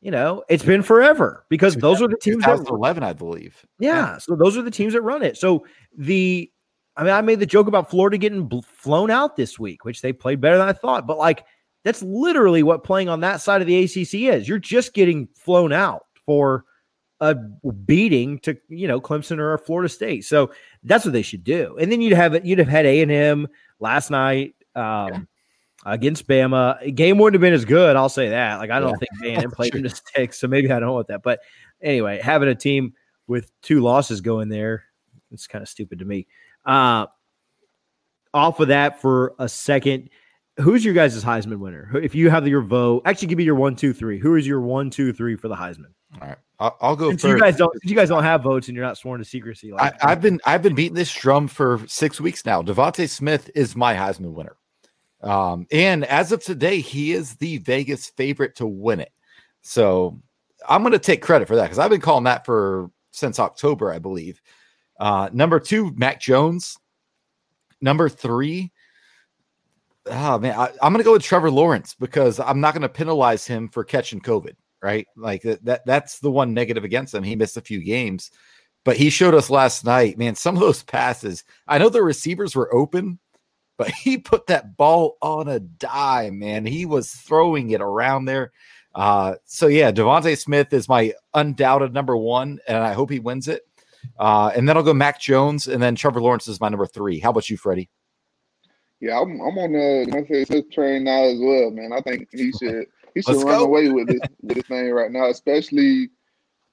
You 0.00 0.10
know, 0.10 0.42
it's 0.48 0.64
been 0.64 0.82
forever 0.82 1.44
because 1.50 1.76
those 1.76 2.00
are 2.00 2.08
the 2.08 2.16
teams 2.16 2.42
that 2.44 2.56
2011, 2.56 3.02
I 3.02 3.12
believe. 3.12 3.66
yeah, 3.78 4.16
so 4.16 4.34
those 4.34 4.56
are 4.56 4.62
the 4.62 4.70
teams 4.70 4.94
that 4.94 5.02
run 5.02 5.22
it. 5.22 5.36
So 5.36 5.66
the, 5.94 6.50
I 6.96 7.04
mean, 7.04 7.12
I 7.12 7.20
made 7.20 7.38
the 7.38 7.46
joke 7.46 7.66
about 7.66 7.90
Florida 7.90 8.16
getting 8.16 8.46
bl- 8.46 8.60
flown 8.60 9.10
out 9.10 9.36
this 9.36 9.58
week, 9.58 9.84
which 9.84 10.00
they 10.00 10.14
played 10.14 10.40
better 10.40 10.56
than 10.56 10.68
I 10.68 10.72
thought. 10.72 11.06
But 11.06 11.18
like, 11.18 11.44
that's 11.84 12.02
literally 12.02 12.62
what 12.62 12.82
playing 12.82 13.10
on 13.10 13.20
that 13.20 13.42
side 13.42 13.60
of 13.60 13.66
the 13.66 13.84
ACC 13.84 14.34
is. 14.34 14.48
You're 14.48 14.58
just 14.58 14.94
getting 14.94 15.28
flown 15.34 15.72
out 15.72 16.06
for 16.24 16.64
a 17.20 17.34
beating 17.34 18.38
to 18.38 18.56
you 18.68 18.88
know 18.88 19.00
Clemson 19.00 19.38
or 19.38 19.56
Florida 19.58 19.88
State. 19.88 20.24
So 20.24 20.50
that's 20.82 21.04
what 21.04 21.12
they 21.12 21.22
should 21.22 21.44
do. 21.44 21.76
And 21.78 21.92
then 21.92 22.00
you'd 22.00 22.14
have 22.14 22.34
it. 22.34 22.44
You'd 22.44 22.58
have 22.58 22.68
had 22.68 22.86
A 22.86 23.02
and 23.02 23.12
M 23.12 23.48
last 23.78 24.10
night. 24.10 24.54
Um, 24.74 25.28
Against 25.86 26.28
Bama, 26.28 26.94
game 26.94 27.16
wouldn't 27.18 27.34
have 27.34 27.40
been 27.40 27.54
as 27.54 27.64
good. 27.64 27.96
I'll 27.96 28.08
say 28.10 28.28
that. 28.30 28.58
Like 28.58 28.70
I 28.70 28.80
don't 28.80 28.90
Yeah. 28.90 28.96
think 28.96 29.10
A 29.24 29.34
and 29.36 29.44
M 29.44 29.50
played 29.50 29.72
them 29.72 29.82
to 29.82 29.88
sticks, 29.90 30.38
so 30.38 30.46
maybe 30.46 30.70
I 30.70 30.78
don't 30.78 30.92
want 30.92 31.08
that. 31.08 31.22
But 31.22 31.40
anyway, 31.80 32.20
having 32.22 32.48
a 32.50 32.54
team 32.54 32.92
with 33.26 33.50
two 33.62 33.80
losses 33.80 34.20
going 34.20 34.48
there, 34.50 34.84
it's 35.30 35.46
kind 35.46 35.62
of 35.62 35.68
stupid 35.68 36.00
to 36.00 36.04
me. 36.04 36.26
Uh, 36.66 37.06
off 38.34 38.60
of 38.60 38.68
that 38.68 39.00
for 39.00 39.34
a 39.38 39.48
second, 39.48 40.10
who's 40.58 40.84
your 40.84 40.94
guys' 40.94 41.24
Heisman 41.24 41.58
winner? 41.58 41.90
If 41.96 42.14
you 42.14 42.28
have 42.30 42.46
your 42.46 42.60
vote, 42.62 43.02
actually 43.06 43.28
give 43.28 43.38
me 43.38 43.44
your 43.44 43.54
one, 43.54 43.74
two, 43.74 43.92
three. 43.92 44.18
Who 44.18 44.36
is 44.36 44.46
your 44.46 44.60
one, 44.60 44.90
two, 44.90 45.12
three 45.12 45.34
for 45.36 45.48
the 45.48 45.56
Heisman? 45.56 45.92
All 46.20 46.28
right, 46.28 46.36
I'll, 46.58 46.76
I'll 46.80 46.96
go 46.96 47.08
Since 47.10 47.22
first. 47.22 47.32
you 47.32 47.40
guys 47.40 47.56
don't, 47.56 47.72
you 47.84 47.94
guys 47.96 48.08
don't 48.08 48.22
have 48.24 48.42
votes 48.42 48.68
and 48.68 48.76
you're 48.76 48.84
not 48.84 48.98
sworn 48.98 49.18
to 49.20 49.24
secrecy. 49.24 49.72
I, 49.72 49.76
Like 49.76 50.04
I've 50.04 50.20
been 50.20 50.40
I've 50.44 50.62
been 50.62 50.74
beating 50.74 50.94
this 50.96 51.12
drum 51.14 51.48
for 51.48 51.80
six 51.86 52.20
weeks 52.20 52.44
now. 52.44 52.62
DeVonta 52.62 53.08
Smith 53.08 53.48
is 53.54 53.74
my 53.76 53.94
Heisman 53.94 54.32
winner, 54.32 54.56
um, 55.22 55.66
and 55.70 56.04
as 56.04 56.32
of 56.32 56.42
today, 56.42 56.80
he 56.80 57.12
is 57.12 57.34
the 57.36 57.58
Vegas 57.58 58.08
favorite 58.10 58.56
to 58.56 58.66
win 58.66 59.00
it. 59.00 59.12
So 59.62 60.20
I'm 60.68 60.82
going 60.82 60.92
to 60.92 60.98
take 60.98 61.22
credit 61.22 61.48
for 61.48 61.56
that 61.56 61.64
because 61.64 61.78
I've 61.78 61.90
been 61.90 62.00
calling 62.00 62.24
that 62.24 62.44
for 62.44 62.90
since 63.10 63.38
October, 63.38 63.92
I 63.92 63.98
believe. 63.98 64.40
Uh, 64.98 65.28
number 65.32 65.60
two, 65.60 65.92
Mac 65.96 66.20
Jones. 66.20 66.76
Number 67.82 68.10
three, 68.10 68.72
oh 70.06 70.38
man, 70.38 70.58
I, 70.58 70.66
I'm 70.82 70.92
going 70.92 70.98
to 70.98 71.04
go 71.04 71.12
with 71.12 71.22
Trevor 71.22 71.50
Lawrence 71.50 71.94
because 71.94 72.38
I'm 72.38 72.60
not 72.60 72.74
going 72.74 72.82
to 72.82 72.90
penalize 72.90 73.46
him 73.46 73.68
for 73.68 73.84
catching 73.84 74.20
COVID. 74.20 74.54
Right, 74.82 75.06
like 75.14 75.42
that, 75.42 75.62
that 75.66 75.84
that's 75.84 76.20
the 76.20 76.30
one 76.30 76.54
negative 76.54 76.84
against 76.84 77.14
him. 77.14 77.22
He 77.22 77.36
missed 77.36 77.58
a 77.58 77.62
few 77.62 77.80
games 77.84 78.30
but 78.84 78.96
he 78.96 79.10
showed 79.10 79.34
us 79.34 79.50
last 79.50 79.84
night, 79.84 80.18
man, 80.18 80.34
some 80.34 80.56
of 80.56 80.60
those 80.60 80.82
passes. 80.82 81.44
I 81.68 81.78
know 81.78 81.88
the 81.88 82.02
receivers 82.02 82.56
were 82.56 82.74
open, 82.74 83.18
but 83.80 83.90
he 83.92 84.18
put 84.18 84.46
that 84.48 84.76
ball 84.76 85.16
on 85.22 85.48
a 85.48 85.58
dime, 85.58 86.38
man. 86.38 86.66
He 86.66 86.84
was 86.84 87.10
throwing 87.10 87.70
it 87.70 87.80
around 87.80 88.26
there. 88.26 88.52
Uh, 88.94 89.36
so 89.46 89.68
yeah, 89.68 89.90
DeVonta 89.90 90.36
Smith 90.36 90.70
is 90.74 90.86
my 90.86 91.14
undoubted 91.32 91.94
number 91.94 92.14
one, 92.14 92.58
and 92.68 92.76
I 92.76 92.92
hope 92.92 93.08
he 93.10 93.20
wins 93.20 93.48
it. 93.48 93.62
Uh, 94.18 94.52
and 94.54 94.68
then 94.68 94.76
I'll 94.76 94.82
go 94.82 94.92
Mac 94.92 95.18
Jones, 95.18 95.66
and 95.66 95.82
then 95.82 95.94
Trevor 95.94 96.20
Lawrence 96.20 96.46
is 96.46 96.60
my 96.60 96.68
number 96.68 96.84
three. 96.84 97.20
How 97.20 97.30
about 97.30 97.48
you, 97.48 97.56
Freddie? 97.56 97.88
Yeah, 99.00 99.18
I'm, 99.18 99.40
I'm 99.40 99.56
on 99.56 99.72
the 99.72 100.06
DeVonta 100.10 100.46
Smith 100.46 100.70
train 100.70 101.04
now 101.04 101.22
as 101.22 101.38
well, 101.40 101.70
man. 101.70 101.94
I 101.94 102.02
think 102.02 102.28
he 102.32 102.52
should 102.52 102.84
he 103.14 103.22
should 103.22 103.36
Let's 103.36 103.44
run 103.44 103.60
go. 103.60 103.64
away 103.64 103.88
with 103.88 104.08
this 104.08 104.20
with 104.42 104.56
this 104.56 104.66
thing 104.66 104.90
right 104.90 105.10
now, 105.10 105.30
especially 105.30 106.10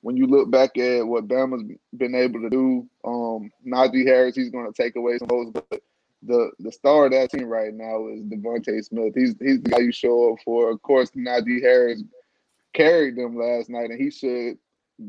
when 0.02 0.18
you 0.18 0.28
look 0.28 0.52
back 0.52 0.78
at 0.78 1.08
what 1.08 1.30
Bama's 1.30 1.64
been 1.96 2.16
able 2.16 2.42
to 2.42 2.50
do. 2.50 2.86
Um, 3.06 3.50
Najee 3.66 4.06
Harris, 4.06 4.36
he's 4.36 4.50
going 4.50 4.70
to 4.70 4.84
take 4.84 4.98
away 4.98 5.18
some 5.20 5.30
votes, 5.30 5.52
but 5.54 5.82
the 6.24 6.52
the 6.60 6.72
star 6.72 7.06
of 7.06 7.12
that 7.12 7.32
team 7.32 7.46
right 7.46 7.74
now 7.74 8.08
is 8.08 8.24
DeVonta 8.24 8.84
Smith. 8.84 9.14
He's 9.16 9.36
he's 9.40 9.62
the 9.62 9.70
guy 9.70 9.80
you 9.80 9.92
show 9.92 10.34
up 10.34 10.40
for. 10.44 10.70
Of 10.70 10.82
course, 10.82 11.12
Najee 11.12 11.62
Harris 11.62 12.04
carried 12.74 13.16
them 13.16 13.38
last 13.38 13.70
night, 13.70 13.90
and 13.90 14.02
he 14.02 14.10
should 14.10 14.58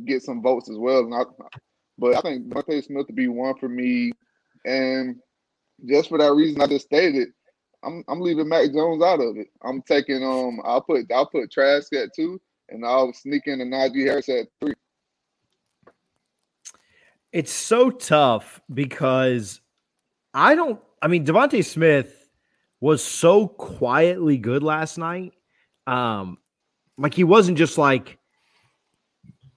get 0.05 0.23
some 0.23 0.43
votes 0.43 0.69
as 0.69 0.77
well. 0.77 1.01
And 1.01 1.15
I, 1.15 1.23
but 1.97 2.17
I 2.17 2.21
think 2.21 2.49
DeVonta 2.49 2.85
Smith 2.85 3.07
to 3.07 3.13
be 3.13 3.29
one 3.29 3.57
for 3.57 3.69
me, 3.69 4.13
and 4.65 5.17
just 5.87 6.09
for 6.09 6.19
that 6.19 6.35
reason 6.35 6.61
I 6.61 6.67
just 6.67 6.87
stated, 6.87 7.29
I'm 7.83 8.05
I'm 8.09 8.21
leaving 8.21 8.49
Mac 8.49 8.73
Jones 8.73 9.03
out 9.03 9.21
of 9.21 9.37
it. 9.37 9.49
I'm 9.63 9.83
taking 9.83 10.23
um 10.23 10.61
I'll 10.65 10.83
put 10.83 11.11
I'll 11.13 11.27
put 11.27 11.51
Trask 11.51 11.93
at 11.95 12.15
two, 12.15 12.41
and 12.69 12.85
I'll 12.85 13.13
sneak 13.13 13.47
in 13.47 13.61
a 13.61 13.65
Najee 13.65 14.07
Harris 14.07 14.29
at 14.29 14.49
three. 14.61 14.75
It's 17.33 17.53
so 17.53 17.91
tough 17.91 18.61
because 18.73 19.61
I 20.33 20.55
don't. 20.55 20.81
I 21.01 21.09
mean, 21.09 21.25
DeVonta 21.25 21.65
Smith 21.65 22.29
was 22.81 23.03
so 23.03 23.49
quietly 23.49 24.39
good 24.39 24.63
last 24.63 24.99
night. 24.99 25.33
Um, 25.87 26.39
like 26.97 27.15
he 27.15 27.25
wasn't 27.25 27.59
just 27.59 27.79
like 27.79 28.19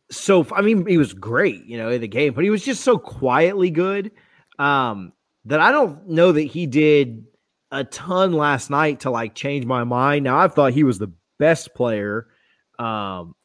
so. 0.10 0.46
I 0.54 0.62
mean, 0.62 0.86
he 0.86 0.98
was 0.98 1.14
great, 1.14 1.66
you 1.66 1.78
know, 1.78 1.90
in 1.90 2.02
the 2.02 2.08
game, 2.08 2.34
but 2.34 2.44
he 2.44 2.50
was 2.50 2.64
just 2.64 2.84
so 2.84 2.98
quietly 2.98 3.70
good 3.70 4.12
um, 4.60 5.14
that 5.46 5.60
I 5.60 5.72
don't 5.72 6.10
know 6.10 6.32
that 6.32 6.42
he 6.42 6.68
did 6.68 7.26
a 7.72 7.84
ton 7.84 8.34
last 8.34 8.70
night 8.70 9.02
to 9.02 9.12
like 9.12 9.34
change 9.34 9.66
my 9.66 9.84
mind. 9.84 10.24
Now 10.24 10.38
I've 10.38 10.54
thought 10.54 10.74
he 10.74 10.84
was 10.84 11.00
the 11.00 11.12
best 11.40 11.74
player 11.74 12.28
um, 12.78 13.36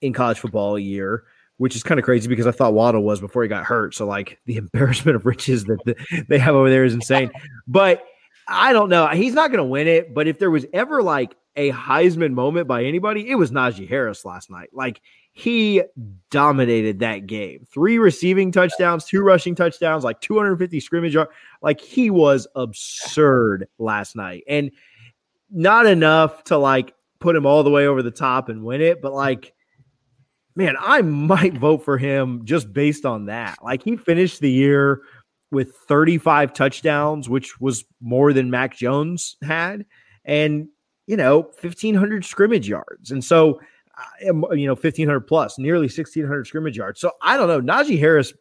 in 0.00 0.12
college 0.12 0.38
football 0.38 0.76
a 0.76 0.80
year 0.80 1.24
which 1.58 1.76
is 1.76 1.82
kind 1.82 1.98
of 1.98 2.04
crazy 2.04 2.28
because 2.28 2.46
I 2.46 2.52
thought 2.52 2.72
Waddle 2.72 3.02
was 3.02 3.20
before 3.20 3.42
he 3.42 3.48
got 3.48 3.64
hurt. 3.64 3.94
So 3.94 4.06
like 4.06 4.38
the 4.46 4.56
embarrassment 4.58 5.16
of 5.16 5.26
riches 5.26 5.64
that 5.64 5.78
the, 5.84 6.24
they 6.28 6.38
have 6.38 6.54
over 6.54 6.70
there 6.70 6.84
is 6.84 6.94
insane. 6.94 7.30
But 7.66 8.04
I 8.48 8.72
don't 8.72 8.88
know. 8.88 9.06
He's 9.08 9.34
not 9.34 9.48
going 9.48 9.58
to 9.58 9.64
win 9.64 9.86
it. 9.86 10.14
But 10.14 10.26
if 10.26 10.38
there 10.38 10.50
was 10.50 10.64
ever 10.72 11.02
like 11.02 11.36
a 11.56 11.70
Heisman 11.72 12.32
moment 12.32 12.66
by 12.66 12.84
anybody, 12.84 13.28
it 13.28 13.34
was 13.34 13.50
Najee 13.50 13.88
Harris 13.88 14.24
last 14.24 14.50
night. 14.50 14.70
Like 14.72 15.02
he 15.32 15.82
dominated 16.30 17.00
that 17.00 17.26
game. 17.26 17.66
Three 17.70 17.98
receiving 17.98 18.50
touchdowns, 18.50 19.04
two 19.04 19.20
rushing 19.20 19.54
touchdowns, 19.54 20.04
like 20.04 20.20
250 20.20 20.80
scrimmage. 20.80 21.14
Yards. 21.14 21.30
Like 21.60 21.80
he 21.80 22.10
was 22.10 22.46
absurd 22.54 23.68
last 23.78 24.16
night, 24.16 24.44
and 24.48 24.70
not 25.50 25.86
enough 25.86 26.44
to 26.44 26.56
like 26.56 26.94
put 27.18 27.36
him 27.36 27.46
all 27.46 27.62
the 27.62 27.70
way 27.70 27.86
over 27.86 28.02
the 28.02 28.10
top 28.10 28.48
and 28.48 28.64
win 28.64 28.80
it, 28.80 29.02
but 29.02 29.12
like 29.12 29.52
man, 30.58 30.74
I 30.80 31.02
might 31.02 31.54
vote 31.54 31.84
for 31.84 31.96
him 31.96 32.44
just 32.44 32.72
based 32.72 33.06
on 33.06 33.26
that. 33.26 33.58
Like 33.62 33.82
he 33.84 33.96
finished 33.96 34.40
the 34.40 34.50
year 34.50 35.02
with 35.52 35.72
35 35.88 36.52
touchdowns, 36.52 37.28
which 37.28 37.58
was 37.60 37.84
more 38.00 38.32
than 38.32 38.50
Mac 38.50 38.76
Jones 38.76 39.36
had, 39.42 39.86
and 40.24 40.68
you 41.06 41.16
know, 41.16 41.38
1500 41.60 42.24
scrimmage 42.24 42.68
yards. 42.68 43.12
And 43.12 43.24
so, 43.24 43.60
you 44.20 44.32
know, 44.66 44.74
1500 44.74 45.20
plus, 45.20 45.58
nearly 45.58 45.84
1600 45.84 46.46
scrimmage 46.46 46.76
yards. 46.76 47.00
So 47.00 47.12
I 47.22 47.38
don't 47.38 47.48
know. 47.48 47.62
Najee 47.62 47.98
Harris, 47.98 48.34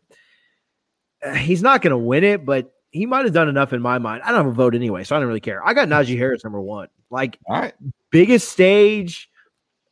uh, 1.24 1.34
he's 1.34 1.62
not 1.62 1.82
going 1.82 1.92
to 1.92 1.98
win 1.98 2.26
it, 2.26 2.46
but 2.46 2.74
he 2.92 3.06
might 3.06 3.26
have 3.26 3.34
done 3.34 3.48
enough 3.48 3.72
in 3.72 3.82
my 3.82 4.00
mind. 4.00 4.24
I 4.24 4.32
don't 4.32 4.44
have 4.44 4.48
a 4.48 4.52
vote 4.52 4.76
anyway, 4.76 5.06
so 5.06 5.16
I 5.16 5.20
don't 5.20 5.30
really 5.30 5.40
care. 5.40 5.66
I 5.66 5.74
got 5.74 5.88
Najee 5.88 6.18
Harris 6.18 6.44
number 6.44 6.60
one. 6.60 6.90
Like, 7.10 7.38
all 7.46 7.62
right, 7.62 7.74
biggest 8.12 8.50
stage 8.50 9.30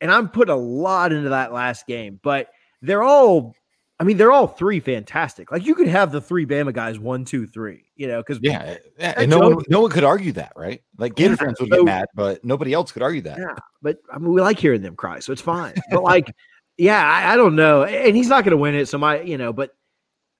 and 0.00 0.10
I'm 0.10 0.28
putting 0.28 0.52
a 0.52 0.58
lot 0.58 1.12
into 1.12 1.30
that 1.30 1.52
last 1.52 1.86
game, 1.86 2.20
but 2.22 2.48
they're 2.82 3.02
all, 3.02 3.54
I 3.98 4.04
mean, 4.04 4.16
they're 4.16 4.32
all 4.32 4.46
three 4.46 4.80
fantastic. 4.80 5.50
Like 5.50 5.64
you 5.64 5.74
could 5.74 5.88
have 5.88 6.12
the 6.12 6.20
three 6.20 6.46
Bama 6.46 6.72
guys, 6.72 6.98
one, 6.98 7.24
two, 7.24 7.46
three, 7.46 7.84
you 7.96 8.06
know, 8.06 8.18
because 8.18 8.38
yeah, 8.42 8.62
eh, 8.62 8.76
yeah 8.98 9.14
and 9.16 9.30
no 9.30 9.38
one, 9.38 9.64
no 9.68 9.80
one 9.80 9.90
could 9.90 10.04
argue 10.04 10.32
that, 10.32 10.52
right? 10.56 10.82
Like 10.98 11.14
Gator 11.14 11.30
yeah, 11.30 11.36
fans 11.36 11.60
would 11.60 11.70
so, 11.70 11.76
get 11.76 11.84
mad, 11.84 12.06
but 12.14 12.44
nobody 12.44 12.72
else 12.72 12.92
could 12.92 13.02
argue 13.02 13.22
that. 13.22 13.38
Yeah, 13.38 13.56
but 13.82 13.98
I 14.12 14.18
mean, 14.18 14.32
we 14.32 14.40
like 14.40 14.58
hearing 14.58 14.82
them 14.82 14.96
cry, 14.96 15.20
so 15.20 15.32
it's 15.32 15.42
fine. 15.42 15.74
But 15.90 16.02
like, 16.02 16.34
yeah, 16.76 17.02
I, 17.02 17.32
I 17.32 17.36
don't 17.36 17.56
know, 17.56 17.84
and 17.84 18.14
he's 18.14 18.28
not 18.28 18.44
going 18.44 18.50
to 18.52 18.58
win 18.58 18.74
it, 18.74 18.86
so 18.86 18.98
my, 18.98 19.20
you 19.22 19.38
know, 19.38 19.52
but 19.52 19.70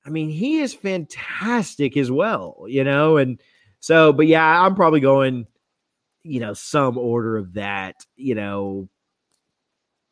I 0.05 0.11
mean, 0.11 0.29
he 0.29 0.59
is 0.59 0.73
fantastic 0.73 1.97
as 1.97 2.11
well, 2.11 2.67
you 2.69 2.85
know, 2.85 3.17
and 3.17 3.41
so, 3.81 4.13
but 4.13 4.27
yeah, 4.27 4.63
I'm 4.63 4.75
probably 4.75 5.01
going, 5.01 5.47
you 6.23 6.41
know, 6.41 6.55
some 6.55 6.99
order 6.99 7.37
of 7.37 7.55
that, 7.55 7.95
you 8.17 8.35
know, 8.35 8.89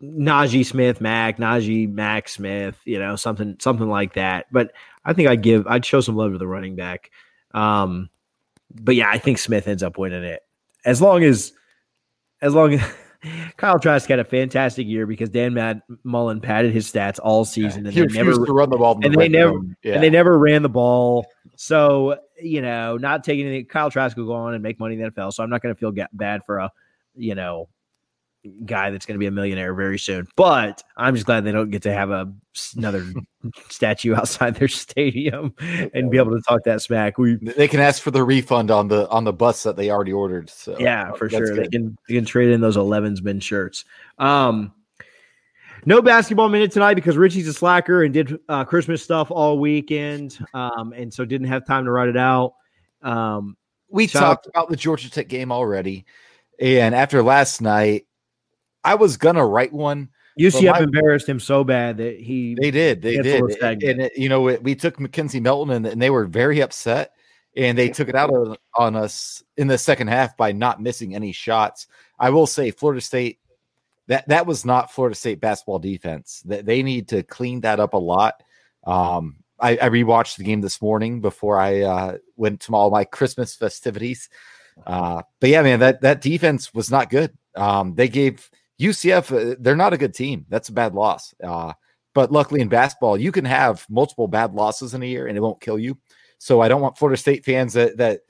Najee 0.04 0.66
Smith, 0.66 1.00
Mac, 1.00 1.38
Najee, 1.38 1.90
Mac 1.90 2.28
Smith, 2.28 2.78
you 2.84 2.98
know, 2.98 3.16
something 3.16 3.56
something 3.60 3.88
like 3.88 4.14
that. 4.14 4.46
But 4.52 4.72
I 5.04 5.12
think 5.12 5.28
I'd 5.28 5.42
give 5.42 5.66
I'd 5.66 5.84
show 5.84 6.00
some 6.00 6.16
love 6.16 6.32
to 6.32 6.38
the 6.38 6.46
running 6.46 6.76
back. 6.76 7.10
Um, 7.52 8.10
but 8.74 8.94
yeah, 8.94 9.08
I 9.08 9.18
think 9.18 9.38
Smith 9.38 9.68
ends 9.68 9.82
up 9.82 9.98
winning 9.98 10.24
it. 10.24 10.42
As 10.84 11.00
long 11.00 11.22
as 11.22 11.52
as 12.42 12.54
long 12.54 12.74
as 12.74 12.94
Kyle 13.56 13.78
Trask 13.78 14.08
had 14.08 14.18
a 14.18 14.24
fantastic 14.24 14.86
year 14.86 15.06
because 15.06 15.30
Dan 15.30 15.54
Mad- 15.54 15.82
Mullen 16.02 16.40
padded 16.40 16.72
his 16.72 16.90
stats 16.90 17.18
all 17.22 17.44
season 17.44 17.84
yeah, 17.86 18.02
and 18.02 18.10
they 18.10 18.22
never 18.22 18.44
to 18.44 18.52
run 18.52 18.70
the 18.70 18.76
ball, 18.76 18.98
and 19.02 19.14
they 19.14 19.28
never 19.28 19.54
yeah. 19.82 19.94
and 19.94 20.02
they 20.02 20.10
never 20.10 20.38
ran 20.38 20.62
the 20.62 20.68
ball. 20.68 21.26
So 21.56 22.18
you 22.42 22.60
know, 22.60 22.96
not 22.96 23.24
taking 23.24 23.46
anything. 23.46 23.66
Kyle 23.66 23.90
Trask 23.90 24.16
will 24.16 24.26
go 24.26 24.34
on 24.34 24.54
and 24.54 24.62
make 24.62 24.78
money 24.78 24.94
in 24.94 25.02
the 25.02 25.10
NFL. 25.10 25.32
So 25.32 25.42
I'm 25.42 25.50
not 25.50 25.62
going 25.62 25.74
to 25.74 25.78
feel 25.78 25.92
bad 26.12 26.44
for 26.44 26.58
a 26.58 26.70
you 27.16 27.34
know 27.34 27.68
guy 28.64 28.90
that's 28.90 29.06
going 29.06 29.14
to 29.14 29.18
be 29.18 29.26
a 29.26 29.30
millionaire 29.30 29.74
very 29.74 29.98
soon. 29.98 30.26
But 30.36 30.82
I'm 30.96 31.14
just 31.14 31.26
glad 31.26 31.44
they 31.44 31.52
don't 31.52 31.70
get 31.70 31.82
to 31.82 31.92
have 31.92 32.10
a 32.10 32.32
another 32.76 33.04
statue 33.68 34.14
outside 34.14 34.54
their 34.56 34.68
stadium 34.68 35.54
and 35.92 36.10
be 36.10 36.18
able 36.18 36.32
to 36.32 36.42
talk 36.42 36.64
that 36.64 36.82
smack. 36.82 37.18
We 37.18 37.36
they 37.36 37.68
can 37.68 37.80
ask 37.80 38.02
for 38.02 38.10
the 38.10 38.24
refund 38.24 38.70
on 38.70 38.88
the 38.88 39.08
on 39.08 39.24
the 39.24 39.32
bus 39.32 39.62
that 39.62 39.76
they 39.76 39.90
already 39.90 40.12
ordered. 40.12 40.50
So 40.50 40.76
yeah, 40.78 41.12
for 41.12 41.28
sure 41.28 41.46
good. 41.46 41.64
they 41.64 41.68
can 41.68 41.96
they 42.08 42.14
can 42.14 42.24
trade 42.24 42.50
in 42.50 42.60
those 42.60 42.76
11's 42.76 43.22
men 43.22 43.40
shirts. 43.40 43.84
Um, 44.18 44.72
no 45.86 46.00
basketball 46.00 46.48
minute 46.48 46.72
tonight 46.72 46.94
because 46.94 47.16
Richie's 47.16 47.48
a 47.48 47.52
slacker 47.52 48.04
and 48.04 48.14
did 48.14 48.38
uh, 48.48 48.64
Christmas 48.64 49.02
stuff 49.02 49.30
all 49.30 49.58
weekend, 49.58 50.38
um, 50.54 50.92
and 50.94 51.12
so 51.12 51.24
didn't 51.24 51.48
have 51.48 51.66
time 51.66 51.84
to 51.84 51.90
write 51.90 52.08
it 52.08 52.16
out. 52.16 52.54
Um, 53.02 53.56
we 53.90 54.06
talked 54.06 54.46
about 54.46 54.70
the 54.70 54.76
Georgia 54.76 55.10
Tech 55.10 55.28
game 55.28 55.52
already, 55.52 56.06
and 56.58 56.94
after 56.94 57.22
last 57.22 57.60
night, 57.60 58.06
I 58.84 58.94
was 58.94 59.16
gonna 59.16 59.46
write 59.46 59.72
one. 59.72 60.10
UCF 60.38 60.72
my, 60.72 60.80
embarrassed 60.80 61.28
him 61.28 61.40
so 61.40 61.62
bad 61.62 61.98
that 61.98 62.18
he 62.18 62.56
they 62.60 62.72
did 62.72 63.00
they 63.02 63.18
did 63.18 63.40
and, 63.62 64.02
it, 64.02 64.16
you 64.16 64.28
know 64.28 64.48
it, 64.48 64.62
we 64.64 64.74
took 64.74 64.98
McKenzie 64.98 65.40
Milton 65.40 65.72
and, 65.72 65.86
and, 65.86 66.02
they 66.02 66.10
were 66.10 66.24
very 66.24 66.60
upset 66.60 67.12
and 67.56 67.78
they 67.78 67.88
took 67.88 68.08
it 68.08 68.16
out 68.16 68.30
on, 68.30 68.56
on 68.76 68.96
us 68.96 69.44
in 69.56 69.68
the 69.68 69.78
second 69.78 70.08
half 70.08 70.36
by 70.36 70.50
not 70.50 70.82
missing 70.82 71.14
any 71.14 71.30
shots. 71.30 71.86
I 72.18 72.30
will 72.30 72.48
say 72.48 72.72
Florida 72.72 73.00
State 73.00 73.38
that 74.08 74.28
that 74.28 74.46
was 74.46 74.64
not 74.64 74.92
Florida 74.92 75.14
State 75.14 75.40
basketball 75.40 75.78
defense. 75.78 76.42
That 76.46 76.66
they 76.66 76.82
need 76.82 77.08
to 77.08 77.22
clean 77.22 77.60
that 77.60 77.80
up 77.80 77.94
a 77.94 77.98
lot. 77.98 78.42
Um, 78.84 79.36
I, 79.58 79.72
I 79.72 79.88
rewatched 79.88 80.36
the 80.36 80.44
game 80.44 80.60
this 80.60 80.82
morning 80.82 81.20
before 81.20 81.58
I 81.58 81.82
uh, 81.82 82.18
went 82.36 82.60
to 82.62 82.74
all 82.74 82.90
my 82.90 83.04
Christmas 83.04 83.54
festivities. 83.54 84.28
Uh, 84.86 85.22
but 85.40 85.50
yeah, 85.50 85.62
man, 85.62 85.80
that 85.80 86.00
that 86.02 86.20
defense 86.20 86.74
was 86.74 86.90
not 86.90 87.08
good. 87.08 87.36
Um, 87.54 87.94
they 87.94 88.08
gave 88.08 88.50
UCF, 88.84 89.52
uh, 89.52 89.56
they're 89.60 89.76
not 89.76 89.92
a 89.92 89.98
good 89.98 90.14
team. 90.14 90.46
That's 90.48 90.68
a 90.68 90.72
bad 90.72 90.94
loss. 90.94 91.34
Uh, 91.42 91.72
but 92.14 92.30
luckily 92.30 92.60
in 92.60 92.68
basketball, 92.68 93.18
you 93.18 93.32
can 93.32 93.44
have 93.44 93.84
multiple 93.88 94.28
bad 94.28 94.54
losses 94.54 94.94
in 94.94 95.02
a 95.02 95.06
year 95.06 95.26
and 95.26 95.36
it 95.36 95.40
won't 95.40 95.60
kill 95.60 95.78
you. 95.78 95.98
So 96.38 96.60
I 96.60 96.68
don't 96.68 96.80
want 96.80 96.98
Florida 96.98 97.16
State 97.16 97.44
fans 97.44 97.72
that 97.72 97.96
that 97.96 98.20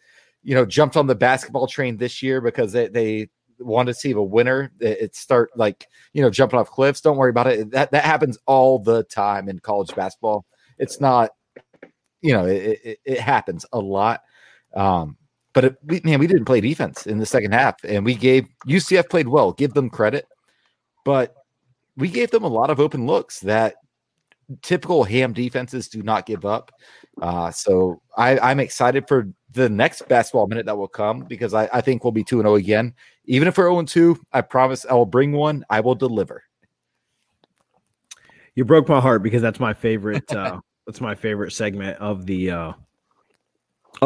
you 0.43 0.55
know 0.55 0.64
jumped 0.64 0.97
on 0.97 1.06
the 1.06 1.14
basketball 1.14 1.66
train 1.66 1.97
this 1.97 2.22
year 2.22 2.40
because 2.40 2.72
they, 2.72 2.89
they 2.89 3.28
want 3.59 3.89
to 3.89 3.94
see 3.94 4.12
a 4.12 4.22
winner. 4.22 4.70
It 4.81 5.16
start 5.16 5.51
like 5.56 5.86
you 6.12 6.22
know 6.22 6.31
jumping 6.31 6.59
off 6.59 6.70
cliffs. 6.70 7.01
Don't 7.01 7.16
worry 7.16 7.31
about 7.31 7.48
it. 7.48 7.70
That 7.72 7.90
that 7.90 8.05
happens 8.05 8.39
all 8.47 8.78
the 8.78 9.02
time 9.05 9.48
in 9.48 9.59
college 9.59 9.94
basketball. 9.94 10.47
It's 10.78 11.01
not, 11.01 11.31
you 12.20 12.32
know, 12.32 12.47
it, 12.47 12.81
it, 12.85 12.98
it 13.05 13.20
happens 13.20 13.66
a 13.72 13.78
lot. 13.78 14.22
Um, 14.74 15.16
but 15.52 15.64
it, 15.64 16.05
man, 16.05 16.18
we 16.18 16.26
didn't 16.26 16.47
play 16.47 16.60
defense 16.60 17.06
in 17.06 17.18
the 17.18 17.26
second 17.26 17.52
half, 17.52 17.76
and 17.85 18.05
we 18.05 18.14
gave 18.14 18.47
UCF 18.66 19.09
played 19.09 19.28
well. 19.28 19.52
Give 19.52 19.72
them 19.72 19.90
credit 19.90 20.26
but 21.05 21.35
we 21.97 22.09
gave 22.09 22.31
them 22.31 22.44
a 22.44 22.48
lot 22.48 22.70
of 22.70 22.81
open 22.81 23.06
looks 23.06 23.40
that 23.40 23.76
typical 24.62 25.05
ham 25.05 25.32
defenses 25.32 25.89
do 25.89 26.02
not 26.02 26.26
give 26.26 26.44
up. 26.44 26.72
Uh, 27.20 27.51
so 27.51 28.01
I, 28.16 28.51
am 28.51 28.60
excited 28.60 29.06
for 29.09 29.28
the 29.51 29.68
next 29.68 30.06
basketball 30.09 30.47
minute 30.47 30.66
that 30.66 30.76
will 30.76 30.89
come 30.89 31.20
because 31.20 31.55
I, 31.55 31.68
I 31.72 31.81
think 31.81 32.05
we'll 32.05 32.12
be 32.12 32.24
2 32.24 32.39
0 32.39 32.55
again. 32.56 32.94
Even 33.26 33.48
if 33.48 33.56
we're 33.56 33.70
0 33.70 33.82
2, 33.82 34.20
I 34.32 34.40
promise 34.40 34.85
I 34.89 34.94
will 34.94 35.06
bring 35.06 35.32
one. 35.32 35.64
I 35.70 35.81
will 35.81 35.94
deliver. 35.94 36.43
You 38.55 38.64
broke 38.64 38.89
my 38.89 39.01
heart 39.01 39.22
because 39.22 39.43
that's 39.43 39.60
my 39.60 39.74
favorite. 39.74 40.31
Uh, 40.32 40.60
that's 40.86 41.01
my 41.01 41.14
favorite 41.14 41.52
segment 41.52 41.98
of 41.98 42.26
the 42.26 42.51
uh, 42.51 42.72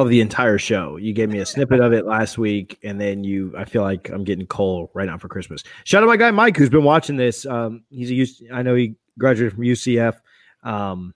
of 0.02 0.08
the 0.08 0.20
entire 0.20 0.58
show. 0.58 0.96
You 0.96 1.12
gave 1.12 1.28
me 1.28 1.38
a 1.38 1.46
snippet 1.46 1.80
of 1.80 1.92
it 1.92 2.06
last 2.06 2.38
week, 2.38 2.78
and 2.82 3.00
then 3.00 3.24
you. 3.24 3.52
I 3.56 3.64
feel 3.64 3.82
like 3.82 4.10
I'm 4.10 4.24
getting 4.24 4.46
coal 4.46 4.90
right 4.94 5.06
now 5.06 5.18
for 5.18 5.28
Christmas. 5.28 5.62
Shout 5.84 6.02
out 6.02 6.06
my 6.06 6.16
guy 6.16 6.30
Mike, 6.30 6.56
who's 6.56 6.70
been 6.70 6.84
watching 6.84 7.16
this. 7.16 7.46
Um, 7.46 7.84
he's 7.90 8.10
a 8.10 8.14
UC, 8.14 8.52
I 8.52 8.62
know 8.62 8.74
he 8.74 8.94
graduated 9.18 9.54
from 9.54 9.64
UCF. 9.64 10.16
Um, 10.62 11.14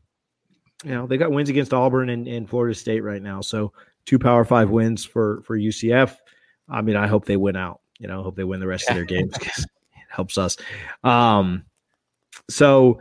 you 0.85 0.91
know 0.91 1.07
they 1.07 1.17
got 1.17 1.31
wins 1.31 1.49
against 1.49 1.73
Auburn 1.73 2.09
and, 2.09 2.27
and 2.27 2.49
Florida 2.49 2.75
State 2.75 3.01
right 3.01 3.23
now, 3.23 3.41
so 3.41 3.73
two 4.05 4.19
Power 4.19 4.45
Five 4.45 4.71
wins 4.71 5.05
for 5.05 5.43
for 5.43 5.57
UCF. 5.57 6.17
I 6.69 6.83
mean, 6.83 6.97
I 6.97 7.07
hope 7.07 7.25
they 7.25 7.37
win 7.37 7.57
out. 7.57 7.81
You 7.99 8.09
know, 8.09 8.23
hope 8.23 8.37
they 8.37 8.45
win 8.45 8.61
the 8.61 8.67
rest 8.67 8.89
of 8.89 8.97
their 8.97 9.05
games 9.07 9.33
because 9.39 9.65
it 9.65 9.69
helps 10.09 10.39
us. 10.39 10.57
Um, 11.05 11.65
so 12.51 13.01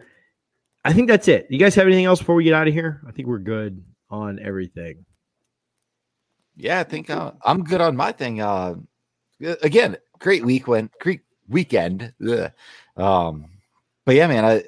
I 0.84 0.94
think 0.94 1.08
that's 1.08 1.28
it. 1.28 1.48
You 1.50 1.58
guys 1.58 1.76
have 1.76 1.88
anything 1.88 2.06
else 2.06 2.20
before 2.20 2.36
we 2.36 2.44
get 2.44 2.54
out 2.54 2.68
of 2.68 2.74
here? 2.74 3.02
I 3.08 3.12
think 3.12 3.28
we're 3.28 3.40
good 3.40 3.84
on 4.10 4.40
everything. 4.40 5.06
Yeah, 6.56 6.80
I 6.80 6.84
think 6.84 7.10
uh, 7.10 7.32
I'm 7.44 7.64
good 7.64 7.82
on 7.82 7.96
my 7.96 8.12
thing. 8.12 8.42
Uh, 8.42 8.76
again, 9.62 9.98
great 10.20 10.46
weekend, 10.46 10.90
great 11.00 11.22
weekend. 11.48 12.14
Ugh. 12.28 12.52
Um, 12.98 13.46
but 14.06 14.16
yeah, 14.16 14.28
man, 14.28 14.46
I, 14.46 14.64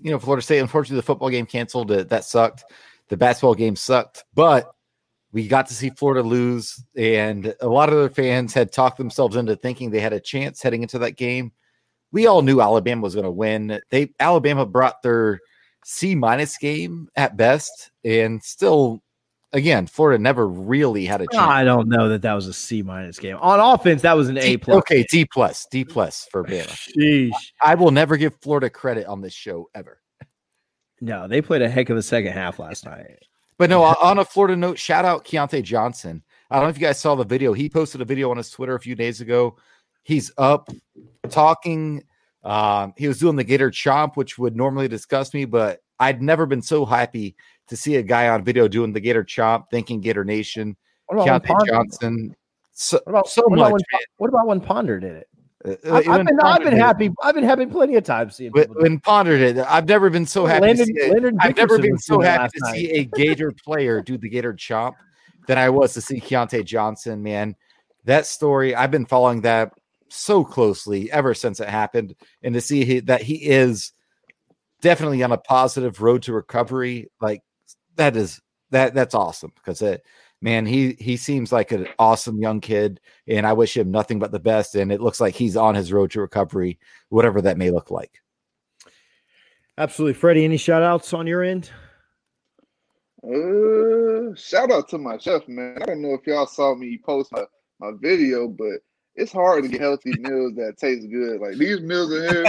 you 0.00 0.10
know, 0.10 0.18
Florida 0.18 0.42
State. 0.42 0.58
Unfortunately, 0.58 0.96
the 0.96 1.02
football 1.06 1.30
game 1.30 1.46
canceled. 1.46 1.90
Uh, 1.90 2.04
that 2.04 2.24
sucked. 2.24 2.64
The 3.08 3.16
basketball 3.16 3.54
game 3.54 3.76
sucked, 3.76 4.24
but 4.34 4.72
we 5.32 5.46
got 5.46 5.66
to 5.68 5.74
see 5.74 5.90
Florida 5.90 6.26
lose, 6.26 6.82
and 6.96 7.54
a 7.60 7.68
lot 7.68 7.88
of 7.88 7.96
their 7.96 8.08
fans 8.08 8.52
had 8.52 8.72
talked 8.72 8.98
themselves 8.98 9.36
into 9.36 9.54
thinking 9.54 9.90
they 9.90 10.00
had 10.00 10.12
a 10.12 10.20
chance 10.20 10.62
heading 10.62 10.82
into 10.82 10.98
that 11.00 11.12
game. 11.12 11.52
We 12.10 12.26
all 12.26 12.42
knew 12.42 12.60
Alabama 12.60 13.02
was 13.02 13.14
going 13.14 13.24
to 13.24 13.30
win. 13.30 13.80
They 13.90 14.12
Alabama 14.18 14.66
brought 14.66 15.02
their 15.02 15.40
C 15.84 16.14
minus 16.14 16.56
game 16.56 17.08
at 17.16 17.36
best, 17.36 17.90
and 18.04 18.42
still, 18.42 19.02
again, 19.52 19.86
Florida 19.86 20.22
never 20.22 20.46
really 20.46 21.04
had 21.04 21.20
a 21.20 21.26
chance. 21.26 21.48
I 21.48 21.64
don't 21.64 21.88
know 21.88 22.08
that 22.08 22.22
that 22.22 22.34
was 22.34 22.46
a 22.46 22.52
C 22.52 22.82
minus 22.82 23.18
game 23.18 23.36
on 23.40 23.60
offense. 23.60 24.02
That 24.02 24.16
was 24.16 24.28
an 24.28 24.38
A 24.38 24.56
plus. 24.56 24.78
Okay, 24.78 25.04
D 25.10 25.24
plus, 25.24 25.66
D 25.70 25.84
plus 25.84 26.26
for 26.30 26.44
Bama. 26.44 26.68
Sheesh. 26.68 27.32
I 27.62 27.74
will 27.74 27.90
never 27.90 28.16
give 28.16 28.34
Florida 28.40 28.70
credit 28.70 29.06
on 29.06 29.20
this 29.20 29.34
show 29.34 29.68
ever. 29.74 30.00
No, 31.00 31.28
they 31.28 31.42
played 31.42 31.62
a 31.62 31.68
heck 31.68 31.90
of 31.90 31.96
a 31.96 32.02
second 32.02 32.32
half 32.32 32.58
last 32.58 32.84
night. 32.84 33.18
But 33.58 33.70
no, 33.70 33.82
on 34.02 34.18
a 34.18 34.24
Florida 34.24 34.56
note, 34.56 34.78
shout 34.78 35.04
out 35.04 35.24
Keyontae 35.24 35.62
Johnson. 35.62 36.22
I 36.50 36.56
don't 36.56 36.64
know 36.64 36.70
if 36.70 36.78
you 36.78 36.86
guys 36.86 37.00
saw 37.00 37.14
the 37.14 37.24
video. 37.24 37.52
He 37.52 37.68
posted 37.68 38.00
a 38.00 38.04
video 38.04 38.30
on 38.30 38.36
his 38.36 38.50
Twitter 38.50 38.74
a 38.74 38.80
few 38.80 38.94
days 38.94 39.20
ago. 39.20 39.56
He's 40.02 40.30
up 40.38 40.70
talking. 41.28 42.04
Um, 42.44 42.94
he 42.96 43.08
was 43.08 43.18
doing 43.18 43.34
the 43.34 43.42
Gator 43.42 43.72
Chomp, 43.72 44.16
which 44.16 44.38
would 44.38 44.54
normally 44.54 44.86
disgust 44.86 45.34
me, 45.34 45.44
but 45.44 45.80
I'd 45.98 46.22
never 46.22 46.46
been 46.46 46.62
so 46.62 46.84
happy 46.84 47.34
to 47.68 47.76
see 47.76 47.96
a 47.96 48.02
guy 48.02 48.28
on 48.28 48.44
video 48.44 48.68
doing 48.68 48.92
the 48.92 49.00
Gator 49.00 49.24
Chomp, 49.24 49.64
thanking 49.70 50.00
Gator 50.00 50.24
Nation, 50.24 50.76
What 51.06 51.16
about, 51.16 51.26
when 51.26 51.40
Keyontae 51.40 51.46
Ponder, 51.46 51.72
Johnson. 51.72 52.36
So, 52.72 53.00
what 53.04 53.10
about, 53.10 53.28
so 53.28 53.42
what 53.46 53.58
about 53.58 53.70
much. 53.72 53.82
when, 53.92 54.00
what 54.18 54.28
about 54.28 54.46
when 54.46 54.60
Ponder 54.60 55.00
did 55.00 55.16
it? 55.16 55.28
Uh, 55.64 55.94
I've 55.96 56.24
been, 56.24 56.38
I've 56.40 56.58
been 56.60 56.70
did 56.70 56.72
it- 56.74 56.78
happy. 56.78 57.10
I've 57.22 57.34
been 57.34 57.42
happy 57.42 57.66
plenty 57.66 57.96
of 57.96 58.04
times 58.04 58.36
seeing 58.36 58.52
when, 58.52 58.64
people 58.64 58.74
do 58.74 58.80
it. 58.80 58.82
when 58.84 59.00
pondered 59.00 59.40
it, 59.40 59.58
I've 59.58 59.88
never 59.88 60.10
been 60.10 60.26
so 60.26 60.46
happy. 60.46 60.66
Landon- 60.66 60.86
to 60.94 61.00
see. 61.00 61.10
Landon 61.10 61.38
I've 61.40 61.56
never 61.56 61.78
been 61.78 61.98
so 61.98 62.20
happy 62.20 62.58
to 62.58 62.64
night. 62.66 62.74
see 62.76 62.90
a 62.92 63.04
Gator 63.04 63.50
player 63.64 64.00
do 64.02 64.16
the 64.16 64.28
Gator 64.28 64.52
chomp 64.52 64.94
than 65.48 65.58
I 65.58 65.70
was 65.70 65.94
to 65.94 66.00
see 66.00 66.20
Keyontae 66.20 66.64
Johnson. 66.64 67.22
Man, 67.22 67.56
that 68.04 68.26
story 68.26 68.76
I've 68.76 68.90
been 68.92 69.06
following 69.06 69.40
that 69.40 69.72
so 70.08 70.44
closely 70.44 71.10
ever 71.10 71.34
since 71.34 71.58
it 71.58 71.68
happened, 71.68 72.14
and 72.42 72.54
to 72.54 72.60
see 72.60 72.84
he, 72.84 73.00
that 73.00 73.22
he 73.22 73.36
is 73.36 73.92
definitely 74.82 75.22
on 75.24 75.32
a 75.32 75.38
positive 75.38 76.00
road 76.00 76.22
to 76.24 76.32
recovery, 76.32 77.10
like 77.20 77.42
that 77.96 78.16
is 78.16 78.40
that 78.70 78.94
that's 78.94 79.14
awesome 79.14 79.52
because 79.56 79.82
it. 79.82 80.04
Man, 80.42 80.66
he 80.66 80.96
he 80.98 81.16
seems 81.16 81.50
like 81.50 81.72
an 81.72 81.88
awesome 81.98 82.38
young 82.38 82.60
kid, 82.60 83.00
and 83.26 83.46
I 83.46 83.54
wish 83.54 83.74
him 83.74 83.90
nothing 83.90 84.18
but 84.18 84.32
the 84.32 84.38
best. 84.38 84.74
And 84.74 84.92
it 84.92 85.00
looks 85.00 85.18
like 85.18 85.34
he's 85.34 85.56
on 85.56 85.74
his 85.74 85.92
road 85.92 86.10
to 86.10 86.20
recovery, 86.20 86.78
whatever 87.08 87.40
that 87.40 87.56
may 87.56 87.70
look 87.70 87.90
like. 87.90 88.20
Absolutely, 89.78 90.12
Freddie. 90.12 90.44
Any 90.44 90.58
shout 90.58 90.82
outs 90.82 91.14
on 91.14 91.26
your 91.26 91.42
end? 91.42 91.70
Uh, 93.24 94.34
shout 94.36 94.70
out 94.70 94.88
to 94.90 94.98
my 94.98 95.16
chef, 95.18 95.48
man. 95.48 95.78
I 95.82 95.86
don't 95.86 96.02
know 96.02 96.14
if 96.14 96.26
y'all 96.26 96.46
saw 96.46 96.74
me 96.74 97.00
post 97.04 97.32
my, 97.32 97.44
my 97.80 97.92
video, 98.00 98.46
but 98.46 98.80
it's 99.16 99.32
hard 99.32 99.64
to 99.64 99.68
get 99.68 99.80
healthy 99.80 100.12
meals 100.18 100.54
that 100.56 100.76
taste 100.78 101.10
good. 101.10 101.40
Like 101.40 101.56
these 101.56 101.80
meals 101.80 102.12
in 102.12 102.28
here, 102.28 102.44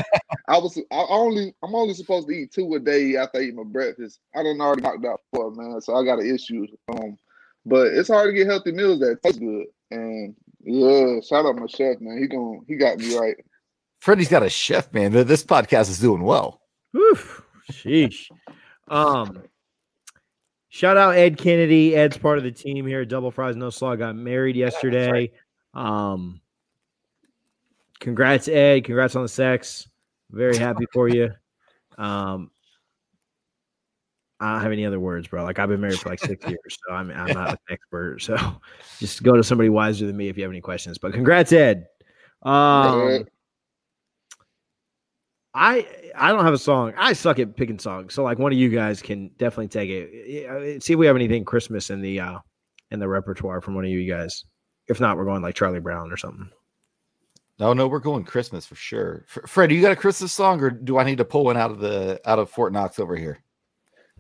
I 0.48 0.58
was 0.58 0.78
I 0.92 1.06
only 1.10 1.54
I'm 1.64 1.74
only 1.74 1.94
supposed 1.94 2.28
to 2.28 2.34
eat 2.34 2.52
two 2.52 2.74
a 2.76 2.80
day 2.80 3.16
after 3.16 3.40
I 3.40 3.44
eat 3.44 3.56
my 3.56 3.64
breakfast. 3.64 4.20
I 4.36 4.44
don't 4.44 4.60
already 4.60 4.82
knocked 4.82 5.06
out 5.06 5.22
four, 5.34 5.52
man. 5.52 5.82
So 5.82 5.96
I 5.96 6.04
got 6.04 6.20
an 6.20 6.34
issue. 6.34 6.68
Um, 6.94 7.18
but 7.66 7.88
it's 7.88 8.10
hard 8.10 8.30
to 8.30 8.34
get 8.34 8.48
healthy 8.48 8.72
meals 8.72 9.00
that 9.00 9.22
taste 9.24 9.40
good. 9.40 9.66
And 9.92 10.36
yeah, 10.64 11.22
shout 11.22 11.46
out 11.46 11.56
my 11.56 11.68
chef, 11.68 12.00
man. 12.02 12.20
He 12.20 12.28
going 12.28 12.62
he 12.68 12.76
got 12.76 12.98
me 12.98 13.18
right. 13.18 13.36
Freddie's 14.02 14.30
got 14.30 14.44
a 14.44 14.50
chef, 14.50 14.94
man. 14.94 15.12
This 15.12 15.44
podcast 15.44 15.90
is 15.90 16.00
doing 16.00 16.22
well. 16.22 16.62
Whew, 16.92 17.18
sheesh. 17.72 18.30
Um, 18.90 19.44
shout 20.70 20.98
out 20.98 21.16
Ed 21.16 21.38
Kennedy. 21.38 21.96
Ed's 21.96 22.18
part 22.18 22.38
of 22.38 22.44
the 22.44 22.52
team 22.52 22.86
here 22.86 23.02
at 23.02 23.10
Double 23.10 23.32
Fries 23.32 23.56
No 23.56 23.70
Slaw. 23.70 23.96
Got 23.96 24.16
married 24.16 24.56
yesterday. 24.56 25.32
Um, 25.74 26.42
congrats, 28.00 28.48
Ed. 28.48 28.84
Congrats 28.86 29.16
on 29.16 29.24
the 29.24 29.30
sex. 29.30 29.88
Very 30.32 30.58
happy 30.58 30.86
for 30.94 31.08
you. 31.08 31.32
Um, 31.98 32.52
I 34.40 34.54
don't 34.54 34.62
have 34.62 34.72
any 34.72 34.86
other 34.86 35.00
words, 35.00 35.28
bro. 35.28 35.44
Like 35.44 35.58
I've 35.58 35.70
been 35.70 35.82
married 35.82 36.00
for 36.00 36.10
like 36.10 36.20
six 36.20 36.46
years, 36.48 36.78
so 36.88 36.94
I'm 36.94 37.10
I'm 37.12 37.34
not 37.34 37.52
an 37.52 37.58
expert. 37.70 38.22
So 38.22 38.38
just 39.00 39.24
go 39.24 39.36
to 39.36 39.44
somebody 39.44 39.70
wiser 39.70 40.06
than 40.06 40.16
me 40.16 40.30
if 40.30 40.38
you 40.38 40.44
have 40.44 40.52
any 40.52 40.62
questions. 40.62 40.98
But 40.98 41.14
congrats, 41.14 41.52
Ed. 41.52 41.88
Um, 42.44 43.26
I 45.56 45.88
I 46.16 46.32
don't 46.32 46.46
have 46.46 46.54
a 46.54 46.60
song. 46.60 46.94
I 46.98 47.14
suck 47.14 47.40
at 47.40 47.56
picking 47.56 47.80
songs. 47.80 48.14
So 48.14 48.24
like 48.24 48.38
one 48.38 48.52
of 48.52 48.60
you 48.60 48.70
guys 48.70 49.02
can 49.02 49.30
definitely 49.40 49.70
take 49.70 49.90
it. 49.90 50.84
See 50.84 50.94
if 50.94 51.00
we 51.00 51.08
have 51.08 51.16
anything 51.16 51.44
Christmas 51.44 51.90
in 51.90 52.02
the 52.02 52.20
uh 52.20 52.40
in 52.92 53.00
the 53.00 53.08
repertoire 53.08 53.60
from 53.60 53.74
one 53.74 53.86
of 53.86 53.90
you 53.90 54.08
guys. 54.08 54.46
If 54.88 55.00
not, 55.00 55.18
we're 55.18 55.26
going 55.26 55.42
like 55.42 55.56
Charlie 55.56 55.80
Brown 55.80 56.12
or 56.12 56.18
something. 56.18 56.50
No, 57.60 57.74
no, 57.74 57.88
we're 57.88 58.00
going 58.00 58.24
Christmas 58.24 58.66
for 58.66 58.76
sure. 58.76 59.26
F- 59.36 59.50
Freddie, 59.50 59.76
you 59.76 59.82
got 59.82 59.92
a 59.92 59.96
Christmas 59.96 60.32
song, 60.32 60.62
or 60.62 60.70
do 60.70 61.00
I 61.00 61.04
need 61.04 61.18
to 61.18 61.26
pull 61.26 61.46
one 61.46 61.58
out 61.58 61.72
of 61.72 61.80
the 61.80 62.22
out 62.26 62.38
of 62.40 62.50
Fort 62.50 62.72
Knox 62.72 63.00
over 63.00 63.16
here? 63.16 63.40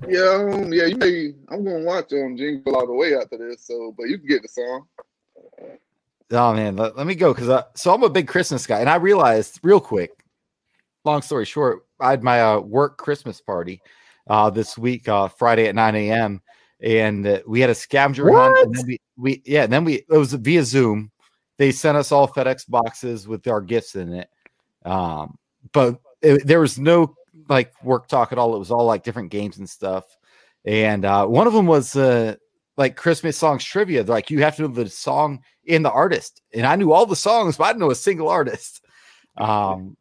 Yeah, 0.07 0.47
um, 0.51 0.73
yeah, 0.73 0.85
you 0.85 0.97
may 0.97 1.34
I'm 1.49 1.64
gonna 1.64 1.84
watch 1.84 2.11
um 2.14 2.35
Jingle 2.35 2.76
All 2.76 2.88
the 2.88 2.93
Way 2.93 3.15
after 3.15 3.38
this, 3.38 3.65
so 3.65 3.93
but 3.97 4.09
you 4.09 4.18
can 4.18 4.27
get 4.27 4.41
the 4.41 4.47
song. 4.47 4.88
Oh 6.31 6.53
man, 6.53 6.76
let, 6.76 6.97
let 6.97 7.07
me 7.07 7.15
go 7.15 7.34
because 7.34 7.49
I 7.49 7.64
so 7.76 7.93
I'm 7.93 8.03
a 8.03 8.09
big 8.09 8.27
Christmas 8.27 8.65
guy, 8.65 8.80
and 8.80 8.89
I 8.89 8.95
realized 8.95 9.59
real 9.64 9.80
quick. 9.80 10.11
Long 11.03 11.22
story 11.22 11.45
short, 11.45 11.85
I 11.99 12.09
had 12.09 12.23
my 12.23 12.41
uh, 12.41 12.59
work 12.59 12.97
Christmas 12.97 13.39
party 13.39 13.81
uh, 14.30 14.49
this 14.49 14.77
week, 14.77 15.07
uh, 15.07 15.27
Friday 15.27 15.68
at 15.68 15.76
9 15.76 15.95
a.m. 15.95 16.41
and 16.81 17.26
uh, 17.26 17.39
we 17.47 17.61
had 17.61 17.69
a 17.69 17.76
scavenger 17.76 18.30
hunt. 18.31 18.57
And 18.57 18.76
then 18.76 18.85
we, 18.85 18.99
we 19.15 19.41
yeah, 19.45 19.64
and 19.64 19.72
then 19.72 19.85
we 19.85 20.05
it 20.09 20.09
was 20.09 20.34
via 20.34 20.64
Zoom. 20.64 21.11
They 21.58 21.72
sent 21.72 21.98
us 21.98 22.12
all 22.12 22.28
FedEx 22.28 22.70
boxes 22.70 23.28
with 23.28 23.48
our 23.48 23.62
gifts 23.62 23.96
in 23.96 24.14
it, 24.14 24.30
um, 24.86 25.38
but 25.74 26.00
it, 26.22 26.46
there 26.46 26.60
was 26.60 26.78
no 26.78 27.16
like 27.50 27.72
work 27.84 28.08
talk 28.08 28.32
at 28.32 28.38
all. 28.38 28.56
It 28.56 28.60
was 28.60 28.72
all 28.72 28.86
like 28.86 29.04
different 29.04 29.32
games 29.32 29.58
and 29.58 29.70
stuff. 29.70 30.06
And 30.66 31.06
uh, 31.06 31.26
one 31.26 31.48
of 31.48 31.54
them 31.54 31.66
was 31.66 31.96
uh, 31.96 32.36
like 32.76 32.96
Christmas 32.96 33.38
songs 33.38 33.64
trivia. 33.64 34.04
They're 34.04 34.16
like 34.16 34.30
you 34.30 34.42
have 34.44 34.56
to 34.58 34.64
know 34.64 34.68
the 34.68 34.90
song 34.90 35.42
in 35.66 35.84
the 35.84 35.92
artist, 35.92 36.42
and 36.54 36.66
I 36.66 36.76
knew 36.76 36.92
all 36.92 37.06
the 37.06 37.16
songs, 37.16 37.58
but 37.58 37.66
I 37.66 37.68
didn't 37.70 37.82
know 37.82 37.92
a 37.92 37.96
single 37.96 38.30
artist. 38.30 38.84
Um, 39.38 39.98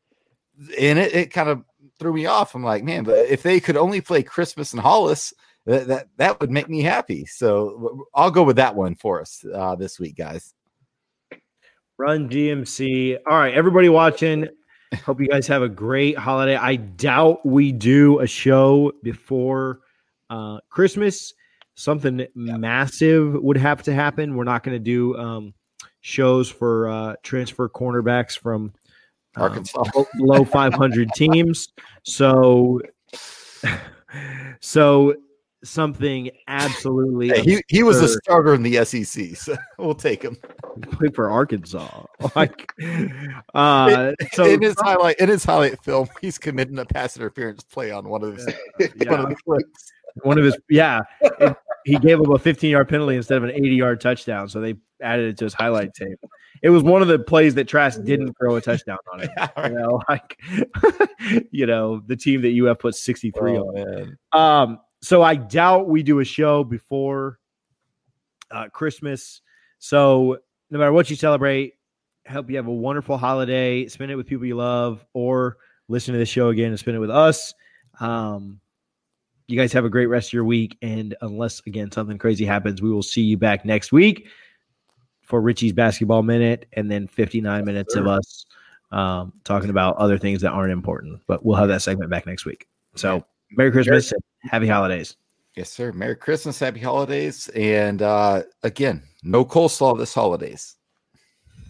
and 0.79 0.99
it, 0.99 1.15
it 1.15 1.33
kind 1.33 1.49
of 1.49 1.63
threw 1.99 2.13
me 2.13 2.27
off. 2.27 2.55
I'm 2.55 2.65
like, 2.65 2.85
man, 2.85 3.05
but 3.05 3.27
if 3.27 3.43
they 3.43 3.61
could 3.61 3.77
only 3.77 4.01
play 4.01 4.23
Christmas 4.23 4.73
and 4.73 4.81
Hollis, 4.81 5.33
that 5.67 5.87
that, 5.89 6.09
that 6.17 6.41
would 6.41 6.51
make 6.51 6.69
me 6.69 6.83
happy. 6.83 7.27
So 7.27 8.07
I'll 8.15 8.31
go 8.31 8.43
with 8.43 8.57
that 8.57 8.75
one 8.75 8.95
for 8.95 9.21
us 9.21 9.45
uh, 9.53 9.75
this 9.75 9.99
week, 9.99 10.17
guys. 10.17 10.55
Run 11.99 12.29
DMC. 12.29 13.17
All 13.27 13.39
right, 13.39 13.55
everybody 13.55 13.89
watching. 13.89 14.49
Hope 15.05 15.19
you 15.19 15.29
guys 15.29 15.47
have 15.47 15.63
a 15.63 15.69
great 15.69 16.17
holiday. 16.19 16.55
I 16.55 16.77
doubt 16.77 17.45
we 17.45 17.73
do 17.73 18.21
a 18.21 18.27
show 18.27 18.93
before 19.03 19.81
uh, 20.29 20.59
Christmas. 20.69 21.33
Something 21.75 22.27
massive 22.35 23.35
would 23.43 23.57
have 23.57 23.83
to 23.85 23.95
happen. 23.95 24.37
We're 24.37 24.45
not 24.45 24.63
going 24.63 24.75
to 24.77 24.83
do 24.83 25.17
um, 25.17 25.55
shows 26.03 26.51
for 26.51 26.89
uh, 26.89 27.15
transfer 27.23 27.69
cornerbacks 27.69 28.39
from 28.39 28.73
um, 29.37 29.43
Arkansas. 29.43 29.85
below 30.19 30.45
500 30.45 31.11
teams. 31.15 31.69
So, 32.03 32.81
so 34.61 35.15
something 35.69 36.31
absolutely 36.49 37.29
Hey, 37.29 37.43
he, 37.43 37.63
he 37.69 37.83
was 37.83 38.01
a 38.01 38.09
starter 38.09 38.55
in 38.55 38.63
the 38.63 38.85
SEC, 38.85 39.37
so 39.37 39.57
we'll 39.79 39.95
take 39.95 40.23
him. 40.23 40.37
played 40.93 41.15
for 41.15 41.31
Arkansas. 41.31 42.05
Like, 42.35 42.73
uh, 43.55 44.13
so 44.33 44.45
in 44.45 44.63
his 44.63 44.75
highlight 44.79 45.19
in 45.21 45.29
his 45.29 45.45
highlight 45.45 45.83
film, 45.83 46.09
he's 46.21 46.39
committing 46.39 46.79
a 46.79 46.85
pass 46.85 47.17
interference 47.17 47.63
play 47.63 47.91
on 47.91 48.09
one 48.09 48.23
of 48.23 48.37
his 48.37 48.49
Yeah. 48.97 49.11
one 49.11 49.21
of 49.21 49.29
the 49.29 49.37
clips. 49.45 49.93
one 50.23 50.39
of 50.39 50.45
his 50.45 50.57
yeah 50.71 51.03
it- 51.21 51.57
he 51.85 51.97
gave 51.99 52.19
him 52.19 52.31
a 52.33 52.39
15 52.39 52.71
yard 52.71 52.89
penalty 52.89 53.15
instead 53.17 53.37
of 53.39 53.45
an 53.45 53.51
80 53.51 53.69
yard 53.77 54.01
touchdown 54.01 54.49
so 54.49 54.61
they 54.61 54.75
added 55.01 55.29
it 55.29 55.39
to 55.39 55.45
his 55.45 55.55
highlight 55.55 55.95
tape 55.95 56.19
it 56.63 56.71
was 56.71 56.83
one 56.83 57.01
of 57.03 57.07
the 57.09 57.19
plays 57.19 57.55
that 57.55 57.69
trask 57.69 58.03
didn't 58.03 58.35
throw 58.41 58.57
a 58.57 58.61
touchdown 58.61 58.99
on 59.13 59.21
it 59.21 59.31
you 59.65 59.71
know 59.79 60.01
like 60.09 60.41
you 61.53 61.67
know 61.67 62.01
the 62.07 62.17
team 62.17 62.41
that 62.43 62.53
uf 62.69 62.79
put 62.79 62.95
63 62.97 63.59
Oh, 63.59 63.63
on 63.69 63.75
man. 63.75 64.19
um 64.33 64.79
so 65.07 65.23
i 65.23 65.35
doubt 65.35 65.89
we 65.89 66.03
do 66.03 66.21
a 66.21 66.25
show 66.25 66.65
before 66.65 67.39
uh, 68.51 68.69
Christmas. 68.69 69.41
So 69.79 70.39
no 70.71 70.79
matter 70.79 70.93
what 70.93 71.11
you 71.11 71.17
celebrate, 71.17 71.75
hope 72.29 72.51
you 72.51 72.57
have 72.57 72.67
a 72.67 72.73
wonderful 72.73 73.19
holiday. 73.19 73.87
Spend 73.89 74.11
it 74.11 74.17
with 74.17 74.27
people 74.27 74.47
you 74.47 74.57
love, 74.57 75.05
or 75.13 75.59
listen 75.89 76.13
to 76.13 76.19
the 76.19 76.27
show 76.27 76.49
again 76.49 76.71
and 76.71 76.79
spend 76.79 76.97
it 76.97 77.01
with 77.01 77.11
us. 77.11 77.55
Um, 78.01 78.61
you 79.47 79.57
guys 79.59 79.73
have 79.73 79.85
a 79.85 79.91
great 79.91 80.07
rest 80.07 80.31
of 80.31 80.33
your 80.33 80.45
week. 80.45 80.77
And 80.83 81.15
unless 81.21 81.63
again 81.67 81.91
something 81.93 82.19
crazy 82.19 82.45
happens, 82.45 82.83
we 82.83 82.91
will 82.91 83.03
see 83.03 83.23
you 83.23 83.37
back 83.37 83.65
next 83.65 83.93
week 83.93 84.29
for 85.23 85.41
Richie's 85.41 85.73
basketball 85.73 86.23
minute, 86.23 86.67
and 86.75 86.91
then 86.91 87.09
59 87.09 87.65
minutes 87.65 87.97
of 87.97 88.07
us 88.07 88.47
um, 88.93 89.33
talking 89.43 89.71
about 89.71 89.97
other 89.97 90.19
things 90.19 90.41
that 90.43 90.53
aren't 90.53 90.73
important. 90.73 91.21
But 91.27 91.45
we'll 91.45 91.57
have 91.57 91.69
that 91.69 91.83
segment 91.83 92.11
back 92.11 92.27
next 92.27 92.45
week. 92.45 92.69
So 92.95 93.25
Merry 93.51 93.71
Christmas, 93.71 94.13
and 94.13 94.23
Happy 94.43 94.67
Holidays. 94.67 95.17
Yes, 95.57 95.71
sir. 95.71 95.93
Merry 95.93 96.17
Christmas, 96.17 96.59
Happy 96.59 96.81
Holidays, 96.81 97.49
and 97.55 98.03
uh, 98.03 98.43
again, 98.63 99.03
no 99.23 99.45
coleslaw 99.45 99.99
this 99.99 100.13
holidays. 100.13 100.77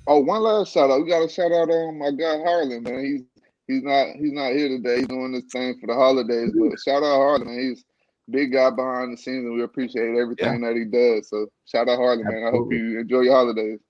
Oh, 0.08 0.20
one 0.20 0.42
last 0.42 0.72
shout 0.72 0.90
out. 0.90 1.02
We 1.02 1.08
got 1.08 1.24
a 1.24 1.28
shout 1.28 1.52
out 1.52 1.70
on 1.70 1.98
my 1.98 2.10
guy 2.10 2.38
Harlan, 2.38 2.82
man. 2.82 3.04
He's 3.04 3.22
he's 3.66 3.82
not 3.82 4.08
he's 4.16 4.32
not 4.32 4.52
here 4.52 4.68
today. 4.68 4.98
He's 4.98 5.08
doing 5.08 5.32
this 5.32 5.44
thing 5.52 5.78
for 5.80 5.86
the 5.86 5.94
holidays. 5.94 6.52
But 6.56 6.78
shout 6.80 7.02
out 7.02 7.16
Harlan, 7.16 7.46
man. 7.46 7.58
He's 7.58 7.84
big 8.30 8.52
guy 8.52 8.70
behind 8.70 9.12
the 9.12 9.16
scenes, 9.16 9.44
and 9.44 9.54
we 9.54 9.62
appreciate 9.62 10.16
everything 10.16 10.62
yeah. 10.62 10.68
that 10.68 10.76
he 10.76 10.84
does. 10.84 11.28
So 11.28 11.46
shout 11.64 11.88
out 11.88 11.96
Harlan, 11.96 12.24
man. 12.24 12.44
I 12.46 12.50
hope 12.50 12.72
you 12.72 13.00
enjoy 13.00 13.20
your 13.20 13.34
holidays. 13.34 13.80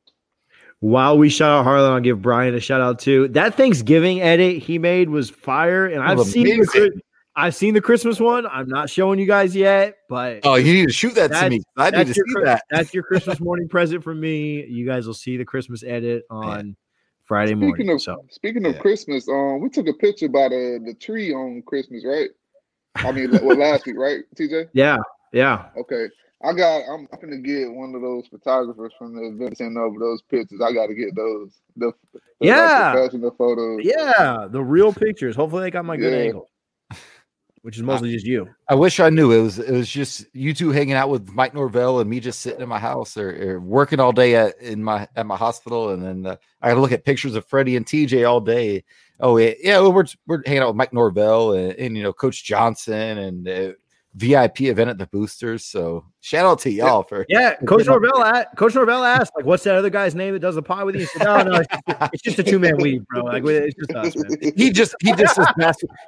While 0.80 1.18
we 1.18 1.30
shout 1.30 1.50
out 1.50 1.64
Harlan, 1.64 1.90
I'll 1.90 2.00
give 2.00 2.20
Brian 2.20 2.54
a 2.54 2.60
shout 2.60 2.80
out 2.80 2.98
too. 2.98 3.28
That 3.28 3.54
Thanksgiving 3.54 4.20
edit 4.20 4.62
he 4.62 4.78
made 4.78 5.08
was 5.08 5.30
fire, 5.30 5.86
and 5.86 6.02
I've 6.02 6.20
seen 6.26 6.44
the, 6.46 7.00
I've 7.38 7.54
seen 7.54 7.74
the 7.74 7.82
Christmas 7.82 8.18
one. 8.18 8.46
I'm 8.46 8.66
not 8.66 8.88
showing 8.88 9.18
you 9.18 9.26
guys 9.26 9.54
yet, 9.54 9.98
but 10.08 10.40
oh, 10.44 10.54
you 10.54 10.72
need 10.72 10.86
to 10.86 10.92
shoot 10.92 11.14
that 11.16 11.30
to 11.32 11.50
me. 11.50 11.60
I 11.76 11.90
need 11.90 12.06
to 12.06 12.14
see 12.14 12.22
your, 12.28 12.44
that. 12.44 12.62
That's 12.70 12.94
your 12.94 13.02
Christmas 13.02 13.40
morning 13.40 13.68
present 13.68 14.02
from 14.02 14.18
me. 14.18 14.64
You 14.64 14.86
guys 14.86 15.06
will 15.06 15.14
see 15.14 15.36
the 15.36 15.44
Christmas 15.44 15.84
edit 15.84 16.24
on 16.30 16.46
Man. 16.46 16.76
Friday 17.24 17.50
speaking 17.50 17.68
morning. 17.68 17.90
Of, 17.90 18.00
so 18.00 18.24
speaking 18.30 18.64
of. 18.64 18.78
Christmas, 18.78 19.28
um, 19.28 19.60
we 19.60 19.68
took 19.68 19.86
a 19.86 19.92
picture 19.92 20.30
by 20.30 20.48
the 20.48 20.80
the 20.82 20.94
tree 20.94 21.34
on 21.34 21.62
Christmas, 21.66 22.04
right? 22.06 22.30
I 22.94 23.12
mean, 23.12 23.30
well, 23.42 23.58
last 23.58 23.84
week, 23.84 23.96
right, 23.98 24.24
TJ? 24.34 24.70
Yeah, 24.72 24.96
yeah. 25.34 25.66
Okay, 25.76 26.06
I 26.42 26.54
got. 26.54 26.84
I'm, 26.88 27.06
I'm 27.12 27.20
gonna 27.20 27.36
get 27.36 27.70
one 27.70 27.94
of 27.94 28.00
those 28.00 28.26
photographers 28.28 28.94
from 28.98 29.14
the 29.14 29.24
event 29.24 29.58
send 29.58 29.76
over 29.76 29.98
those 29.98 30.22
pictures. 30.22 30.62
I 30.64 30.72
got 30.72 30.86
to 30.86 30.94
get 30.94 31.14
those. 31.14 31.52
The, 31.76 31.92
the 32.14 32.20
yeah, 32.40 32.92
professional 32.92 33.32
photos. 33.32 33.80
Yeah, 33.82 34.46
the 34.48 34.62
real 34.64 34.94
pictures. 34.94 35.36
Hopefully, 35.36 35.64
they 35.64 35.70
got 35.70 35.84
my 35.84 35.98
good 35.98 36.14
yeah. 36.14 36.24
angle 36.28 36.48
which 37.66 37.78
is 37.78 37.82
mostly 37.82 38.10
I, 38.10 38.12
just 38.12 38.24
you. 38.24 38.48
I 38.68 38.76
wish 38.76 39.00
I 39.00 39.10
knew 39.10 39.32
it 39.32 39.42
was 39.42 39.58
it 39.58 39.72
was 39.72 39.88
just 39.88 40.24
you 40.32 40.54
two 40.54 40.70
hanging 40.70 40.94
out 40.94 41.10
with 41.10 41.32
Mike 41.32 41.52
Norvell 41.52 41.98
and 41.98 42.08
me 42.08 42.20
just 42.20 42.38
sitting 42.38 42.60
in 42.60 42.68
my 42.68 42.78
house 42.78 43.16
or, 43.16 43.54
or 43.54 43.58
working 43.58 43.98
all 43.98 44.12
day 44.12 44.36
at 44.36 44.56
in 44.60 44.84
my 44.84 45.08
at 45.16 45.26
my 45.26 45.34
hospital, 45.34 45.90
and 45.90 46.00
then 46.00 46.26
uh, 46.26 46.36
I 46.62 46.74
look 46.74 46.92
at 46.92 47.04
pictures 47.04 47.34
of 47.34 47.44
Freddie 47.44 47.74
and 47.74 47.84
TJ 47.84 48.24
all 48.24 48.40
day. 48.40 48.84
Oh 49.18 49.36
yeah, 49.36 49.54
yeah, 49.60 49.80
we're 49.80 50.04
we're 50.28 50.44
hanging 50.46 50.62
out 50.62 50.68
with 50.68 50.76
Mike 50.76 50.92
Norvell 50.92 51.54
and, 51.54 51.72
and 51.72 51.96
you 51.96 52.04
know 52.04 52.12
Coach 52.12 52.44
Johnson 52.44 53.18
and 53.18 53.48
uh, 53.48 53.72
VIP 54.16 54.62
event 54.62 54.88
at 54.88 54.96
the 54.96 55.06
Boosters. 55.06 55.66
So 55.66 56.06
shout 56.20 56.46
out 56.46 56.58
to 56.60 56.70
y'all 56.70 57.02
for 57.02 57.26
yeah. 57.28 57.54
Coach 57.66 57.86
Norvell, 57.86 58.22
at, 58.24 58.56
Coach 58.56 58.74
Norvell 58.74 59.04
asked 59.04 59.32
like, 59.36 59.44
"What's 59.44 59.62
that 59.64 59.74
other 59.74 59.90
guy's 59.90 60.14
name 60.14 60.32
that 60.32 60.40
does 60.40 60.54
the 60.54 60.62
pod 60.62 60.86
with 60.86 60.94
you?" 60.94 61.02
He 61.02 61.06
said, 61.06 61.24
"No, 61.24 61.42
no, 61.42 61.60
it's 61.60 61.68
just, 61.68 62.14
it's 62.14 62.22
just 62.22 62.38
a 62.38 62.42
two 62.42 62.58
man 62.58 62.78
weave, 62.78 63.06
bro. 63.08 63.24
Like 63.24 63.44
it's 63.44 63.76
just 63.76 63.92
us, 63.92 64.16
man." 64.16 64.52
He 64.56 64.70
just 64.70 64.94
he 65.00 65.12
just 65.14 65.38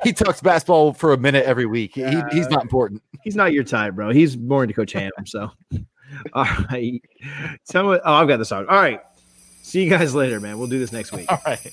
he 0.02 0.12
talks 0.12 0.40
basketball 0.40 0.94
for 0.94 1.12
a 1.12 1.18
minute 1.18 1.44
every 1.44 1.66
week. 1.66 1.94
He, 1.94 2.05
uh, 2.05 2.24
he's 2.32 2.48
not 2.48 2.62
important. 2.62 3.02
He's 3.22 3.36
not 3.36 3.52
your 3.52 3.64
type, 3.64 3.94
bro. 3.94 4.10
He's 4.10 4.39
more 4.39 4.64
into 4.64 4.74
Coach 4.74 4.93
Ham. 4.93 5.12
So, 5.26 5.51
all 6.32 6.47
right. 6.70 7.02
So, 7.64 7.93
oh, 7.93 8.01
I've 8.05 8.28
got 8.28 8.39
the 8.39 8.44
song. 8.44 8.66
All 8.68 8.76
right. 8.76 9.01
See 9.62 9.85
you 9.85 9.90
guys 9.90 10.14
later, 10.14 10.40
man. 10.40 10.59
We'll 10.59 10.68
do 10.68 10.78
this 10.78 10.93
next 10.93 11.12
week. 11.12 11.30
All 11.30 11.43
right. 11.47 11.72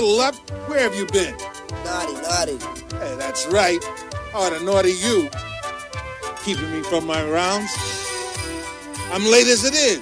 Little 0.00 0.16
Lup, 0.16 0.34
where 0.66 0.80
have 0.80 0.94
you 0.94 1.04
been? 1.04 1.36
Naughty, 1.84 2.14
naughty. 2.22 2.56
Hey, 2.96 3.16
that's 3.18 3.46
right. 3.48 3.78
Oh, 4.32 4.48
the 4.48 4.64
naughty 4.64 4.92
you. 4.92 5.28
Keeping 6.42 6.72
me 6.72 6.82
from 6.84 7.06
my 7.06 7.22
rounds. 7.22 7.70
I'm 9.12 9.26
late 9.26 9.46
as 9.46 9.62
it 9.62 9.74
is. 9.74 10.00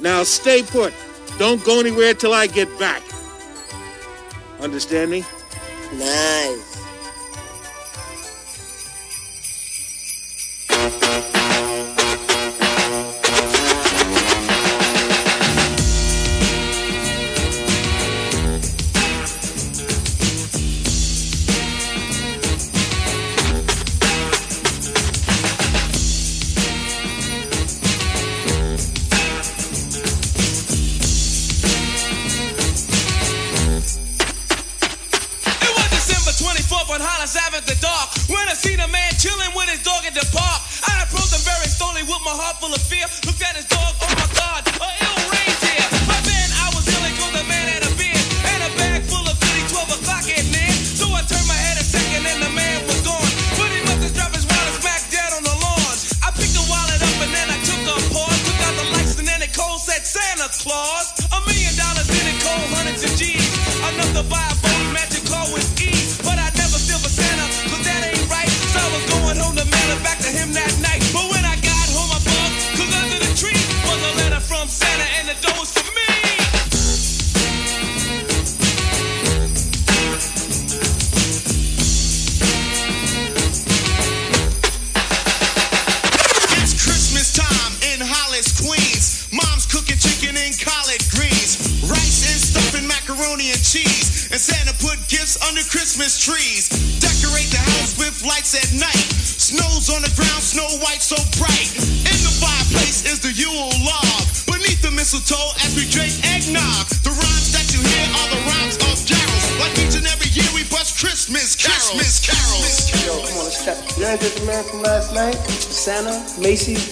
Now 0.00 0.22
stay 0.22 0.62
put. 0.62 0.94
Don't 1.38 1.62
go 1.64 1.80
anywhere 1.80 2.14
till 2.14 2.32
I 2.32 2.46
get 2.46 2.78
back. 2.78 3.02
Understand 4.58 5.10
me? 5.10 5.22
Nice. 5.92 6.73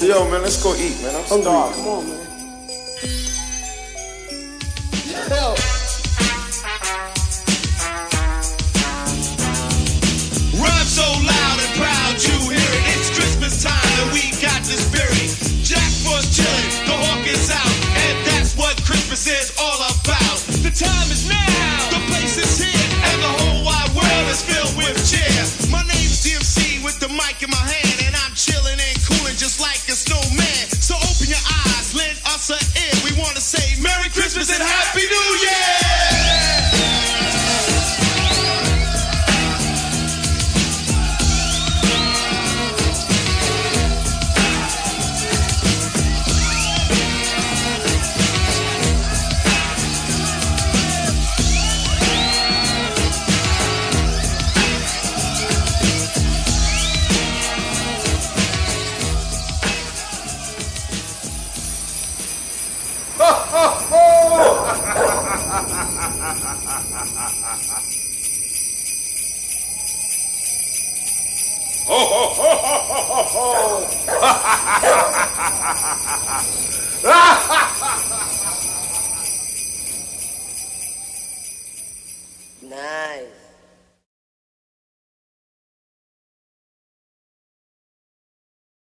Yo, 0.02 0.28
man, 0.30 0.42
let's 0.42 0.62
go 0.62 0.74
eat, 0.74 1.00
man. 1.02 1.14
I'm 1.16 1.24
hungry. 1.24 1.44
Come 1.76 1.88
on, 1.88 2.08
man. 2.08 2.31